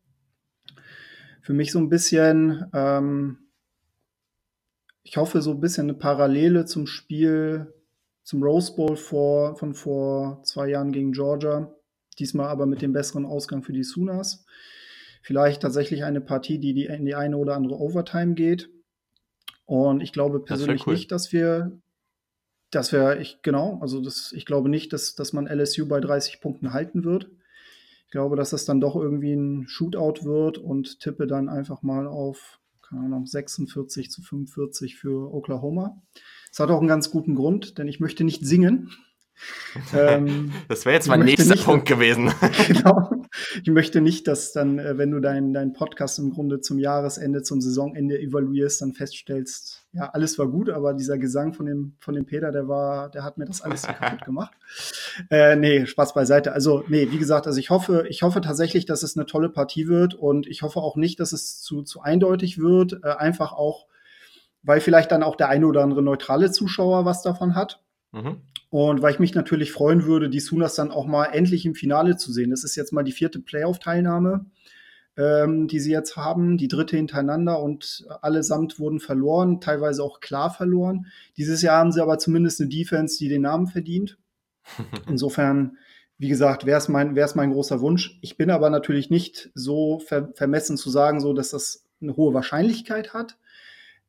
für 1.48 1.54
mich 1.54 1.72
so 1.72 1.78
ein 1.78 1.88
bisschen, 1.88 2.66
ähm, 2.74 3.38
ich 5.02 5.16
hoffe, 5.16 5.40
so 5.40 5.52
ein 5.52 5.60
bisschen 5.60 5.84
eine 5.84 5.94
Parallele 5.94 6.66
zum 6.66 6.86
Spiel, 6.86 7.72
zum 8.22 8.42
Rose 8.42 8.76
Bowl 8.76 8.96
vor, 8.96 9.56
von 9.56 9.72
vor 9.72 10.42
zwei 10.44 10.68
Jahren 10.68 10.92
gegen 10.92 11.12
Georgia. 11.12 11.74
Diesmal 12.18 12.48
aber 12.48 12.66
mit 12.66 12.82
dem 12.82 12.92
besseren 12.92 13.24
Ausgang 13.24 13.62
für 13.62 13.72
die 13.72 13.82
Sooners. 13.82 14.44
Vielleicht 15.22 15.62
tatsächlich 15.62 16.04
eine 16.04 16.20
Partie, 16.20 16.58
die, 16.58 16.74
die 16.74 16.84
in 16.84 17.06
die 17.06 17.14
eine 17.14 17.38
oder 17.38 17.56
andere 17.56 17.80
Overtime 17.80 18.34
geht. 18.34 18.68
Und 19.64 20.02
ich 20.02 20.12
glaube 20.12 20.40
persönlich 20.40 20.86
cool. 20.86 20.92
nicht, 20.92 21.10
dass 21.10 21.32
wir, 21.32 21.72
dass 22.70 22.92
wir, 22.92 23.20
ich, 23.20 23.40
genau, 23.40 23.78
also 23.80 24.02
das, 24.02 24.34
ich 24.36 24.44
glaube 24.44 24.68
nicht, 24.68 24.92
dass, 24.92 25.14
dass 25.14 25.32
man 25.32 25.46
LSU 25.46 25.88
bei 25.88 26.00
30 26.00 26.42
Punkten 26.42 26.74
halten 26.74 27.04
wird. 27.04 27.30
Ich 28.08 28.12
glaube, 28.12 28.36
dass 28.36 28.48
das 28.48 28.64
dann 28.64 28.80
doch 28.80 28.96
irgendwie 28.96 29.34
ein 29.34 29.68
Shootout 29.68 30.24
wird 30.24 30.56
und 30.56 30.98
tippe 30.98 31.26
dann 31.26 31.50
einfach 31.50 31.82
mal 31.82 32.06
auf, 32.06 32.58
keine 32.80 33.02
Ahnung, 33.02 33.26
46 33.26 34.10
zu 34.10 34.22
45 34.22 34.96
für 34.96 35.30
Oklahoma. 35.30 36.00
Das 36.48 36.60
hat 36.60 36.70
auch 36.70 36.78
einen 36.78 36.88
ganz 36.88 37.10
guten 37.10 37.34
Grund, 37.34 37.76
denn 37.76 37.86
ich 37.86 38.00
möchte 38.00 38.24
nicht 38.24 38.46
singen. 38.46 38.90
ähm, 39.94 40.54
das 40.68 40.86
wäre 40.86 40.94
jetzt 40.94 41.06
mein 41.06 41.20
nächster 41.20 41.54
nicht, 41.54 41.66
Punkt 41.66 41.86
gewesen. 41.86 42.32
genau. 42.66 43.10
Ich 43.62 43.70
möchte 43.70 44.00
nicht, 44.00 44.26
dass 44.28 44.52
dann, 44.52 44.78
äh, 44.78 44.98
wenn 44.98 45.10
du 45.10 45.20
deinen 45.20 45.52
dein 45.52 45.72
Podcast 45.72 46.18
im 46.18 46.30
Grunde 46.30 46.60
zum 46.60 46.78
Jahresende, 46.78 47.42
zum 47.42 47.60
Saisonende 47.60 48.18
evaluierst, 48.18 48.82
dann 48.82 48.92
feststellst, 48.92 49.86
ja, 49.92 50.10
alles 50.10 50.38
war 50.38 50.48
gut, 50.48 50.70
aber 50.70 50.94
dieser 50.94 51.18
Gesang 51.18 51.52
von 51.52 51.66
dem, 51.66 51.96
von 51.98 52.14
dem 52.14 52.26
Peter, 52.26 52.52
der 52.52 52.68
war, 52.68 53.10
der 53.10 53.24
hat 53.24 53.38
mir 53.38 53.46
das 53.46 53.62
alles 53.62 53.82
kaputt 53.82 54.24
gemacht. 54.24 54.52
Äh, 55.30 55.56
nee, 55.56 55.84
Spaß 55.86 56.14
beiseite. 56.14 56.52
Also, 56.52 56.84
nee, 56.88 57.10
wie 57.10 57.18
gesagt, 57.18 57.46
also 57.46 57.58
ich 57.58 57.70
hoffe, 57.70 58.06
ich 58.08 58.22
hoffe 58.22 58.40
tatsächlich, 58.40 58.86
dass 58.86 59.02
es 59.02 59.16
eine 59.16 59.26
tolle 59.26 59.48
Partie 59.48 59.88
wird 59.88 60.14
und 60.14 60.46
ich 60.46 60.62
hoffe 60.62 60.80
auch 60.80 60.96
nicht, 60.96 61.18
dass 61.18 61.32
es 61.32 61.60
zu, 61.60 61.82
zu 61.82 62.02
eindeutig 62.02 62.58
wird. 62.58 63.00
Äh, 63.02 63.14
einfach 63.16 63.52
auch, 63.52 63.86
weil 64.62 64.80
vielleicht 64.80 65.10
dann 65.10 65.22
auch 65.22 65.36
der 65.36 65.48
eine 65.48 65.66
oder 65.66 65.82
andere 65.82 66.02
neutrale 66.02 66.50
Zuschauer 66.50 67.04
was 67.04 67.22
davon 67.22 67.54
hat. 67.54 67.82
Mhm. 68.12 68.42
Und 68.70 69.00
weil 69.00 69.12
ich 69.12 69.18
mich 69.18 69.34
natürlich 69.34 69.72
freuen 69.72 70.04
würde, 70.04 70.28
die 70.28 70.40
Sooners 70.40 70.74
dann 70.74 70.90
auch 70.90 71.06
mal 71.06 71.26
endlich 71.26 71.64
im 71.64 71.74
Finale 71.74 72.16
zu 72.16 72.32
sehen. 72.32 72.50
Das 72.50 72.64
ist 72.64 72.76
jetzt 72.76 72.92
mal 72.92 73.02
die 73.02 73.12
vierte 73.12 73.40
Playoff-Teilnahme, 73.40 74.44
ähm, 75.16 75.68
die 75.68 75.80
sie 75.80 75.90
jetzt 75.90 76.16
haben, 76.16 76.58
die 76.58 76.68
dritte 76.68 76.96
hintereinander 76.96 77.62
und 77.62 78.06
allesamt 78.20 78.78
wurden 78.78 79.00
verloren, 79.00 79.60
teilweise 79.60 80.02
auch 80.02 80.20
klar 80.20 80.52
verloren. 80.52 81.06
Dieses 81.38 81.62
Jahr 81.62 81.78
haben 81.78 81.92
sie 81.92 82.02
aber 82.02 82.18
zumindest 82.18 82.60
eine 82.60 82.68
Defense, 82.68 83.16
die 83.18 83.28
den 83.28 83.42
Namen 83.42 83.68
verdient. 83.68 84.18
Insofern, 85.08 85.78
wie 86.18 86.28
gesagt, 86.28 86.66
wäre 86.66 86.78
es 86.78 86.88
mein, 86.88 87.14
wär's 87.14 87.34
mein 87.34 87.52
großer 87.52 87.80
Wunsch. 87.80 88.18
Ich 88.20 88.36
bin 88.36 88.50
aber 88.50 88.68
natürlich 88.68 89.08
nicht 89.08 89.50
so 89.54 89.98
ver 90.00 90.30
vermessen 90.34 90.76
zu 90.76 90.90
sagen, 90.90 91.20
so 91.20 91.32
dass 91.32 91.50
das 91.50 91.84
eine 92.02 92.16
hohe 92.16 92.34
Wahrscheinlichkeit 92.34 93.14
hat. 93.14 93.38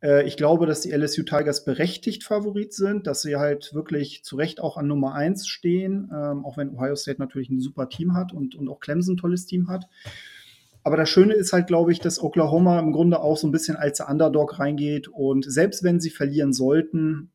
Äh, 0.02 0.28
ich 0.28 0.38
glaube, 0.38 0.66
dass 0.66 0.82
die 0.82 0.91
LSU 0.91 1.24
Tigers 1.24 1.66
berechtigt 1.66 2.24
Favorit 2.24 2.74
sind, 2.74 3.08
dass 3.08 3.22
sie 3.22 3.36
halt 3.36 3.74
wirklich 3.74 4.24
zu 4.24 4.36
Recht 4.36 4.62
auch 4.62 4.78
an 4.78 4.88
Nummer 4.88 5.14
1 5.14 5.47
stehen, 5.47 6.12
ähm, 6.14 6.45
auch 6.45 6.58
wenn 6.58 6.76
Ohio 6.76 6.95
State 6.95 7.20
natürlich 7.20 7.50
ein 7.50 7.60
super 7.60 7.89
Team 7.89 8.14
hat 8.14 8.34
und, 8.34 8.56
und 8.56 8.70
auch 8.70 8.80
Clemson 8.80 9.16
ein 9.16 9.18
tolles 9.18 9.45
Team 9.45 9.68
hat. 9.68 9.86
Aber 10.84 10.95
das 10.95 11.10
Schöne 11.10 11.34
ist 11.34 11.52
halt, 11.54 11.68
glaube 11.68 11.91
ich, 11.91 12.00
dass 12.00 12.22
Oklahoma 12.22 12.80
im 12.80 12.93
Grunde 12.93 13.20
auch 13.20 13.38
so 13.38 13.47
ein 13.47 13.52
bisschen 13.52 13.76
als 13.76 14.00
Underdog 14.00 14.60
reingeht 14.60 15.08
und 15.08 15.45
selbst 15.45 15.84
wenn 15.84 16.00
sie 16.00 16.10
verlieren 16.10 16.54
sollten, 16.54 17.32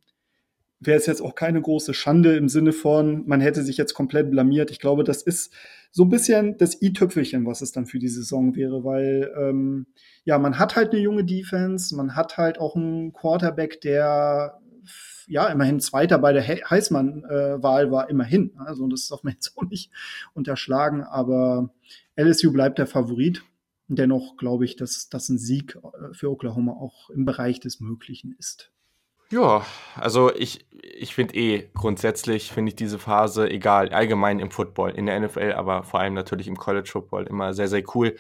wäre 0.87 0.99
es 0.99 1.07
jetzt 1.07 1.23
auch 1.23 1.35
keine 1.35 1.61
große 1.61 1.95
Schande 1.95 2.37
im 2.37 2.49
Sinne 2.49 2.73
von, 2.73 3.27
man 3.27 3.41
hätte 3.41 3.63
sich 3.63 3.77
jetzt 3.77 3.95
komplett 3.95 4.31
blamiert. 4.31 4.71
Ich 4.71 4.81
glaube, 4.81 5.05
das 5.05 5.23
ist 5.23 5.53
so 5.91 6.05
ein 6.05 6.09
bisschen 6.09 6.59
das 6.59 6.81
i-Tüpfelchen, 6.83 7.47
was 7.47 7.61
es 7.61 7.73
dann 7.73 7.87
für 7.87 7.99
die 7.99 8.09
Saison 8.09 8.57
wäre, 8.57 8.85
weil 8.85 9.33
ähm, 9.37 9.87
ja, 10.25 10.39
man 10.39 10.59
hat 10.59 10.77
halt 10.77 10.93
eine 10.93 11.01
junge 11.01 11.25
Defense, 11.25 11.95
man 11.95 12.17
hat 12.17 12.37
halt 12.37 12.59
auch 12.59 12.77
einen 12.77 13.13
Quarterback, 13.13 13.81
der 13.81 14.61
ja 15.27 15.47
immerhin 15.49 15.81
Zweiter 15.81 16.19
bei 16.19 16.33
der 16.33 16.47
Heisman-Wahl 16.47 17.91
war, 17.91 18.11
immerhin. 18.11 18.53
Also 18.59 18.87
das 18.89 19.09
darf 19.09 19.23
man 19.23 19.35
jetzt 19.35 19.53
auch 19.57 19.65
nicht 19.65 19.91
unterschlagen, 20.35 21.03
aber 21.03 21.73
LSU 22.17 22.53
bleibt 22.53 22.79
der 22.79 22.87
Favorit. 22.87 23.45
Dennoch 23.87 24.37
glaube 24.37 24.65
ich, 24.65 24.77
dass, 24.77 25.09
dass 25.11 25.29
ein 25.29 25.39
Sieg 25.39 25.77
äh, 25.77 26.15
für 26.15 26.31
Oklahoma 26.31 26.73
auch 26.73 27.11
im 27.11 27.25
Bereich 27.25 27.61
des 27.61 27.81
Möglichen 27.81 28.35
ist. 28.39 28.73
Ja, 29.35 29.67
also 29.97 30.33
ich, 30.33 30.65
ich 30.71 31.13
finde 31.13 31.35
eh 31.35 31.69
grundsätzlich 31.75 32.53
finde 32.53 32.69
ich 32.71 32.77
diese 32.77 33.01
Phase, 33.01 33.51
egal, 33.51 33.89
allgemein 33.89 34.39
im 34.39 34.53
Football, 34.53 34.93
in 34.93 35.07
der 35.07 35.19
NFL, 35.19 35.55
aber 35.57 35.83
vor 35.83 35.99
allem 35.99 36.15
natürlich 36.15 36.47
im 36.47 36.57
College 36.57 36.89
Football 36.89 37.27
immer 37.27 37.53
sehr, 37.53 37.67
sehr 37.67 37.83
cool. 37.97 38.15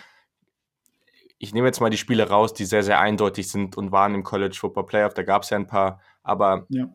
ich 1.39 1.55
nehme 1.55 1.69
jetzt 1.69 1.79
mal 1.81 1.91
die 1.91 1.99
Spiele 1.99 2.29
raus, 2.29 2.53
die 2.53 2.65
sehr, 2.65 2.83
sehr 2.83 2.99
eindeutig 2.99 3.49
sind 3.49 3.77
und 3.77 3.93
waren 3.93 4.13
im 4.13 4.25
College 4.25 4.57
Football 4.59 4.87
Playoff. 4.87 5.15
Da 5.15 5.23
gab 5.23 5.45
es 5.45 5.51
ja 5.51 5.57
ein 5.57 5.69
paar, 5.69 6.01
aber 6.25 6.67
ja. 6.69 6.89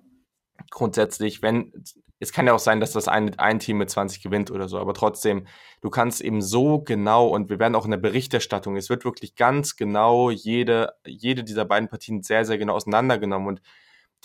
grundsätzlich, 0.69 1.41
wenn, 1.41 1.71
es 2.19 2.33
kann 2.33 2.45
ja 2.45 2.53
auch 2.53 2.59
sein, 2.59 2.81
dass 2.81 2.91
das 2.91 3.07
ein, 3.07 3.39
ein 3.39 3.59
Team 3.59 3.77
mit 3.77 3.89
20 3.89 4.21
gewinnt 4.21 4.51
oder 4.51 4.67
so, 4.67 4.79
aber 4.79 4.93
trotzdem, 4.93 5.47
du 5.79 5.89
kannst 5.89 6.19
eben 6.19 6.41
so 6.41 6.81
genau 6.81 7.27
und 7.27 7.49
wir 7.49 7.59
werden 7.59 7.75
auch 7.75 7.85
in 7.85 7.91
der 7.91 7.97
Berichterstattung, 7.97 8.75
es 8.75 8.89
wird 8.89 9.05
wirklich 9.05 9.35
ganz 9.35 9.77
genau 9.77 10.29
jede, 10.29 10.91
jede 11.05 11.45
dieser 11.45 11.63
beiden 11.63 11.87
Partien 11.87 12.21
sehr, 12.21 12.43
sehr 12.43 12.57
genau 12.57 12.73
auseinandergenommen 12.73 13.47
und 13.47 13.61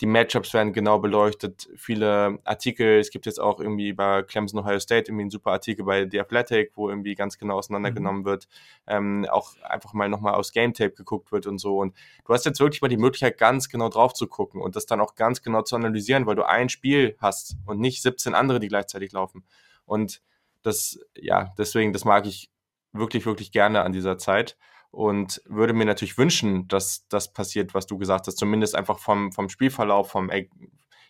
die 0.01 0.05
Matchups 0.07 0.53
werden 0.53 0.73
genau 0.73 0.99
beleuchtet, 0.99 1.69
viele 1.77 2.39
Artikel, 2.43 2.99
es 2.99 3.11
gibt 3.11 3.25
jetzt 3.25 3.39
auch 3.39 3.61
irgendwie 3.61 3.93
bei 3.93 4.23
Clemson 4.23 4.59
Ohio 4.59 4.79
State 4.79 5.09
irgendwie 5.09 5.23
einen 5.23 5.29
super 5.29 5.51
Artikel 5.51 5.85
bei 5.85 6.07
The 6.09 6.19
Athletic, 6.19 6.71
wo 6.75 6.89
irgendwie 6.89 7.15
ganz 7.15 7.37
genau 7.37 7.55
auseinandergenommen 7.55 8.21
mhm. 8.21 8.25
wird, 8.25 8.47
ähm, 8.87 9.25
auch 9.29 9.55
einfach 9.61 9.93
mal 9.93 10.09
nochmal 10.09 10.33
aus 10.33 10.51
Game 10.51 10.73
Tape 10.73 10.91
geguckt 10.91 11.31
wird 11.31 11.47
und 11.47 11.59
so. 11.59 11.77
Und 11.77 11.95
du 12.25 12.33
hast 12.33 12.45
jetzt 12.45 12.59
wirklich 12.59 12.81
mal 12.81 12.89
die 12.89 12.97
Möglichkeit, 12.97 13.37
ganz 13.37 13.69
genau 13.69 13.87
drauf 13.87 14.13
zu 14.13 14.27
gucken 14.27 14.61
und 14.61 14.75
das 14.75 14.85
dann 14.85 14.99
auch 14.99 15.15
ganz 15.15 15.41
genau 15.41 15.61
zu 15.61 15.77
analysieren, 15.77 16.25
weil 16.25 16.35
du 16.35 16.43
ein 16.43 16.67
Spiel 16.67 17.15
hast 17.19 17.55
und 17.65 17.79
nicht 17.79 18.01
17 18.01 18.35
andere, 18.35 18.59
die 18.59 18.67
gleichzeitig 18.67 19.13
laufen. 19.13 19.45
Und 19.85 20.21
das, 20.61 20.99
ja, 21.15 21.53
deswegen, 21.57 21.93
das 21.93 22.03
mag 22.03 22.25
ich 22.25 22.49
wirklich, 22.91 23.25
wirklich 23.25 23.51
gerne 23.51 23.83
an 23.83 23.93
dieser 23.93 24.17
Zeit 24.17 24.57
und 24.95 25.41
würde 25.45 25.73
mir 25.73 25.85
natürlich 25.85 26.17
wünschen, 26.17 26.69
dass 26.69 27.05
das 27.09 27.33
passiert, 27.33 27.73
was 27.73 27.85
du 27.85 27.97
gesagt 27.97 28.27
hast, 28.27 28.37
zumindest 28.37 28.75
einfach 28.75 28.97
vom, 28.97 29.33
vom 29.33 29.49
Spielverlauf, 29.49 30.09
vom 30.09 30.31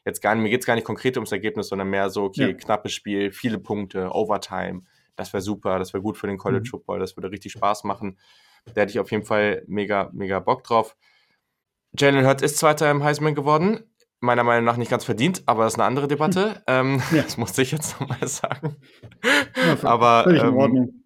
jetzt 0.05 0.21
gar 0.21 0.33
nicht, 0.33 0.43
mir 0.43 0.49
geht 0.49 0.61
es 0.61 0.65
gar 0.65 0.73
nicht 0.73 0.85
konkret 0.85 1.17
ums 1.17 1.31
Ergebnis, 1.31 1.67
sondern 1.69 1.89
mehr 1.89 2.09
so, 2.09 2.23
okay, 2.23 2.47
ja. 2.47 2.53
knappes 2.53 2.93
Spiel, 2.93 3.31
viele 3.31 3.59
Punkte, 3.59 4.09
Overtime, 4.11 4.81
das 5.15 5.33
wäre 5.33 5.41
super, 5.41 5.77
das 5.77 5.93
wäre 5.93 6.01
gut 6.01 6.17
für 6.17 6.25
den 6.25 6.39
College 6.39 6.63
mhm. 6.65 6.69
Football, 6.71 6.99
das 6.99 7.15
würde 7.15 7.29
richtig 7.29 7.51
Spaß 7.51 7.83
machen. 7.83 8.17
Da 8.73 8.81
hätte 8.81 8.91
ich 8.91 8.99
auf 8.99 9.11
jeden 9.11 9.23
Fall 9.23 9.63
mega, 9.67 10.09
mega 10.13 10.39
Bock 10.39 10.63
drauf. 10.63 10.97
Jalen 11.97 12.25
Hurt 12.25 12.41
ist 12.41 12.57
Zweiter 12.57 12.89
im 12.89 13.03
Heisman 13.03 13.35
geworden. 13.35 13.83
Meiner 14.19 14.43
Meinung 14.43 14.65
nach 14.65 14.77
nicht 14.77 14.89
ganz 14.89 15.05
verdient, 15.05 15.43
aber 15.45 15.65
das 15.65 15.73
ist 15.73 15.79
eine 15.79 15.85
andere 15.85 16.07
Debatte. 16.07 16.63
Ähm, 16.65 17.03
ja. 17.11 17.21
Das 17.23 17.37
musste 17.37 17.61
ich 17.61 17.71
jetzt 17.71 17.99
nochmal 17.99 18.27
sagen. 18.27 18.77
Ja, 19.23 19.87
aber 19.87 20.25
ähm, 20.27 21.04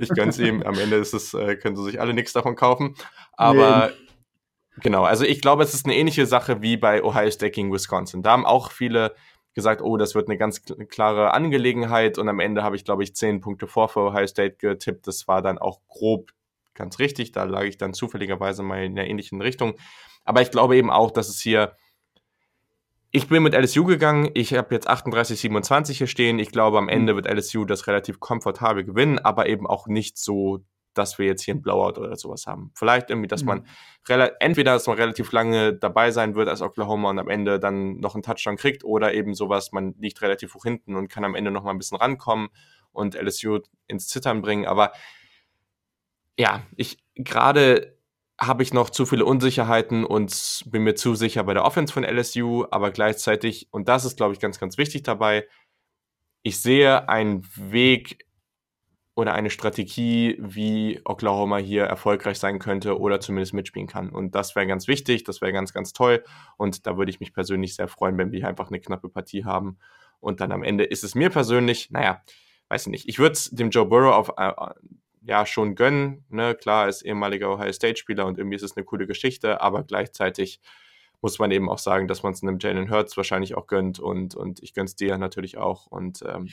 ich 0.00 0.08
gönn's 0.10 0.38
ihm. 0.38 0.62
Am 0.62 0.78
Ende 0.78 0.96
ist 0.96 1.14
es, 1.14 1.34
äh, 1.34 1.56
können 1.56 1.76
sie 1.76 1.84
sich 1.84 2.00
alle 2.00 2.14
nichts 2.14 2.32
davon 2.32 2.56
kaufen. 2.56 2.94
Aber 3.32 3.88
nee. 3.88 4.80
genau, 4.82 5.04
also 5.04 5.24
ich 5.24 5.40
glaube, 5.40 5.62
es 5.62 5.74
ist 5.74 5.86
eine 5.86 5.96
ähnliche 5.96 6.26
Sache 6.26 6.62
wie 6.62 6.76
bei 6.76 7.02
Ohio 7.02 7.30
State 7.30 7.52
gegen 7.52 7.72
Wisconsin. 7.72 8.22
Da 8.22 8.32
haben 8.32 8.46
auch 8.46 8.70
viele 8.70 9.14
gesagt, 9.54 9.82
oh, 9.82 9.96
das 9.96 10.14
wird 10.14 10.28
eine 10.28 10.36
ganz 10.36 10.62
klare 10.88 11.32
Angelegenheit. 11.32 12.18
Und 12.18 12.28
am 12.28 12.40
Ende 12.40 12.62
habe 12.62 12.76
ich, 12.76 12.84
glaube 12.84 13.04
ich, 13.04 13.14
zehn 13.14 13.40
Punkte 13.40 13.66
vor 13.68 13.88
für 13.88 14.00
Ohio 14.00 14.26
State 14.26 14.56
getippt. 14.56 15.06
Das 15.06 15.28
war 15.28 15.42
dann 15.42 15.58
auch 15.58 15.80
grob 15.88 16.32
ganz 16.74 16.98
richtig. 16.98 17.32
Da 17.32 17.44
lag 17.44 17.62
ich 17.62 17.78
dann 17.78 17.94
zufälligerweise 17.94 18.62
mal 18.62 18.84
in 18.84 18.96
der 18.96 19.08
ähnlichen 19.08 19.40
Richtung. 19.40 19.74
Aber 20.24 20.42
ich 20.42 20.50
glaube 20.50 20.76
eben 20.76 20.90
auch, 20.90 21.10
dass 21.10 21.28
es 21.28 21.40
hier 21.40 21.76
ich 23.14 23.28
bin 23.28 23.44
mit 23.44 23.54
LSU 23.54 23.84
gegangen. 23.84 24.28
Ich 24.34 24.54
habe 24.54 24.74
jetzt 24.74 24.88
38, 24.88 25.38
27 25.38 25.98
hier 25.98 26.08
stehen. 26.08 26.40
Ich 26.40 26.50
glaube, 26.50 26.78
am 26.78 26.88
Ende 26.88 27.12
mhm. 27.12 27.18
wird 27.18 27.32
LSU 27.32 27.64
das 27.64 27.86
relativ 27.86 28.18
komfortabel 28.18 28.82
gewinnen, 28.82 29.20
aber 29.20 29.46
eben 29.48 29.68
auch 29.68 29.86
nicht 29.86 30.18
so, 30.18 30.64
dass 30.94 31.16
wir 31.16 31.26
jetzt 31.26 31.42
hier 31.42 31.54
ein 31.54 31.62
Blowout 31.62 32.00
oder 32.00 32.16
sowas 32.16 32.48
haben. 32.48 32.72
Vielleicht 32.74 33.10
irgendwie, 33.10 33.28
dass 33.28 33.42
mhm. 33.42 33.62
man 34.08 34.32
entweder, 34.40 34.72
dass 34.72 34.88
man 34.88 34.96
relativ 34.96 35.30
lange 35.30 35.74
dabei 35.74 36.10
sein 36.10 36.34
wird 36.34 36.48
als 36.48 36.60
Oklahoma 36.60 37.10
und 37.10 37.20
am 37.20 37.28
Ende 37.28 37.60
dann 37.60 38.00
noch 38.00 38.14
einen 38.14 38.24
Touchdown 38.24 38.56
kriegt 38.56 38.82
oder 38.82 39.14
eben 39.14 39.34
sowas, 39.34 39.70
man 39.70 39.94
liegt 40.00 40.20
relativ 40.20 40.52
hoch 40.56 40.64
hinten 40.64 40.96
und 40.96 41.06
kann 41.06 41.22
am 41.22 41.36
Ende 41.36 41.52
noch 41.52 41.62
mal 41.62 41.70
ein 41.70 41.78
bisschen 41.78 41.98
rankommen 41.98 42.48
und 42.90 43.14
LSU 43.14 43.60
ins 43.86 44.08
Zittern 44.08 44.42
bringen. 44.42 44.66
Aber 44.66 44.90
ja, 46.36 46.62
ich 46.74 46.98
gerade 47.14 47.93
habe 48.46 48.62
ich 48.62 48.72
noch 48.72 48.90
zu 48.90 49.06
viele 49.06 49.24
Unsicherheiten 49.24 50.04
und 50.04 50.64
bin 50.66 50.82
mir 50.82 50.94
zu 50.94 51.14
sicher 51.14 51.44
bei 51.44 51.54
der 51.54 51.64
Offense 51.64 51.92
von 51.92 52.04
LSU, 52.04 52.66
aber 52.70 52.90
gleichzeitig, 52.90 53.68
und 53.70 53.88
das 53.88 54.04
ist, 54.04 54.16
glaube 54.16 54.32
ich, 54.32 54.40
ganz, 54.40 54.58
ganz 54.58 54.78
wichtig 54.78 55.02
dabei, 55.02 55.46
ich 56.42 56.60
sehe 56.60 57.08
einen 57.08 57.46
Weg 57.56 58.26
oder 59.14 59.32
eine 59.32 59.50
Strategie, 59.50 60.36
wie 60.40 61.00
Oklahoma 61.04 61.58
hier 61.58 61.84
erfolgreich 61.84 62.38
sein 62.38 62.58
könnte 62.58 62.98
oder 62.98 63.20
zumindest 63.20 63.54
mitspielen 63.54 63.86
kann. 63.86 64.10
Und 64.10 64.34
das 64.34 64.56
wäre 64.56 64.66
ganz 64.66 64.88
wichtig, 64.88 65.24
das 65.24 65.40
wäre 65.40 65.52
ganz, 65.52 65.72
ganz 65.72 65.92
toll. 65.92 66.24
Und 66.56 66.86
da 66.86 66.96
würde 66.98 67.10
ich 67.10 67.20
mich 67.20 67.32
persönlich 67.32 67.76
sehr 67.76 67.88
freuen, 67.88 68.18
wenn 68.18 68.32
wir 68.32 68.40
hier 68.40 68.48
einfach 68.48 68.68
eine 68.68 68.80
knappe 68.80 69.08
Partie 69.08 69.44
haben. 69.44 69.78
Und 70.18 70.40
dann 70.40 70.52
am 70.52 70.64
Ende 70.64 70.84
ist 70.84 71.04
es 71.04 71.14
mir 71.14 71.30
persönlich, 71.30 71.90
naja, 71.90 72.22
weiß 72.68 72.82
ich 72.82 72.90
nicht, 72.90 73.08
ich 73.08 73.18
würde 73.18 73.34
es 73.34 73.50
dem 73.50 73.70
Joe 73.70 73.86
Burrow 73.86 74.14
auf, 74.14 74.32
äh, 74.36 74.52
ja 75.26 75.46
schon 75.46 75.74
gönnen. 75.74 76.24
Ne? 76.28 76.54
Klar, 76.54 76.88
ist 76.88 77.02
ehemaliger 77.02 77.52
Ohio 77.52 77.72
State-Spieler 77.72 78.26
und 78.26 78.38
irgendwie 78.38 78.56
ist 78.56 78.62
es 78.62 78.76
eine 78.76 78.84
coole 78.84 79.06
Geschichte, 79.06 79.60
aber 79.60 79.82
gleichzeitig 79.82 80.60
muss 81.20 81.38
man 81.38 81.50
eben 81.50 81.70
auch 81.70 81.78
sagen, 81.78 82.06
dass 82.06 82.22
man 82.22 82.34
es 82.34 82.42
einem 82.42 82.58
Jalen 82.60 82.90
Hurts 82.90 83.16
wahrscheinlich 83.16 83.54
auch 83.54 83.66
gönnt 83.66 83.98
und, 83.98 84.34
und 84.34 84.62
ich 84.62 84.74
gönn's 84.74 84.94
dir 84.94 85.16
natürlich 85.16 85.56
auch. 85.56 85.86
Und 85.86 86.22
ähm, 86.28 86.50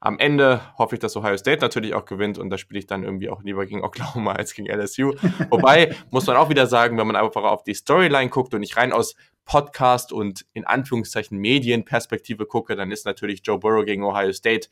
am 0.00 0.18
Ende 0.18 0.60
hoffe 0.78 0.96
ich, 0.96 1.00
dass 1.00 1.16
Ohio 1.16 1.36
State 1.36 1.60
natürlich 1.60 1.94
auch 1.94 2.06
gewinnt 2.06 2.38
und 2.38 2.50
da 2.50 2.58
spiele 2.58 2.78
ich 2.78 2.86
dann 2.86 3.04
irgendwie 3.04 3.28
auch 3.28 3.42
lieber 3.42 3.66
gegen 3.66 3.82
Oklahoma 3.84 4.32
als 4.32 4.54
gegen 4.54 4.68
LSU. 4.68 5.12
Wobei, 5.50 5.94
muss 6.10 6.26
man 6.26 6.36
auch 6.36 6.48
wieder 6.48 6.66
sagen, 6.66 6.96
wenn 6.96 7.06
man 7.06 7.16
einfach 7.16 7.42
auf 7.44 7.64
die 7.64 7.74
Storyline 7.74 8.30
guckt 8.30 8.54
und 8.54 8.60
nicht 8.60 8.76
rein 8.76 8.92
aus 8.92 9.14
Podcast 9.44 10.10
und 10.12 10.46
in 10.54 10.64
Anführungszeichen 10.64 11.38
Medienperspektive 11.38 12.46
gucke, 12.46 12.76
dann 12.76 12.90
ist 12.90 13.04
natürlich 13.04 13.42
Joe 13.44 13.58
Burrow 13.58 13.84
gegen 13.84 14.04
Ohio 14.04 14.32
State 14.32 14.68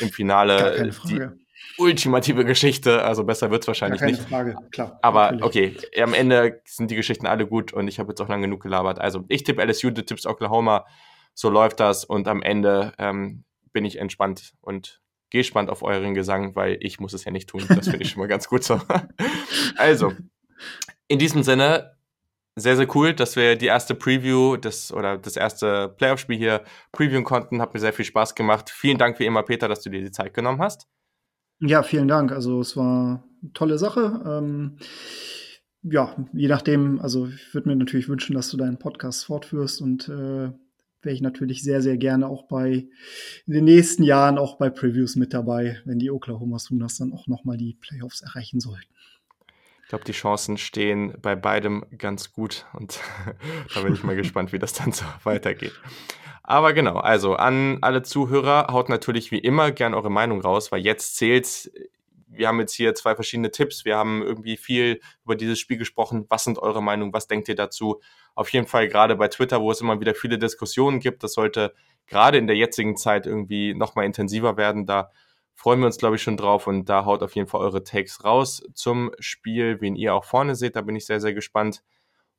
im 0.00 0.10
Finale 0.10 0.90
die 1.08 1.47
ultimative 1.78 2.44
Geschichte, 2.44 3.04
also 3.04 3.24
besser 3.24 3.50
wird 3.50 3.62
es 3.62 3.68
wahrscheinlich 3.68 4.00
keine 4.00 4.12
nicht. 4.12 4.28
Frage, 4.28 4.56
klar. 4.70 4.98
Aber 5.02 5.32
natürlich. 5.32 5.86
okay, 5.86 6.02
am 6.02 6.14
Ende 6.14 6.60
sind 6.64 6.90
die 6.90 6.96
Geschichten 6.96 7.26
alle 7.26 7.46
gut 7.46 7.72
und 7.72 7.88
ich 7.88 7.98
habe 7.98 8.10
jetzt 8.10 8.20
auch 8.20 8.28
lang 8.28 8.42
genug 8.42 8.62
gelabert. 8.62 9.00
Also 9.00 9.24
ich 9.28 9.44
tippe 9.44 9.62
LSU, 9.64 9.90
du 9.90 10.04
tippst 10.04 10.26
Oklahoma, 10.26 10.86
so 11.34 11.50
läuft 11.50 11.80
das 11.80 12.04
und 12.04 12.26
am 12.26 12.42
Ende 12.42 12.92
ähm, 12.98 13.44
bin 13.72 13.84
ich 13.84 13.98
entspannt 13.98 14.54
und 14.60 15.00
gespannt 15.30 15.70
auf 15.70 15.82
euren 15.82 16.14
Gesang, 16.14 16.56
weil 16.56 16.78
ich 16.80 17.00
muss 17.00 17.12
es 17.12 17.24
ja 17.24 17.30
nicht 17.30 17.48
tun. 17.48 17.64
Das 17.68 17.88
finde 17.88 18.02
ich 18.02 18.10
schon 18.10 18.20
mal 18.20 18.28
ganz 18.28 18.48
gut 18.48 18.64
so. 18.64 18.80
also, 19.76 20.12
in 21.06 21.18
diesem 21.18 21.42
Sinne, 21.42 21.98
sehr, 22.56 22.76
sehr 22.76 22.94
cool, 22.96 23.12
dass 23.14 23.36
wir 23.36 23.56
die 23.56 23.66
erste 23.66 23.94
Preview 23.94 24.56
des, 24.56 24.92
oder 24.92 25.16
das 25.16 25.36
erste 25.36 25.90
Playoff-Spiel 25.90 26.36
hier 26.36 26.64
previewen 26.92 27.24
konnten. 27.24 27.60
Hat 27.60 27.72
mir 27.72 27.80
sehr 27.80 27.92
viel 27.92 28.04
Spaß 28.04 28.34
gemacht. 28.34 28.70
Vielen 28.70 28.98
Dank 28.98 29.18
wie 29.20 29.26
immer, 29.26 29.42
Peter, 29.42 29.68
dass 29.68 29.82
du 29.82 29.90
dir 29.90 30.00
die 30.00 30.10
Zeit 30.10 30.34
genommen 30.34 30.60
hast. 30.60 30.88
Ja, 31.60 31.82
vielen 31.82 32.08
Dank. 32.08 32.32
Also 32.32 32.60
es 32.60 32.76
war 32.76 33.24
eine 33.42 33.52
tolle 33.52 33.78
Sache. 33.78 34.22
Ähm, 34.24 34.78
ja, 35.82 36.14
je 36.32 36.48
nachdem, 36.48 37.00
also 37.00 37.26
ich 37.28 37.54
würde 37.54 37.68
mir 37.68 37.76
natürlich 37.76 38.08
wünschen, 38.08 38.34
dass 38.34 38.50
du 38.50 38.56
deinen 38.56 38.78
Podcast 38.78 39.24
fortführst 39.26 39.80
und 39.80 40.08
äh, 40.08 40.50
wäre 41.02 41.14
ich 41.14 41.20
natürlich 41.20 41.62
sehr, 41.62 41.80
sehr 41.80 41.96
gerne 41.96 42.26
auch 42.26 42.48
bei 42.48 42.88
in 43.46 43.52
den 43.52 43.64
nächsten 43.64 44.02
Jahren 44.02 44.38
auch 44.38 44.58
bei 44.58 44.70
Previews 44.70 45.16
mit 45.16 45.32
dabei, 45.32 45.80
wenn 45.84 45.98
die 45.98 46.10
Oklahoma 46.10 46.58
Sooners 46.58 46.98
dann 46.98 47.12
auch 47.12 47.26
nochmal 47.26 47.56
die 47.56 47.74
Playoffs 47.74 48.20
erreichen 48.20 48.60
sollten. 48.60 48.92
Ich 49.82 49.88
glaube, 49.88 50.04
die 50.04 50.12
Chancen 50.12 50.58
stehen 50.58 51.14
bei 51.22 51.34
beidem 51.34 51.84
ganz 51.96 52.32
gut 52.32 52.66
und 52.74 53.00
da 53.74 53.80
bin 53.80 53.94
ich 53.94 54.04
mal 54.04 54.16
gespannt, 54.16 54.52
wie 54.52 54.58
das 54.58 54.72
dann 54.72 54.92
so 54.92 55.04
weitergeht. 55.22 55.72
Aber 56.50 56.72
genau, 56.72 56.96
also 56.96 57.34
an 57.34 57.76
alle 57.82 58.02
Zuhörer, 58.02 58.68
haut 58.72 58.88
natürlich 58.88 59.30
wie 59.30 59.38
immer 59.38 59.70
gern 59.70 59.92
eure 59.92 60.10
Meinung 60.10 60.40
raus, 60.40 60.72
weil 60.72 60.80
jetzt 60.80 61.16
zählt, 61.18 61.70
wir 62.26 62.48
haben 62.48 62.58
jetzt 62.58 62.72
hier 62.72 62.94
zwei 62.94 63.14
verschiedene 63.14 63.50
Tipps, 63.50 63.84
wir 63.84 63.98
haben 63.98 64.22
irgendwie 64.22 64.56
viel 64.56 65.02
über 65.24 65.36
dieses 65.36 65.58
Spiel 65.58 65.76
gesprochen. 65.76 66.24
Was 66.30 66.44
sind 66.44 66.58
eure 66.58 66.82
Meinungen? 66.82 67.12
Was 67.12 67.26
denkt 67.26 67.50
ihr 67.50 67.54
dazu? 67.54 68.00
Auf 68.34 68.48
jeden 68.48 68.66
Fall 68.66 68.88
gerade 68.88 69.16
bei 69.16 69.28
Twitter, 69.28 69.60
wo 69.60 69.70
es 69.70 69.82
immer 69.82 70.00
wieder 70.00 70.14
viele 70.14 70.38
Diskussionen 70.38 71.00
gibt, 71.00 71.22
das 71.22 71.34
sollte 71.34 71.74
gerade 72.06 72.38
in 72.38 72.46
der 72.46 72.56
jetzigen 72.56 72.96
Zeit 72.96 73.26
irgendwie 73.26 73.74
nochmal 73.74 74.06
intensiver 74.06 74.56
werden. 74.56 74.86
Da 74.86 75.10
freuen 75.54 75.80
wir 75.80 75.86
uns, 75.86 75.98
glaube 75.98 76.16
ich, 76.16 76.22
schon 76.22 76.38
drauf 76.38 76.66
und 76.66 76.88
da 76.88 77.04
haut 77.04 77.22
auf 77.22 77.34
jeden 77.34 77.48
Fall 77.48 77.60
eure 77.60 77.84
Takes 77.84 78.24
raus 78.24 78.62
zum 78.72 79.12
Spiel, 79.18 79.82
wen 79.82 79.96
ihr 79.96 80.14
auch 80.14 80.24
vorne 80.24 80.54
seht. 80.54 80.76
Da 80.76 80.80
bin 80.80 80.96
ich 80.96 81.04
sehr, 81.04 81.20
sehr 81.20 81.34
gespannt. 81.34 81.82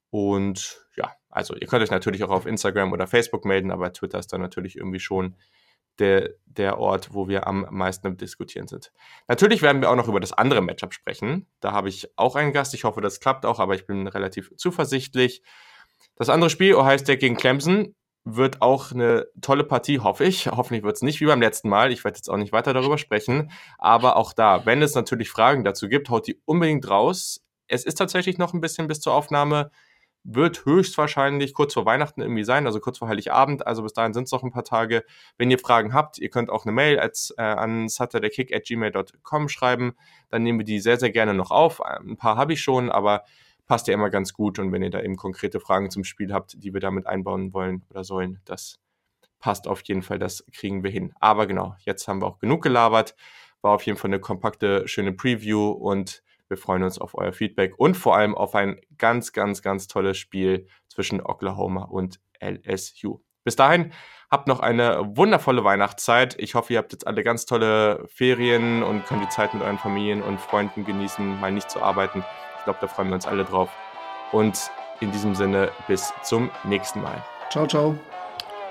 Und 0.10 0.86
ja, 0.96 1.12
also 1.30 1.56
ihr 1.56 1.68
könnt 1.68 1.84
euch 1.84 1.92
natürlich 1.92 2.24
auch 2.24 2.30
auf 2.30 2.46
Instagram 2.46 2.92
oder 2.92 3.08
Facebook 3.08 3.46
melden, 3.46 3.72
aber 3.72 3.94
Twitter 3.94 4.20
ist 4.20 4.34
dann 4.34 4.42
natürlich 4.42 4.76
irgendwie 4.76 5.00
schon 5.00 5.36
der, 6.00 6.32
der 6.46 6.80
Ort, 6.80 7.14
wo 7.14 7.28
wir 7.28 7.46
am 7.48 7.68
meisten 7.70 8.08
im 8.08 8.18
Diskutieren 8.18 8.68
sind. 8.68 8.92
Natürlich 9.28 9.62
werden 9.62 9.82
wir 9.82 9.90
auch 9.90 9.96
noch 9.96 10.08
über 10.08 10.20
das 10.20 10.34
andere 10.34 10.62
Matchup 10.62 10.94
sprechen. 10.94 11.48
Da 11.60 11.72
habe 11.72 11.90
ich 11.90 12.10
auch 12.16 12.36
einen 12.36 12.54
Gast. 12.54 12.74
Ich 12.74 12.86
hoffe, 12.86 13.02
das 13.02 13.20
klappt 13.20 13.46
auch, 13.46 13.60
aber 13.60 13.76
ich 13.76 13.86
bin 13.86 14.08
relativ 14.08 14.52
zuversichtlich. 14.56 15.44
Das 16.16 16.30
andere 16.30 16.50
Spiel, 16.50 16.76
Ohio 16.76 16.98
State 16.98 17.20
gegen 17.20 17.36
Clemson, 17.36 17.96
wird 18.26 18.62
auch 18.62 18.92
eine 18.92 19.28
tolle 19.42 19.64
Partie, 19.64 20.00
hoffe 20.00 20.26
ich. 20.26 20.48
Hoffentlich 20.48 20.84
wird 20.84 20.96
es 20.96 21.02
nicht 21.02 21.22
wie 21.22 21.26
beim 21.26 21.42
letzten 21.42 21.70
Mal. 21.70 21.92
Ich 21.92 22.04
werde 22.04 22.18
jetzt 22.18 22.30
auch 22.30 22.38
nicht 22.38 22.52
weiter 22.52 22.74
darüber 22.74 22.98
sprechen. 22.98 23.52
Aber 23.78 24.18
auch 24.18 24.34
da, 24.34 24.66
wenn 24.66 24.82
es 24.82 24.96
natürlich 24.96 25.30
Fragen 25.30 25.64
dazu 25.64 25.88
gibt, 25.88 26.10
haut 26.10 26.28
die 26.28 26.40
unbedingt 26.46 26.90
raus. 26.90 27.42
Es 27.68 27.86
ist 27.86 27.96
tatsächlich 27.96 28.38
noch 28.38 28.54
ein 28.54 28.62
bisschen 28.62 28.88
bis 28.88 29.00
zur 29.00 29.14
Aufnahme 29.14 29.72
wird 30.24 30.66
höchstwahrscheinlich 30.66 31.54
kurz 31.54 31.74
vor 31.74 31.86
Weihnachten 31.86 32.22
irgendwie 32.22 32.44
sein, 32.44 32.66
also 32.66 32.80
kurz 32.80 32.98
vor 32.98 33.08
Heiligabend. 33.08 33.66
Also 33.66 33.84
bis 33.84 33.94
dahin 33.94 34.14
sind 34.14 34.26
es 34.26 34.32
noch 34.32 34.44
ein 34.44 34.52
paar 34.52 34.64
Tage. 34.64 35.04
Wenn 35.38 35.50
ihr 35.50 35.60
Fragen 35.60 35.94
habt, 35.94 36.18
ihr 36.18 36.30
könnt 36.30 36.50
auch 36.50 36.66
eine 36.66 36.72
Mail 36.72 37.00
als, 37.00 37.34
äh, 37.38 37.42
an 37.42 37.88
saturdaykick.gmail.com 37.90 39.50
schreiben. 39.50 39.96
Dann 40.30 40.44
nehmen 40.44 40.60
wir 40.60 40.66
die 40.66 40.80
sehr, 40.80 40.98
sehr 40.98 41.12
gerne 41.12 41.34
noch 41.34 41.52
auf. 41.52 41.82
Ein 41.82 42.18
paar 42.18 42.38
habe 42.38 42.54
ich 42.54 42.62
schon, 42.62 42.92
aber 42.92 43.24
passt 43.66 43.88
ja 43.88 43.94
immer 43.94 44.10
ganz 44.10 44.34
gut. 44.34 44.60
Und 44.60 44.72
wenn 44.72 44.84
ihr 44.84 44.90
da 44.90 45.02
eben 45.02 45.16
konkrete 45.16 45.60
Fragen 45.60 45.90
zum 45.90 46.04
Spiel 46.04 46.34
habt, 46.34 46.62
die 46.64 46.74
wir 46.74 46.82
damit 46.82 47.08
einbauen 47.08 47.54
wollen 47.54 47.86
oder 47.90 48.04
sollen, 48.04 48.40
das 48.46 48.80
passt 49.40 49.68
auf 49.68 49.82
jeden 49.84 50.02
Fall, 50.02 50.20
das 50.20 50.46
kriegen 50.52 50.84
wir 50.84 50.92
hin. 50.92 51.14
Aber 51.20 51.48
genau, 51.48 51.76
jetzt 51.86 52.08
haben 52.08 52.22
wir 52.22 52.28
auch 52.28 52.40
genug 52.40 52.62
gelabert. 52.62 53.16
War 53.62 53.72
auf 53.72 53.84
jeden 53.84 53.98
Fall 53.98 54.10
eine 54.10 54.20
kompakte, 54.20 54.88
schöne 54.88 55.14
Preview 55.14 55.70
und 55.70 56.24
wir 56.50 56.58
freuen 56.58 56.84
uns 56.84 57.00
auf 57.00 57.16
euer 57.16 57.32
Feedback 57.32 57.74
und 57.78 57.96
vor 57.96 58.16
allem 58.16 58.36
auf 58.36 58.56
ein 58.56 58.80
ganz, 58.98 59.32
ganz, 59.32 59.62
ganz 59.62 59.88
tolles 59.88 60.18
Spiel 60.18 60.68
zwischen 60.88 61.22
Oklahoma 61.22 61.84
und 61.84 62.20
LSU. 62.42 63.22
Bis 63.44 63.56
dahin, 63.56 63.94
habt 64.30 64.48
noch 64.48 64.60
eine 64.60 65.16
wundervolle 65.16 65.64
Weihnachtszeit. 65.64 66.36
Ich 66.40 66.56
hoffe, 66.56 66.74
ihr 66.74 66.80
habt 66.80 66.92
jetzt 66.92 67.08
alle 67.08 67.24
ganz 67.24 67.46
tolle 67.46 68.06
Ferien 68.08 68.84
und 68.84 69.06
könnt 69.06 69.24
die 69.24 69.30
Zeit 69.30 69.54
mit 69.54 69.64
euren 69.64 69.78
Familien 69.78 70.22
und 70.22 70.40
Freunden 70.40 70.86
genießen, 70.86 71.40
mal 71.40 71.52
nicht 71.52 71.70
zu 71.70 71.82
arbeiten. 71.82 72.24
Ich 72.58 72.64
glaube, 72.66 72.80
da 72.82 72.88
freuen 72.88 73.10
wir 73.10 73.16
uns 73.16 73.28
alle 73.28 73.46
drauf. 73.46 73.70
Und 74.32 74.70
in 75.00 75.12
diesem 75.12 75.34
Sinne, 75.34 75.72
bis 75.88 76.14
zum 76.24 76.52
nächsten 76.64 77.02
Mal. 77.02 77.24
Ciao, 77.50 77.66
ciao. 77.66 77.98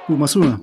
Umasuna. 0.07 0.61